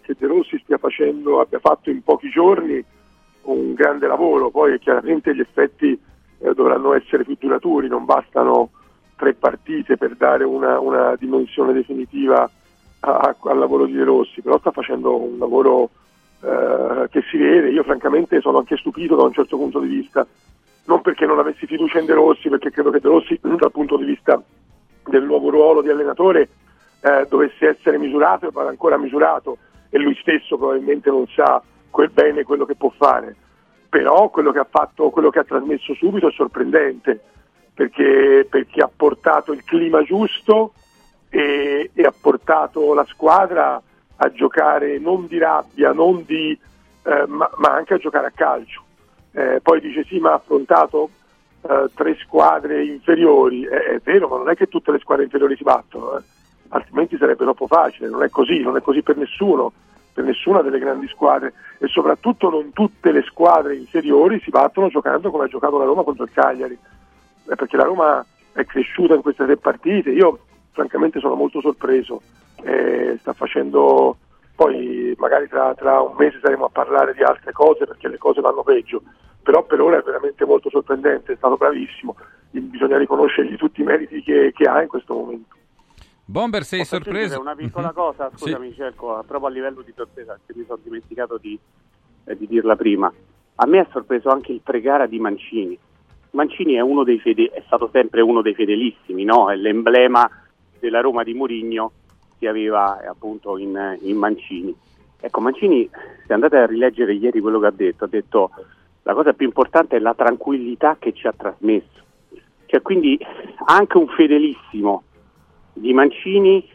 che 0.00 0.14
De 0.16 0.26
Rossi 0.26 0.60
stia 0.62 0.78
facendo, 0.78 1.40
abbia 1.40 1.58
fatto 1.58 1.90
in 1.90 2.02
pochi 2.02 2.30
giorni 2.30 2.84
un 3.42 3.74
grande 3.74 4.06
lavoro. 4.06 4.50
Poi 4.50 4.78
chiaramente 4.78 5.34
gli 5.34 5.40
effetti 5.40 5.98
eh, 6.38 6.54
dovranno 6.54 6.94
essere 6.94 7.24
più 7.24 7.36
duraturi, 7.38 7.88
non 7.88 8.04
bastano 8.04 8.70
tre 9.16 9.34
partite 9.34 9.96
per 9.96 10.14
dare 10.14 10.44
una, 10.44 10.78
una 10.78 11.16
dimensione 11.16 11.72
definitiva 11.72 12.48
a- 13.04 13.36
al 13.38 13.58
lavoro 13.58 13.86
di 13.86 13.92
De 13.92 14.04
Rossi, 14.04 14.42
però 14.42 14.58
sta 14.58 14.70
facendo 14.70 15.16
un 15.16 15.38
lavoro 15.38 15.90
eh, 16.44 17.08
che 17.10 17.22
si 17.30 17.36
vede. 17.36 17.70
Io 17.70 17.84
francamente 17.84 18.40
sono 18.40 18.58
anche 18.58 18.76
stupito 18.76 19.14
da 19.14 19.22
un 19.22 19.32
certo 19.32 19.56
punto 19.56 19.78
di 19.78 19.88
vista 19.88 20.26
non 20.84 21.00
perché 21.00 21.26
non 21.26 21.38
avessi 21.38 21.66
fiducia 21.66 22.00
in 22.00 22.06
De 22.06 22.14
Rossi, 22.14 22.48
perché 22.48 22.70
credo 22.70 22.90
che 22.90 23.00
De 23.00 23.08
Rossi 23.08 23.38
dal 23.40 23.70
punto 23.70 23.96
di 23.96 24.04
vista 24.04 24.42
del 25.06 25.24
nuovo 25.24 25.50
ruolo 25.50 25.82
di 25.82 25.90
allenatore 25.90 26.48
eh, 27.00 27.26
dovesse 27.28 27.68
essere 27.68 27.98
misurato 27.98 28.46
e 28.46 28.50
vada 28.52 28.68
ancora 28.68 28.96
misurato 28.96 29.58
e 29.90 29.98
lui 29.98 30.16
stesso 30.20 30.56
probabilmente 30.56 31.10
non 31.10 31.26
sa 31.28 31.62
quel 31.90 32.10
bene 32.10 32.44
quello 32.44 32.64
che 32.64 32.74
può 32.74 32.90
fare. 32.96 33.36
Però 33.88 34.30
quello 34.30 34.52
che 34.52 34.58
ha 34.58 34.66
fatto, 34.68 35.10
quello 35.10 35.28
che 35.28 35.40
ha 35.40 35.44
trasmesso 35.44 35.94
subito 35.94 36.28
è 36.28 36.32
sorprendente, 36.32 37.20
perché, 37.74 38.46
perché 38.48 38.80
ha 38.80 38.90
portato 38.94 39.52
il 39.52 39.62
clima 39.64 40.02
giusto 40.02 40.72
e, 41.32 41.90
e 41.94 42.02
ha 42.02 42.12
portato 42.12 42.92
la 42.92 43.06
squadra 43.08 43.80
a 44.16 44.32
giocare 44.32 44.98
non 44.98 45.26
di 45.26 45.38
rabbia, 45.38 45.92
non 45.92 46.24
di 46.26 46.56
eh, 47.04 47.24
ma, 47.26 47.50
ma 47.56 47.70
anche 47.70 47.94
a 47.94 47.98
giocare 47.98 48.26
a 48.26 48.32
calcio. 48.34 48.82
Eh, 49.32 49.60
poi 49.62 49.80
dice 49.80 50.04
sì, 50.04 50.18
ma 50.18 50.32
ha 50.32 50.34
affrontato 50.34 51.08
eh, 51.62 51.88
tre 51.94 52.16
squadre 52.16 52.84
inferiori, 52.84 53.64
Eh, 53.64 53.94
è 53.94 54.00
vero, 54.04 54.28
ma 54.28 54.36
non 54.36 54.50
è 54.50 54.54
che 54.54 54.66
tutte 54.66 54.92
le 54.92 54.98
squadre 54.98 55.24
inferiori 55.24 55.56
si 55.56 55.62
battono, 55.62 56.18
eh. 56.18 56.22
altrimenti 56.68 57.16
sarebbe 57.16 57.44
troppo 57.44 57.66
facile, 57.66 58.10
non 58.10 58.22
è 58.22 58.28
così, 58.28 58.60
non 58.60 58.76
è 58.76 58.82
così 58.82 59.00
per 59.02 59.16
nessuno, 59.16 59.72
per 60.12 60.24
nessuna 60.24 60.60
delle 60.60 60.78
grandi 60.78 61.08
squadre 61.08 61.54
e 61.78 61.86
soprattutto 61.86 62.50
non 62.50 62.72
tutte 62.74 63.10
le 63.10 63.22
squadre 63.22 63.74
inferiori 63.76 64.38
si 64.40 64.50
battono 64.50 64.88
giocando 64.88 65.30
come 65.30 65.44
ha 65.44 65.48
giocato 65.48 65.78
la 65.78 65.86
Roma 65.86 66.02
contro 66.02 66.24
il 66.24 66.30
Cagliari, 66.30 66.78
Eh, 67.48 67.56
perché 67.56 67.78
la 67.78 67.84
Roma 67.84 68.24
è 68.52 68.64
cresciuta 68.66 69.14
in 69.14 69.22
queste 69.22 69.46
tre 69.46 69.56
partite, 69.56 70.10
io 70.10 70.38
francamente 70.72 71.20
sono 71.20 71.34
molto 71.34 71.60
sorpreso, 71.60 72.20
Eh, 72.64 73.16
sta 73.20 73.32
facendo, 73.32 74.18
poi 74.54 75.14
magari 75.18 75.48
tra, 75.48 75.74
tra 75.74 76.00
un 76.00 76.14
mese 76.16 76.38
saremo 76.40 76.66
a 76.66 76.68
parlare 76.68 77.12
di 77.12 77.22
altre 77.22 77.50
cose 77.50 77.86
perché 77.86 78.06
le 78.06 78.18
cose 78.18 78.40
vanno 78.40 78.62
peggio, 78.62 79.02
però 79.42 79.64
per 79.64 79.80
ora 79.80 79.98
è 79.98 80.02
veramente 80.02 80.44
molto 80.44 80.70
sorprendente, 80.70 81.32
è 81.32 81.36
stato 81.36 81.56
bravissimo, 81.56 82.14
bisogna 82.50 82.98
riconoscergli 82.98 83.56
tutti 83.56 83.80
i 83.80 83.84
meriti 83.84 84.22
che, 84.22 84.52
che 84.54 84.68
ha 84.68 84.80
in 84.80 84.86
questo 84.86 85.14
momento. 85.14 85.56
Bomber, 86.24 86.62
sei 86.62 86.84
sorpreso? 86.84 87.40
Una 87.40 87.56
piccola 87.56 87.88
Mhm. 87.88 87.94
cosa, 87.94 88.30
Sì. 88.30 88.44
scusami 88.44 88.72
Cerco, 88.74 89.24
proprio 89.26 89.48
a 89.48 89.50
livello 89.50 89.82
di 89.82 89.92
sorpresa, 89.96 90.38
che 90.46 90.52
mi 90.56 90.64
sono 90.64 90.78
dimenticato 90.84 91.38
di, 91.38 91.58
eh, 92.26 92.36
di 92.36 92.46
dirla 92.46 92.76
prima. 92.76 93.12
A 93.56 93.66
me 93.66 93.80
è 93.80 93.86
sorpreso 93.90 94.28
anche 94.30 94.52
il 94.52 94.60
pre-gara 94.62 95.06
di 95.06 95.18
Mancini. 95.18 95.76
Mancini 96.30 96.74
è, 96.74 96.80
uno 96.80 97.02
dei 97.02 97.18
fede- 97.18 97.50
è 97.50 97.62
stato 97.66 97.90
sempre 97.92 98.20
uno 98.20 98.40
dei 98.40 98.54
fedelissimi, 98.54 99.24
no? 99.24 99.50
è 99.50 99.56
l'emblema 99.56 100.30
della 100.82 101.00
Roma 101.00 101.22
di 101.22 101.32
Murigno 101.32 101.92
che 102.40 102.48
aveva 102.48 103.00
eh, 103.00 103.06
appunto 103.06 103.56
in, 103.56 103.98
in 104.02 104.16
Mancini. 104.16 104.74
Ecco, 105.20 105.40
Mancini, 105.40 105.88
se 106.26 106.32
andate 106.32 106.56
a 106.56 106.66
rileggere 106.66 107.14
ieri 107.14 107.40
quello 107.40 107.60
che 107.60 107.66
ha 107.66 107.72
detto, 107.72 108.04
ha 108.04 108.08
detto 108.08 108.50
la 109.04 109.14
cosa 109.14 109.32
più 109.32 109.46
importante 109.46 109.96
è 109.96 110.00
la 110.00 110.14
tranquillità 110.14 110.96
che 110.98 111.12
ci 111.12 111.28
ha 111.28 111.32
trasmesso. 111.32 112.00
Cioè, 112.66 112.82
quindi 112.82 113.16
anche 113.66 113.96
un 113.96 114.08
fedelissimo 114.08 115.04
di 115.72 115.92
Mancini 115.92 116.68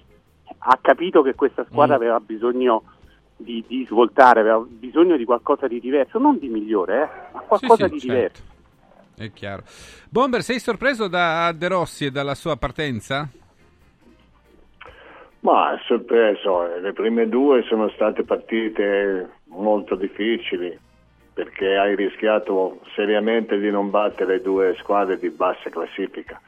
ha 0.60 0.80
capito 0.82 1.22
che 1.22 1.36
questa 1.36 1.66
squadra 1.66 1.96
Mm. 1.96 2.00
aveva 2.00 2.20
bisogno 2.22 2.84
di, 3.36 3.62
di 3.68 3.86
svoltare, 3.86 4.40
aveva 4.40 4.64
bisogno 4.66 5.18
di 5.18 5.26
qualcosa 5.26 5.68
di 5.68 5.82
diverso, 5.82 6.18
non 6.18 6.40
di 6.40 6.48
migliore, 6.48 7.04
eh, 7.04 7.34
ma 7.34 7.42
qualcosa 7.42 7.88
sì, 7.88 7.94
di 7.94 8.00
certo. 8.00 8.14
diverso. 8.14 8.44
È 9.18 9.32
chiaro. 9.34 9.64
Bomber, 10.10 10.44
sei 10.44 10.60
sorpreso 10.60 11.10
da 11.10 11.52
De 11.52 11.68
Rossi 11.68 12.06
e 12.06 12.12
dalla 12.12 12.36
sua 12.36 12.56
partenza? 12.56 13.28
Ma 15.42 15.80
sorpreso, 15.86 16.80
le 16.82 16.94
prime 16.94 17.30
due 17.30 17.62
sono 17.64 17.90
state 17.90 18.24
partite 18.24 19.30
molto 19.46 19.96
difficili 19.96 20.78
perché 21.34 21.78
hai 21.78 21.96
rischiato 21.96 22.80
seriamente 22.96 23.60
di 23.60 23.70
non 23.70 23.92
battere 23.92 24.42
due 24.42 24.76
squadre 24.80 25.20
di 25.20 25.30
bassa 25.30 25.70
classifica. 25.70 26.42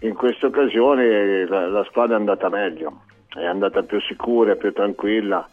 In 0.00 0.14
questa 0.14 0.46
occasione 0.46 1.46
la, 1.46 1.68
la 1.68 1.84
squadra 1.84 2.16
è 2.16 2.18
andata 2.18 2.48
meglio, 2.48 3.02
è 3.34 3.44
andata 3.44 3.82
più 3.82 4.00
sicura, 4.00 4.56
più 4.56 4.72
tranquilla. 4.72 5.46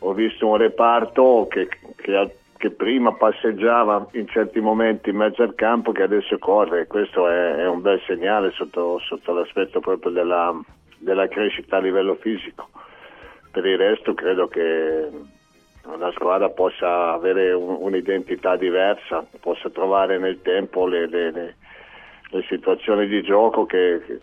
Ho 0.00 0.12
visto 0.12 0.46
un 0.46 0.56
reparto 0.56 1.48
che, 1.50 1.68
che- 1.96 2.36
che 2.56 2.70
prima 2.70 3.12
passeggiava 3.12 4.06
in 4.12 4.26
certi 4.28 4.60
momenti 4.60 5.10
in 5.10 5.16
mezzo 5.16 5.42
al 5.42 5.54
campo 5.54 5.92
che 5.92 6.02
adesso 6.02 6.38
corre. 6.38 6.86
Questo 6.86 7.28
è, 7.28 7.56
è 7.56 7.68
un 7.68 7.80
bel 7.82 8.00
segnale 8.06 8.50
sotto, 8.52 8.98
sotto 9.00 9.32
l'aspetto 9.32 9.80
proprio 9.80 10.10
della, 10.10 10.58
della 10.98 11.28
crescita 11.28 11.76
a 11.76 11.80
livello 11.80 12.14
fisico. 12.16 12.68
Per 13.50 13.64
il 13.64 13.78
resto 13.78 14.14
credo 14.14 14.48
che 14.48 15.08
la 15.98 16.10
squadra 16.12 16.48
possa 16.50 17.12
avere 17.12 17.52
un- 17.52 17.76
un'identità 17.80 18.56
diversa, 18.56 19.24
possa 19.40 19.70
trovare 19.70 20.18
nel 20.18 20.42
tempo 20.42 20.86
le, 20.86 21.06
le- 21.06 21.30
le- 21.30 21.54
le 22.30 22.42
situazioni 22.48 23.06
di 23.06 23.22
gioco 23.22 23.66
che, 23.66 24.02
che- 24.04 24.20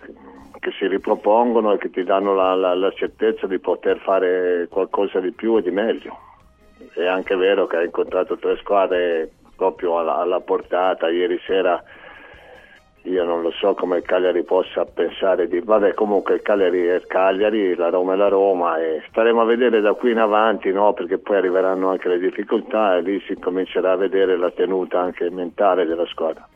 che 0.60 0.72
si 0.78 0.88
ripropongono 0.88 1.74
e 1.74 1.78
che 1.78 1.90
ti 1.90 2.04
danno 2.04 2.34
la, 2.36 2.54
la- 2.56 2.76
la 2.76 2.91
certezza 2.91 3.48
di 3.48 3.60
poter 3.60 3.98
fare 4.00 4.68
qualcosa 4.70 5.20
di 5.20 5.32
più 5.32 5.58
e 5.58 5.62
di 5.62 5.72
meglio. 5.72 6.18
È 6.94 7.06
anche 7.06 7.36
vero 7.36 7.66
che 7.66 7.78
ha 7.78 7.84
incontrato 7.84 8.38
tre 8.38 8.58
squadre 8.58 9.32
proprio 9.56 10.00
alla, 10.00 10.18
alla 10.18 10.41
portata. 10.41 11.10
Ieri 11.10 11.40
sera 11.45 11.82
io 13.03 13.23
non 13.25 13.41
lo 13.41 13.51
so 13.51 13.73
come 13.73 13.97
il 13.97 14.03
Cagliari 14.03 14.43
possa 14.43 14.85
pensare 14.85 15.47
di... 15.47 15.59
Vabbè, 15.59 15.93
comunque 15.93 16.35
il 16.35 16.41
Cagliari 16.41 16.85
è 16.85 16.95
il 16.95 17.05
Cagliari, 17.05 17.75
la 17.75 17.89
Roma 17.89 18.13
è 18.13 18.15
la 18.15 18.30
Roma 18.30 18.77
e 18.77 19.03
staremo 19.09 19.41
a 19.41 19.45
vedere 19.45 19.81
da 19.81 19.93
qui 19.93 20.11
in 20.11 20.19
avanti, 20.19 20.71
no? 20.71 20.93
Perché 20.93 21.17
poi 21.17 21.38
arriveranno 21.38 21.89
anche 21.89 22.07
le 22.07 22.19
difficoltà 22.19 22.95
e 22.95 23.01
lì 23.01 23.21
si 23.27 23.38
comincerà 23.38 23.91
a 23.91 23.97
vedere 23.97 24.38
la 24.38 24.51
tenuta 24.51 25.01
anche 25.01 25.30
mentale 25.30 25.85
della 25.85 26.05
squadra. 26.05 26.47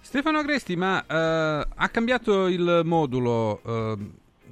Stefano 0.00 0.38
Agresti, 0.38 0.76
ma 0.76 1.04
eh, 1.08 1.66
ha 1.74 1.88
cambiato 1.88 2.46
il 2.46 2.82
modulo. 2.84 3.60
eh, 3.64 3.94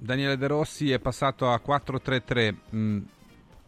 Daniele 0.04 0.36
De 0.36 0.46
Rossi 0.46 0.92
è 0.92 0.98
passato 0.98 1.48
a 1.48 1.60
4-3-3. 1.64 2.54
mm, 2.74 2.98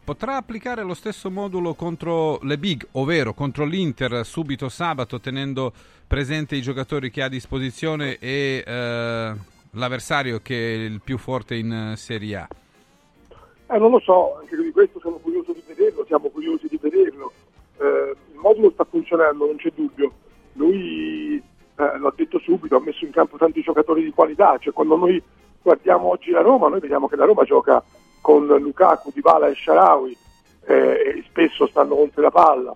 potrà 0.07 0.37
applicare 0.37 0.83
lo 0.83 0.93
stesso 0.93 1.29
modulo 1.29 1.73
contro 1.73 2.39
le 2.43 2.57
big, 2.57 2.87
ovvero 2.93 3.33
contro 3.33 3.65
l'Inter 3.65 4.25
subito 4.25 4.69
sabato, 4.69 5.19
tenendo 5.19 5.73
presente 6.07 6.55
i 6.55 6.61
giocatori 6.61 7.11
che 7.11 7.21
ha 7.21 7.25
a 7.25 7.29
disposizione 7.29 8.17
e 8.17 8.63
eh, 8.65 9.33
l'avversario 9.71 10.39
che 10.41 10.55
è 10.55 10.77
il 10.77 11.01
più 11.03 11.17
forte 11.17 11.55
in 11.55 11.73
eh, 11.73 11.97
Serie 11.97 12.35
A? 12.37 12.47
Eh, 13.67 13.77
non 13.77 13.91
lo 13.91 13.99
so, 13.99 14.37
anche 14.39 14.55
di 14.55 14.71
questo 14.71 14.97
sono 15.01 15.17
curioso 15.17 15.51
di 15.51 15.61
vederlo, 15.67 16.05
siamo 16.05 16.29
curiosi 16.29 16.67
di 16.69 16.79
vederlo. 16.81 17.33
Eh, 17.77 18.15
il 18.31 18.39
modulo 18.39 18.71
sta 18.71 18.85
funzionando, 18.85 19.45
non 19.45 19.57
c'è 19.57 19.73
dubbio. 19.75 20.13
Lui, 20.53 21.35
eh, 21.35 21.97
l'ho 21.97 22.13
detto 22.15 22.39
subito, 22.39 22.77
ha 22.77 22.79
messo 22.79 23.03
in 23.03 23.11
campo 23.11 23.35
tanti 23.35 23.61
giocatori 23.61 24.05
di 24.05 24.11
qualità, 24.11 24.57
cioè 24.57 24.71
quando 24.71 24.95
noi 24.95 25.21
guardiamo 25.61 26.07
oggi 26.07 26.31
la 26.31 26.39
Roma, 26.39 26.69
noi 26.69 26.79
vediamo 26.79 27.09
che 27.09 27.17
la 27.17 27.25
Roma 27.25 27.43
gioca 27.43 27.83
con 28.27 28.45
Lukaku, 28.45 29.11
Dybala 29.13 29.47
e 29.47 29.55
Sharawi 29.55 30.17
eh, 30.65 31.23
spesso 31.29 31.65
stanno 31.65 31.95
contro 31.95 32.21
la 32.21 32.29
palla, 32.29 32.75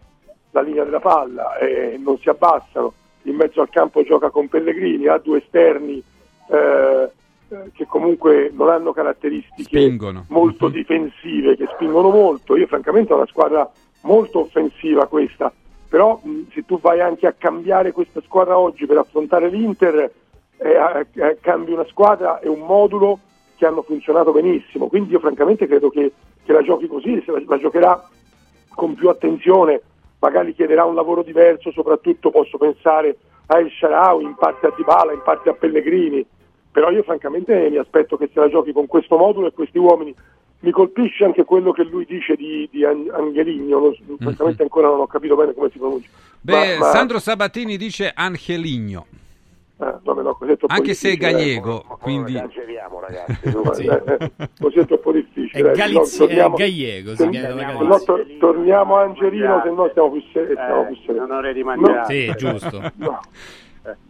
la 0.51 0.61
linea 0.61 0.85
della 0.85 1.01
palla 1.01 1.57
e 1.57 1.99
non 2.01 2.17
si 2.19 2.29
abbassano. 2.29 2.93
In 3.23 3.35
mezzo 3.35 3.59
al 3.59 3.69
campo 3.69 4.01
gioca 4.01 4.29
con 4.29 4.47
Pellegrini, 4.47 5.07
ha 5.07 5.17
due 5.17 5.39
esterni 5.39 6.01
eh, 6.47 7.11
eh, 7.49 7.71
che 7.73 7.85
comunque 7.85 8.49
non 8.53 8.69
hanno 8.69 8.93
caratteristiche 8.93 9.77
Spingono. 9.81 10.23
molto 10.29 10.69
difensive, 10.69 11.57
che 11.57 11.67
spingono 11.73 12.11
molto. 12.11 12.55
Io 12.55 12.67
francamente 12.67 13.11
ho 13.11 13.17
una 13.17 13.27
squadra 13.27 13.69
molto 14.03 14.39
offensiva 14.39 15.07
questa, 15.07 15.51
però 15.89 16.17
mh, 16.23 16.51
se 16.53 16.63
tu 16.65 16.79
vai 16.79 17.01
anche 17.01 17.27
a 17.27 17.35
cambiare 17.37 17.91
questa 17.91 18.21
squadra 18.21 18.57
oggi 18.57 18.85
per 18.85 18.99
affrontare 18.99 19.49
l'Inter, 19.49 20.11
eh, 20.59 21.07
eh, 21.13 21.37
cambi 21.41 21.73
una 21.73 21.85
squadra 21.87 22.39
e 22.39 22.47
un 22.47 22.61
modulo 22.61 23.19
che 23.61 23.67
hanno 23.67 23.83
funzionato 23.83 24.31
benissimo. 24.31 24.87
Quindi 24.87 25.11
io 25.11 25.19
francamente 25.19 25.67
credo 25.67 25.91
che, 25.91 26.11
che 26.43 26.51
la 26.51 26.63
giochi 26.63 26.87
così, 26.87 27.21
se 27.23 27.31
la, 27.31 27.43
la 27.45 27.59
giocherà 27.59 28.09
con 28.73 28.95
più 28.95 29.07
attenzione, 29.07 29.81
magari 30.17 30.55
chiederà 30.55 30.83
un 30.83 30.95
lavoro 30.95 31.21
diverso, 31.21 31.71
soprattutto 31.71 32.31
posso 32.31 32.57
pensare 32.57 33.17
a 33.45 33.59
El 33.59 33.69
Sharawi, 33.69 34.23
in 34.23 34.33
parte 34.33 34.65
a 34.65 34.73
Dybala, 34.75 35.13
in 35.13 35.21
parte 35.23 35.49
a 35.49 35.53
Pellegrini, 35.53 36.25
però 36.71 36.89
io 36.89 37.03
francamente 37.03 37.69
mi 37.69 37.77
aspetto 37.77 38.17
che 38.17 38.31
se 38.33 38.39
la 38.39 38.49
giochi 38.49 38.71
con 38.71 38.87
questo 38.87 39.15
modulo 39.15 39.45
e 39.45 39.51
questi 39.51 39.77
uomini. 39.77 40.15
Mi 40.63 40.71
colpisce 40.71 41.23
anche 41.23 41.43
quello 41.43 41.71
che 41.71 41.83
lui 41.83 42.05
dice 42.05 42.35
di, 42.35 42.67
di 42.71 42.83
An- 42.83 43.11
Angeligno, 43.11 43.79
non- 43.79 44.17
francamente 44.19 44.63
ancora 44.63 44.87
non 44.87 45.01
ho 45.01 45.07
capito 45.07 45.35
bene 45.35 45.53
come 45.53 45.69
si 45.71 45.77
pronuncia. 45.77 46.09
Beh, 46.39 46.77
Ma- 46.77 46.85
ma- 46.85 46.91
Sandro 46.91 47.19
Sabatini 47.19 47.77
dice 47.77 48.11
Angeligno, 48.13 49.05
eh, 49.81 49.95
no, 50.03 50.35
così 50.35 50.57
troppo 50.57 50.73
anche 50.73 50.93
se 50.93 51.09
è 51.09 51.11
difficile, 51.15 51.31
gallego, 51.37 51.85
quindi... 51.99 52.35
Esageriamo 52.35 52.99
ragazzi. 52.99 53.39
Eh, 53.81 54.03
eh, 54.05 54.49
così 54.59 54.79
è 54.79 54.85
troppo 54.85 55.11
difficile. 55.11 55.59
È 55.59 55.61
dai, 55.63 55.75
galizzi- 55.75 56.19
no, 56.19 56.25
torniamo- 56.27 56.55
è 56.55 56.59
gallego, 56.59 57.15
si 57.15 57.29
chiama 57.29 57.47
se 57.47 57.55
Galizia. 57.55 57.87
no, 57.87 57.99
tor- 58.03 58.25
torniamo 58.39 58.95
a 58.95 59.01
Angelino, 59.01 59.61
se 59.63 59.69
no 59.71 59.87
stiamo 59.89 60.11
più 60.11 60.21
seri- 60.31 60.55
seri. 61.05 61.17
onore 61.19 61.53
di 61.53 61.63
No. 61.63 62.03
Sì, 62.05 62.33
giusto. 62.37 62.81
No, 62.97 63.19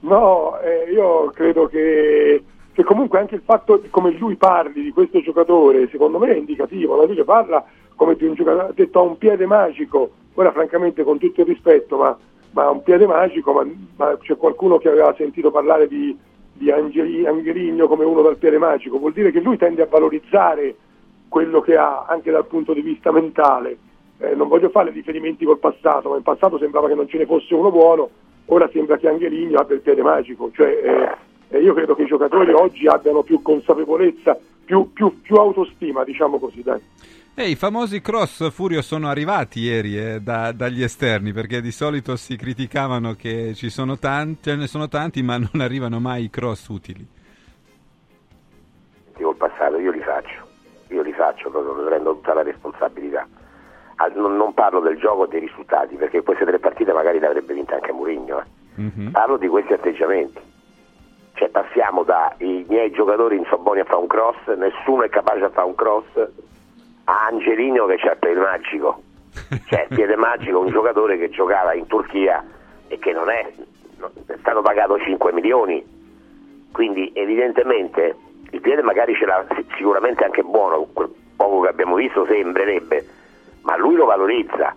No, 0.01 0.59
eh, 0.59 0.91
io 0.91 1.29
credo 1.29 1.67
che, 1.67 2.43
che 2.73 2.83
comunque 2.83 3.19
anche 3.19 3.35
il 3.35 3.41
fatto 3.45 3.77
di 3.77 3.89
come 3.89 4.11
lui 4.11 4.35
parli 4.35 4.81
di 4.81 4.91
questo 4.91 5.21
giocatore, 5.21 5.87
secondo 5.89 6.17
me 6.19 6.31
è 6.33 6.35
indicativo. 6.35 6.95
La 7.01 7.13
che 7.13 7.23
parla 7.23 7.63
come 7.95 8.15
di 8.15 8.25
un 8.25 8.33
giocatore, 8.33 8.67
ha 8.67 8.71
detto 8.73 8.99
ha 8.99 9.03
un 9.03 9.17
piede 9.17 9.45
magico. 9.45 10.11
Ora, 10.33 10.51
francamente, 10.51 11.03
con 11.03 11.19
tutto 11.19 11.41
il 11.41 11.47
rispetto, 11.47 11.97
ma, 11.97 12.17
ma 12.51 12.69
un 12.69 12.83
piede 12.83 13.07
magico, 13.07 13.53
ma, 13.53 13.65
ma 13.95 14.17
c'è 14.17 14.35
qualcuno 14.37 14.77
che 14.77 14.89
aveva 14.89 15.13
sentito 15.17 15.51
parlare 15.51 15.87
di, 15.87 16.17
di 16.53 16.71
Angeli- 16.71 17.25
Angeligno 17.25 17.87
come 17.87 18.05
uno 18.05 18.21
dal 18.21 18.37
piede 18.37 18.57
magico. 18.57 18.97
Vuol 18.97 19.13
dire 19.13 19.31
che 19.31 19.39
lui 19.39 19.57
tende 19.57 19.81
a 19.81 19.87
valorizzare 19.87 20.75
quello 21.27 21.61
che 21.61 21.77
ha 21.77 22.05
anche 22.07 22.31
dal 22.31 22.45
punto 22.45 22.73
di 22.73 22.81
vista 22.81 23.11
mentale. 23.11 23.77
Eh, 24.17 24.35
non 24.35 24.47
voglio 24.47 24.69
fare 24.69 24.91
riferimenti 24.91 25.45
col 25.45 25.59
passato, 25.59 26.09
ma 26.09 26.17
in 26.17 26.23
passato 26.23 26.57
sembrava 26.57 26.87
che 26.87 26.95
non 26.95 27.07
ce 27.07 27.17
ne 27.17 27.25
fosse 27.25 27.53
uno 27.55 27.71
buono, 27.71 28.09
ora 28.45 28.69
sembra 28.71 28.97
che 28.97 29.07
Angeligno 29.07 29.59
abbia 29.59 29.75
il 29.75 29.81
piede 29.81 30.01
magico. 30.01 30.51
Cioè, 30.53 31.17
eh, 31.49 31.57
eh, 31.57 31.61
io 31.61 31.73
credo 31.73 31.95
che 31.95 32.03
i 32.03 32.07
giocatori 32.07 32.51
oggi 32.51 32.85
abbiano 32.87 33.23
più 33.23 33.41
consapevolezza, 33.41 34.37
più, 34.65 34.91
più- 34.91 35.21
più 35.21 35.35
autostima, 35.37 36.03
diciamo 36.03 36.37
così. 36.37 36.61
Dai. 36.61 36.79
E 37.33 37.49
i 37.49 37.55
famosi 37.55 38.01
cross 38.01 38.51
Furio 38.51 38.81
sono 38.81 39.07
arrivati 39.07 39.61
ieri 39.61 39.97
eh, 39.97 40.19
da- 40.19 40.51
dagli 40.51 40.83
esterni 40.83 41.31
perché 41.31 41.61
di 41.61 41.71
solito 41.71 42.15
si 42.17 42.35
criticavano 42.35 43.13
che 43.13 43.53
ci 43.55 43.69
sono 43.69 43.97
tanti, 43.97 44.49
ce 44.49 44.55
ne 44.55 44.67
sono 44.67 44.89
tanti 44.89 45.23
ma 45.23 45.37
non 45.37 45.61
arrivano 45.61 45.99
mai 45.99 46.25
i 46.25 46.29
cross 46.29 46.67
utili. 46.67 47.07
Col 49.13 49.35
passato 49.37 49.77
io 49.77 49.91
li 49.91 50.01
faccio, 50.01 50.45
io 50.89 51.01
li 51.01 51.13
faccio, 51.13 51.49
proprio 51.49 51.85
prendo 51.85 52.13
tutta 52.15 52.33
la 52.33 52.43
responsabilità. 52.43 53.25
Al- 53.95 54.13
non, 54.15 54.35
non 54.35 54.53
parlo 54.53 54.81
del 54.81 54.97
gioco 54.97 55.25
e 55.25 55.29
dei 55.29 55.39
risultati, 55.39 55.95
perché 55.95 56.21
queste 56.23 56.43
tre 56.43 56.59
partite 56.59 56.91
magari 56.91 57.19
le 57.19 57.27
avrebbe 57.27 57.53
vinte 57.53 57.73
anche 57.73 57.91
Mourinho. 57.91 58.39
eh. 58.41 59.09
Parlo 59.11 59.37
di 59.37 59.47
questi 59.47 59.73
atteggiamenti. 59.73 60.39
Cioè 61.33 61.49
passiamo 61.49 62.03
dai 62.03 62.65
miei 62.67 62.91
giocatori 62.91 63.37
in 63.37 63.45
Sobboni 63.49 63.79
a 63.79 63.85
fare 63.85 63.97
un 64.01 64.07
cross, 64.07 64.47
nessuno 64.57 65.03
è 65.03 65.09
capace 65.09 65.43
a 65.45 65.49
fare 65.49 65.67
un 65.67 65.75
cross, 65.75 66.05
a 67.05 67.25
Angelino 67.27 67.85
che 67.85 67.97
c'ha 67.97 68.11
il 68.11 68.17
piede 68.19 68.39
magico. 68.39 69.01
Cioè 69.65 69.87
il 69.89 69.95
piede 69.95 70.15
magico, 70.15 70.59
un 70.59 70.69
giocatore 70.69 71.17
che 71.17 71.29
giocava 71.29 71.73
in 71.73 71.87
Turchia 71.87 72.43
e 72.87 72.99
che 72.99 73.13
non 73.13 73.29
è, 73.29 73.51
è 74.27 74.35
stato 74.39 74.61
pagato 74.61 74.99
5 74.99 75.31
milioni. 75.33 75.83
Quindi 76.71 77.11
evidentemente 77.13 78.15
il 78.51 78.61
piede 78.61 78.81
magari 78.81 79.15
ce 79.15 79.25
l'ha 79.25 79.45
si- 79.55 79.65
sicuramente 79.77 80.23
anche 80.23 80.43
buono, 80.43 80.87
quel 80.93 81.09
poco 81.35 81.61
che 81.61 81.69
abbiamo 81.69 81.95
visto 81.95 82.25
sembrerebbe, 82.25 83.05
ma 83.61 83.77
lui 83.77 83.95
lo 83.95 84.05
valorizza, 84.05 84.75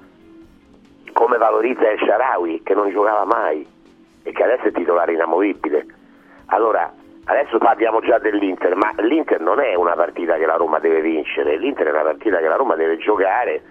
come 1.13 1.37
valorizza 1.37 1.89
El 1.89 1.99
Sharawi 1.99 2.63
che 2.63 2.75
non 2.75 2.91
giocava 2.91 3.25
mai 3.25 3.67
e 4.23 4.33
che 4.33 4.43
adesso 4.43 4.69
è 4.69 4.73
titolare 4.73 5.13
inamovibile. 5.13 5.87
Allora, 6.47 6.93
adesso 7.25 7.59
parliamo 7.59 8.01
già 8.01 8.19
dell'Inter, 8.19 8.75
ma 8.75 8.93
l'Inter 8.99 9.41
non 9.41 9.61
è 9.61 9.75
una 9.75 9.95
partita 9.95 10.37
che 10.37 10.47
la 10.47 10.57
Roma 10.57 10.79
deve 10.79 11.01
vincere, 11.01 11.57
l'Inter 11.57 11.87
è 11.87 11.91
una 11.91 12.03
partita 12.03 12.39
che 12.39 12.49
la 12.49 12.57
Roma 12.57 12.75
deve 12.75 12.99
giocare 12.99 13.63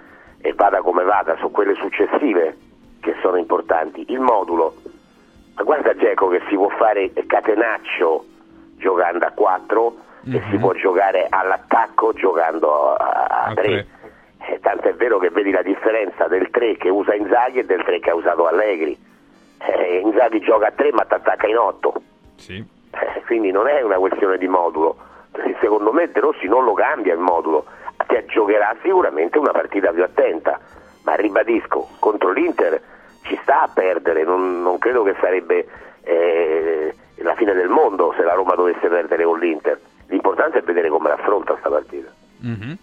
e 0.41 0.53
vada 0.53 0.81
come 0.81 1.03
vada, 1.03 1.35
su 1.37 1.51
quelle 1.51 1.75
successive 1.75 2.57
che 2.99 3.15
sono 3.21 3.37
importanti. 3.37 4.05
Il 4.09 4.19
modulo, 4.19 4.75
ma 5.55 5.63
guarda 5.63 5.95
Geco 5.95 6.27
che 6.27 6.41
si 6.49 6.55
può 6.55 6.69
fare 6.69 7.11
catenaccio 7.25 8.25
giocando 8.77 9.25
a 9.25 9.31
4 9.31 9.95
e 10.25 10.41
si 10.49 10.57
può 10.57 10.73
giocare 10.73 11.27
all'attacco 11.29 12.13
giocando 12.13 12.93
a, 12.93 13.51
3. 13.53 13.87
tanto 14.61 14.87
è 14.87 14.93
vero 14.93 15.19
che 15.19 15.29
vedi 15.29 15.51
la 15.51 15.61
differenza 15.61 16.27
del 16.27 16.49
3 16.49 16.77
che 16.77 16.89
usa 16.89 17.13
Inzaghi 17.13 17.59
e 17.59 17.65
del 17.65 17.83
3 17.83 17.99
che 17.99 18.09
ha 18.09 18.15
usato 18.15 18.47
Allegri. 18.47 18.97
Eh, 19.59 20.01
Inzaghi 20.03 20.39
gioca 20.39 20.67
a 20.67 20.71
3 20.71 20.91
ma 20.93 21.03
ti 21.03 21.13
attacca 21.13 21.47
in 21.47 21.57
8. 21.57 22.01
Sì. 22.35 22.65
Eh, 22.93 23.23
quindi 23.25 23.51
non 23.51 23.67
è 23.67 23.81
una 23.81 23.97
questione 23.97 24.37
di 24.37 24.47
modulo. 24.47 24.97
Secondo 25.59 25.91
me 25.91 26.11
De 26.11 26.19
Rossi 26.19 26.47
non 26.47 26.63
lo 26.63 26.73
cambia 26.73 27.13
il 27.13 27.19
modulo, 27.19 27.65
Te 28.07 28.25
giocherà 28.27 28.75
sicuramente 28.81 29.37
una 29.37 29.51
partita 29.51 29.91
più 29.91 30.03
attenta, 30.03 30.59
ma 31.03 31.15
ribadisco, 31.15 31.87
contro 31.99 32.31
l'Inter 32.31 32.81
ci 33.23 33.39
sta 33.41 33.63
a 33.63 33.69
perdere, 33.73 34.23
non, 34.23 34.61
non 34.61 34.77
credo 34.77 35.03
che 35.03 35.15
sarebbe 35.19 35.65
eh, 36.03 36.93
la 37.15 37.35
fine 37.35 37.53
del 37.53 37.69
mondo 37.69 38.13
se 38.17 38.23
la 38.23 38.33
Roma 38.33 38.55
dovesse 38.55 38.87
perdere 38.87 39.23
con 39.23 39.39
l'Inter. 39.39 39.79
L'importante 40.07 40.59
è 40.59 40.61
vedere 40.61 40.89
come 40.89 41.09
l'affronta 41.09 41.55
sta 41.59 41.69
partita. 41.69 42.11
Mhm. 42.41 42.77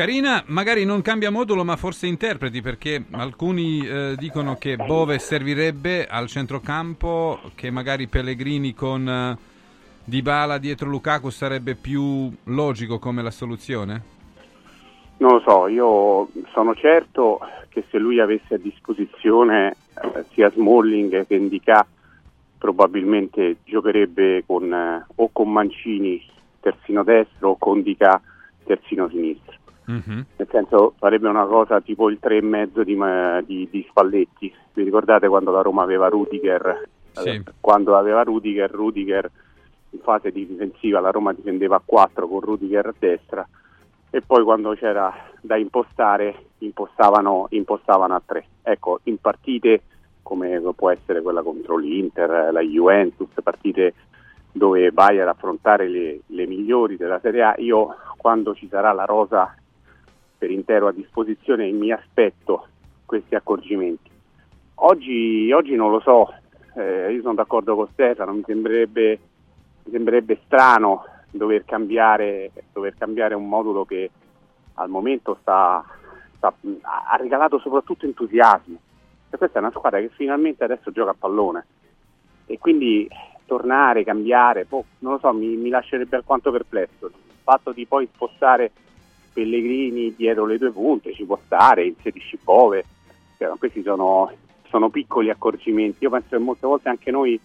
Carina, 0.00 0.42
magari 0.46 0.86
non 0.86 1.02
cambia 1.02 1.30
modulo, 1.30 1.62
ma 1.62 1.76
forse 1.76 2.06
interpreti 2.06 2.62
perché 2.62 3.04
alcuni 3.10 3.86
eh, 3.86 4.14
dicono 4.16 4.56
che 4.56 4.76
Bove 4.76 5.18
servirebbe 5.18 6.06
al 6.06 6.26
centrocampo, 6.26 7.38
che 7.54 7.70
magari 7.70 8.06
Pellegrini 8.06 8.72
con 8.72 9.06
eh, 9.06 9.36
Dybala 10.02 10.56
dietro 10.56 10.88
Lukaku 10.88 11.28
sarebbe 11.28 11.74
più 11.74 12.32
logico 12.44 12.98
come 12.98 13.20
la 13.20 13.30
soluzione? 13.30 14.02
Non 15.18 15.32
lo 15.32 15.42
so, 15.46 15.68
io 15.68 16.30
sono 16.50 16.74
certo 16.74 17.38
che 17.68 17.84
se 17.90 17.98
lui 17.98 18.20
avesse 18.20 18.54
a 18.54 18.58
disposizione 18.58 19.76
eh, 20.02 20.24
sia 20.32 20.50
Smalling 20.50 21.26
che 21.26 21.34
Indica 21.34 21.86
probabilmente 22.56 23.58
giocherebbe 23.64 24.44
con, 24.46 24.72
eh, 24.72 25.04
o 25.16 25.28
con 25.30 25.52
Mancini 25.52 26.26
terzino 26.58 27.04
destro 27.04 27.50
o 27.50 27.56
con 27.58 27.82
Dica 27.82 28.18
terzino 28.64 29.06
sinistro. 29.10 29.59
Nel 30.36 30.48
senso 30.50 30.94
farebbe 30.98 31.28
una 31.28 31.46
cosa 31.46 31.80
tipo 31.80 32.08
il 32.10 32.18
3 32.20 32.36
e 32.38 32.42
mezzo 32.42 32.82
di, 32.84 32.94
Ma- 32.94 33.40
di- 33.40 33.68
di 33.70 33.84
Spalletti. 33.88 34.52
Vi 34.72 34.82
ricordate 34.82 35.28
quando 35.28 35.50
la 35.50 35.62
Roma 35.62 35.82
aveva 35.82 36.08
Rudiger? 36.08 36.88
Sì. 37.12 37.28
Eh, 37.30 37.42
Quando 37.60 37.96
aveva 37.96 38.22
Rudiger, 38.22 38.70
Rudiger 38.70 39.30
in 39.90 39.98
fase 40.00 40.30
di 40.30 40.46
difensiva 40.46 41.00
la 41.00 41.10
Roma 41.10 41.32
difendeva 41.32 41.76
a 41.76 41.82
4 41.84 42.28
con 42.28 42.40
Rudiger 42.40 42.86
a 42.86 42.94
destra 42.96 43.46
e 44.10 44.20
poi 44.22 44.44
quando 44.44 44.72
c'era 44.74 45.12
da 45.40 45.56
impostare 45.56 46.46
impostavano, 46.58 47.46
impostavano 47.50 48.14
a 48.14 48.22
3. 48.24 48.44
Ecco, 48.62 49.00
in 49.04 49.18
partite 49.18 49.82
come 50.22 50.60
può 50.76 50.90
essere 50.90 51.22
quella 51.22 51.42
contro 51.42 51.76
l'Inter, 51.76 52.52
la 52.52 52.60
Juventus, 52.60 53.28
partite 53.42 53.94
dove 54.52 54.90
vai 54.92 55.20
ad 55.20 55.26
affrontare 55.28 55.88
le, 55.88 56.20
le 56.26 56.46
migliori 56.46 56.96
della 56.96 57.18
Serie 57.20 57.42
A, 57.42 57.54
io 57.58 57.96
quando 58.16 58.54
ci 58.54 58.68
sarà 58.68 58.92
la 58.92 59.04
rosa 59.04 59.54
per 60.40 60.50
intero 60.50 60.88
a 60.88 60.92
disposizione 60.92 61.70
mi 61.70 61.92
aspetto 61.92 62.66
questi 63.04 63.34
accorgimenti. 63.34 64.08
Oggi, 64.76 65.52
oggi 65.52 65.74
non 65.74 65.90
lo 65.90 66.00
so, 66.00 66.32
eh, 66.76 67.12
io 67.12 67.20
sono 67.20 67.34
d'accordo 67.34 67.76
con 67.76 67.88
Stefano, 67.92 68.32
mi 68.32 68.42
sembrerebbe, 68.46 69.18
mi 69.84 69.92
sembrerebbe 69.92 70.40
strano 70.46 71.04
dover 71.30 71.66
cambiare, 71.66 72.52
dover 72.72 72.94
cambiare 72.96 73.34
un 73.34 73.46
modulo 73.50 73.84
che 73.84 74.10
al 74.74 74.88
momento 74.88 75.36
sta, 75.42 75.84
sta- 76.36 76.54
ha 76.80 77.16
regalato 77.16 77.58
soprattutto 77.58 78.06
entusiasmo. 78.06 78.78
E 79.28 79.36
questa 79.36 79.58
è 79.58 79.60
una 79.60 79.72
squadra 79.72 80.00
che 80.00 80.08
finalmente 80.08 80.64
adesso 80.64 80.90
gioca 80.90 81.10
a 81.10 81.16
pallone 81.18 81.66
e 82.46 82.58
quindi 82.58 83.06
tornare, 83.44 84.04
cambiare, 84.04 84.64
boh, 84.64 84.86
non 85.00 85.12
lo 85.12 85.18
so, 85.18 85.34
mi, 85.34 85.54
mi 85.56 85.68
lascerebbe 85.68 86.16
alquanto 86.16 86.50
perplesso. 86.50 87.08
Il 87.08 87.42
fatto 87.42 87.72
di 87.72 87.84
poi 87.84 88.08
spostare 88.10 88.72
Pellegrini 89.32 90.14
dietro 90.14 90.46
le 90.46 90.58
due 90.58 90.70
punte 90.70 91.12
ci 91.14 91.24
può 91.24 91.38
stare, 91.44 91.86
inserisci 91.86 92.38
Bove, 92.42 92.84
cioè, 93.38 93.50
questi 93.58 93.82
sono, 93.82 94.30
sono 94.68 94.90
piccoli 94.90 95.30
accorgimenti. 95.30 96.04
Io 96.04 96.10
penso 96.10 96.28
che 96.30 96.38
molte 96.38 96.66
volte 96.66 96.88
anche 96.88 97.10
noi 97.10 97.38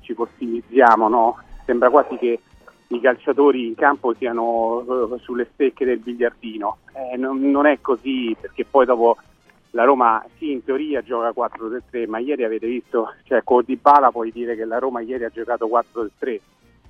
ci 0.00 0.14
fossilizziamo, 0.14 1.08
no? 1.08 1.38
Sembra 1.64 1.90
quasi 1.90 2.16
che 2.16 2.40
i 2.88 3.00
calciatori 3.00 3.66
in 3.66 3.74
campo 3.74 4.14
siano 4.14 4.80
eh, 5.14 5.18
sulle 5.20 5.48
stecche 5.52 5.84
del 5.84 5.98
biliardino. 5.98 6.78
Eh, 6.94 7.16
non, 7.16 7.40
non 7.50 7.66
è 7.66 7.80
così, 7.80 8.36
perché 8.40 8.64
poi 8.64 8.86
dopo 8.86 9.16
la 9.72 9.84
Roma 9.84 10.24
sì 10.38 10.52
in 10.52 10.64
teoria 10.64 11.02
gioca 11.02 11.30
4-3-3, 11.30 12.08
ma 12.08 12.18
ieri 12.18 12.44
avete 12.44 12.66
visto, 12.66 13.12
cioè 13.24 13.42
con 13.44 13.62
Dybala 13.64 14.10
puoi 14.10 14.32
dire 14.32 14.56
che 14.56 14.64
la 14.64 14.78
Roma 14.78 15.00
ieri 15.00 15.24
ha 15.24 15.30
giocato 15.30 15.66
4-3. 15.66 16.40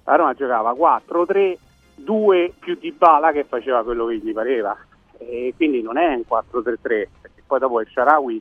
La 0.04 0.16
Roma 0.16 0.34
giocava 0.34 0.72
4-3, 0.72 1.56
2 1.98 2.54
più 2.58 2.76
Dybala 2.78 3.32
che 3.32 3.44
faceva 3.44 3.82
quello 3.82 4.06
che 4.06 4.18
gli 4.18 4.32
pareva. 4.32 4.76
E 5.18 5.52
quindi 5.56 5.82
non 5.82 5.96
è 5.96 6.14
un 6.14 6.22
4-3-3, 6.28 6.80
perché 6.80 7.42
poi 7.46 7.58
dopo 7.58 7.80
il 7.80 7.88
Sharawi 7.90 8.40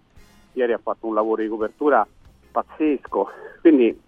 ieri 0.53 0.73
ha 0.73 0.79
fatto 0.81 1.07
un 1.07 1.13
lavoro 1.13 1.41
di 1.41 1.47
copertura 1.47 2.05
pazzesco. 2.51 3.29
Quindi 3.61 3.99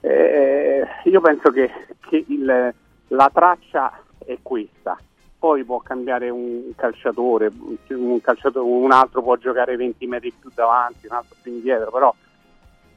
eh, 0.00 0.86
io 1.04 1.20
penso 1.20 1.50
che, 1.50 1.70
che 2.00 2.24
il- 2.28 2.74
la 3.08 3.30
traccia 3.32 4.02
è 4.18 4.38
questa. 4.42 4.98
Poi 5.38 5.64
può 5.64 5.78
cambiare 5.80 6.30
un 6.30 6.72
calciatore, 6.74 7.50
un, 7.88 8.20
calciatore, 8.20 8.66
un 8.66 8.90
altro 8.90 9.22
può 9.22 9.36
giocare 9.36 9.76
20 9.76 10.06
metri 10.06 10.32
più 10.32 10.50
davanti, 10.54 11.06
un 11.06 11.14
altro 11.14 11.36
più 11.40 11.52
indietro, 11.52 11.90
però 11.90 12.14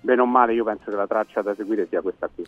bene 0.01 0.22
o 0.22 0.26
male 0.26 0.53
io 0.53 0.64
penso 0.64 0.85
che 0.89 0.95
la 0.95 1.07
traccia 1.07 1.41
da 1.41 1.53
seguire 1.53 1.88
sia 1.88 2.01
questa 2.01 2.30
qui. 2.34 2.45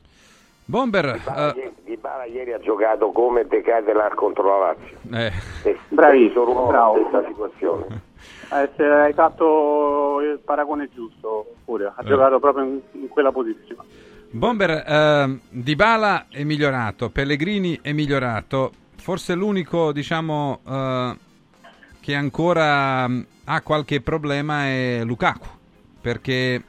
Bomber, 0.65 1.13
Dybala, 1.17 1.53
ieri- 1.55 1.73
Dybala 1.83 2.25
ieri 2.25 2.53
ha 2.53 2.59
giocato 2.59 3.11
come 3.11 3.45
De 3.45 3.61
Ketelar 3.61 4.13
contro 4.15 4.47
la 4.47 4.67
Lazio. 4.67 4.97
eh, 5.63 5.77
Bravissimo, 5.89 6.43
ruolo, 6.45 6.67
bravo. 6.67 7.07
stessa 7.09 7.27
situazione. 7.27 8.09
Eh, 8.53 8.69
se 8.75 8.83
hai 8.83 9.13
fatto 9.13 10.19
il 10.21 10.39
paragone 10.43 10.89
giusto, 10.93 11.53
pure, 11.63 11.85
ha 11.85 11.95
Eh. 12.01 12.05
giocato 12.05 12.37
proprio 12.39 12.65
in, 12.65 12.79
in 12.91 13.07
quella 13.07 13.31
posizione. 13.31 13.81
Bomber, 14.29 14.83
ehm, 14.85 15.39
Dybala 15.49 16.25
è 16.29 16.43
migliorato, 16.43 17.09
Pellegrini 17.09 17.79
è 17.81 17.93
migliorato, 17.93 18.71
forse 18.97 19.33
l'unico 19.35 19.93
diciamo 19.93 20.59
eh, 20.67 21.15
che 22.01 22.13
ancora 22.13 23.07
mh, 23.07 23.25
ha 23.45 23.61
qualche 23.61 24.01
problema 24.01 24.65
è 24.65 25.01
Lukaku, 25.05 25.47
perché 26.01 26.61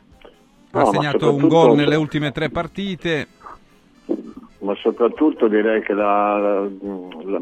ha 0.71 0.79
No, 0.79 0.85
ma 0.85 0.91
segnato 0.93 1.35
un 1.35 1.49
gol 1.49 1.75
nelle 1.75 1.97
ultime 1.97 2.31
tre 2.31 2.49
partite. 2.49 3.27
Ma 4.63 4.75
soprattutto 4.77 5.49
direi 5.49 5.83
che 5.83 5.93
la, 5.93 6.39
la- 6.39 7.41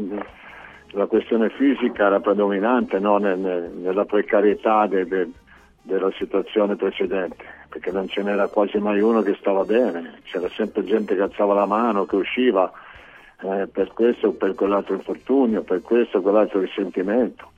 la- 0.93 1.07
questione 1.07 1.51
fisica 1.51 2.07
era 2.07 2.21
predominante 2.21 2.99
no, 2.99 3.19
nel- 3.19 3.39
nel- 3.39 3.71
nella 3.75 4.05
precarietà 4.05 4.87
de- 4.87 5.07
de- 5.07 5.29
della 5.83 6.11
situazione 6.19 6.77
precedente, 6.77 7.45
perché 7.69 7.91
non 7.91 8.09
ce 8.09 8.23
n'era 8.23 8.49
quasi 8.49 8.79
mai 8.79 9.01
uno 9.01 9.23
che 9.23 9.35
stava 9.39 9.65
bene, 9.65 10.19
c'era 10.25 10.49
sempre 10.51 10.85
gente 10.85 11.15
che 11.15 11.23
alzava 11.23 11.55
la 11.55 11.67
mano, 11.67 12.05
che 12.07 12.17
usciva 12.17 12.71
eh, 13.43 13.67
per 13.71 13.93
questo 13.95 14.29
o 14.29 14.33
per 14.33 14.55
quell'altro 14.55 14.95
infortunio, 14.95 15.63
per 15.63 15.81
questo 15.83 16.19
o 16.19 16.21
quell'altro 16.21 16.61
risentimento. 16.61 17.49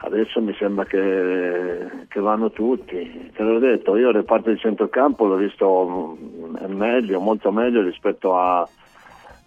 Adesso 0.00 0.40
mi 0.40 0.54
sembra 0.54 0.84
che, 0.84 1.86
che 2.08 2.20
vanno 2.20 2.50
tutti. 2.52 3.30
Te 3.34 3.42
l'ho 3.42 3.58
detto, 3.58 3.96
io 3.96 4.08
il 4.10 4.14
reparto 4.14 4.50
di 4.50 4.56
centrocampo 4.58 5.26
l'ho 5.26 5.34
visto 5.36 6.16
mm, 6.20 6.72
meglio, 6.72 7.18
molto 7.20 7.50
meglio 7.50 7.82
rispetto 7.82 8.36
a 8.36 8.68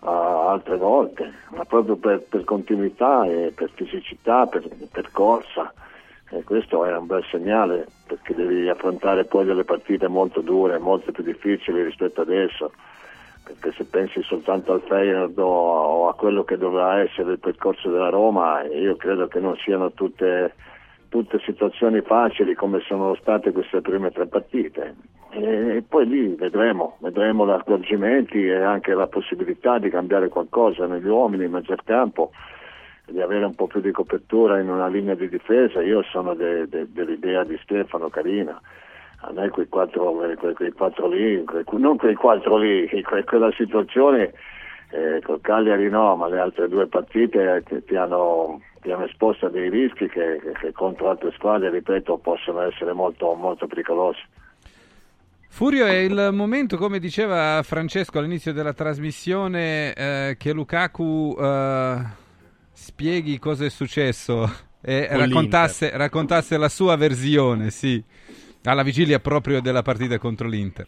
altre 0.03 0.78
volte, 0.78 1.32
ma 1.49 1.64
proprio 1.65 1.95
per, 1.95 2.23
per 2.28 2.44
continuità 2.44 3.26
e 3.26 3.52
per 3.56 3.69
fisicità, 3.73 4.45
per, 4.48 4.68
per 4.91 5.11
corsa. 5.11 5.73
E 6.30 6.44
questo 6.44 6.86
è 6.86 6.95
un 6.95 7.07
bel 7.07 7.26
segnale 7.30 7.88
perché 8.07 8.34
devi 8.34 8.69
affrontare 8.69 9.26
poi 9.26 9.45
delle 9.45 9.65
partite 9.65 10.07
molto 10.07 10.41
dure, 10.41 10.78
molto 10.78 11.11
più 11.11 11.23
difficili 11.23 11.84
rispetto 11.84 12.22
adesso. 12.22 12.72
Perché 13.44 13.73
se 13.73 13.84
pensi 13.84 14.22
soltanto 14.22 14.72
al 14.72 14.82
Feyenoord 14.82 15.38
o 15.40 15.91
o 16.02 16.07
a 16.07 16.15
quello 16.15 16.44
che 16.44 16.57
dovrà 16.57 16.99
essere 16.99 17.34
il 17.34 17.40
percorso 17.40 17.90
della 17.90 18.10
Roma, 18.10 18.64
io 18.64 18.95
credo 18.95 19.28
che 19.28 19.40
non 19.40 19.56
siano 19.57 19.91
tutte, 19.91 20.56
tutte 21.12 21.40
situazioni 21.40 22.00
facili 22.00 22.56
come 22.56 22.80
sono 22.88 23.16
state 23.16 23.52
queste 23.52 23.82
prime 23.82 24.12
tre 24.12 24.28
partite. 24.28 24.96
E 25.32 25.84
poi 25.86 26.08
lì 26.08 26.36
vedremo, 26.36 26.96
vedremo 27.00 27.46
gli 27.46 27.50
accorgimenti 27.50 28.46
e 28.48 28.56
anche 28.56 28.94
la 28.94 29.08
possibilità 29.08 29.78
di 29.78 29.90
cambiare 29.90 30.30
qualcosa 30.30 30.86
negli 30.88 31.08
uomini 31.08 31.44
in 31.46 31.54
al 31.54 31.84
campo 31.84 32.32
di 33.08 33.20
avere 33.20 33.44
un 33.44 33.56
po' 33.56 33.68
più 33.68 33.82
di 33.82 33.92
copertura 33.92 34.62
in 34.62 34.70
una 34.70 34.88
linea 34.88 35.16
di 35.16 35.28
difesa. 35.28 35.82
Io 35.82 36.02
sono 36.04 36.34
de- 36.34 36.70
de- 36.70 36.88
dell'idea 36.90 37.44
di 37.44 37.60
Stefano 37.62 38.08
Carina. 38.08 38.60
A 39.24 39.34
me 39.34 39.50
quei 39.50 39.68
quattro, 39.68 40.14
quei, 40.14 40.54
quei 40.54 40.72
quattro 40.72 41.10
lì, 41.10 41.44
quei- 41.44 41.66
non 41.72 41.98
quei 41.98 42.16
quattro 42.16 42.56
lì, 42.56 42.88
que- 43.04 43.24
quella 43.28 43.52
situazione 43.52 44.32
eh, 44.92 45.22
col 45.24 45.42
Cagliari 45.42 45.90
no, 45.90 46.16
ma 46.16 46.28
le 46.28 46.40
altre 46.40 46.68
due 46.68 46.88
partite 46.88 47.64
ti, 47.68 47.84
ti 47.86 47.96
hanno, 47.96 48.62
ti 48.82 48.92
hanno 48.92 49.06
esposto 49.06 49.46
a 49.48 49.50
dei 49.50 49.70
rischi 49.70 50.08
che, 50.08 50.40
che- 50.42 50.54
che 50.60 50.72
contro 50.72 51.10
altre 51.10 51.32
squadre, 51.34 51.70
ripeto, 51.70 52.18
possono 52.18 52.62
essere 52.62 52.94
molto, 52.94 53.34
molto 53.34 53.68
pericolosi. 53.68 54.22
Furio, 55.48 55.86
è 55.86 55.96
il 55.96 56.30
momento, 56.32 56.78
come 56.78 56.98
diceva 56.98 57.62
Francesco 57.64 58.20
all'inizio 58.20 58.54
della 58.54 58.74
trasmissione, 58.74 59.94
eh, 59.94 60.36
che 60.38 60.54
Lukaku 60.54 61.36
eh, 61.38 61.98
spieghi 62.72 63.38
cosa 63.38 63.66
è 63.66 63.70
successo 63.70 64.50
e 64.82 65.08
Con 65.10 65.18
raccontasse, 65.20 65.92
raccontasse 65.94 66.58
la 66.58 66.70
sua 66.70 66.96
versione, 66.96 67.70
sì, 67.70 68.02
alla 68.64 68.82
vigilia 68.84 69.20
proprio 69.20 69.60
della 69.62 69.82
partita 69.82 70.18
contro 70.18 70.48
l'Inter. 70.48 70.88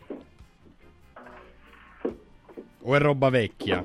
O 2.85 2.95
è 2.95 2.99
roba 2.99 3.29
vecchia? 3.29 3.83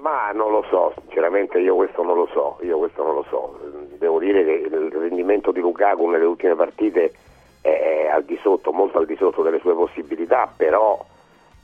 Ma 0.00 0.32
non 0.32 0.50
lo 0.50 0.64
so, 0.70 0.94
sinceramente 1.00 1.58
io 1.58 1.74
questo 1.76 2.02
non 2.02 2.16
lo 2.16 2.26
so, 2.32 2.58
io 2.62 2.78
questo 2.78 3.04
non 3.04 3.14
lo 3.14 3.24
so. 3.28 3.58
Devo 3.98 4.18
dire 4.18 4.44
che 4.44 4.52
il 4.74 4.90
rendimento 4.90 5.52
di 5.52 5.60
Lukaku 5.60 6.08
nelle 6.08 6.24
ultime 6.24 6.54
partite 6.54 7.12
è 7.60 8.08
al 8.10 8.24
di 8.24 8.38
sotto, 8.42 8.72
molto 8.72 8.98
al 8.98 9.06
di 9.06 9.16
sotto 9.16 9.42
delle 9.42 9.60
sue 9.60 9.74
possibilità, 9.74 10.50
però 10.56 11.04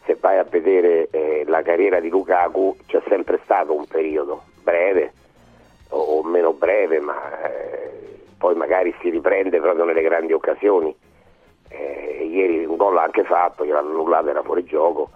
se 0.05 0.17
vai 0.21 0.39
a 0.39 0.45
vedere 0.45 1.09
eh, 1.11 1.45
la 1.47 1.63
carriera 1.63 2.01
di 2.01 2.11
Lukaku 2.11 2.77
c'è 2.87 3.03
sempre 3.09 3.41
stato 3.45 3.75
un 3.75 3.87
periodo 3.87 4.43
breve 4.63 5.13
o, 5.89 6.23
meno 6.23 6.53
breve, 6.53 7.01
ma 7.01 7.43
eh, 7.43 8.21
poi 8.37 8.55
magari 8.55 8.95
si 9.01 9.09
riprende 9.09 9.59
proprio 9.59 9.85
nelle 9.85 10.03
grandi 10.03 10.33
occasioni. 10.35 10.95
Eh, 11.71 12.29
ieri 12.31 12.67
un 12.67 12.77
gol 12.77 12.95
l'ha 12.95 13.03
anche 13.03 13.25
fatto, 13.25 13.65
gliel'hanno 13.65 13.89
annullato, 13.89 14.29
era 14.29 14.43
fuori 14.43 14.65
gioco 14.65 15.11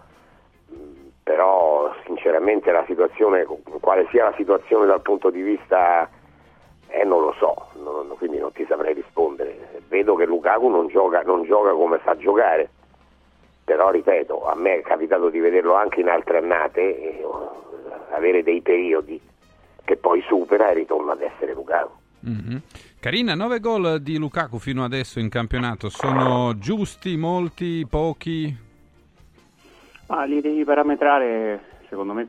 però 1.22 1.94
sinceramente 2.04 2.72
la 2.72 2.84
situazione, 2.86 3.46
quale 3.80 4.06
sia 4.10 4.24
la 4.24 4.34
situazione 4.36 4.86
dal 4.86 5.02
punto 5.02 5.30
di 5.30 5.40
vista, 5.42 6.08
eh, 6.88 7.04
non 7.04 7.22
lo 7.22 7.34
so, 7.38 7.68
non- 7.82 8.14
quindi 8.18 8.38
non 8.38 8.52
ti 8.52 8.64
saprei 8.68 8.94
rispondere. 8.94 9.80
Vedo 9.88 10.14
che 10.14 10.26
Lukaku 10.26 10.68
non 10.68 10.88
gioca, 10.88 11.22
non 11.22 11.44
gioca 11.44 11.72
come 11.72 12.00
sa 12.04 12.16
giocare, 12.16 12.68
però 13.64 13.90
ripeto, 13.90 14.46
a 14.46 14.54
me 14.56 14.78
è 14.78 14.82
capitato 14.82 15.28
di 15.28 15.38
vederlo 15.38 15.74
anche 15.74 16.00
in 16.00 16.08
altre 16.08 16.38
annate, 16.38 16.80
e, 16.80 17.24
uh, 17.24 17.48
avere 18.10 18.42
dei 18.42 18.60
periodi 18.60 19.20
che 19.84 19.96
poi 19.96 20.22
supera 20.26 20.70
e 20.70 20.74
ritorna 20.74 21.12
ad 21.12 21.22
essere 21.22 21.54
Lukaku. 21.54 21.92
Mhm. 22.20 22.62
Carina, 23.00 23.34
9 23.34 23.58
gol 23.58 24.00
di 24.00 24.16
Lukaku 24.16 24.58
fino 24.58 24.84
adesso 24.84 25.18
in 25.18 25.28
campionato, 25.28 25.88
sono 25.88 26.56
giusti, 26.56 27.16
molti, 27.16 27.84
pochi? 27.88 28.70
Ma 30.12 30.24
li 30.24 30.42
devi 30.42 30.62
parametrare, 30.62 31.78
secondo 31.88 32.12
me, 32.12 32.28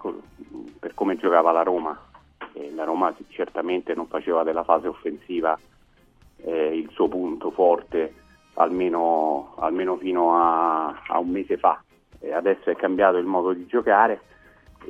per 0.80 0.94
come 0.94 1.18
giocava 1.18 1.52
la 1.52 1.64
Roma. 1.64 2.00
E 2.54 2.72
la 2.74 2.86
Roma 2.86 3.14
certamente 3.28 3.94
non 3.94 4.08
faceva 4.08 4.44
della 4.44 4.64
fase 4.64 4.88
offensiva 4.88 5.60
eh, 6.38 6.78
il 6.78 6.90
suo 6.92 7.10
punto 7.10 7.52
forte, 7.52 8.14
almeno, 8.54 9.56
almeno 9.58 9.98
fino 9.98 10.34
a, 10.34 11.04
a 11.08 11.20
un 11.20 11.28
mese 11.28 11.58
fa. 11.58 11.84
E 12.20 12.32
adesso 12.32 12.70
è 12.70 12.76
cambiato 12.78 13.18
il 13.18 13.26
modo 13.26 13.52
di 13.52 13.66
giocare. 13.66 14.22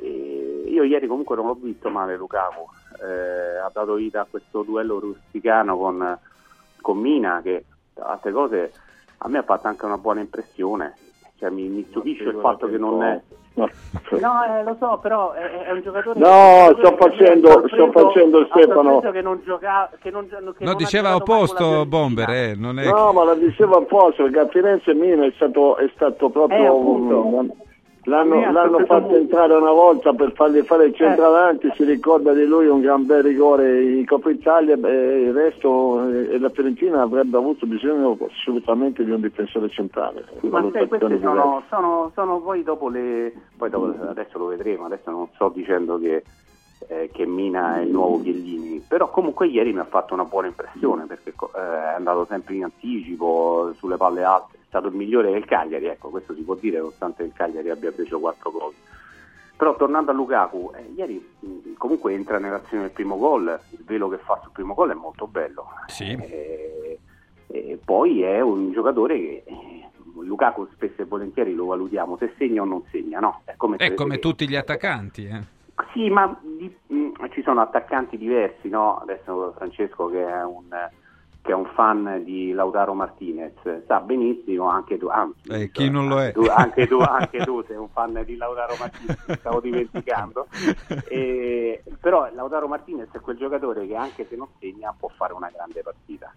E 0.00 0.62
io 0.68 0.84
ieri 0.84 1.08
comunque 1.08 1.34
non 1.34 1.46
l'ho 1.46 1.54
visto 1.54 1.90
male 1.90 2.16
Lukaku, 2.16 2.64
Eh, 3.02 3.58
ha 3.58 3.70
dato 3.72 3.94
vita 3.94 4.20
a 4.20 4.26
questo 4.30 4.62
duello 4.62 5.00
rusticano 5.00 5.76
con, 5.76 6.16
con 6.80 6.98
Mina 6.98 7.40
che 7.42 7.64
tra 7.92 8.06
altre 8.06 8.30
cose 8.30 8.72
a 9.18 9.28
me 9.28 9.38
ha 9.38 9.42
fatto 9.42 9.66
anche 9.66 9.84
una 9.84 9.98
buona 9.98 10.20
impressione. 10.20 10.94
Cioè, 11.38 11.50
mi, 11.50 11.68
mi 11.68 11.86
stupisce 11.90 12.24
il 12.24 12.38
fatto 12.40 12.68
che 12.68 12.78
non 12.78 13.02
è... 13.02 13.20
No, 14.20 14.42
eh, 14.44 14.64
lo 14.64 14.76
so, 14.80 14.98
però 15.00 15.30
è, 15.32 15.66
è 15.66 15.70
un 15.70 15.80
giocatore. 15.80 16.18
No, 16.18 16.74
sto 16.76 16.96
facendo- 16.96 17.50
sorpreso- 17.50 17.68
sto 17.68 17.90
facendo 17.92 18.46
Stefano. 18.50 19.00
Che 19.00 19.22
non 19.22 19.40
gioca, 19.44 19.90
che 20.00 20.10
non, 20.10 20.26
che 20.28 20.36
No, 20.40 20.70
non 20.70 20.76
diceva 20.76 21.14
opposto 21.14 21.86
Bomber, 21.86 22.28
eh, 22.30 22.54
non 22.56 22.80
è... 22.80 22.84
No, 22.90 23.12
ma 23.12 23.22
la 23.24 23.34
dicevo 23.36 23.76
apposta 23.76 24.24
perché 24.24 24.38
a 24.40 24.48
Firenze 24.48 24.92
Mina 24.94 25.24
è 25.24 25.32
stato, 25.36 25.76
è 25.76 25.88
stato 25.94 26.26
Eh, 26.26 26.30
proprio. 26.32 26.66
appunto. 26.76 27.26
un- 27.26 27.50
l'hanno, 28.04 28.50
l'hanno 28.52 28.84
fatto 28.86 29.14
entrare 29.14 29.54
una 29.54 29.70
volta 29.72 30.12
per 30.12 30.32
fargli 30.32 30.60
fare 30.62 30.84
Eh. 30.84 30.88
il 30.88 30.94
centravanti. 30.94 31.70
Si 31.74 31.84
ricorda 31.84 32.32
di 32.32 32.44
lui 32.44 32.66
un 32.66 32.80
gran 32.80 33.06
bel 33.06 33.22
rigore 33.22 33.82
in 33.82 34.04
Coppa 34.06 34.30
Italia. 34.30 34.74
e 34.74 35.22
il 35.22 35.32
resto, 35.32 36.08
eh, 36.08 36.34
e 36.34 36.38
la 36.38 36.48
Fiorentina 36.50 37.02
avrebbe 37.02 37.36
avuto 37.36 37.66
bisogno 37.66 38.16
assolutamente 38.28 39.04
di 39.04 39.10
un 39.10 39.20
difensore 39.20 39.68
centrale. 39.68 40.24
Ma 40.24 40.40
sai, 40.40 40.50
Valutazioni 40.50 40.88
queste 40.88 41.18
sono, 41.20 41.62
sono, 41.68 42.10
sono 42.14 42.38
poi 42.40 42.62
dopo 42.62 42.88
le. 42.88 43.32
Poi 43.56 43.70
dopo, 43.70 43.94
adesso 44.08 44.38
lo 44.38 44.46
vedremo, 44.46 44.84
adesso 44.86 45.10
non 45.10 45.28
sto 45.34 45.50
dicendo 45.54 45.98
che, 45.98 46.22
eh, 46.88 47.10
che 47.12 47.26
Mina 47.26 47.76
è 47.76 47.82
il 47.82 47.90
nuovo 47.90 48.20
Chiellini, 48.20 48.84
però 48.86 49.08
comunque 49.10 49.46
ieri 49.46 49.72
mi 49.72 49.78
ha 49.80 49.84
fatto 49.84 50.14
una 50.14 50.24
buona 50.24 50.48
impressione 50.48 51.04
perché 51.06 51.30
eh, 51.30 51.58
è 51.58 51.94
andato 51.96 52.26
sempre 52.26 52.54
in 52.54 52.64
anticipo, 52.64 53.72
sulle 53.76 53.96
palle 53.96 54.24
alte, 54.24 54.58
stato 54.74 54.88
il 54.88 54.94
migliore 54.94 55.30
del 55.30 55.44
Cagliari, 55.44 55.86
ecco, 55.86 56.08
questo 56.08 56.34
si 56.34 56.42
può 56.42 56.56
dire, 56.56 56.78
nonostante 56.78 57.22
il 57.22 57.32
Cagliari 57.32 57.70
abbia 57.70 57.92
preso 57.92 58.18
4 58.18 58.50
gol. 58.50 58.72
Però 59.56 59.76
tornando 59.76 60.10
a 60.10 60.14
Lukaku, 60.14 60.72
eh, 60.74 60.90
ieri 60.96 61.24
mh, 61.38 61.74
comunque 61.78 62.12
entra 62.12 62.40
nell'azione 62.40 62.82
del 62.82 62.90
primo 62.92 63.16
gol, 63.16 63.56
il 63.70 63.84
velo 63.84 64.08
che 64.08 64.18
fa 64.18 64.40
sul 64.42 64.50
primo 64.50 64.74
gol 64.74 64.90
è 64.90 64.94
molto 64.94 65.28
bello. 65.28 65.68
Eh, 66.24 66.98
e 67.46 67.78
poi 67.84 68.22
è 68.22 68.40
un 68.40 68.72
giocatore 68.72 69.16
che 69.16 69.42
eh, 69.46 69.88
Lukaku 70.20 70.66
spesso 70.72 71.02
e 71.02 71.04
volentieri 71.04 71.54
lo 71.54 71.66
valutiamo 71.66 72.16
se 72.16 72.34
segna 72.36 72.62
o 72.62 72.64
non 72.64 72.82
segna, 72.90 73.20
no? 73.20 73.42
È 73.44 73.54
come, 73.56 73.76
È 73.76 73.94
come 73.94 74.18
tutti 74.18 74.48
gli 74.48 74.56
attaccanti, 74.56 75.26
eh. 75.26 75.52
Sì, 75.92 76.10
ma 76.10 76.36
di- 76.42 76.76
mh, 76.88 77.28
ci 77.30 77.42
sono 77.42 77.60
attaccanti 77.60 78.18
diversi, 78.18 78.68
no? 78.68 78.96
Adesso 78.96 79.52
Francesco 79.56 80.08
che 80.08 80.26
è 80.26 80.42
un, 80.42 80.66
che 81.44 81.52
è 81.52 81.54
un 81.54 81.66
fan 81.74 82.22
di 82.24 82.52
Lautaro 82.52 82.94
Martinez, 82.94 83.52
sa 83.86 84.00
benissimo 84.00 84.66
anche 84.70 84.96
tu, 84.96 85.08
anzi, 85.08 85.50
Eh, 85.50 85.70
chi 85.70 85.90
non 85.90 86.08
lo 86.08 86.18
è? 86.18 86.32
tu- 86.32 86.46
anche, 86.48 86.86
tu, 86.88 86.98
anche 87.00 87.44
tu 87.44 87.62
sei 87.66 87.76
un 87.76 87.90
fan 87.90 88.22
di 88.24 88.36
Lautaro 88.36 88.74
Martinez, 88.78 89.18
mi 89.28 89.36
stavo 89.36 89.60
dimenticando. 89.60 90.46
E- 91.06 91.82
però 92.00 92.30
Lautaro 92.32 92.66
Martinez 92.66 93.10
è 93.12 93.20
quel 93.20 93.36
giocatore 93.36 93.86
che 93.86 93.94
anche 93.94 94.26
se 94.26 94.36
non 94.36 94.48
segna 94.58 94.94
può 94.98 95.10
fare 95.18 95.34
una 95.34 95.50
grande 95.54 95.82
partita. 95.82 96.32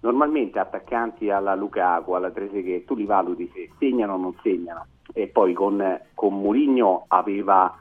Normalmente 0.00 0.58
attaccanti 0.58 1.30
alla 1.30 1.54
Lukaku, 1.54 2.12
alla 2.14 2.32
Trezeguet, 2.32 2.84
tu 2.84 2.96
li 2.96 3.04
valuti 3.04 3.48
se 3.54 3.70
segnano 3.78 4.14
o 4.14 4.18
non 4.18 4.34
segnano. 4.42 4.86
E 5.12 5.28
poi 5.28 5.52
con, 5.54 6.00
con 6.14 6.34
Mourinho 6.34 7.04
aveva 7.06 7.72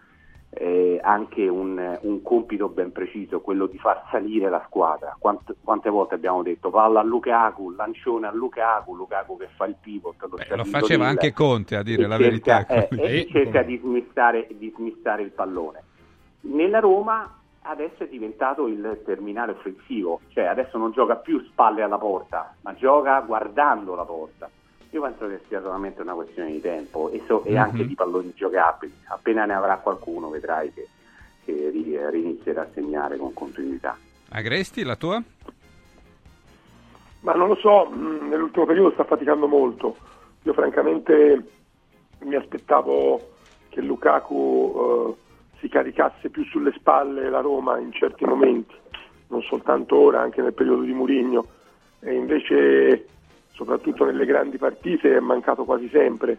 eh, 0.50 1.00
anche 1.04 1.48
un, 1.48 1.98
un 2.02 2.22
compito 2.22 2.70
ben 2.70 2.92
preciso, 2.92 3.42
quello 3.42 3.66
di 3.68 3.78
far 3.78 4.08
salire 4.10 4.50
la 4.50 4.64
squadra. 4.66 5.16
Quant- 5.20 5.56
quante 5.64 5.90
volte 5.90 6.16
abbiamo 6.16 6.42
detto 6.42 6.70
palla 6.70 7.02
a 7.02 7.04
Lukaku, 7.04 7.72
lancione 7.72 8.28
a 8.28 8.32
Lukaku, 8.32 8.96
Lukaku 8.96 9.38
che 9.38 9.48
fa 9.56 9.66
il 9.66 9.76
pivot. 9.80 10.16
Lo, 10.22 10.28
Lo 10.30 10.38
Scalino 10.38 10.64
faceva 10.66 11.04
Hill, 11.04 11.10
anche 11.10 11.34
Conte, 11.34 11.76
a 11.76 11.84
dire 11.84 12.08
la 12.08 12.18
cerca- 12.18 12.66
verità. 12.68 12.88
eh, 12.90 13.18
e 13.20 13.28
cerca 13.30 13.62
di 13.62 13.78
smistare, 13.78 14.48
di 14.52 14.72
smistare 14.76 15.22
il 15.22 15.32
pallone. 15.32 15.84
Nella 16.42 16.80
Roma 16.80 17.32
adesso 17.64 18.04
è 18.04 18.08
diventato 18.08 18.68
il 18.68 19.02
terminale 19.04 19.52
offensivo, 19.52 20.22
cioè 20.30 20.46
adesso 20.46 20.78
non 20.78 20.92
gioca 20.92 21.18
più 21.18 21.42
spalle 21.42 21.82
alla 21.82 21.98
porta, 21.98 22.56
ma 22.62 22.74
gioca 22.76 23.20
guardando 23.20 23.94
la 23.96 24.06
porta. 24.06 24.50
Io 24.98 25.04
penso 25.04 25.28
che 25.28 25.42
sia 25.48 25.62
solamente 25.62 26.02
una 26.02 26.16
questione 26.16 26.50
di 26.54 26.60
tempo 26.60 27.12
e, 27.12 27.22
so- 27.28 27.44
e 27.44 27.52
Mhm. 27.52 27.58
anche 27.58 27.86
di 27.86 27.94
palloni 27.94 28.34
giocabili. 28.36 28.92
Appena 29.10 29.46
ne 29.46 29.54
avrà 29.54 29.78
qualcuno 29.78 30.30
vedrai 30.32 30.74
che, 30.74 30.88
che 31.46 31.70
ri- 31.70 32.00
rinizierà 32.10 32.64
a 32.64 32.68
segnare 32.74 33.16
con 33.18 33.32
continuità. 33.32 33.96
Agresti, 34.30 34.82
la 34.82 34.96
tua? 34.96 35.22
Ma 37.20 37.34
non 37.34 37.48
lo 37.48 37.56
so, 37.58 37.86
mh, 37.86 38.28
nell'ultimo 38.30 38.66
periodo 38.66 38.90
sta 38.94 39.04
faticando 39.04 39.48
molto. 39.48 39.98
Io 40.42 40.54
francamente 40.54 41.44
mi 42.22 42.34
aspettavo 42.36 43.34
che 43.70 43.82
Lukaku 43.82 45.16
eh, 45.16 45.58
si 45.60 45.70
caricasse 45.70 46.30
più 46.32 46.44
sulle 46.46 46.72
spalle 46.72 47.30
la 47.30 47.42
Roma 47.42 47.78
in 47.78 47.92
certi 47.92 48.26
momenti, 48.26 48.74
non 49.28 49.44
soltanto 49.44 49.96
ora, 49.96 50.22
anche 50.22 50.42
nel 50.42 50.54
periodo 50.56 50.82
di 50.82 50.94
Murigno. 50.94 51.46
E 52.00 52.16
invece, 52.16 53.08
soprattutto 53.58 54.06
nelle 54.06 54.26
grandi 54.26 54.58
partite, 54.58 55.18
è 55.18 55.20
mancato 55.20 55.66
quasi 55.66 55.90
sempre. 55.90 56.38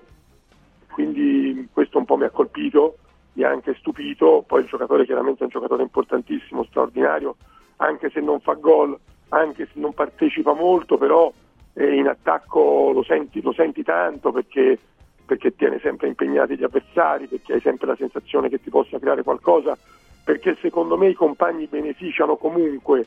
Quindi 0.89 1.69
questo 1.73 1.99
un 1.99 2.05
po' 2.05 2.17
mi 2.17 2.25
ha 2.25 2.31
colpito, 2.31 2.99
mi 3.33 3.43
ha 3.43 3.51
anche 3.51 3.75
stupito. 3.75 4.45
Poi 4.47 4.61
il 4.61 4.69
giocatore 4.69 5.05
chiaramente 5.05 5.41
è 5.41 5.45
un 5.45 5.51
giocatore 5.51 5.83
importantissimo, 5.83 6.63
straordinario, 6.65 7.35
anche 7.77 8.09
se 8.11 8.21
non 8.21 8.39
fa 8.39 8.55
gol, 8.55 8.97
anche 9.31 9.67
se 9.67 9.81
non 9.81 9.93
partecipa 9.95 10.55
molto, 10.55 10.97
però 10.97 11.31
eh, 11.75 11.97
in 11.97 12.07
attacco 12.07 12.93
lo 12.95 13.03
senti, 13.03 13.43
lo 13.43 13.53
senti 13.53 13.83
tanto 13.83 14.31
perché, 14.31 14.79
perché 15.27 15.57
tiene 15.57 15.81
sempre 15.81 16.07
impegnati 16.07 16.57
gli 16.57 16.63
avversari, 16.63 17.27
perché 17.27 17.55
hai 17.55 17.61
sempre 17.61 17.89
la 17.89 17.97
sensazione 17.97 18.49
che 18.49 18.63
ti 18.63 18.71
possa 18.71 19.01
creare 19.01 19.25
qualcosa, 19.25 19.77
perché 20.23 20.57
secondo 20.61 20.97
me 20.97 21.09
i 21.09 21.15
compagni 21.15 21.67
beneficiano 21.67 22.37
comunque 22.37 23.07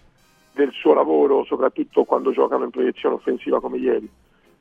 del 0.53 0.71
suo 0.71 0.93
lavoro, 0.93 1.43
soprattutto 1.45 2.03
quando 2.03 2.31
giocano 2.31 2.65
in 2.65 2.69
proiezione 2.69 3.15
offensiva 3.15 3.59
come 3.61 3.77
ieri. 3.77 4.09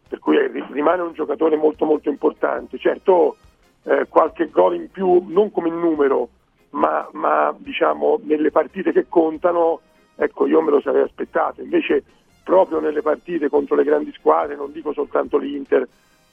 Per 0.09 0.19
cui 0.19 0.37
eh, 0.37 0.49
ri- 0.49 0.67
rimane 0.71 1.03
un 1.03 1.13
giocatore 1.13 1.57
molto 1.57 1.85
molto 1.85 2.09
importante. 2.09 2.79
Certo 2.79 3.37
eh, 3.85 4.07
qualche 4.09 4.51
gol 4.51 4.75
in 4.75 4.91
più, 4.91 5.25
non 5.29 5.51
come 5.51 5.71
numero, 5.71 6.29
ma, 6.71 7.09
ma 7.13 7.55
diciamo 7.57 8.21
nelle 8.25 8.51
partite 8.51 8.93
che 8.93 9.07
contano, 9.09 9.81
ecco 10.17 10.47
io 10.47 10.61
me 10.61 10.71
lo 10.71 10.81
sarei 10.81 11.03
aspettato. 11.03 11.63
Invece 11.63 12.05
proprio 12.43 12.81
nelle 12.81 13.03
partite 13.03 13.49
contro 13.49 13.77
le 13.77 13.85
grandi 13.85 14.13
squadre, 14.13 14.57
non 14.57 14.73
dico 14.73 14.93
soltanto 14.93 15.39
l'Inter, 15.39 15.87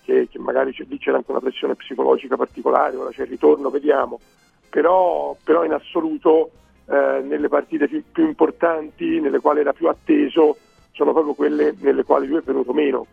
che, 0.04 0.28
che 0.30 0.40
magari 0.40 0.72
c'è, 0.72 0.86
lì 0.88 0.98
c'era 0.98 1.18
anche 1.18 1.32
una 1.32 1.42
pressione 1.42 1.76
psicologica 1.76 2.38
particolare, 2.38 2.96
ora 2.96 3.12
c'è 3.12 3.24
il 3.24 3.30
ritorno, 3.30 3.70
vediamo, 3.70 4.20
però, 4.70 5.36
però 5.44 5.64
in 5.64 5.74
assoluto 5.74 6.52
eh, 6.90 7.22
nelle 7.24 7.48
partite 7.50 7.88
più, 7.88 8.04
più 8.12 8.26
importanti, 8.26 9.20
nelle 9.20 9.40
quali 9.40 9.60
era 9.60 9.74
più 9.74 9.88
atteso, 9.88 10.58
sono 10.94 11.12
proprio 11.14 11.34
quelle 11.34 11.76
nelle 11.80 12.04
quali 12.04 12.28
lui 12.28 12.38
è 12.38 12.44
venuto 12.44 12.74
meno. 12.74 13.06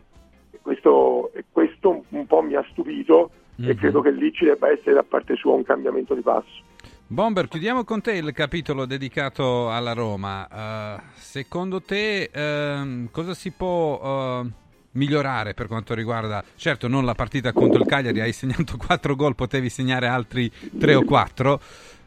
E 0.51 0.59
questo, 0.63 1.31
e 1.35 1.45
questo 1.51 2.05
un 2.11 2.27
po' 2.27 2.41
mi 2.43 2.55
ha 2.55 2.65
stupito 2.71 3.31
e 3.59 3.73
Mhm. 3.73 3.77
credo 3.77 4.01
che 4.01 4.11
lì 4.11 4.33
ci 4.33 4.45
debba 4.45 4.69
essere 4.71 4.95
da 4.95 5.03
parte 5.05 5.37
sua 5.37 5.53
un 5.53 5.63
cambiamento 5.65 6.15
di 6.15 6.23
passo. 6.23 6.63
Bomber, 7.07 7.47
chiudiamo 7.49 7.85
con 7.85 8.01
te 8.01 8.13
il 8.13 8.33
capitolo 8.33 8.87
dedicato 8.87 9.71
alla 9.71 9.93
Roma. 9.93 10.49
Eh, 10.49 11.03
secondo 11.17 11.81
te 11.83 12.31
ehm, 12.33 13.11
cosa 13.11 13.35
si 13.35 13.51
può 13.53 14.01
eh, 14.43 14.51
migliorare 14.93 15.55
per 15.55 15.67
quanto 15.67 15.95
riguarda, 15.95 16.43
certo 16.57 16.89
non 16.89 17.05
la 17.05 17.15
partita 17.15 17.53
contro 17.53 17.81
il 17.81 17.87
Cagliari, 17.87 18.21
hai 18.21 18.33
segnato 18.33 18.77
4 18.79 19.15
gol, 19.17 19.35
potevi 19.35 19.69
segnare 19.69 20.07
altri 20.09 20.51
3 20.79 20.95
o 20.95 21.03
4, 21.05 21.61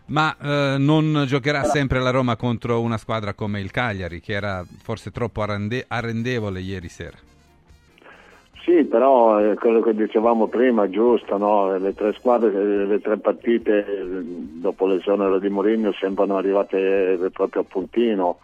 ma 0.08 0.36
eh, 0.40 0.76
non 0.78 1.24
giocherà 1.26 1.64
sempre 1.64 2.00
la 2.00 2.12
Roma 2.12 2.36
contro 2.36 2.82
una 2.82 2.98
squadra 2.98 3.34
come 3.34 3.60
il 3.60 3.72
Cagliari, 3.72 4.20
che 4.22 4.34
era 4.34 4.64
forse 4.84 5.12
troppo 5.12 5.42
arrende- 5.42 5.86
arrendevole 5.88 6.60
ieri 6.60 6.90
sera. 6.90 7.18
Sì, 8.64 8.84
però 8.84 9.40
eh, 9.40 9.56
quello 9.56 9.80
che 9.80 9.96
dicevamo 9.96 10.48
prima 10.48 10.90
giusto, 10.90 11.38
no? 11.38 11.78
le 11.78 11.94
tre 11.94 12.12
squadre, 12.12 12.52
eh, 12.52 12.86
le 12.86 13.00
tre 13.00 13.18
partite 13.18 13.80
eh, 13.80 14.06
dopo 14.60 14.88
l'esonero 14.88 15.40
di 15.40 15.48
Mourinho 15.48 15.94
sembrano 15.94 16.36
arrivate 16.36 17.14
eh, 17.14 17.30
proprio 17.32 17.62
a 17.62 17.66
puntino, 17.66 18.40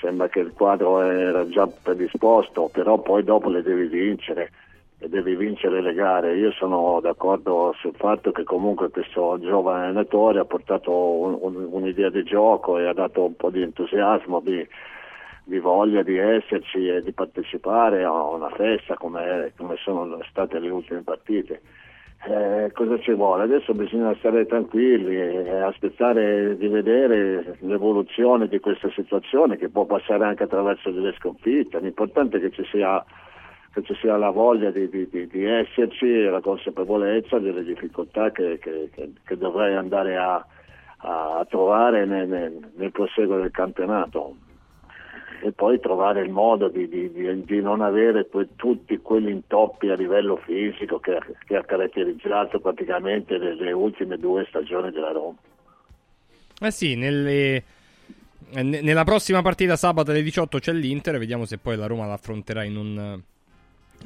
sembra 0.00 0.28
che 0.28 0.40
il 0.40 0.52
quadro 0.54 1.02
era 1.02 1.46
già 1.48 1.66
predisposto, 1.66 2.70
però 2.72 2.98
poi 2.98 3.22
dopo 3.24 3.50
le 3.50 3.62
devi 3.62 3.88
vincere 3.88 4.52
e 5.00 5.08
devi 5.08 5.36
vincere 5.36 5.80
le 5.80 5.94
gare. 5.94 6.36
Io 6.36 6.50
sono 6.52 6.98
d'accordo 7.00 7.74
sul 7.78 7.94
fatto 7.94 8.32
che 8.32 8.42
comunque 8.44 8.90
questo 8.90 9.38
giovane 9.40 9.84
allenatore 9.84 10.40
ha 10.40 10.44
portato 10.44 10.92
un- 10.92 11.38
un- 11.40 11.68
un'idea 11.70 12.10
di 12.10 12.24
gioco 12.24 12.78
e 12.78 12.86
ha 12.86 12.92
dato 12.92 13.24
un 13.24 13.36
po' 13.36 13.50
di 13.50 13.62
entusiasmo, 13.62 14.40
di, 14.40 14.66
di 15.44 15.58
voglia 15.58 16.02
di 16.02 16.16
esserci 16.18 16.88
e 16.88 17.02
di 17.02 17.12
partecipare 17.12 18.04
a 18.04 18.12
una 18.12 18.50
festa 18.50 18.94
come, 18.96 19.52
come 19.56 19.76
sono 19.76 20.18
state 20.28 20.58
le 20.58 20.68
ultime 20.70 21.02
partite. 21.02 21.60
Eh, 22.26 22.72
cosa 22.74 22.98
ci 22.98 23.12
vuole? 23.12 23.44
Adesso 23.44 23.74
bisogna 23.74 24.12
stare 24.16 24.44
tranquilli 24.46 25.14
e 25.14 25.48
aspettare 25.60 26.56
di 26.56 26.66
vedere 26.66 27.56
l'evoluzione 27.60 28.48
di 28.48 28.58
questa 28.58 28.90
situazione 28.90 29.56
che 29.56 29.68
può 29.68 29.84
passare 29.84 30.24
anche 30.24 30.42
attraverso 30.42 30.90
delle 30.90 31.14
sconfitte. 31.16 31.78
L'importante 31.78 32.38
è 32.38 32.40
che 32.40 32.50
ci 32.50 32.64
sia, 32.72 33.04
che 33.72 33.82
ci 33.82 33.94
sia 34.00 34.16
la 34.16 34.30
voglia 34.30 34.70
di, 34.70 34.88
di- 34.88 35.08
di- 35.10 35.26
di 35.26 35.44
esserci 35.44 36.06
e 36.06 36.24
la 36.30 36.40
consapevolezza 36.40 37.38
delle 37.38 37.62
difficoltà 37.62 38.30
che, 38.32 38.58
che- 38.60 38.90
che- 39.24 39.36
dovrei 39.36 39.74
andare 39.74 40.16
a, 40.16 40.44
a 40.98 41.46
trovare 41.48 42.04
nel, 42.06 42.28
nel- 42.28 42.70
nel 42.76 42.90
proseguo 42.92 43.38
del 43.38 43.50
campionato 43.50 44.36
e 45.40 45.52
poi 45.52 45.78
trovare 45.78 46.22
il 46.22 46.30
modo 46.30 46.68
di, 46.68 46.88
di- 46.88 47.12
di- 47.12 47.44
di 47.44 47.60
non 47.60 47.80
avere 47.80 48.26
que- 48.26 48.48
tutti 48.56 48.96
quegli 48.98 49.28
intoppi 49.28 49.88
a 49.88 49.94
livello 49.94 50.36
fisico 50.38 50.98
che, 50.98 51.16
che 51.46 51.54
ha 51.56 51.62
caratterizzato 51.62 52.58
praticamente 52.58 53.38
le, 53.38 53.54
le 53.54 53.70
ultime 53.72 54.16
due 54.16 54.44
stagioni 54.48 54.90
della 54.90 55.12
Roma. 55.12 55.36
Eh 56.60 56.70
sì, 56.72 56.96
nelle- 56.96 57.62
ne- 58.54 58.80
nella 58.80 59.04
prossima 59.04 59.40
partita 59.42 59.76
sabato 59.76 60.10
alle 60.10 60.22
18 60.22 60.58
c'è 60.58 60.72
l'Inter, 60.72 61.18
vediamo 61.18 61.44
se 61.44 61.58
poi 61.58 61.76
la 61.76 61.86
Roma 61.86 62.06
l'affronterà 62.06 62.64
in 62.64 62.76
un, 62.76 63.20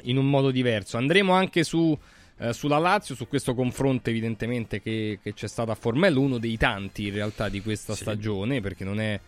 in 0.03 0.17
un 0.17 0.29
modo 0.29 0.51
diverso. 0.51 0.97
Andremo 0.97 1.33
anche 1.33 1.65
su, 1.65 1.97
eh, 2.39 2.53
sulla 2.53 2.79
Lazio, 2.79 3.15
su 3.15 3.29
questo 3.29 3.55
confronto 3.55 4.11
evidentemente 4.11 4.81
che, 4.81 5.19
che 5.23 5.35
c'è 5.35 5.47
stato 5.49 5.71
a 5.71 5.75
Formello, 5.75 6.21
uno 6.21 6.39
dei 6.39 6.57
tanti 6.57 7.07
in 7.07 7.15
realtà 7.15 7.49
di 7.49 7.61
questa 7.61 7.95
stagione, 7.95 8.61
perché 8.61 8.85
non 8.85 9.01
è, 9.01 9.19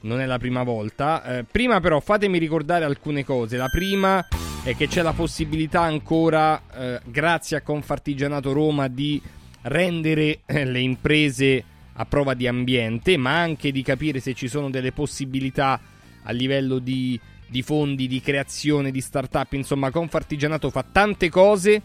non 0.00 0.20
è 0.20 0.26
la 0.26 0.38
prima 0.38 0.62
volta. 0.62 1.38
Eh, 1.38 1.44
prima 1.44 1.80
però 1.80 2.00
fatemi 2.00 2.38
ricordare 2.38 2.84
alcune 2.84 3.24
cose. 3.24 3.56
La 3.56 3.68
prima 3.68 4.26
è 4.64 4.76
che 4.76 4.86
c'è 4.88 5.02
la 5.02 5.12
possibilità 5.12 5.82
ancora, 5.82 6.62
eh, 6.74 7.00
grazie 7.04 7.56
a 7.56 7.62
Confartigianato 7.62 8.52
Roma, 8.52 8.88
di 8.88 9.20
rendere 9.62 10.40
eh, 10.46 10.64
le 10.64 10.80
imprese 10.80 11.64
a 11.94 12.04
prova 12.04 12.34
di 12.34 12.46
ambiente, 12.46 13.16
ma 13.16 13.40
anche 13.40 13.72
di 13.72 13.82
capire 13.82 14.20
se 14.20 14.34
ci 14.34 14.46
sono 14.46 14.70
delle 14.70 14.92
possibilità 14.92 15.80
a 16.22 16.30
livello 16.32 16.78
di, 16.78 17.18
di 17.48 17.62
fondi, 17.62 18.06
di 18.06 18.20
creazione, 18.20 18.90
di 18.90 19.00
start-up. 19.00 19.54
Insomma, 19.54 19.90
Confartigianato 19.90 20.68
fa 20.70 20.84
tante 20.84 21.30
cose 21.30 21.82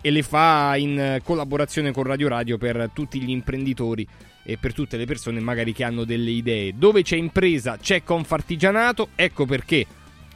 e 0.00 0.10
le 0.10 0.22
fa 0.22 0.76
in 0.76 1.20
collaborazione 1.24 1.92
con 1.92 2.04
Radio 2.04 2.28
Radio 2.28 2.58
per 2.58 2.90
tutti 2.92 3.20
gli 3.20 3.30
imprenditori 3.30 4.06
e 4.44 4.58
per 4.58 4.72
tutte 4.72 4.96
le 4.96 5.06
persone 5.06 5.40
magari 5.40 5.72
che 5.72 5.82
hanno 5.84 6.04
delle 6.04 6.30
idee. 6.30 6.74
Dove 6.76 7.02
c'è 7.02 7.16
impresa 7.16 7.76
c'è 7.78 8.04
Confartigianato, 8.04 9.08
ecco 9.16 9.44
perché 9.46 9.84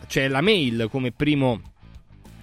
c'è 0.07 0.27
la 0.27 0.41
mail 0.41 0.89
come 0.91 1.13
primo, 1.13 1.61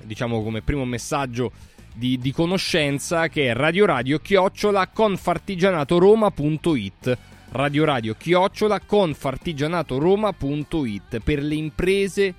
diciamo 0.04 0.42
come 0.42 0.62
primo 0.62 0.86
messaggio 0.86 1.52
di, 1.94 2.18
di 2.20 2.32
conoscenza 2.32 3.28
che 3.28 3.50
è 3.50 3.54
radio 3.54 3.86
radio 3.86 4.20
chiocciola 4.20 4.88
confartigianatoroma.it 4.88 7.18
radio 7.52 7.86
radio 7.86 8.14
chiocciola 8.14 8.82
confartigianatoroma.it 8.82 11.20
per 11.20 11.42
le 11.42 11.56
imprese 11.56 12.34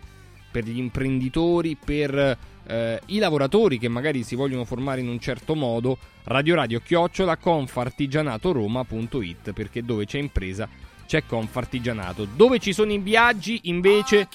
per 0.50 0.64
gli 0.64 0.78
imprenditori 0.78 1.78
per 1.82 2.36
eh, 2.66 3.00
i 3.06 3.16
lavoratori 3.18 3.78
che 3.78 3.88
magari 3.88 4.22
si 4.22 4.34
vogliono 4.34 4.64
formare 4.64 5.00
in 5.00 5.08
un 5.08 5.18
certo 5.18 5.54
modo. 5.54 5.96
Radio 6.24 6.54
radio 6.54 6.80
chiocciola 6.80 7.38
confartigianatoroma.it 7.38 9.52
perché 9.52 9.82
dove 9.82 10.04
c'è 10.04 10.18
impresa 10.18 10.68
c'è 11.06 11.24
Confartigianato 11.24 12.26
dove 12.36 12.58
ci 12.58 12.74
sono 12.74 12.92
i 12.92 12.98
viaggi 12.98 13.60
invece 13.64 14.28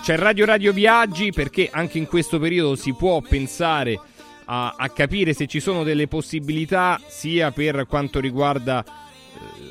c'è 0.00 0.16
Radio 0.16 0.46
Radio 0.46 0.72
Viaggi 0.72 1.32
perché 1.32 1.68
anche 1.70 1.98
in 1.98 2.06
questo 2.06 2.38
periodo 2.38 2.76
si 2.76 2.94
può 2.94 3.20
pensare 3.20 4.00
a, 4.46 4.74
a 4.74 4.88
capire 4.88 5.34
se 5.34 5.46
ci 5.46 5.60
sono 5.60 5.82
delle 5.82 6.08
possibilità 6.08 6.98
sia 7.06 7.50
per 7.50 7.86
quanto 7.86 8.20
riguarda 8.20 9.03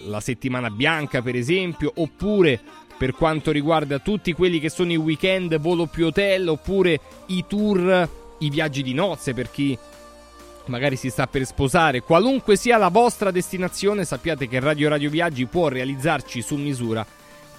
la 0.06 0.20
settimana 0.20 0.70
bianca 0.70 1.22
per 1.22 1.36
esempio 1.36 1.92
oppure 1.96 2.60
per 2.98 3.14
quanto 3.14 3.52
riguarda 3.52 4.00
tutti 4.00 4.34
quelli 4.34 4.60
che 4.60 4.70
sono 4.70 4.92
i 4.92 4.98
weekend 4.98 5.58
volo 5.60 5.88
più 5.88 6.08
hotel 6.08 6.48
oppure 6.48 7.00
i 7.28 7.46
tour 7.48 8.10
i 8.40 8.50
viaggi 8.50 8.84
di 8.84 8.94
nozze 8.94 9.34
per 9.34 9.50
chi 9.50 9.78
magari 10.66 10.96
si 10.96 11.10
sta 11.10 11.28
per 11.28 11.46
sposare. 11.46 12.02
Qualunque 12.02 12.56
sia 12.56 12.78
la 12.78 12.90
vostra 12.90 13.32
destinazione 13.32 14.06
sappiate 14.06 14.48
che 14.48 14.60
Radio 14.60 14.90
Radio 14.90 15.10
Viaggi 15.10 15.46
può 15.46 15.68
realizzarci 15.68 16.42
su 16.42 16.56
misura 16.56 17.06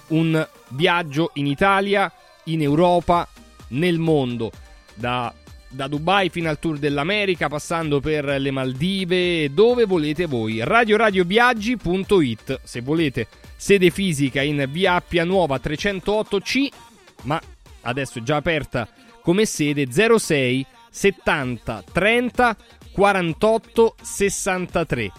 un 0.07 0.47
viaggio 0.69 1.31
in 1.33 1.47
Italia 1.47 2.11
in 2.45 2.61
Europa 2.61 3.27
nel 3.69 3.99
mondo. 3.99 4.51
Da 4.93 5.33
da 5.75 5.87
Dubai 5.87 6.29
fino 6.29 6.49
al 6.49 6.57
tour 6.57 6.79
dell'America, 6.79 7.49
passando 7.49 7.99
per 7.99 8.25
le 8.39 8.51
Maldive, 8.51 9.53
dove 9.53 9.85
volete 9.85 10.25
voi. 10.25 10.63
RadioRadioViaggi.it 10.63 12.61
se 12.63 12.81
volete 12.81 13.27
sede 13.55 13.89
fisica 13.89 14.41
in 14.41 14.67
via 14.69 14.95
Appia 14.95 15.23
Nuova 15.23 15.59
308C, 15.61 16.67
ma 17.23 17.39
adesso 17.81 18.19
è 18.19 18.23
già 18.23 18.37
aperta 18.37 18.87
come 19.21 19.45
sede 19.45 19.87
06 19.91 20.65
70 20.89 21.83
30 21.91 22.57
48 22.91 23.95
63 24.01 25.11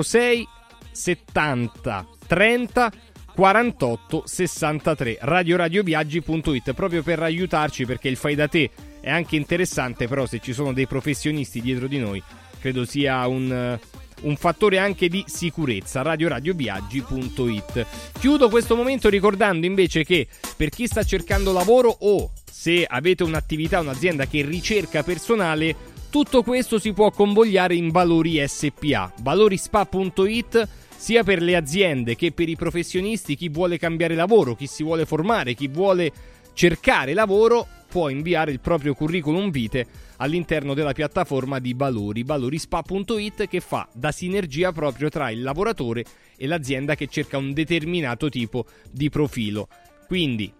06 0.00 0.48
70 0.90 2.06
30 2.26 2.92
48 3.34 4.22
63 4.24 5.18
radioradioviaggi.it 5.20 6.72
proprio 6.72 7.02
per 7.02 7.22
aiutarci 7.22 7.84
perché 7.84 8.08
il 8.08 8.16
fai 8.16 8.34
da 8.34 8.48
te 8.48 8.70
è 9.00 9.10
anche 9.10 9.36
interessante 9.36 10.06
però 10.06 10.26
se 10.26 10.40
ci 10.40 10.52
sono 10.52 10.72
dei 10.72 10.86
professionisti 10.86 11.60
dietro 11.60 11.86
di 11.86 11.98
noi 11.98 12.22
credo 12.60 12.84
sia 12.84 13.26
un, 13.26 13.78
un 14.22 14.36
fattore 14.36 14.78
anche 14.78 15.08
di 15.08 15.24
sicurezza. 15.26 16.02
Radioradioviaggi.it 16.02 17.86
chiudo 18.18 18.48
questo 18.48 18.76
momento 18.76 19.08
ricordando 19.08 19.66
invece 19.66 20.04
che 20.04 20.28
per 20.56 20.68
chi 20.68 20.86
sta 20.86 21.02
cercando 21.02 21.52
lavoro 21.52 21.96
o 22.00 22.30
se 22.50 22.84
avete 22.86 23.24
un'attività 23.24 23.80
un'azienda 23.80 24.26
che 24.26 24.42
ricerca 24.42 25.02
personale 25.02 25.74
tutto 26.10 26.42
questo 26.42 26.78
si 26.78 26.92
può 26.92 27.10
convogliare 27.10 27.74
in 27.74 27.90
Valori 27.90 28.42
SPA 28.46 29.12
valorispa.it 29.20 30.68
sia 30.96 31.24
per 31.24 31.40
le 31.40 31.56
aziende 31.56 32.14
che 32.14 32.30
per 32.32 32.48
i 32.50 32.56
professionisti, 32.56 33.34
chi 33.34 33.48
vuole 33.48 33.78
cambiare 33.78 34.14
lavoro, 34.14 34.54
chi 34.54 34.66
si 34.66 34.82
vuole 34.82 35.06
formare, 35.06 35.54
chi 35.54 35.66
vuole 35.66 36.12
cercare 36.52 37.14
lavoro, 37.14 37.66
può 37.90 38.08
inviare 38.08 38.52
il 38.52 38.60
proprio 38.60 38.94
curriculum 38.94 39.50
vitae 39.50 39.86
all'interno 40.18 40.74
della 40.74 40.92
piattaforma 40.92 41.58
di 41.58 41.74
Valori, 41.74 42.22
valorispa.it 42.22 43.48
che 43.48 43.60
fa 43.60 43.88
da 43.92 44.12
sinergia 44.12 44.70
proprio 44.70 45.08
tra 45.08 45.30
il 45.30 45.42
lavoratore 45.42 46.04
e 46.36 46.46
l'azienda 46.46 46.94
che 46.94 47.08
cerca 47.08 47.36
un 47.36 47.52
determinato 47.52 48.28
tipo 48.28 48.64
di 48.90 49.10
profilo. 49.10 49.68
Quindi 50.06 50.52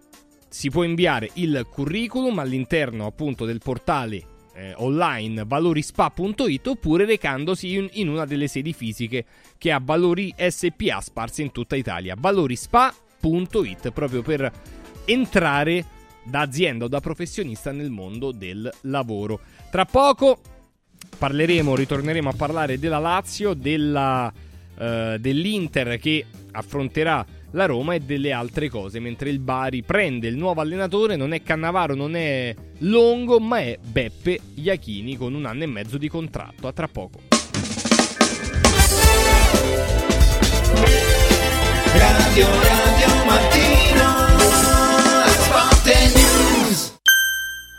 si 0.49 0.69
può 0.69 0.83
inviare 0.83 1.29
il 1.35 1.65
curriculum 1.71 2.37
all'interno 2.39 3.05
appunto 3.05 3.45
del 3.45 3.59
portale 3.63 4.25
eh, 4.53 4.73
online 4.75 5.45
valorispa.it 5.45 6.67
oppure 6.67 7.05
recandosi 7.05 7.75
in, 7.75 7.87
in 7.93 8.09
una 8.09 8.25
delle 8.25 8.47
sedi 8.47 8.73
fisiche 8.73 9.25
che 9.57 9.71
ha 9.71 9.79
Valori 9.81 10.33
SPA 10.37 10.99
sparse 10.99 11.41
in 11.41 11.51
tutta 11.51 11.77
Italia. 11.77 12.15
valorispa.it 12.17 13.91
proprio 13.91 14.21
per 14.21 14.51
entrare 15.05 15.99
da 16.31 16.39
azienda 16.39 16.85
o 16.85 16.87
da 16.87 16.99
professionista 16.99 17.71
nel 17.71 17.91
mondo 17.91 18.31
del 18.31 18.67
lavoro. 18.81 19.41
Tra 19.69 19.85
poco 19.85 20.39
parleremo, 21.17 21.75
ritorneremo 21.75 22.29
a 22.29 22.33
parlare 22.33 22.79
della 22.79 22.97
Lazio, 22.97 23.53
della, 23.53 24.33
eh, 24.79 25.17
dell'Inter 25.19 25.99
che 25.99 26.25
affronterà 26.53 27.23
la 27.51 27.65
Roma 27.65 27.95
e 27.95 27.99
delle 27.99 28.31
altre 28.31 28.69
cose, 28.69 28.99
mentre 28.99 29.29
il 29.29 29.39
Bari 29.39 29.83
prende 29.83 30.29
il 30.29 30.37
nuovo 30.37 30.61
allenatore, 30.61 31.17
non 31.17 31.33
è 31.33 31.43
Cannavaro, 31.43 31.95
non 31.95 32.15
è 32.15 32.55
Longo, 32.79 33.39
ma 33.39 33.59
è 33.59 33.77
Beppe 33.81 34.39
Iachini 34.55 35.17
con 35.17 35.33
un 35.33 35.45
anno 35.45 35.63
e 35.63 35.67
mezzo 35.67 35.97
di 35.97 36.07
contratto. 36.07 36.67
A 36.67 36.71
tra 36.71 36.87
poco. 36.87 37.19
Radio 41.93 42.47
Radio 42.47 43.00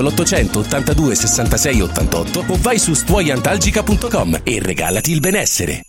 l'800 0.00 0.58
82 0.58 1.14
66 1.14 1.80
88 1.80 2.44
o 2.48 2.58
vai 2.60 2.78
su 2.78 2.94
stuoiantalgica.com 2.94 4.40
e 4.42 4.60
regalati 4.60 5.12
il 5.12 5.20
benessere. 5.20 5.82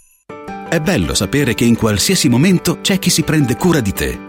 È 0.70 0.80
bello 0.80 1.16
sapere 1.16 1.56
che 1.56 1.66
in 1.66 1.76
qualsiasi 1.76 2.30
momento 2.30 2.80
c'è 2.82 3.00
chi 3.00 3.10
si 3.10 3.24
prende 3.24 3.56
cura 3.56 3.80
di 3.80 3.92
te. 3.92 4.29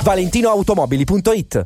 ValentinoAutomobili.it 0.03 1.65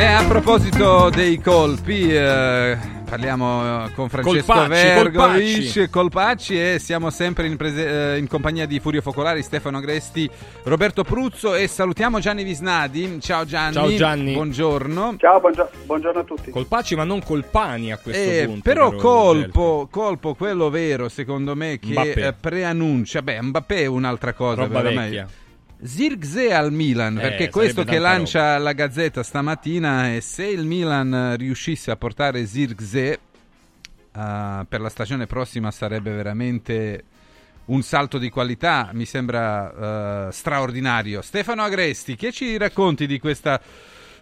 E 0.00 0.04
a 0.06 0.24
proposito 0.26 1.10
dei 1.10 1.38
colpi, 1.42 2.08
eh, 2.10 2.74
parliamo 3.06 3.86
con 3.94 4.08
Francesco 4.08 4.46
Colpacci, 4.54 4.68
Vergovic, 4.70 5.12
Colpacci. 5.12 5.88
Colpacci 5.90 6.58
e 6.72 6.78
siamo 6.78 7.10
sempre 7.10 7.46
in, 7.46 7.58
prese- 7.58 8.14
eh, 8.14 8.16
in 8.18 8.26
compagnia 8.26 8.64
di 8.64 8.80
Furio 8.80 9.02
Focolari, 9.02 9.42
Stefano 9.42 9.76
Agresti, 9.76 10.26
Roberto 10.62 11.04
Pruzzo 11.04 11.54
e 11.54 11.66
salutiamo 11.68 12.18
Gianni 12.18 12.44
Visnadi. 12.44 13.18
Ciao 13.20 13.44
Gianni. 13.44 13.74
Ciao 13.74 13.94
Gianni. 13.94 14.32
Buongiorno. 14.32 15.16
Ciao, 15.18 15.38
buongio- 15.38 15.68
buongiorno 15.84 16.20
a 16.20 16.24
tutti. 16.24 16.50
Colpacci, 16.50 16.94
ma 16.94 17.04
non 17.04 17.22
colpani 17.22 17.92
a 17.92 17.98
questo 17.98 18.22
Eh, 18.22 18.44
punto. 18.46 18.60
però 18.62 18.88
caro 18.88 19.00
colpo, 19.02 19.88
colpo 19.90 20.34
quello 20.34 20.70
vero 20.70 21.10
secondo 21.10 21.54
me 21.54 21.78
che 21.78 21.90
Mbappé. 21.90 22.36
preannuncia, 22.40 23.20
beh 23.20 23.42
Mbappé 23.42 23.82
è 23.82 23.86
un'altra 23.86 24.32
cosa, 24.32 24.62
Roba 24.62 24.80
veramente. 24.80 25.16
vecchia. 25.16 25.28
Zirkzee 25.82 26.52
al 26.52 26.72
Milan, 26.72 27.16
Eh, 27.18 27.20
perché 27.20 27.50
questo 27.50 27.84
che 27.84 27.98
lancia 27.98 28.58
la 28.58 28.72
Gazzetta 28.72 29.22
stamattina 29.22 30.14
è 30.14 30.20
se 30.20 30.46
il 30.46 30.64
Milan 30.64 31.12
eh, 31.12 31.36
riuscisse 31.36 31.90
a 31.90 31.96
portare 31.96 32.44
Zirkzee 32.46 33.12
eh, 33.12 34.66
per 34.68 34.80
la 34.80 34.88
stagione 34.88 35.26
prossima 35.26 35.70
sarebbe 35.70 36.12
veramente 36.12 37.04
un 37.66 37.82
salto 37.82 38.18
di 38.18 38.30
qualità, 38.30 38.90
mi 38.92 39.04
sembra 39.04 40.28
eh, 40.28 40.32
straordinario. 40.32 41.22
Stefano 41.22 41.62
Agresti, 41.62 42.16
che 42.16 42.32
ci 42.32 42.58
racconti 42.58 43.06
di 43.06 43.20
questa 43.20 43.60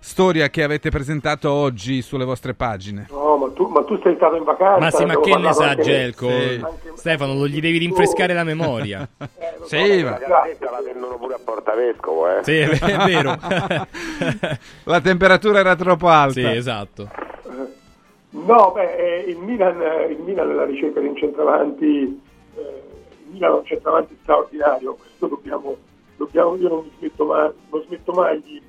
storia 0.01 0.49
che 0.49 0.63
avete 0.63 0.91
presentato 0.91 1.51
oggi 1.51 2.03
sulle 2.03 2.25
vostre 2.25 2.55
pagine? 2.55 3.07
No, 3.11 3.37
ma 3.37 3.51
tu, 3.51 3.67
ma 3.67 3.83
tu 3.85 3.99
sei 4.03 4.15
stato 4.17 4.37
in 4.37 4.45
vacanza. 4.45 4.79
Ma 4.79 4.91
sì, 4.91 5.05
ma 5.05 5.19
che 5.21 5.37
ne 5.37 5.53
sa 5.53 5.75
Gelco? 5.75 6.29
Sì. 6.29 6.65
Stefano, 6.95 7.35
lo 7.35 7.47
gli 7.47 7.61
devi 7.61 7.79
rinfrescare 7.79 8.33
la 8.35 8.45
memoria. 8.45 9.09
Sì, 9.69 10.03
ma- 10.03 10.13
La 10.13 10.19
gazzetta 10.19 10.71
la 10.71 10.81
vendono 10.83 11.19
pure 11.19 11.35
a 11.35 11.41
Porta 11.45 11.75
Vescovo, 11.75 12.27
eh. 12.27 12.43
Sì, 12.43 12.57
è 12.57 12.97
vero. 13.05 13.37
la 14.85 15.01
temperatura 15.03 15.59
era 15.59 15.77
troppo 15.77 16.09
alta. 16.09 16.33
sì, 16.33 16.45
esatto. 16.47 17.11
No, 18.31 18.73
beh, 18.75 18.97
eh, 18.97 19.25
il 19.29 19.37
Milan, 19.39 19.79
eh, 19.83 20.07
il 20.13 20.21
Milan 20.21 20.51
alla 20.51 20.65
ricerca 20.65 21.01
di 21.01 21.07
un 21.09 21.17
centravanti, 21.17 22.21
eh, 22.57 22.61
il 23.25 23.33
Milan 23.33 23.53
è 23.53 23.55
un 23.57 23.65
centravanti 23.67 24.17
straordinario, 24.23 24.95
questo 24.95 25.27
dobbiamo, 25.27 25.77
dobbiamo 26.17 26.57
io 26.57 26.69
non, 26.69 26.79
mi 26.85 26.93
smetto 26.99 27.25
mai, 27.27 27.51
non 27.71 27.83
smetto 27.87 28.13
mai 28.13 28.43
di, 28.43 28.63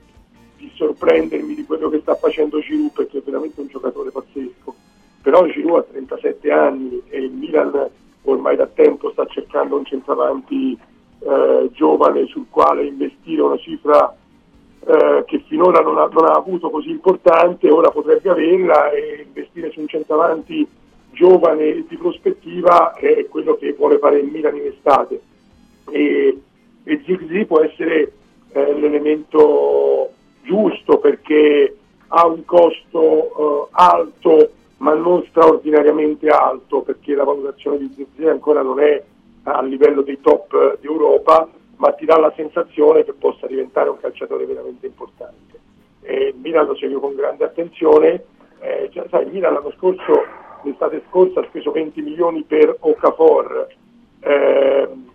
di 0.60 0.70
sorprendermi 0.76 1.56
di 1.56 1.66
quello 1.66 1.90
che 1.90 2.00
sta 2.02 2.16
facendo 2.16 2.60
Giroud 2.60 2.92
perché 2.92 3.20
è 3.20 3.22
veramente 3.24 3.62
un 3.62 3.68
giocatore 3.68 4.12
pazzesco, 4.12 4.76
però 5.22 5.46
Giroud 5.48 5.80
ha 5.80 5.84
37 5.84 6.52
anni 6.52 7.02
e 7.08 7.20
il 7.20 7.32
Milan 7.32 7.90
ormai 8.24 8.56
da 8.58 8.68
tempo 8.68 9.12
sta 9.12 9.26
cercando 9.26 9.78
un 9.78 9.86
centravanti 9.86 10.78
eh, 11.20 11.70
giovane 11.72 12.26
sul 12.28 12.48
quale 12.50 12.86
investire 12.86 13.42
una 13.42 13.58
cifra 13.58 14.14
eh, 14.86 15.24
che 15.26 15.44
finora 15.48 15.82
non 15.82 15.98
ha, 15.98 16.08
non 16.12 16.26
ha 16.26 16.34
avuto 16.34 16.70
così 16.70 16.90
importante, 16.90 17.70
ora 17.70 17.90
potrebbe 17.90 18.30
averla 18.30 18.92
e 18.92 19.26
investire 19.26 19.72
su 19.72 19.80
un 19.80 19.88
centravanti 19.88 20.68
giovane 21.12 21.86
di 21.88 21.98
prospettiva 21.98 22.94
è 22.94 23.26
quello 23.28 23.56
che 23.56 23.74
vuole 23.74 23.98
fare 23.98 24.20
il 24.20 24.28
Milan 24.28 24.56
in 24.56 24.68
estate. 24.68 25.22
E, 25.92 26.42
e 26.84 27.02
Zigzi 27.06 27.46
può 27.46 27.62
essere 27.62 28.14
eh, 28.52 28.74
l'elemento 28.80 30.09
giusto 30.44 30.98
perché 31.00 31.76
ha 32.08 32.26
un 32.26 32.44
costo 32.46 33.68
eh, 33.68 33.68
alto 33.72 34.52
ma 34.78 34.94
non 34.94 35.26
straordinariamente 35.30 36.28
alto 36.30 36.82
perché 36.82 37.14
la 37.14 37.24
valutazione 37.24 37.78
di 37.78 37.94
Zigzi 37.96 38.28
ancora 38.28 38.62
non 38.62 38.80
è 38.80 39.04
a 39.44 39.62
livello 39.62 40.02
dei 40.02 40.20
top 40.22 40.54
eh, 40.54 40.78
d'Europa 40.82 41.50
ma 41.80 41.92
ti 41.94 42.06
dà 42.06 42.18
la 42.18 42.32
sensazione 42.36 43.04
che 43.04 43.14
possa 43.14 43.48
diventare 43.48 43.90
un 43.90 44.00
calciatore 44.00 44.46
veramente 44.46 44.86
importante. 44.86 45.60
E 46.02 46.34
il 46.34 46.36
Milan 46.36 46.66
lo 46.66 46.76
segue 46.76 47.00
con 47.00 47.16
grande 47.16 47.46
attenzione, 47.46 48.26
eh, 48.60 48.90
cioè, 48.92 49.06
sai, 49.10 49.26
il 49.26 49.32
Milan 49.32 49.54
l'anno 49.54 49.72
scorso, 49.78 50.24
l'estate 50.64 51.04
scorsa, 51.08 51.40
ha 51.40 51.46
speso 51.46 51.72
20 51.72 52.02
milioni 52.02 52.44
per 52.44 52.76
Okafor 52.80 53.68
ehm, 54.20 55.09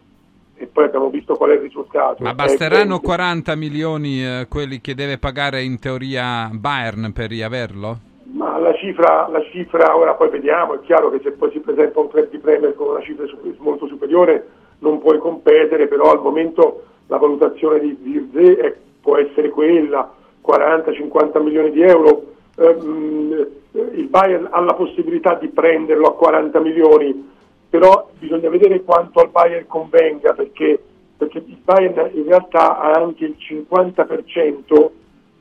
e 0.65 0.67
poi 0.67 0.85
abbiamo 0.85 1.11
visto 1.11 1.35
qual 1.37 1.51
è 1.51 1.55
il 1.55 1.61
risultato. 1.61 2.23
Ma 2.23 2.31
Eh, 2.31 2.35
basteranno 2.35 2.99
20. 3.01 3.05
40 3.05 3.55
milioni 3.57 4.25
eh, 4.25 4.47
quelli 4.49 4.81
che 4.81 4.95
deve 4.95 5.19
pagare 5.19 5.63
in 5.63 5.79
teoria 5.79 6.49
Bayern 6.53 7.13
per 7.13 7.29
riaverlo? 7.29 7.99
Ma 8.33 8.59
la 8.59 8.75
cifra, 8.75 9.29
la 9.31 9.43
cifra, 9.53 9.97
ora 9.97 10.15
poi 10.15 10.31
vediamo, 10.31 10.75
è 10.75 10.81
chiaro 10.81 11.11
che 11.11 11.21
se 11.23 11.33
poi 11.33 11.51
si 11.53 11.61
presenta 11.61 12.01
un 12.01 12.09
club 12.09 12.31
di 12.31 12.39
Premier 12.39 12.75
con 12.75 12.89
una 12.89 13.03
cifra 13.03 13.25
molto 13.59 13.87
superiore 13.87 14.47
non 14.81 14.99
puoi 15.01 15.19
competere, 15.19 15.87
però 15.87 16.11
al 16.11 16.21
momento 16.21 16.83
la 17.07 17.17
valutazione 17.19 17.79
di 17.81 17.97
Zirze 18.03 18.57
è- 18.59 18.75
può 19.01 19.17
essere 19.19 19.51
quella, 19.51 20.11
40-50 20.41 21.39
milioni 21.41 21.71
di 21.71 21.83
euro. 21.83 22.33
Ehm, 22.57 23.47
il 23.73 24.07
Bayern 24.09 24.49
ha 24.51 24.61
la 24.61 24.75
possibilità 24.75 25.35
di 25.35 25.49
prenderlo 25.49 26.07
a 26.09 26.15
40 26.15 26.61
milioni, 26.61 27.33
però 27.75 28.09
bisogna 28.21 28.49
vedere 28.51 28.85
quanto 28.85 29.19
al 29.19 29.31
Bayern 29.31 29.67
convenga, 29.67 30.33
perché, 30.33 30.81
perché 31.17 31.39
il 31.39 31.57
Bayern 31.65 32.09
in 32.15 32.23
realtà 32.25 32.79
ha 32.79 32.93
anche 32.93 33.25
il 33.25 33.35
50% 33.37 34.91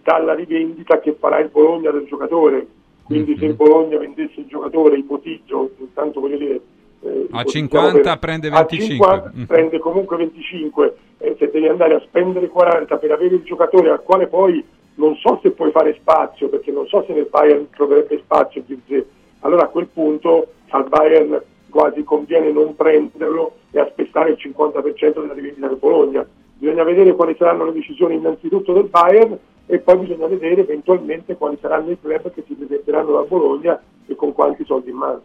dalla 0.02 0.34
rivendita 0.34 1.00
che 1.00 1.14
farà 1.20 1.38
il 1.38 1.50
Bologna 1.50 1.92
del 1.92 2.06
giocatore. 2.08 2.66
Quindi 3.04 3.38
se 3.38 3.46
il 3.46 3.54
Bologna 3.54 4.00
vendesse 4.00 4.40
il 4.40 4.48
giocatore, 4.48 4.98
ipotizzo, 4.98 5.74
intanto 5.78 6.22
voglio 6.22 6.38
dire... 6.38 6.60
eh, 7.04 7.28
A 7.30 7.42
ipotizziamo 7.42 7.90
50 7.90 8.18
prende 8.18 8.48
a 8.48 8.66
25. 8.66 8.88
50 8.96 9.32
Mm. 9.36 9.44
prende 9.44 9.78
comunque 9.78 10.18
25 10.18 10.96
e 11.20 11.36
se 11.38 11.52
devi 11.52 11.68
andare 11.68 11.94
a 11.94 12.00
spendere 12.00 12.48
40 12.48 12.98
per 12.98 13.12
avere 13.12 13.36
il 13.36 13.44
giocatore 13.44 13.92
al 13.92 14.02
quale 14.02 14.26
poi 14.26 14.66
non 14.96 15.16
so 15.18 15.40
se 15.44 15.52
puoi 15.52 15.70
fare 15.70 15.96
spazio, 16.00 16.50
perché 16.50 16.72
non 16.72 16.88
so 16.88 17.04
se 17.06 17.14
nel 17.14 17.28
Bayern 17.30 17.70
troverebbe 17.70 18.18
spazio 18.24 18.64
Zirze. 18.66 19.06
allora 19.42 19.66
a 19.66 19.68
quel 19.68 19.86
punto 19.86 20.48
al 20.70 20.88
Bayern 20.90 21.40
quasi 21.74 22.04
conviene 22.04 22.52
non 22.52 22.76
prenderlo 22.76 23.56
e 23.72 23.80
aspettare 23.80 24.30
il 24.30 24.38
50% 24.40 25.20
della 25.20 25.34
rivendita 25.34 25.68
del 25.68 25.78
Bologna. 25.78 26.24
Bisogna 26.56 26.84
vedere 26.84 27.16
quali 27.16 27.36
saranno 27.36 27.66
le 27.66 27.74
decisioni 27.74 28.14
innanzitutto 28.14 28.74
del 28.74 28.84
Bayern 28.84 29.36
e 29.66 29.80
poi 29.80 29.98
bisogna 29.98 30.28
vedere 30.28 30.62
eventualmente 30.62 31.36
quali 31.36 31.58
saranno 31.60 31.90
i 31.90 32.00
club 32.00 32.32
che 32.32 32.44
si 32.46 32.54
presenteranno 32.54 33.14
da 33.14 33.22
Bologna 33.24 33.82
e 34.06 34.16
con 34.16 34.34
quanti 34.34 34.64
soldi 34.66 34.92
in 34.92 34.98
mano. 34.98 35.22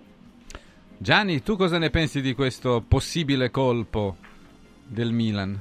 Gianni, 0.96 1.42
tu 1.42 1.54
cosa 1.56 1.76
ne 1.76 1.90
pensi 1.90 2.22
di 2.22 2.32
questo 2.32 2.82
possibile 2.88 3.50
colpo 3.50 4.16
del 4.86 5.12
Milan? 5.12 5.60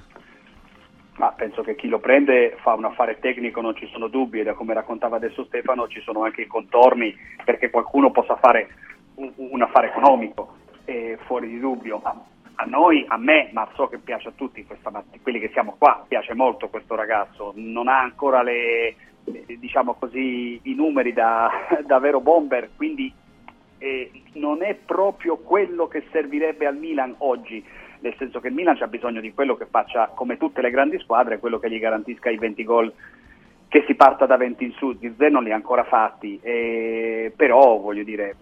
Ma 1.17 1.33
penso 1.33 1.63
che 1.63 1.75
chi 1.75 1.89
lo 1.89 1.99
prende 1.99 2.55
fa 2.61 2.75
un 2.75 2.85
affare 2.85 3.19
tecnico, 3.19 3.59
non 3.59 3.75
ci 3.75 3.87
sono 3.91 4.07
dubbi, 4.07 4.39
e 4.39 4.43
da 4.43 4.53
come 4.53 4.73
raccontava 4.73 5.17
adesso 5.17 5.43
Stefano 5.45 5.89
ci 5.89 5.99
sono 5.99 6.23
anche 6.23 6.43
i 6.43 6.47
contorni 6.47 7.13
perché 7.43 7.69
qualcuno 7.69 8.09
possa 8.11 8.37
fare 8.37 8.69
un, 9.15 9.31
un 9.35 9.61
affare 9.61 9.89
economico, 9.89 10.56
eh, 10.87 11.17
fuori 11.25 11.49
di 11.49 11.59
dubbio. 11.59 11.99
A, 12.01 12.15
a 12.55 12.65
noi, 12.65 13.05
a 13.07 13.17
me, 13.17 13.49
ma 13.51 13.67
so 13.75 13.87
che 13.87 13.99
piace 13.99 14.29
a 14.29 14.33
tutti, 14.33 14.65
questa, 14.65 14.91
quelli 15.21 15.39
che 15.39 15.49
siamo 15.49 15.75
qua, 15.77 16.03
piace 16.07 16.33
molto 16.33 16.69
questo 16.69 16.95
ragazzo, 16.95 17.51
non 17.55 17.87
ha 17.87 17.99
ancora 17.99 18.41
le, 18.41 18.95
diciamo 19.59 19.93
così, 19.93 20.59
i 20.63 20.73
numeri 20.73 21.13
da, 21.13 21.51
da 21.85 21.99
vero 21.99 22.21
bomber, 22.21 22.69
quindi 22.75 23.13
eh, 23.77 24.11
non 24.33 24.63
è 24.63 24.73
proprio 24.73 25.37
quello 25.37 25.87
che 25.87 26.05
servirebbe 26.11 26.65
al 26.65 26.77
Milan 26.77 27.13
oggi 27.19 27.63
nel 27.99 28.15
senso 28.17 28.39
che 28.39 28.49
il 28.49 28.53
Milan 28.53 28.77
ha 28.79 28.87
bisogno 28.87 29.21
di 29.21 29.33
quello 29.33 29.55
che 29.55 29.65
faccia 29.65 30.11
come 30.13 30.37
tutte 30.37 30.61
le 30.61 30.69
grandi 30.69 30.99
squadre, 30.99 31.39
quello 31.39 31.57
che 31.57 31.69
gli 31.69 31.79
garantisca 31.79 32.29
i 32.29 32.37
20 32.37 32.63
gol 32.63 32.93
che 33.67 33.83
si 33.85 33.95
parta 33.95 34.25
da 34.25 34.37
20 34.37 34.63
in 34.63 34.71
su, 34.73 34.95
Zirze 34.97 35.29
non 35.29 35.43
li 35.43 35.51
ha 35.51 35.55
ancora 35.55 35.83
fatti, 35.83 36.39
eh, 36.41 37.33
però 37.35 37.77
voglio 37.77 38.03
dire 38.03 38.35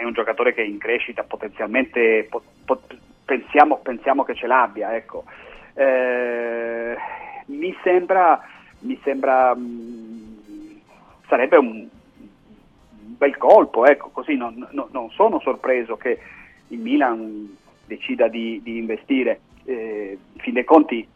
è 0.00 0.04
un 0.04 0.12
giocatore 0.12 0.54
che 0.54 0.62
in 0.62 0.78
crescita 0.78 1.22
potenzialmente 1.24 2.26
po- 2.28 2.42
po- 2.64 2.80
pensiamo, 3.24 3.76
pensiamo, 3.76 4.24
che 4.24 4.34
ce 4.34 4.46
l'abbia 4.46 4.96
ecco. 4.96 5.24
eh, 5.74 6.96
mi 7.46 7.76
sembra, 7.82 8.40
mi 8.80 8.98
sembra 9.04 9.54
mh, 9.54 10.80
sarebbe 11.28 11.56
un 11.58 11.86
bel 13.18 13.36
colpo 13.36 13.84
ecco, 13.84 14.08
così 14.08 14.36
non, 14.36 14.66
non, 14.70 14.88
non 14.90 15.10
sono 15.10 15.38
sorpreso 15.40 15.96
che 15.96 16.18
il 16.68 16.78
Milan 16.78 17.56
decida 17.84 18.28
di, 18.28 18.60
di 18.62 18.78
investire. 18.78 19.40
Eh, 19.64 20.18
in 20.32 20.40
fin 20.40 20.54
dei 20.54 20.64
conti 20.64 21.06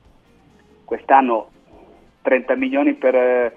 quest'anno 0.85 1.51
30 2.21 2.55
milioni 2.57 2.93
per 2.93 3.15
eh, 3.15 3.53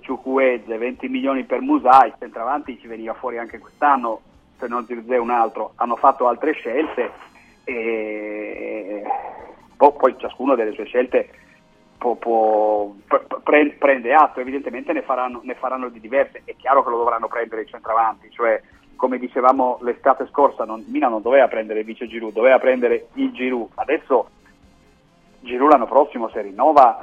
Ciucueze, 0.00 0.76
20 0.76 1.08
milioni 1.08 1.44
per 1.44 1.60
Musai, 1.60 2.12
centravanti 2.18 2.78
ci 2.80 2.88
veniva 2.88 3.14
fuori 3.14 3.38
anche 3.38 3.58
quest'anno, 3.58 4.22
se 4.58 4.66
non 4.66 4.86
Zirze 4.86 5.16
un 5.16 5.30
altro, 5.30 5.72
hanno 5.76 5.96
fatto 5.96 6.28
altre 6.28 6.52
scelte 6.52 7.10
e 7.64 9.02
poi, 9.76 9.92
poi 9.98 10.16
ciascuno 10.18 10.54
delle 10.54 10.72
sue 10.72 10.84
scelte 10.84 11.28
può, 11.98 12.14
può, 12.14 12.94
pre, 13.42 13.70
prende 13.78 14.14
atto, 14.14 14.40
evidentemente 14.40 14.92
ne 14.92 15.02
faranno, 15.02 15.40
ne 15.42 15.54
faranno 15.54 15.88
di 15.88 16.00
diverse, 16.00 16.42
è 16.44 16.54
chiaro 16.56 16.82
che 16.84 16.90
lo 16.90 16.98
dovranno 16.98 17.28
prendere 17.28 17.62
i 17.62 17.66
centravanti, 17.66 18.30
cioè 18.30 18.60
come 18.96 19.18
dicevamo 19.18 19.78
l'estate 19.82 20.26
scorsa, 20.30 20.64
non, 20.64 20.84
Milan 20.88 21.10
non 21.10 21.22
doveva 21.22 21.48
prendere 21.48 21.80
il 21.80 21.84
vice 21.84 22.06
Giroud, 22.06 22.32
doveva 22.32 22.58
prendere 22.58 23.08
il 23.14 23.30
Giroud. 23.32 23.68
Adesso 23.74 24.30
Giroud 25.40 25.70
l'anno 25.70 25.86
prossimo 25.86 26.28
se 26.30 26.40
rinnova 26.40 26.98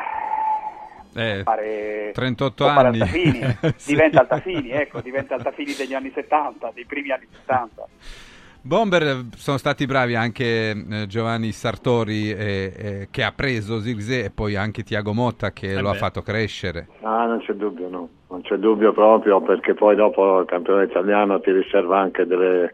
eh, 1.16 1.42
fare, 1.44 2.12
38 2.14 2.66
anni 2.66 3.02
Altafini, 3.02 3.58
sì. 3.76 3.92
diventa 3.92 4.22
Altafini, 4.22 4.70
ecco, 4.70 5.02
diventa 5.02 5.36
Altafini 5.36 5.74
degli 5.74 5.94
anni 5.94 6.12
70, 6.14 6.72
dei 6.74 6.86
primi 6.86 7.12
anni 7.12 7.28
70. 7.32 7.88
Bomber 8.66 9.26
sono 9.36 9.58
stati 9.58 9.86
bravi 9.86 10.16
anche 10.16 10.70
eh, 10.72 11.06
Giovanni 11.08 11.52
Sartori 11.52 12.32
eh, 12.32 12.74
eh, 12.74 13.08
che 13.12 13.22
ha 13.22 13.34
preso 13.34 13.82
Zirze 13.82 14.24
e 14.24 14.30
poi 14.30 14.56
anche 14.56 14.84
Tiago 14.84 15.14
Motta 15.14 15.52
che 15.52 15.72
eh 15.72 15.82
lo 15.82 15.90
beh. 15.90 15.96
ha 15.96 16.00
fatto 16.00 16.22
crescere. 16.22 16.88
Ah, 17.02 17.26
non 17.26 17.40
c'è 17.40 17.52
dubbio, 17.54 17.90
no. 17.90 18.08
Non 18.30 18.42
c'è 18.42 18.56
dubbio 18.56 18.94
proprio 18.94 19.42
perché 19.42 19.74
poi 19.74 19.98
dopo 19.98 20.40
il 20.40 20.46
campionato 20.46 20.90
italiano 20.90 21.42
ti 21.42 21.52
riserva 21.52 22.00
anche 22.00 22.26
delle, 22.26 22.74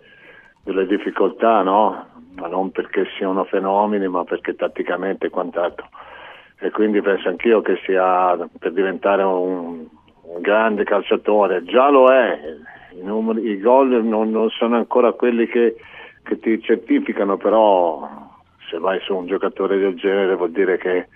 delle 0.61 0.85
difficoltà, 0.85 1.63
no? 1.63 2.05
Ma 2.35 2.47
non 2.47 2.69
perché 2.69 3.07
siano 3.17 3.43
fenomeni, 3.45 4.07
ma 4.07 4.23
perché 4.23 4.53
tatticamente 4.53 5.25
e 5.25 5.29
quant'altro. 5.31 5.89
E 6.61 6.71
quindi 6.71 7.01
penso 7.01 7.29
anch'io 7.29 7.61
che 7.61 7.79
sia 7.85 8.37
per 8.59 8.73
diventare 8.73 9.23
un, 9.23 9.87
grande 10.41 10.83
calciatore, 10.83 11.63
già 11.63 11.89
lo 11.89 12.11
è, 12.11 12.37
i, 12.91 13.01
numeri, 13.01 13.49
i 13.49 13.59
gol 13.59 14.03
non, 14.03 14.29
non, 14.29 14.49
sono 14.49 14.75
ancora 14.75 15.13
quelli 15.13 15.47
che, 15.47 15.75
che, 16.23 16.39
ti 16.39 16.61
certificano, 16.61 17.37
però 17.37 18.07
se 18.69 18.77
vai 18.77 18.99
su 19.01 19.15
un 19.15 19.25
giocatore 19.25 19.77
del 19.79 19.95
genere 19.95 20.35
vuol 20.35 20.51
dire 20.51 20.77
che, 20.77 21.07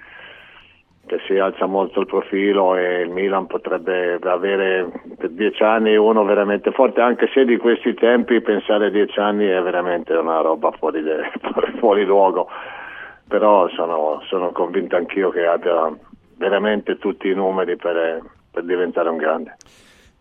che, 1.05 1.19
si 1.27 1.37
alza 1.37 1.65
molto 1.67 1.99
il 1.99 2.07
profilo 2.07 2.75
e 2.75 3.01
il 3.01 3.09
Milan 3.09 3.45
potrebbe 3.45 4.17
avere 4.23 4.89
per 5.17 5.29
dieci 5.29 5.61
anni 5.61 5.95
uno 5.95 6.23
veramente 6.23 6.71
forte, 6.71 7.01
anche 7.01 7.29
se 7.33 7.45
di 7.45 7.57
questi 7.57 7.93
tempi 7.93 8.41
pensare 8.41 8.87
a 8.87 8.89
dieci 8.89 9.19
anni 9.19 9.45
è 9.45 9.61
veramente 9.61 10.13
una 10.13 10.41
roba 10.41 10.71
fuori, 10.71 11.03
de, 11.03 11.29
fuori 11.77 12.03
luogo, 12.03 12.49
però 13.27 13.67
sono, 13.69 14.21
sono 14.27 14.51
convinto 14.51 14.95
anch'io 14.95 15.29
che 15.29 15.45
abbia 15.45 15.95
veramente 16.37 16.97
tutti 16.97 17.29
i 17.29 17.33
numeri 17.33 17.75
per, 17.75 18.21
per 18.51 18.63
diventare 18.63 19.09
un 19.09 19.17
grande. 19.17 19.55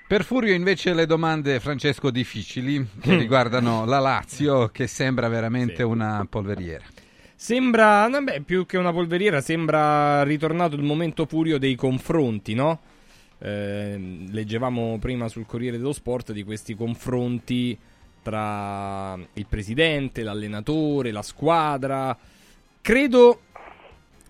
Per 0.06 0.24
Furio 0.24 0.52
invece 0.52 0.92
le 0.92 1.06
domande, 1.06 1.58
Francesco, 1.58 2.10
difficili 2.10 2.86
che 3.00 3.16
riguardano 3.16 3.86
la 3.86 3.98
Lazio 3.98 4.68
che 4.68 4.86
sembra 4.86 5.28
veramente 5.28 5.76
sì. 5.76 5.82
una 5.82 6.26
polveriera. 6.28 6.84
Sembra, 7.34 8.08
beh, 8.08 8.42
più 8.42 8.66
che 8.66 8.76
una 8.76 8.92
polveriera, 8.92 9.40
sembra 9.40 10.22
ritornato 10.22 10.76
il 10.76 10.82
momento 10.82 11.24
Furio 11.24 11.58
dei 11.58 11.74
confronti, 11.74 12.54
no? 12.54 12.80
Eh, 13.38 14.26
leggevamo 14.30 14.98
prima 15.00 15.28
sul 15.28 15.46
Corriere 15.46 15.76
dello 15.76 15.92
Sport 15.92 16.30
di 16.32 16.44
questi 16.44 16.74
confronti 16.74 17.76
tra 18.22 19.18
il 19.32 19.46
presidente, 19.48 20.22
l'allenatore, 20.22 21.10
la 21.10 21.22
squadra. 21.22 22.16
Credo, 22.82 23.38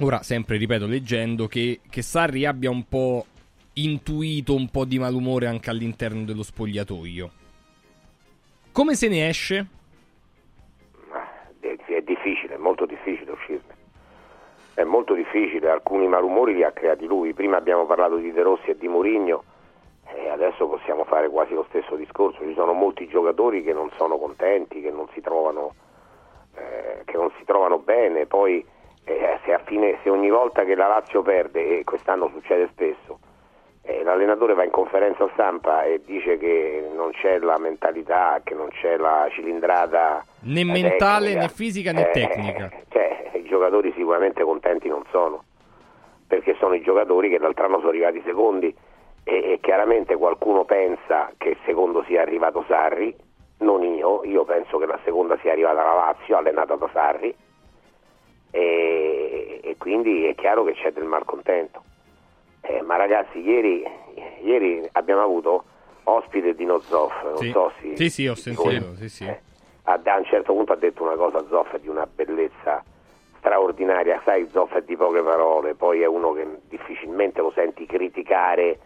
ora 0.01 0.23
sempre 0.23 0.59
ripeto 0.59 0.85
leggendo, 0.85 1.47
che, 1.47 1.81
che 1.89 2.03
Sarri 2.03 2.45
abbia 2.45 2.69
un 2.69 2.87
po' 2.87 3.25
intuito 3.73 4.55
un 4.55 4.69
po' 4.69 4.85
di 4.85 4.99
malumore 4.99 5.47
anche 5.47 5.71
all'interno 5.71 6.25
dello 6.25 6.43
spogliatoio. 6.43 7.31
Come 8.71 8.95
se 8.95 9.09
ne 9.09 9.27
esce? 9.27 9.67
È 11.61 12.01
difficile, 12.03 12.57
è 12.57 12.59
molto 12.59 12.85
difficile 12.85 13.31
uscirne. 13.31 13.75
È 14.75 14.85
molto 14.85 15.15
difficile, 15.15 15.71
alcuni 15.71 16.07
malumori 16.07 16.53
li 16.53 16.63
ha 16.63 16.73
creati 16.73 17.07
lui. 17.07 17.33
Prima 17.33 17.57
abbiamo 17.57 17.87
parlato 17.87 18.17
di 18.17 18.33
De 18.33 18.43
Rossi 18.43 18.69
e 18.69 18.77
di 18.77 18.87
Mourinho 18.87 19.45
e 20.15 20.29
adesso 20.29 20.67
possiamo 20.67 21.05
fare 21.05 21.31
quasi 21.31 21.55
lo 21.55 21.65
stesso 21.71 21.97
discorso. 21.97 22.41
Ci 22.47 22.53
sono 22.53 22.75
molti 22.75 23.09
giocatori 23.09 23.63
che 23.63 23.73
non 23.73 23.91
sono 23.97 24.19
contenti, 24.19 24.83
che 24.83 24.91
non 24.91 25.09
si 25.15 25.23
trovano, 25.23 25.75
eh, 26.57 27.03
che 27.05 27.17
non 27.17 27.31
si 27.39 27.45
trovano 27.45 27.79
bene. 27.79 28.27
Poi 28.27 28.65
eh, 29.05 29.39
se, 29.45 29.59
fine, 29.65 29.99
se 30.03 30.11
ogni 30.11 30.31
volta 30.31 30.65
che 30.65 30.75
la 30.75 30.87
Lazio 30.87 31.23
perde, 31.23 31.79
e 31.79 31.85
quest'anno 31.85 32.29
succede 32.33 32.69
spesso, 32.73 33.19
eh, 33.85 34.03
l'allenatore 34.05 34.55
va 34.55 34.65
in 34.65 34.71
conferenza 34.71 35.29
stampa 35.33 35.83
e 35.83 36.01
dice 36.05 36.39
che 36.39 36.89
non 36.95 37.11
c'è 37.11 37.39
la 37.39 37.59
mentalità, 37.59 38.41
che 38.45 38.55
non 38.55 38.69
c'è 38.69 38.97
la 38.97 39.29
cilindrata 39.31 40.25
né 40.43 40.65
mentale 40.65 41.27
tecnica. 41.27 41.41
né 41.41 41.49
fisica 41.49 41.93
né 41.93 42.09
eh, 42.09 42.13
tecnica. 42.13 42.71
Cioè, 42.89 43.31
i 43.35 43.45
giocatori 43.45 43.93
sicuramente 43.97 44.45
contenti 44.45 44.89
non 44.89 45.03
sono, 45.11 45.43
perché 46.27 46.55
sono 46.61 46.75
i 46.75 46.83
giocatori 46.83 47.29
che 47.29 47.39
l'altro 47.39 47.65
anno 47.65 47.79
sono 47.79 47.89
arrivati 47.89 48.23
secondi 48.25 48.73
e, 49.25 49.53
e 49.53 49.59
chiaramente 49.61 50.15
qualcuno 50.17 50.65
pensa 50.65 51.33
che 51.37 51.57
secondo 51.65 52.05
sia 52.05 52.23
arrivato 52.23 52.65
Sarri, 52.69 53.15
non 53.63 53.83
io, 53.83 54.23
io 54.25 54.45
penso 54.45 54.79
che 54.79 54.87
la 54.87 54.99
seconda 55.05 55.39
sia 55.41 55.53
arrivata 55.53 55.83
la 55.83 55.95
Lazio, 55.95 56.37
allenata 56.37 56.77
da 56.77 56.89
Sarri 56.93 57.35
e, 58.51 59.61
e 59.63 59.77
quindi 59.79 60.27
è 60.27 60.35
chiaro 60.35 60.65
che 60.65 60.75
c'è 60.75 60.93
del 60.93 61.05
malcontento. 61.05 61.83
Eh, 62.61 62.83
ma 62.83 62.97
ragazzi, 62.97 63.41
ieri, 63.41 63.85
ieri, 64.43 64.87
abbiamo 64.93 65.23
avuto 65.23 65.65
ospite 66.05 66.55
Dino 66.55 66.79
Zoff, 66.79 67.23
non 67.23 67.37
sì. 67.39 67.51
so 67.51 67.73
se... 67.81 67.97
Sì, 67.97 68.11
sì, 68.11 68.27
ho 68.29 68.35
sentito, 68.35 68.95
sì, 68.97 69.09
sì. 69.09 69.25
Eh, 69.25 69.41
a, 69.85 70.01
a, 70.03 70.17
un 70.17 70.25
certo 70.25 70.53
punto 70.53 70.73
ha 70.73 70.77
detto 70.77 71.03
una 71.03 71.17
cosa 71.17 71.45
Zoff 71.49 71.77
di 71.79 71.89
una 71.89 72.07
bellezza 72.07 72.85
straordinaria, 73.39 74.21
sai 74.25 74.49
Zoff 74.51 74.75
è 74.75 74.83
di 74.83 74.97
poche 74.97 75.23
parole, 75.23 75.75
poi 75.75 76.03
è 76.03 76.07
uno 76.07 76.33
che 76.33 76.47
difficilmente 76.69 77.41
lo 77.41 77.51
senti 77.55 77.87
criticare 77.87 78.79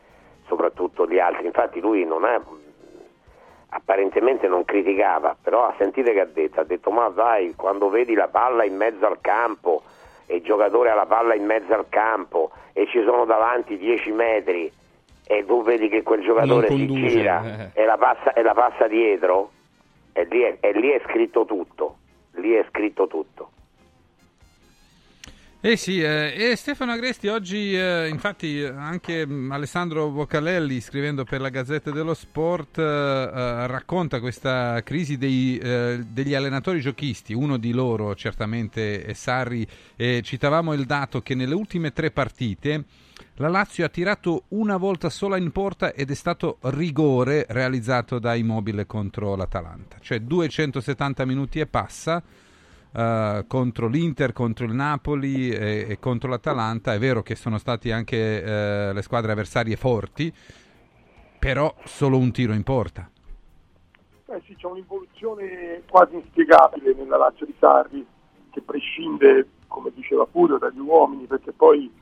soprattutto 0.46 1.06
gli 1.06 1.18
altri, 1.18 1.46
infatti 1.46 1.80
lui 1.80 2.04
non 2.04 2.24
è 2.24 2.40
apparentemente 3.70 4.46
non 4.48 4.64
criticava, 4.64 5.36
però 5.40 5.74
sentite 5.78 6.12
che 6.12 6.20
ha 6.20 6.26
detto, 6.26 6.60
ha 6.60 6.64
detto 6.64 6.90
ma 6.90 7.08
vai, 7.08 7.54
quando 7.56 7.88
vedi 7.88 8.14
la 8.14 8.28
palla 8.28 8.64
in 8.64 8.76
mezzo 8.76 9.06
al 9.06 9.20
campo 9.20 9.82
e 10.26 10.36
il 10.36 10.42
giocatore 10.42 10.90
ha 10.90 10.94
la 10.94 11.06
palla 11.06 11.34
in 11.34 11.44
mezzo 11.44 11.72
al 11.72 11.86
campo 11.88 12.50
e 12.72 12.86
ci 12.86 13.02
sono 13.04 13.24
davanti 13.24 13.76
10 13.76 14.12
metri 14.12 14.70
e 15.26 15.44
tu 15.44 15.62
vedi 15.62 15.88
che 15.88 16.02
quel 16.02 16.22
giocatore 16.22 16.68
si 16.68 16.86
gira 16.86 17.70
eh. 17.72 17.82
e, 17.82 17.84
la 17.84 17.96
passa, 17.96 18.32
e 18.32 18.42
la 18.42 18.54
passa 18.54 18.86
dietro 18.86 19.50
e 20.12 20.24
lì, 20.24 20.42
è, 20.42 20.56
e 20.60 20.72
lì 20.72 20.90
è 20.90 21.00
scritto 21.04 21.44
tutto 21.44 21.96
lì 22.34 22.52
è 22.52 22.64
scritto 22.68 23.06
tutto 23.06 23.50
Eh 25.66 25.76
sì, 25.76 26.00
eh, 26.00 26.32
e 26.32 26.54
Stefano 26.54 26.92
Agresti 26.92 27.26
oggi, 27.26 27.76
eh, 27.76 28.06
infatti 28.08 28.62
anche 28.62 29.26
mh, 29.26 29.50
Alessandro 29.50 30.08
Boccalelli 30.10 30.80
scrivendo 30.80 31.24
per 31.24 31.40
la 31.40 31.48
Gazzetta 31.48 31.90
dello 31.90 32.14
Sport 32.14 32.78
eh, 32.78 32.82
eh, 32.82 33.66
racconta 33.66 34.20
questa 34.20 34.80
crisi 34.84 35.16
dei, 35.16 35.58
eh, 35.58 36.04
degli 36.08 36.34
allenatori 36.34 36.78
giochisti, 36.78 37.34
uno 37.34 37.56
di 37.56 37.72
loro 37.72 38.14
certamente 38.14 39.02
è 39.04 39.12
Sarri 39.12 39.66
citavamo 39.96 40.72
il 40.72 40.84
dato 40.84 41.20
che 41.20 41.34
nelle 41.34 41.54
ultime 41.56 41.92
tre 41.92 42.12
partite 42.12 42.84
la 43.38 43.48
Lazio 43.48 43.84
ha 43.84 43.88
tirato 43.88 44.44
una 44.50 44.76
volta 44.76 45.10
sola 45.10 45.36
in 45.36 45.50
porta 45.50 45.92
ed 45.94 46.12
è 46.12 46.14
stato 46.14 46.58
rigore 46.60 47.44
realizzato 47.48 48.20
da 48.20 48.36
Immobile 48.36 48.86
contro 48.86 49.34
l'Atalanta, 49.34 49.96
cioè 50.00 50.20
270 50.20 51.24
minuti 51.24 51.58
e 51.58 51.66
passa 51.66 52.22
Uh, 52.92 53.46
contro 53.46 53.88
l'Inter, 53.88 54.32
contro 54.32 54.64
il 54.64 54.72
Napoli 54.72 55.50
e, 55.50 55.86
e, 55.88 55.98
contro 55.98 56.30
l'Atalanta. 56.30 56.94
È 56.94 56.98
vero 56.98 57.22
che 57.22 57.34
sono 57.34 57.58
stati 57.58 57.90
anche 57.90 58.42
uh, 58.42 58.94
le 58.94 59.02
squadre 59.02 59.32
avversarie 59.32 59.76
forti, 59.76 60.32
però 61.38 61.74
solo 61.84 62.16
un 62.16 62.32
tiro 62.32 62.54
in 62.54 62.62
porta. 62.62 63.10
Eh 64.28 64.42
sì, 64.46 64.56
c'è 64.56 64.66
un'involuzione 64.66 65.82
quasi 65.88 66.14
inspiegabile 66.14 66.94
nella 66.94 67.18
Lazio 67.18 67.44
di 67.44 67.54
Sarri, 67.58 68.06
che 68.50 68.62
prescinde, 68.62 69.46
come 69.66 69.92
diceva 69.94 70.26
Furio, 70.30 70.56
dagli 70.56 70.80
uomini, 70.80 71.26
perché 71.26 71.52
poi 71.52 71.92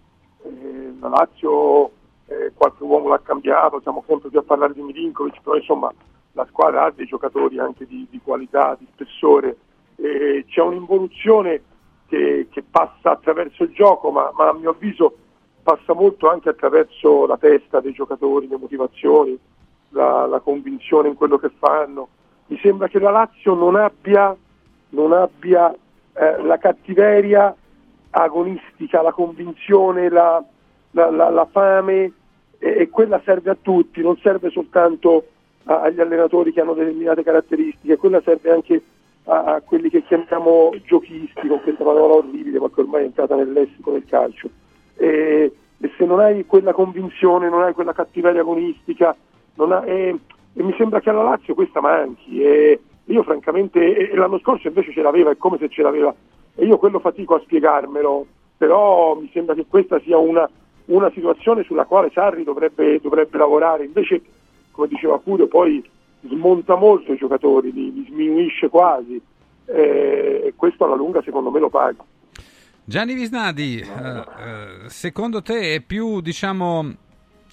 eh, 0.44 0.94
la 1.00 1.08
Lazio 1.08 1.90
eh, 2.26 2.52
qualche 2.54 2.82
uomo 2.84 3.08
l'ha 3.08 3.20
cambiato, 3.20 3.80
siamo 3.80 4.04
sempre 4.06 4.30
più 4.30 4.38
a 4.38 4.42
parlare 4.42 4.72
di 4.72 4.82
Milinkovic, 4.82 5.40
però 5.42 5.56
insomma 5.56 5.92
la 6.32 6.46
squadra 6.48 6.84
ha 6.84 6.90
dei 6.90 7.06
giocatori 7.06 7.58
anche 7.58 7.86
di, 7.86 8.06
di 8.08 8.20
qualità, 8.22 8.76
di 8.78 8.86
spessore 8.92 9.56
eh, 9.96 10.44
c'è 10.48 10.60
un'involuzione 10.60 11.62
che, 12.06 12.48
che, 12.50 12.62
passa 12.68 13.12
attraverso 13.12 13.64
il 13.64 13.72
gioco, 13.72 14.10
ma, 14.10 14.30
ma, 14.36 14.48
a 14.48 14.52
mio 14.54 14.70
avviso 14.70 15.16
passa 15.62 15.94
molto 15.94 16.28
anche 16.28 16.50
attraverso 16.50 17.26
la 17.26 17.38
testa 17.38 17.80
dei 17.80 17.92
giocatori, 17.92 18.48
le 18.48 18.58
motivazioni, 18.58 19.38
la, 19.90 20.26
la 20.26 20.40
convinzione 20.40 21.08
in 21.08 21.14
quello 21.14 21.38
che 21.38 21.50
fanno. 21.58 22.08
Mi 22.46 22.58
sembra 22.60 22.88
che 22.88 22.98
la 22.98 23.10
Lazio 23.10 23.54
non 23.54 23.76
abbia, 23.76 24.36
non 24.90 25.12
abbia 25.12 25.74
eh, 26.12 26.42
la 26.42 26.58
cattiveria 26.58 27.54
agonistica, 28.10 29.02
la 29.02 29.12
convinzione, 29.12 30.08
la, 30.08 30.44
la, 30.92 31.10
la 31.10 31.48
fame 31.50 32.12
e, 32.58 32.74
e, 32.78 32.88
quella 32.88 33.20
serve 33.24 33.50
a 33.50 33.56
tutti, 33.60 34.02
non 34.02 34.16
serve 34.18 34.50
soltanto 34.50 35.26
a, 35.64 35.80
agli 35.80 36.00
allenatori 36.00 36.52
che 36.52 36.60
hanno 36.60 36.74
determinate 36.74 37.22
caratteristiche, 37.22 37.96
quella 37.96 38.20
serve 38.22 38.50
anche 38.50 38.82
a, 39.24 39.62
quelli 39.64 39.88
che 39.88 40.02
chiamiamo 40.02 40.72
giochisti, 40.84 41.46
con 41.48 41.60
questa 41.62 41.84
parola 41.84 42.14
orribile 42.14 42.58
ma 42.58 42.70
che 42.70 42.80
ormai 42.80 43.02
è 43.02 43.06
entrata 43.06 43.34
nel 43.34 43.52
lessico 43.52 43.92
del 43.92 44.04
calcio. 44.06 44.48
E, 44.96 45.52
e 45.78 45.92
se 45.96 46.04
non 46.04 46.20
hai 46.20 46.46
quella 46.46 46.72
convinzione, 46.72 47.48
non 47.48 47.62
hai 47.62 47.72
quella 47.72 47.92
cattiveria 47.92 48.40
agonistica, 48.40 49.14
ha, 49.56 49.84
e, 49.86 50.18
e, 50.52 50.62
mi 50.62 50.74
sembra 50.76 51.00
che 51.00 51.10
alla 51.10 51.22
Lazio 51.22 51.54
questa 51.54 51.80
manchi. 51.80 52.42
E 52.42 52.80
io 53.04 53.22
francamente, 53.22 54.14
l'anno 54.14 54.38
scorso 54.38 54.68
invece 54.68 54.92
ce 54.92 55.02
l'aveva, 55.02 55.30
è 55.30 55.36
come 55.36 55.58
se 55.58 55.68
ce 55.68 55.82
l'aveva, 55.82 56.14
e 56.54 56.64
io 56.64 56.78
quello 56.78 57.00
fatico 57.00 57.34
a 57.34 57.40
spiegarmelo, 57.40 58.26
però 58.56 59.14
mi 59.14 59.28
sembra 59.32 59.54
che 59.54 59.66
questa 59.68 60.00
sia 60.00 60.16
una, 60.16 60.48
una 60.86 61.10
situazione 61.10 61.64
sulla 61.64 61.84
quale 61.84 62.10
Sarri 62.12 62.44
dovrebbe, 62.44 63.00
dovrebbe 63.00 63.36
lavorare. 63.36 63.84
Invece, 63.84 64.22
come 64.70 64.88
diceva 64.88 65.20
Curio, 65.20 65.48
poi 65.48 65.84
smonta 66.28 66.76
molto 66.76 67.12
i 67.12 67.16
giocatori, 67.16 67.72
li, 67.72 67.92
li 67.92 68.06
sminuisce 68.08 68.68
quasi 68.68 69.20
eh, 69.66 70.42
e 70.46 70.54
questo 70.56 70.84
alla 70.84 70.94
lunga 70.94 71.22
secondo 71.22 71.50
me 71.50 71.60
lo 71.60 71.70
paga. 71.70 72.04
Gianni 72.86 73.14
Visnadi, 73.14 73.78
eh, 73.78 73.84
eh, 73.84 74.88
secondo 74.88 75.40
te 75.40 75.74
è 75.74 75.80
più 75.80 76.20
diciamo 76.20 76.92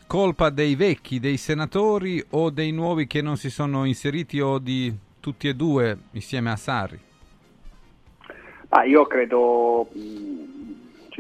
colpa 0.06 0.50
dei 0.50 0.76
vecchi, 0.76 1.22
dei 1.22 1.38
senatori 1.38 2.22
o 2.32 2.50
dei 2.50 2.72
nuovi 2.72 3.08
che 3.08 3.22
non 3.22 3.38
si 3.38 3.50
sono 3.50 3.86
inseriti 3.86 4.42
o 4.42 4.60
di 4.60 4.94
tutti 5.22 5.48
e 5.48 5.54
due 5.54 5.98
insieme 6.12 6.52
a 6.52 6.58
Sarri? 6.58 7.00
Ah, 8.70 8.84
io 8.84 9.06
credo 9.06 9.88
mm, 9.98 10.72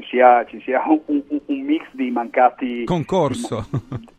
ci, 0.01 0.09
sia, 0.09 0.45
ci 0.45 0.59
sia 0.61 0.83
un, 0.87 1.01
un, 1.05 1.41
un, 1.45 1.59
mix 1.61 1.85
di 1.91 2.09
mancati... 2.11 2.83
Concorso. 2.83 3.67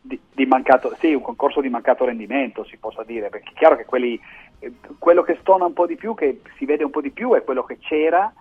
Di, 0.01 0.19
di, 0.33 0.47
mancato, 0.47 0.95
sì, 0.99 1.15
un 1.15 1.23
concorso 1.23 1.61
di 1.61 1.69
mancato 1.69 2.05
rendimento 2.05 2.65
si 2.65 2.77
possa 2.77 3.03
dire, 3.05 3.29
perché 3.29 3.51
è 3.51 3.59
chiaro 3.59 3.77
che 3.77 3.85
quelli, 3.85 4.19
quello 4.99 5.23
che 5.23 5.39
stona 5.41 5.65
un 5.65 5.73
po' 5.73 5.87
di 5.87 5.97
più, 5.97 6.15
che 6.15 6.41
si 6.57 6.65
vede 6.65 6.85
un 6.85 6.91
po' 6.91 7.01
di 7.01 7.11
più, 7.11 7.35
è 7.35 7.45
quello 7.45 7.63
che 7.63 7.79
c'era 7.79 8.33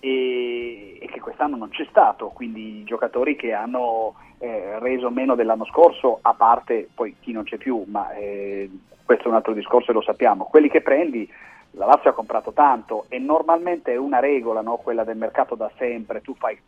e, 0.00 0.98
e 1.00 1.06
che 1.06 1.20
quest'anno 1.20 1.56
non 1.56 1.68
c'è 1.68 1.86
stato, 1.88 2.28
quindi 2.28 2.80
i 2.80 2.84
giocatori 2.84 3.36
che 3.36 3.52
hanno 3.52 4.14
eh, 4.38 4.78
reso 4.80 5.10
meno 5.10 5.34
dell'anno 5.34 5.64
scorso, 5.66 6.18
a 6.22 6.34
parte 6.34 6.88
poi 6.92 7.16
chi 7.20 7.32
non 7.32 7.44
c'è 7.44 7.56
più, 7.56 7.84
ma 7.86 8.12
eh, 8.14 8.68
questo 9.04 9.24
è 9.24 9.28
un 9.28 9.34
altro 9.34 9.52
discorso 9.52 9.90
e 9.90 9.94
lo 9.94 10.02
sappiamo, 10.02 10.44
quelli 10.44 10.68
che 10.68 10.80
prendi 10.80 11.30
la 11.72 11.86
Lazio 11.86 12.10
ha 12.10 12.14
comprato 12.14 12.52
tanto 12.52 13.06
e 13.08 13.18
normalmente 13.18 13.92
è 13.92 13.96
una 13.96 14.20
regola, 14.20 14.60
no? 14.60 14.76
quella 14.76 15.04
del 15.04 15.16
mercato 15.16 15.54
da 15.54 15.70
sempre, 15.76 16.20
tu 16.20 16.34
fai 16.34 16.58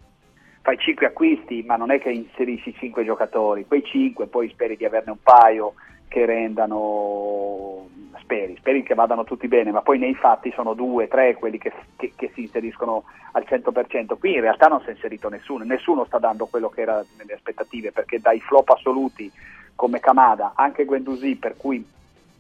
fai 0.64 0.78
5 0.78 1.06
acquisti, 1.06 1.62
ma 1.62 1.76
non 1.76 1.90
è 1.90 2.00
che 2.00 2.10
inserisci 2.10 2.74
5 2.74 3.04
giocatori, 3.04 3.66
quei 3.66 3.84
5 3.84 4.28
poi 4.28 4.48
speri 4.48 4.78
di 4.78 4.86
averne 4.86 5.10
un 5.10 5.22
paio 5.22 5.74
che 6.08 6.24
rendano, 6.24 7.86
speri, 8.20 8.56
speri 8.56 8.82
che 8.82 8.94
vadano 8.94 9.24
tutti 9.24 9.46
bene, 9.46 9.72
ma 9.72 9.82
poi 9.82 9.98
nei 9.98 10.14
fatti 10.14 10.50
sono 10.54 10.72
2, 10.72 11.06
3 11.06 11.34
quelli 11.34 11.58
che, 11.58 11.70
che, 11.96 12.12
che, 12.16 12.30
si 12.32 12.42
inseriscono 12.42 13.04
al 13.32 13.44
100%. 13.46 14.18
Qui 14.18 14.34
in 14.34 14.40
realtà 14.40 14.68
non 14.68 14.80
si 14.80 14.88
è 14.88 14.92
inserito 14.92 15.28
nessuno, 15.28 15.64
nessuno 15.64 16.06
sta 16.06 16.18
dando 16.18 16.46
quello 16.46 16.70
che 16.70 16.80
era 16.80 17.04
nelle 17.18 17.34
aspettative, 17.34 17.92
perché 17.92 18.18
dai 18.18 18.40
flop 18.40 18.70
assoluti 18.70 19.30
come 19.74 20.00
Kamada, 20.00 20.52
anche 20.54 20.86
Guendouzi, 20.86 21.36
per 21.36 21.58
cui 21.58 21.84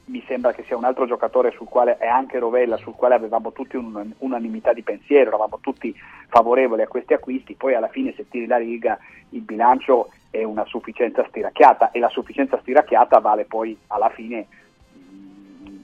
mi 0.06 0.22
sembra 0.26 0.52
che 0.52 0.64
sia 0.64 0.76
un 0.76 0.84
altro 0.84 1.06
giocatore 1.06 1.52
sul 1.52 1.68
quale 1.68 1.96
è 1.96 2.06
anche 2.06 2.38
Rovella, 2.38 2.76
sul 2.76 2.94
quale 2.94 3.14
avevamo 3.14 3.52
tutti 3.52 3.76
un'unanimità 3.76 4.72
di 4.72 4.82
pensiero, 4.82 5.28
eravamo 5.28 5.58
tutti 5.60 5.94
favorevoli 6.28 6.82
a 6.82 6.88
questi 6.88 7.14
acquisti, 7.14 7.54
poi 7.54 7.74
alla 7.74 7.88
fine 7.88 8.12
se 8.14 8.28
tiri 8.28 8.46
la 8.46 8.58
riga 8.58 8.98
il 9.30 9.40
bilancio 9.40 10.10
è 10.30 10.42
una 10.42 10.64
sufficienza 10.66 11.24
stiracchiata 11.28 11.90
e 11.90 11.98
la 11.98 12.08
sufficienza 12.08 12.58
stiracchiata 12.60 13.18
vale 13.20 13.44
poi 13.44 13.76
alla 13.86 14.10
fine 14.10 14.46
mh, 14.92 15.76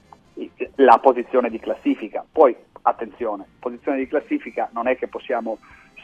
la 0.75 0.99
posizione 0.99 1.49
di 1.49 1.59
classifica. 1.59 2.23
Poi 2.29 2.55
attenzione, 2.83 3.45
posizione 3.59 3.97
di 3.97 4.07
classifica 4.07 4.69
non 4.73 4.87
è 4.87 4.97
che 4.97 5.07
possiamo 5.07 5.57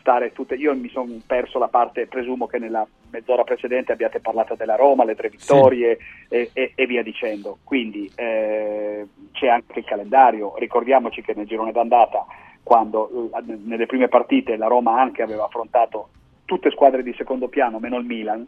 stare 0.07 0.31
tutte. 0.31 0.55
Io 0.55 0.73
mi 0.73 0.87
sono 0.87 1.19
perso 1.27 1.59
la 1.59 1.67
parte, 1.67 2.07
presumo 2.07 2.47
che 2.47 2.59
nella 2.59 2.87
mezz'ora 3.09 3.43
precedente 3.43 3.91
abbiate 3.91 4.21
parlato 4.21 4.55
della 4.55 4.77
Roma, 4.77 5.03
le 5.03 5.15
tre 5.15 5.27
vittorie 5.27 5.97
sì. 5.97 6.35
e, 6.35 6.49
e, 6.53 6.71
e, 6.75 6.85
via 6.85 7.03
dicendo. 7.03 7.57
Quindi 7.65 8.09
eh, 8.15 9.05
c'è 9.33 9.47
anche 9.47 9.79
il 9.79 9.85
calendario. 9.85 10.55
Ricordiamoci 10.57 11.21
che 11.21 11.33
nel 11.35 11.45
girone 11.45 11.73
d'andata, 11.73 12.25
quando 12.63 13.29
nelle 13.65 13.85
prime 13.85 14.07
partite 14.07 14.55
la 14.55 14.67
Roma 14.67 14.97
anche 14.97 15.21
aveva 15.21 15.43
affrontato 15.43 16.07
tutte 16.45 16.71
squadre 16.71 17.03
di 17.03 17.13
secondo 17.17 17.49
piano, 17.49 17.79
meno 17.79 17.97
il 17.97 18.05
Milan. 18.05 18.47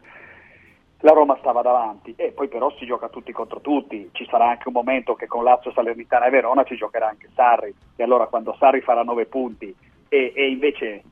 La 1.02 1.12
Roma 1.12 1.36
stava 1.40 1.60
davanti 1.60 2.14
e 2.16 2.30
poi 2.32 2.48
però 2.48 2.70
si 2.78 2.86
gioca 2.86 3.08
tutti 3.08 3.32
contro 3.32 3.60
tutti, 3.60 4.08
ci 4.12 4.26
sarà 4.30 4.48
anche 4.48 4.68
un 4.68 4.74
momento 4.74 5.14
che 5.14 5.26
con 5.26 5.44
Lazio, 5.44 5.72
Salernitana 5.72 6.26
e 6.26 6.30
Verona 6.30 6.64
ci 6.64 6.76
giocherà 6.76 7.08
anche 7.08 7.28
Sarri 7.34 7.74
e 7.96 8.02
allora 8.02 8.26
quando 8.26 8.54
Sarri 8.58 8.82
farà 8.82 9.02
nove 9.02 9.24
punti 9.24 9.74
e, 10.10 10.32
e 10.34 10.50
invece 10.50 11.02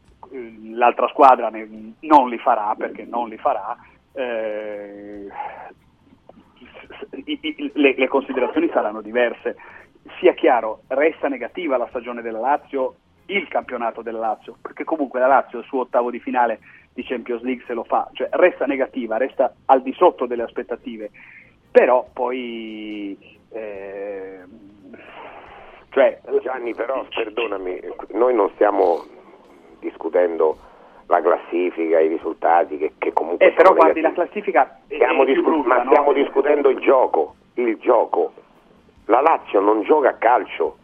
l'altra 0.72 1.08
squadra 1.08 1.50
non 1.50 2.28
li 2.28 2.38
farà 2.38 2.74
perché 2.76 3.04
non 3.04 3.28
li 3.28 3.38
farà. 3.38 3.76
Eh, 4.12 5.26
le, 7.74 7.94
le, 7.96 8.08
considerazioni 8.08 8.68
saranno 8.72 9.00
diverse. 9.00 9.56
Sia 10.18 10.32
chiaro, 10.32 10.82
resta 10.88 11.28
negativa 11.28 11.76
la 11.76 11.88
stagione 11.88 12.22
della 12.22 12.40
Lazio, 12.40 12.96
il 13.26 13.46
campionato 13.48 14.02
della 14.02 14.20
Lazio, 14.20 14.56
perché 14.60 14.84
comunque 14.84 15.20
la 15.20 15.26
Lazio 15.26 15.58
il 15.58 15.64
suo 15.66 15.80
ottavo 15.80 16.10
di 16.10 16.18
finale 16.18 16.60
di 16.94 17.04
Champions 17.04 17.42
League 17.42 17.64
se 17.66 17.74
lo 17.74 17.84
fa, 17.84 18.08
cioè 18.14 18.28
resta 18.32 18.64
negativa, 18.64 19.18
resta 19.18 19.54
al 19.66 19.82
di 19.82 19.92
sotto 19.92 20.26
delle 20.26 20.42
aspettative, 20.42 21.10
però 21.70 22.08
poi... 22.12 23.36
Eh, 23.50 24.66
cioè, 25.90 26.20
Gianni, 26.42 26.74
però 26.74 27.04
perdonami, 27.08 27.80
noi 28.10 28.34
non 28.34 28.50
stiamo 28.54 29.04
discutendo 29.80 30.56
la 31.06 31.20
classifica, 31.20 32.00
i 32.00 32.08
risultati 32.08 32.76
che, 32.76 32.92
che 32.98 33.12
comunque 33.12 33.46
eh, 33.46 33.52
però 33.52 33.72
guardi 33.72 34.00
la 34.00 34.12
classifica 34.12 34.78
stiamo 34.86 35.24
discu- 35.24 35.46
brutta, 35.46 35.68
ma 35.68 35.82
no? 35.82 35.90
stiamo 35.90 36.12
discutendo 36.12 36.68
il 36.68 36.78
gioco 36.80 37.34
il 37.62 37.76
gioco. 37.78 38.32
La 39.06 39.20
Lazio 39.20 39.60
non 39.60 39.82
gioca 39.82 40.10
a 40.10 40.14
calcio. 40.14 40.76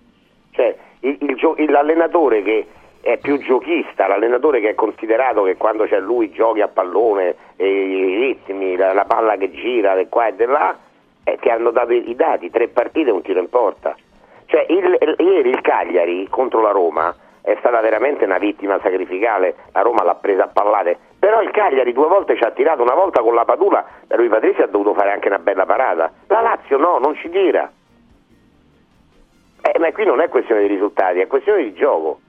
Cioè 0.51 0.77
il, 1.01 1.17
il 1.21 1.37
gio- 1.37 1.57
l'allenatore 1.59 2.43
che 2.43 2.67
è 3.01 3.19
più 3.19 3.37
giochista 3.39 4.07
l'allenatore 4.07 4.61
che 4.61 4.71
è 4.71 4.75
considerato 4.75 5.43
che 5.43 5.59
quando 5.59 5.85
c'è 5.85 6.01
lui 6.01 6.31
giochi 6.31 6.63
a 6.63 6.69
pallone 6.69 7.37
e 7.57 7.69
i 7.69 8.19
ritmi 8.19 8.77
la, 8.77 8.95
la 8.95 9.05
palla 9.05 9.37
che 9.37 9.51
gira 9.51 9.95
di 9.95 10.09
qua 10.09 10.29
e 10.29 10.37
di 10.37 10.47
là 10.47 10.75
eh, 11.23 11.37
ti 11.39 11.51
hanno 11.51 11.71
dato 11.71 11.93
i, 11.93 12.09
i 12.09 12.15
dati 12.15 12.51
tre 12.51 12.69
partite 12.69 13.11
e 13.11 13.13
un 13.13 13.23
tiro 13.23 13.41
in 13.41 13.49
porta. 13.51 13.95
Cioè 14.47 14.67
il, 14.69 14.97
il, 15.01 15.15
ieri 15.19 15.51
il 15.51 15.61
Cagliari 15.61 16.27
contro 16.29 16.61
la 16.61 16.71
Roma 16.71 17.15
è 17.45 17.55
stata 17.59 17.79
veramente 17.83 18.25
una 18.25 18.39
vittima 18.39 18.81
sacrificale, 18.81 19.55
la 19.73 19.83
Roma 19.83 20.03
l'ha 20.03 20.15
presa 20.15 20.45
a 20.45 20.49
pallate, 20.49 20.97
però 21.19 21.43
il 21.43 21.51
Cagliari 21.51 21.93
due 21.93 22.07
volte 22.07 22.37
ci 22.37 22.43
ha 22.43 22.51
tirato, 22.51 22.81
una 22.81 22.95
volta 22.95 23.21
con 23.21 23.35
la 23.35 23.45
Padula, 23.45 23.85
da 24.07 24.17
lui 24.17 24.29
Patrizio 24.29 24.65
ha 24.65 24.67
dovuto 24.67 24.95
fare 24.95 25.13
anche 25.13 25.29
una 25.29 25.39
bella 25.39 25.67
parata, 25.67 26.11
la 26.29 26.41
Lazio 26.41 26.79
no, 26.79 26.97
non 26.97 27.15
ci 27.17 27.29
tira. 27.29 27.71
Eh, 29.61 29.79
ma 29.79 29.93
qui 29.93 30.07
non 30.07 30.23
è 30.23 30.31
questione 30.31 30.63
di 30.63 30.69
risultati, 30.69 31.19
è 31.19 31.27
questione 31.27 31.65
di 31.65 31.75
gioco. 31.75 32.21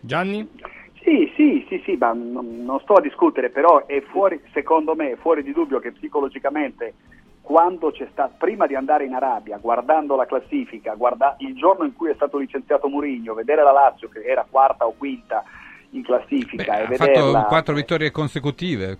Gianni? 0.00 0.50
Sì, 1.00 1.32
sì, 1.36 1.64
sì, 1.68 1.80
sì, 1.84 1.96
ma 1.96 2.12
non, 2.12 2.80
sto 2.82 2.94
a 2.94 3.00
discutere, 3.00 3.50
però 3.50 3.86
è 3.86 4.00
fuori, 4.00 4.42
secondo 4.52 4.96
me, 4.96 5.12
è 5.12 5.16
fuori 5.16 5.44
di 5.44 5.52
dubbio 5.52 5.78
che 5.78 5.92
psicologicamente 5.92 6.94
stato, 8.10 8.34
prima 8.38 8.66
di 8.66 8.74
andare 8.74 9.04
in 9.04 9.14
Arabia, 9.14 9.58
guardando 9.58 10.16
la 10.16 10.26
classifica, 10.26 10.94
guarda, 10.94 11.34
il 11.38 11.54
giorno 11.54 11.84
in 11.84 11.94
cui 11.94 12.10
è 12.10 12.14
stato 12.14 12.38
licenziato 12.38 12.88
Mourinho, 12.88 13.34
vedere 13.34 13.62
la 13.62 13.72
Lazio 13.72 14.08
che 14.08 14.22
era 14.22 14.46
quarta 14.48 14.86
o 14.86 14.94
quinta 14.96 15.42
in 15.90 16.02
classifica 16.02 16.78
e 16.78 16.84
Ha 16.84 16.86
vederla... 16.86 17.32
fatto 17.32 17.46
quattro 17.48 17.74
vittorie 17.74 18.10
consecutive. 18.10 18.98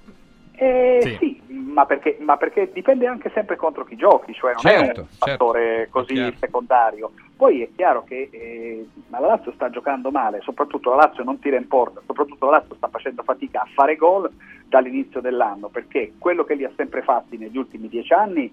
Eh, 0.55 0.99
Sì. 1.03 1.17
sì, 1.19 1.43
ma 1.73 1.87
perché, 1.87 2.19
ma 2.21 2.37
perché 2.37 2.71
dipende 2.73 3.07
anche 3.07 3.31
sempre 3.35 3.57
contro 3.57 3.85
chi 3.85 3.97
giochi, 3.97 4.35
cioè 4.35 4.53
non 4.53 4.73
è 4.73 4.77
Certo, 4.85 5.01
un 5.01 5.07
fattore 5.09 5.89
così 5.91 6.35
secondario. 6.39 7.13
Poi 7.35 7.63
è 7.63 7.69
chiaro 7.75 8.05
che 8.05 8.29
eh, 8.31 8.87
ma 9.09 9.19
la 9.19 9.29
Lazio 9.29 9.53
sta 9.53 9.71
giocando 9.71 10.11
male, 10.11 10.41
soprattutto 10.43 10.91
la 10.91 10.97
Lazio 10.97 11.25
non 11.25 11.39
tira 11.41 11.57
in 11.57 11.67
porta, 11.67 12.01
soprattutto 12.07 12.45
la 12.47 12.59
Lazio 12.59 12.75
sta 12.77 12.89
facendo 12.89 13.23
fatica 13.23 13.63
a 13.63 13.69
fare 13.75 13.97
gol 13.97 14.31
dall'inizio 14.73 15.21
dell'anno, 15.21 15.69
perché 15.69 16.15
quello 16.19 16.45
che 16.45 16.55
li 16.55 16.65
ha 16.65 16.71
sempre 16.75 17.03
fatti 17.03 17.37
negli 17.37 17.59
ultimi 17.59 17.89
dieci 17.89 18.15
anni 18.15 18.51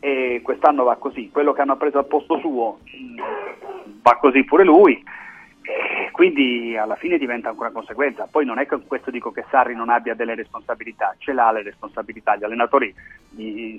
e 0.00 0.40
quest'anno 0.42 0.84
va 0.84 0.96
così, 0.96 1.28
quello 1.30 1.52
che 1.52 1.60
hanno 1.60 1.76
preso 1.76 1.98
al 1.98 2.06
posto 2.06 2.38
suo 2.38 2.78
mh, 2.82 4.00
va 4.00 4.16
così 4.16 4.42
pure 4.44 4.64
lui. 4.64 5.04
E 5.62 6.10
quindi 6.10 6.74
alla 6.76 6.96
fine 6.96 7.18
diventa 7.18 7.50
anche 7.50 7.60
una 7.60 7.70
conseguenza. 7.70 8.26
Poi 8.28 8.46
non 8.46 8.58
è 8.58 8.62
che 8.62 8.76
con 8.76 8.86
questo 8.86 9.10
dico 9.10 9.30
che 9.30 9.44
Sarri 9.50 9.74
non 9.74 9.90
abbia 9.90 10.14
delle 10.14 10.34
responsabilità, 10.34 11.14
ce 11.18 11.34
l'ha 11.34 11.52
le 11.52 11.62
responsabilità. 11.62 12.34
Gli 12.36 12.44
allenatori 12.44 12.92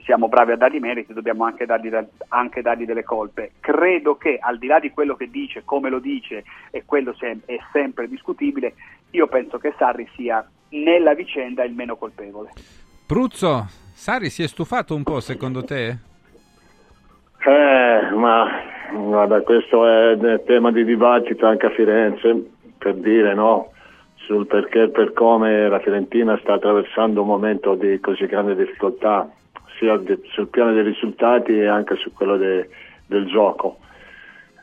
siamo 0.04 0.30
bravi 0.30 0.52
a 0.52 0.58
dargli 0.58 0.80
meriti, 0.80 1.12
dobbiamo 1.12 1.44
anche 1.44 1.66
dargli, 1.66 1.90
da- 1.90 2.06
anche 2.30 2.62
dargli 2.62 2.86
delle 2.86 3.04
colpe. 3.04 3.54
Credo 3.60 4.16
che 4.16 4.38
al 4.40 4.60
di 4.60 4.68
là 4.68 4.80
di 4.80 4.92
quello 4.92 5.16
che 5.16 5.30
dice, 5.32 5.64
come 5.66 5.90
lo 5.90 6.00
dice 6.00 6.44
e 6.70 6.84
quello 6.86 7.16
è 7.20 7.58
sempre 7.74 8.08
discutibile, 8.08 8.76
io 9.10 9.26
penso 9.26 9.58
che 9.58 9.74
Sarri 9.76 10.08
sia 10.16 10.48
nella 10.72 11.14
vicenda 11.14 11.64
il 11.64 11.74
meno 11.74 11.96
colpevole. 11.96 12.52
Pruzzo, 13.06 13.68
Sari 13.94 14.30
si 14.30 14.44
è 14.44 14.48
stufato 14.48 14.96
un 14.96 15.04
po' 15.04 15.20
secondo 15.20 15.64
te? 15.64 15.98
Eh, 17.44 18.12
ma 18.16 18.48
guarda, 18.92 19.42
questo 19.42 19.88
è 19.88 20.44
tema 20.46 20.72
di 20.72 20.84
dibattito 20.84 21.46
anche 21.46 21.68
a 21.68 21.72
Firenze, 21.72 22.52
per 22.78 22.96
dire 22.96 23.34
no, 23.34 23.72
sul 24.16 24.48
perché 24.48 24.84
e 24.84 24.90
per 24.90 25.14
come 25.14 25.68
la 25.68 25.80
Fiorentina 25.80 26.38
sta 26.42 26.54
attraversando 26.54 27.22
un 27.22 27.28
momento 27.28 27.76
di 27.76 28.00
così 28.00 28.26
grande 28.26 28.56
difficoltà, 28.56 29.30
sia 29.78 29.98
de- 29.98 30.20
sul 30.32 30.48
piano 30.48 30.74
dei 30.74 30.84
risultati 30.84 31.58
e 31.58 31.68
anche 31.68 31.96
su 31.96 32.14
quello 32.14 32.38
de- 32.38 32.70
del 33.08 33.26
gioco. 33.26 33.78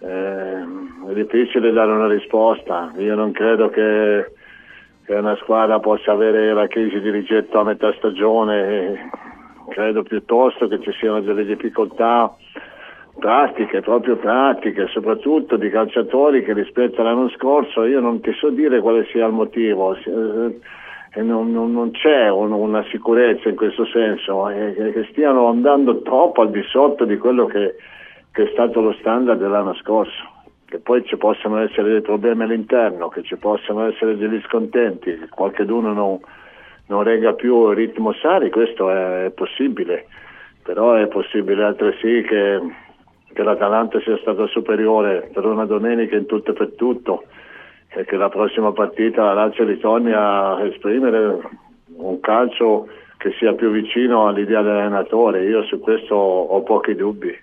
Eh, 0.01 0.62
è 1.09 1.12
difficile 1.12 1.72
dare 1.72 1.90
una 1.90 2.06
risposta, 2.06 2.93
io 2.98 3.14
non 3.16 3.32
credo 3.32 3.68
che, 3.68 4.32
che 5.09 5.14
una 5.14 5.36
squadra 5.36 5.80
possa 5.80 6.12
avere 6.12 6.52
la 6.52 6.66
crisi 6.66 7.01
di 7.01 7.09
rigetto 7.09 7.59
a 7.59 7.64
metà 7.64 7.90
stagione, 7.94 9.09
credo 9.70 10.02
piuttosto 10.02 10.68
che 10.68 10.78
ci 10.82 10.93
siano 11.01 11.22
delle 11.22 11.47
difficoltà 11.47 12.36
pratiche, 13.18 13.80
proprio 13.80 14.16
pratiche, 14.16 14.86
soprattutto 14.89 15.56
di 15.56 15.70
calciatori 15.70 16.44
che 16.44 16.52
rispetto 16.52 17.01
all'anno 17.01 17.30
scorso 17.30 17.85
io 17.85 18.01
non 18.01 18.20
ti 18.20 18.32
so 18.35 18.51
dire 18.51 18.80
quale 18.80 19.06
sia 19.10 19.24
il 19.26 19.32
motivo, 19.32 19.94
eh, 19.97 21.22
non, 21.22 21.52
non- 21.52 21.72
non 21.72 21.90
c'è 21.93 22.28
un- 22.28 22.52
una 22.52 22.85
sicurezza 22.90 23.48
in 23.48 23.56
questo 23.56 23.86
senso, 23.86 24.51
eh, 24.51 24.90
che 24.93 25.06
stiano 25.10 25.47
andando 25.48 26.02
troppo 26.02 26.43
al 26.43 26.51
di 26.51 26.62
sotto 26.64 27.06
di 27.06 27.16
quello 27.16 27.47
che, 27.47 27.76
che 28.30 28.43
è 28.43 28.51
stato 28.52 28.82
lo 28.82 28.93
standard 29.01 29.40
dell'anno 29.40 29.72
scorso, 29.76 30.22
che 30.69 30.78
poi 30.81 31.03
ci 31.05 31.16
possano 31.16 31.59
essere 31.59 31.90
dei 31.93 32.03
problemi 32.03 32.43
all'interno, 32.43 33.09
che 33.09 33.23
ci 33.23 33.36
possano 33.36 33.86
essere 33.86 34.19
degli 34.19 34.40
scontenti, 34.43 35.19
che 35.19 35.28
qualcheduno 35.31 35.95
non, 35.95 36.20
non 36.89 37.03
regga 37.03 37.32
più 37.32 37.70
il 37.70 37.77
ritmo 37.77 38.12
Sari, 38.12 38.51
questo 38.51 38.90
è, 38.90 39.24
è 39.24 39.31
possibile, 39.31 40.07
però 40.62 40.93
è 40.93 41.07
possibile 41.07 41.65
altresì 41.65 42.23
che, 42.23 42.61
che 43.32 43.43
l'Atalanta 43.43 43.99
sia 44.01 44.19
stata 44.19 44.47
superiore 44.49 45.31
per 45.32 45.47
una 45.47 45.65
domenica 45.65 46.16
in 46.16 46.27
tutto 46.27 46.51
e 46.51 46.55
per 46.55 46.73
tutto 46.77 47.24
e 47.89 48.05
che 48.05 48.16
la 48.16 48.28
prossima 48.28 48.70
partita 48.73 49.24
la 49.24 49.32
Lazio 49.32 49.65
ritorni 49.65 50.12
a 50.12 50.62
esprimere 50.66 51.40
un 51.97 52.20
calcio 52.20 52.89
che 53.16 53.32
sia 53.39 53.55
più 53.55 53.70
vicino 53.70 54.27
all'idea 54.27 54.61
dell'allenatore. 54.61 55.45
Io 55.45 55.65
su 55.65 55.81
questo 55.81 56.15
ho 56.15 56.62
pochi 56.62 56.95
dubbi. 56.95 57.35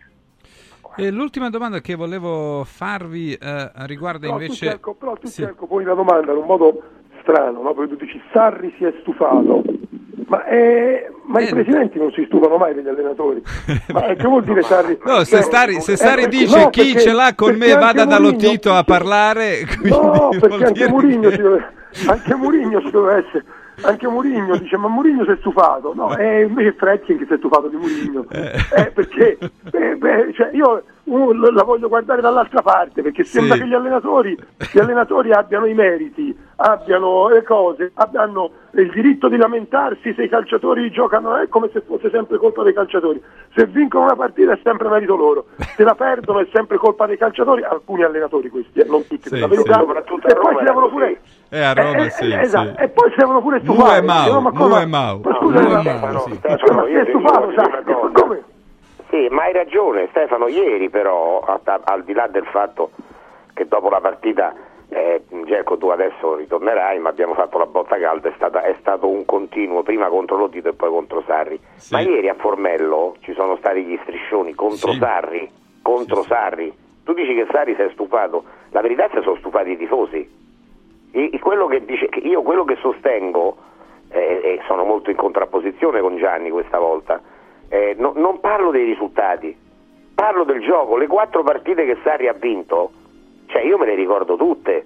E 0.97 1.11
l'ultima 1.11 1.49
domanda 1.49 1.79
che 1.81 1.95
volevo 1.95 2.63
farvi 2.63 3.33
eh, 3.33 3.71
riguarda 3.85 4.27
tu, 4.27 4.33
invece... 4.33 4.65
Cerco, 4.67 4.93
però 4.93 5.15
tu 5.15 5.27
Sì. 5.27 5.41
Cerco, 5.43 5.65
poni 5.67 5.83
la 5.85 5.93
domanda 5.93 6.31
in 6.31 6.37
un 6.37 6.45
modo 6.45 6.81
strano, 7.21 7.61
no? 7.61 7.73
perché 7.73 7.95
tu 7.97 8.05
dici 8.05 8.21
Sarri 8.31 8.73
si 8.77 8.85
è 8.85 8.93
stufato, 9.01 9.61
ma, 10.27 10.45
eh, 10.45 11.11
ma 11.25 11.41
i 11.41 11.49
presidenti 11.49 11.97
non 11.99 12.11
si 12.11 12.23
stufano 12.27 12.57
mai 12.57 12.73
degli 12.73 12.87
allenatori. 12.87 13.41
Ma 13.93 14.07
eh, 14.07 14.15
che 14.15 14.27
vuol 14.27 14.43
dire 14.43 14.61
Sarri? 14.63 14.97
No, 15.05 15.23
se 15.23 15.41
Cioè, 15.41 15.51
Sari, 15.51 15.81
se 15.81 15.91
eh, 15.93 15.97
Sari 15.97 16.21
perché- 16.23 16.37
dice 16.37 16.63
no, 16.63 16.69
chi 16.69 16.83
perché- 16.93 16.99
ce 17.01 17.11
l'ha 17.13 17.33
con 17.35 17.55
me 17.55 17.73
vada 17.73 18.05
dallo 18.05 18.35
Tito 18.35 18.71
a 18.73 18.83
parlare, 18.83 19.59
No, 19.83 20.29
perché 20.39 20.63
anche 20.65 20.87
Mourinho, 20.89 21.29
che- 21.29 21.35
ci 21.35 21.41
deve, 21.41 21.71
anche 22.07 22.35
Mourinho 22.35 22.81
ci 22.81 22.91
deve 22.91 23.15
essere. 23.17 23.45
Anche 23.81 24.07
Mourinho 24.07 24.57
dice: 24.57 24.77
Ma 24.77 24.87
Mourinho 24.87 25.23
si 25.25 25.31
è 25.31 25.37
stufato. 25.39 25.93
No, 25.93 26.15
è 26.15 26.43
invece 26.43 26.73
Fredkin 26.73 27.17
che 27.17 27.25
si 27.25 27.33
è 27.33 27.37
stufato 27.37 27.67
di 27.67 27.75
Mourinho. 27.75 28.25
Eh, 28.29 28.91
perché 28.91 29.37
beh, 29.69 29.95
beh, 29.97 30.33
cioè, 30.33 30.49
io 30.53 30.83
uh, 31.05 31.33
la 31.33 31.63
voglio 31.63 31.87
guardare 31.87 32.21
dall'altra 32.21 32.61
parte 32.61 33.01
perché 33.01 33.23
sembra 33.23 33.55
Sì. 33.55 33.61
che 33.61 33.67
gli 33.67 33.73
allenatori, 33.73 34.37
gli 34.71 34.79
allenatori 34.79 35.31
abbiano 35.31 35.65
i 35.65 35.73
meriti, 35.73 36.37
abbiano 36.57 37.27
le 37.29 37.43
cose, 37.43 37.91
abbiano 37.95 38.51
il 38.71 38.91
diritto 38.91 39.27
di 39.29 39.37
lamentarsi 39.37 40.13
se 40.13 40.23
i 40.23 40.29
calciatori 40.29 40.89
giocano, 40.91 41.35
è 41.37 41.47
come 41.47 41.69
se 41.71 41.81
fosse 41.81 42.09
sempre 42.09 42.37
colpa 42.37 42.63
dei 42.63 42.73
calciatori. 42.73 43.21
Se 43.55 43.65
vincono 43.67 44.05
una 44.05 44.15
partita 44.15 44.51
è 44.53 44.59
sempre 44.63 44.89
merito 44.89 45.15
loro, 45.15 45.45
se 45.75 45.83
la 45.83 45.95
perdono 45.95 46.39
è 46.39 46.47
sempre 46.53 46.77
colpa 46.77 47.05
dei 47.05 47.17
calciatori, 47.17 47.63
alcuni 47.63 48.03
allenatori 48.03 48.49
questi, 48.49 48.79
eh, 48.81 48.85
non 48.85 49.05
tutti 49.07 49.29
per 49.29 49.39
la 49.39 49.47
verità, 49.47 49.79
soprattutto 49.79 50.27
a 50.27 50.31
e 50.31 50.35
poi 50.35 50.55
si 50.57 50.63
devono 50.63 50.89
così. 50.89 50.93
pure 50.95 51.19
Eh, 51.49 51.61
a 51.61 51.73
Roma 51.73 52.05
eh, 52.05 52.09
sì, 52.09 52.29
eh, 52.31 52.39
esatto, 52.41 52.73
sì. 52.75 52.81
e 52.83 52.89
poi 52.89 53.09
si 53.11 53.15
devono 53.17 53.41
pure 53.41 53.57
Mu 53.63 53.73
stufare. 53.73 53.97
e 53.97 54.01
Mau, 54.01 54.31
No, 54.33 54.41
ma 54.41 54.49
Mu 54.51 54.57
come- 54.57 54.81
e 54.81 54.85
Mau. 54.85 55.21
ma 55.23 55.35
scusa, 55.39 55.59
Mu 55.61 55.67
e 55.67 55.71
ma- 55.71 55.81
Mau, 55.83 55.99
ma- 55.99 56.19
sì. 56.19 56.29
ma 56.29 56.35
Stefano, 56.35 56.85
si 56.85 56.91
io 56.91 56.99
è 56.99 57.03
ti 57.05 57.09
stufato, 57.11 57.45
dico 57.47 57.61
sai? 57.61 57.69
una 57.71 57.81
cosa. 57.95 58.21
Come? 58.21 58.43
Sì, 59.15 59.29
ma 59.29 59.43
hai 59.43 59.53
ragione 59.53 60.07
Stefano, 60.09 60.47
ieri 60.47 60.89
però, 60.89 61.39
al 61.39 62.03
di 62.03 62.11
là 62.11 62.27
del 62.27 62.43
fatto 62.47 62.89
che 63.53 63.65
dopo 63.65 63.87
la 63.87 64.01
partita, 64.01 64.53
eh, 64.89 65.23
Gerco 65.45 65.77
tu 65.77 65.87
adesso 65.87 66.35
ritornerai, 66.35 66.99
ma 66.99 67.07
abbiamo 67.09 67.33
fatto 67.33 67.57
la 67.57 67.65
botta 67.65 67.97
calda, 67.97 68.27
è, 68.27 68.33
stata- 68.35 68.63
è 68.63 68.75
stato 68.81 69.07
un 69.07 69.23
continuo, 69.23 69.83
prima 69.83 70.09
contro 70.09 70.35
Lotito 70.35 70.67
e 70.67 70.73
poi 70.73 70.89
contro 70.89 71.23
Sarri. 71.25 71.57
Ma 71.91 72.01
ieri 72.01 72.27
a 72.27 72.33
Formello 72.33 73.15
ci 73.21 73.33
sono 73.33 73.55
stati 73.55 73.85
gli 73.85 73.97
striscioni 74.03 74.53
contro 74.53 74.91
Sì. 74.91 74.97
Sarri, 74.97 75.49
contro 75.81 76.21
Sarri. 76.23 76.73
Tu 77.05 77.13
dici 77.13 77.33
che 77.35 77.47
Sarri 77.51 77.73
si 77.75 77.83
è 77.83 77.89
stufato, 77.93 78.43
la 78.71 78.81
verità 78.81 79.05
è 79.05 79.09
che 79.09 79.21
sono 79.21 79.37
stufati 79.37 79.71
i 79.71 79.77
tifosi. 79.77 80.29
I- 81.13 81.39
quello 81.39 81.67
che 81.67 81.85
dice, 81.85 82.09
io 82.23 82.41
quello 82.41 82.65
che 82.65 82.75
sostengo, 82.81 83.55
eh, 84.09 84.41
e 84.43 84.59
sono 84.67 84.83
molto 84.83 85.09
in 85.09 85.15
contrapposizione 85.15 86.01
con 86.01 86.17
Gianni 86.17 86.49
questa 86.49 86.79
volta, 86.79 87.21
eh, 87.75 87.95
no- 87.97 88.13
non 88.15 88.39
parlo 88.39 88.71
dei 88.71 88.85
risultati, 88.85 89.55
parlo 90.13 90.43
del 90.43 90.61
gioco. 90.61 90.97
Le 90.97 91.07
quattro 91.07 91.43
partite 91.43 91.85
che 91.85 91.97
Sarri 92.03 92.27
ha 92.27 92.33
vinto, 92.33 92.91
cioè 93.47 93.61
io 93.63 93.77
me 93.77 93.85
le 93.85 93.95
ricordo 93.95 94.35
tutte. 94.35 94.85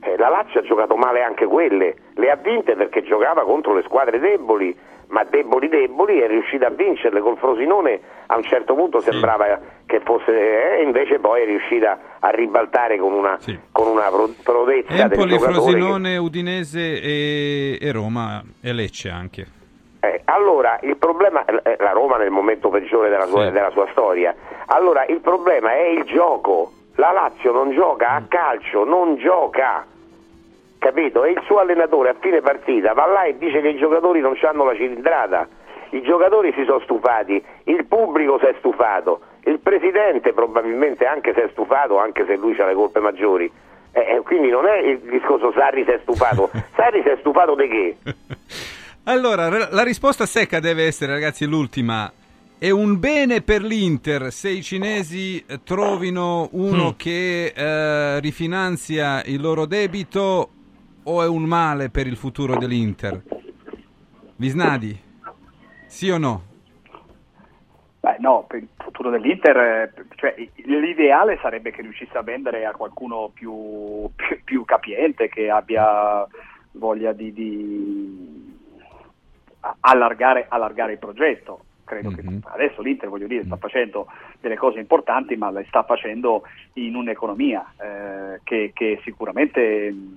Eh, 0.00 0.16
la 0.16 0.28
Lazio 0.28 0.60
ha 0.60 0.62
giocato 0.62 0.94
male 0.96 1.22
anche 1.22 1.46
quelle, 1.46 1.96
le 2.14 2.30
ha 2.30 2.36
vinte 2.36 2.76
perché 2.76 3.02
giocava 3.02 3.42
contro 3.42 3.74
le 3.74 3.82
squadre 3.82 4.20
deboli, 4.20 4.72
ma 5.08 5.24
deboli 5.24 5.68
deboli 5.68 6.20
è 6.20 6.28
riuscita 6.28 6.68
a 6.68 6.70
vincerle 6.70 7.20
col 7.20 7.36
Frosinone 7.38 7.98
a 8.26 8.36
un 8.36 8.44
certo 8.44 8.74
punto 8.74 9.00
sembrava 9.00 9.58
che 9.86 10.00
fosse 10.00 10.78
e 10.78 10.82
invece 10.82 11.18
poi 11.18 11.42
è 11.42 11.46
riuscita 11.46 11.98
a 12.20 12.28
ribaltare 12.28 12.98
con 12.98 13.12
una, 13.12 13.38
con 13.72 13.88
una 13.88 14.08
pro- 14.10 14.30
prodezza 14.44 14.92
del 14.92 15.00
Empoli, 15.00 15.30
che- 15.32 15.38
Frosinone, 15.38 16.16
Udinese 16.18 17.00
e, 17.02 17.78
e 17.80 17.90
Roma 17.92 18.40
e 18.60 18.72
Lecce 18.72 19.08
anche. 19.08 19.46
Eh, 20.00 20.20
allora, 20.26 20.78
il 20.82 20.96
problema, 20.96 21.44
eh, 21.44 21.76
la 21.78 21.90
Roma 21.90 22.16
nel 22.18 22.30
momento 22.30 22.68
peggiore 22.68 23.08
della 23.08 23.26
sua, 23.26 23.50
della 23.50 23.70
sua 23.70 23.88
storia, 23.90 24.34
allora 24.66 25.04
il 25.06 25.20
problema 25.20 25.72
è 25.72 25.86
il 25.88 26.04
gioco, 26.04 26.70
la 26.96 27.10
Lazio 27.10 27.52
non 27.52 27.72
gioca 27.72 28.10
a 28.10 28.22
calcio, 28.28 28.84
non 28.84 29.16
gioca, 29.16 29.84
capito? 30.78 31.24
E 31.24 31.30
il 31.32 31.42
suo 31.46 31.58
allenatore 31.58 32.10
a 32.10 32.14
fine 32.18 32.40
partita 32.40 32.92
va 32.92 33.06
là 33.06 33.24
e 33.24 33.36
dice 33.38 33.60
che 33.60 33.68
i 33.68 33.76
giocatori 33.76 34.20
non 34.20 34.38
hanno 34.40 34.64
la 34.64 34.74
cilindrata, 34.74 35.48
i 35.90 36.02
giocatori 36.02 36.52
si 36.52 36.64
sono 36.64 36.80
stufati, 36.80 37.44
il 37.64 37.84
pubblico 37.86 38.38
si 38.38 38.46
è 38.46 38.54
stufato, 38.58 39.20
il 39.44 39.58
presidente 39.58 40.32
probabilmente 40.32 41.06
anche 41.06 41.32
si 41.34 41.40
è 41.40 41.48
stufato, 41.50 41.98
anche 41.98 42.24
se 42.24 42.36
lui 42.36 42.56
ha 42.60 42.66
le 42.66 42.74
colpe 42.74 43.00
maggiori, 43.00 43.50
Eh, 43.90 44.20
quindi 44.22 44.50
non 44.50 44.66
è 44.66 44.78
il 44.78 44.98
discorso 44.98 45.50
Sarri 45.52 45.82
si 45.82 45.90
è 45.90 45.98
stufato. 46.02 46.50
Sarri 46.76 47.02
si 47.02 47.08
è 47.08 47.16
stufato 47.18 47.54
di 47.56 47.68
che? 47.68 47.96
Allora, 49.08 49.48
la 49.70 49.82
risposta 49.84 50.26
secca 50.26 50.60
deve 50.60 50.84
essere, 50.84 51.12
ragazzi, 51.12 51.46
l'ultima. 51.46 52.12
È 52.58 52.68
un 52.68 53.00
bene 53.00 53.40
per 53.40 53.62
l'Inter 53.62 54.30
se 54.30 54.50
i 54.50 54.62
cinesi 54.62 55.42
eh, 55.46 55.62
trovino 55.64 56.50
uno 56.52 56.90
Mm. 56.90 56.96
che 56.98 57.46
eh, 57.56 58.20
rifinanzia 58.20 59.24
il 59.24 59.40
loro 59.40 59.64
debito 59.64 60.50
o 61.04 61.22
è 61.22 61.26
un 61.26 61.44
male 61.44 61.88
per 61.88 62.06
il 62.06 62.16
futuro 62.16 62.58
dell'Inter? 62.58 63.22
Visnadi, 64.36 65.00
sì 65.86 66.10
o 66.10 66.18
no? 66.18 66.42
Beh, 68.00 68.16
no, 68.18 68.44
per 68.46 68.58
il 68.58 68.68
futuro 68.76 69.08
dell'Inter, 69.08 69.56
eh, 69.56 69.92
cioè, 70.16 70.34
l'ideale 70.66 71.38
sarebbe 71.40 71.70
che 71.70 71.80
riuscisse 71.80 72.18
a 72.18 72.22
vendere 72.22 72.66
a 72.66 72.72
qualcuno 72.72 73.30
più, 73.32 74.06
più- 74.14 74.44
più 74.44 74.64
capiente, 74.66 75.30
che 75.30 75.48
abbia 75.48 76.26
voglia 76.72 77.12
di, 77.12 77.32
di 77.32 78.47
allargare, 79.80 80.46
allargare 80.48 80.92
il 80.92 80.98
progetto. 80.98 81.60
Credo 81.84 82.10
che 82.10 82.22
adesso 82.42 82.82
l'Inter, 82.82 83.08
voglio 83.08 83.26
dire, 83.26 83.44
sta 83.44 83.56
facendo 83.56 84.08
delle 84.40 84.56
cose 84.56 84.78
importanti, 84.78 85.36
ma 85.36 85.50
le 85.50 85.64
sta 85.68 85.84
facendo 85.84 86.42
in 86.74 86.94
un'economia 86.94 87.64
eh, 87.80 88.40
che, 88.44 88.72
che 88.74 89.00
sicuramente 89.04 89.90
mh, 89.90 90.16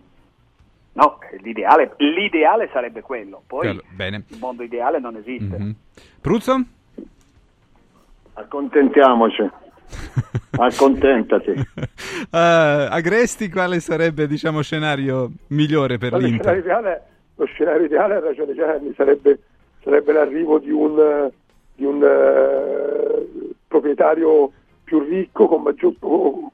no, 0.93 1.17
l'ideale, 1.41 1.93
l'ideale 1.97 2.69
sarebbe 2.73 2.99
quello. 3.01 3.41
Poi 3.47 3.59
Quello, 3.61 3.83
bene. 3.95 4.23
il 4.27 4.37
mondo 4.37 4.63
ideale 4.63 4.99
non 4.99 5.15
esiste. 5.15 5.57
Mhm. 5.57 5.75
Pruzzo? 6.19 6.61
Accontentiamoci. 8.33 9.49
Accontentati. 10.57 11.51
Eh, 11.51 12.37
Agresti, 12.89 13.49
quale 13.49 13.79
sarebbe, 13.79 14.27
diciamo, 14.27 14.61
scenario 14.61 15.31
migliore 15.47 15.97
per 15.97 16.11
lo 16.11 16.17
l'Inter? 16.17 16.61
Lo 17.41 17.45
scenario 17.47 17.85
ideale, 17.85 18.15
ha 18.15 18.19
ragione 18.19 18.53
Gianni, 18.53 18.93
sarebbe, 18.95 19.39
sarebbe 19.83 20.13
l'arrivo 20.13 20.59
di 20.59 20.69
un, 20.69 21.29
di 21.75 21.85
un 21.85 22.03
eh, 22.03 23.53
proprietario 23.67 24.51
più 24.83 24.99
ricco, 24.99 25.47
con 25.47 25.63
maggior, 25.63 25.93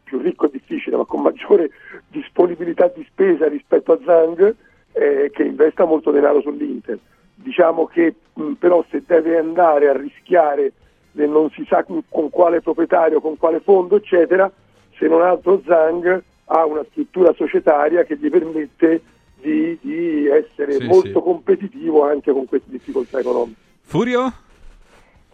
più 0.04 0.20
ricco 0.20 0.46
è 0.46 0.50
difficile, 0.50 0.96
ma 0.96 1.06
con 1.06 1.22
maggiore 1.22 1.72
disponibilità 2.08 2.88
di 2.88 3.06
spesa 3.10 3.48
rispetto 3.48 3.92
a 3.92 4.00
Zang, 4.06 4.56
eh, 4.94 5.30
che 5.34 5.44
investa 5.44 5.86
molto 5.86 6.12
denaro 6.12 6.42
sull'Inter. 6.42 6.98
Diciamo 7.36 7.86
che 7.88 8.16
mh, 8.34 8.54
però 8.54 8.84
se 8.90 9.04
deve 9.06 9.38
andare 9.38 9.90
a 9.90 9.98
rischiare 9.98 10.72
non 11.14 11.50
si 11.50 11.66
sa 11.68 11.84
con, 11.84 12.04
con 12.08 12.30
quale 12.30 12.62
proprietario, 12.62 13.20
con 13.20 13.38
quale 13.38 13.60
fondo, 13.60 13.96
eccetera, 13.96 14.50
se 14.98 15.08
non 15.08 15.22
altro 15.22 15.62
Zang 15.66 16.24
ha 16.46 16.66
una 16.66 16.86
struttura 16.92 17.34
societaria 17.34 18.04
che 18.04 18.16
gli 18.18 18.30
permette 18.30 19.02
di, 19.42 19.78
di 19.82 20.28
essere 20.28 20.74
Sì, 20.74 20.86
molto 20.86 21.20
sì. 21.20 21.22
competitivo 21.22 22.06
anche 22.06 22.32
con 22.32 22.46
queste 22.46 22.70
difficoltà 22.70 23.20
economiche. 23.20 23.60
Furio? 23.82 24.34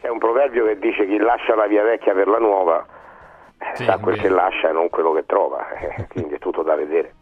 C'è 0.01 0.09
un 0.09 0.19
proverbio 0.19 0.65
che 0.65 0.77
dice 0.79 1.07
chi 1.07 1.17
lascia 1.17 1.55
la 1.55 1.67
via 1.67 1.83
vecchia 1.83 2.13
per 2.13 2.27
la 2.27 2.39
nuova 2.39 2.85
eh, 3.57 3.83
sa 3.83 3.97
quel 3.97 4.19
che 4.19 4.29
lascia 4.29 4.69
e 4.69 4.73
non 4.73 4.89
quello 4.89 5.13
che 5.13 5.25
trova, 5.25 5.67
eh, 5.79 6.07
quindi 6.07 6.35
è 6.35 6.39
tutto 6.39 6.63
da 6.63 6.75
vedere. 6.75 7.13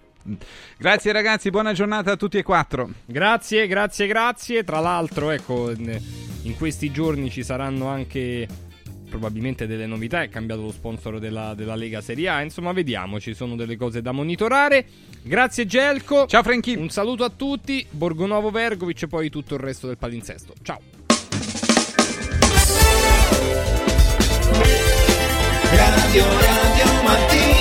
Grazie 0.77 1.11
ragazzi, 1.11 1.49
buona 1.49 1.73
giornata 1.73 2.11
a 2.11 2.15
tutti 2.15 2.37
e 2.37 2.43
quattro. 2.43 2.87
Grazie, 3.05 3.65
grazie, 3.67 4.05
grazie. 4.05 4.63
Tra 4.63 4.79
l'altro, 4.79 5.31
ecco, 5.31 5.71
in 5.71 6.55
questi 6.57 6.91
giorni 6.91 7.31
ci 7.31 7.43
saranno 7.43 7.87
anche 7.87 8.47
probabilmente 9.11 9.67
delle 9.67 9.85
novità. 9.85 10.23
È 10.23 10.29
cambiato 10.29 10.61
lo 10.61 10.71
sponsor 10.71 11.19
della, 11.19 11.53
della 11.53 11.75
Lega 11.75 12.01
Serie 12.01 12.29
A. 12.29 12.41
Insomma, 12.41 12.71
vediamo, 12.71 13.19
ci 13.19 13.35
sono 13.35 13.55
delle 13.55 13.75
cose 13.75 14.01
da 14.01 14.13
monitorare. 14.13 14.85
Grazie 15.21 15.67
Gelco. 15.67 16.25
Ciao 16.25 16.41
Franchi. 16.41 16.73
Un 16.75 16.89
saluto 16.89 17.25
a 17.25 17.29
tutti. 17.29 17.85
Borgonovo 17.91 18.49
Vergovic 18.49 19.03
e 19.03 19.07
poi 19.07 19.29
tutto 19.29 19.53
il 19.55 19.59
resto 19.59 19.85
del 19.85 19.97
palinsesto. 19.97 20.53
Ciao. 20.63 20.79
Radio 25.71 27.60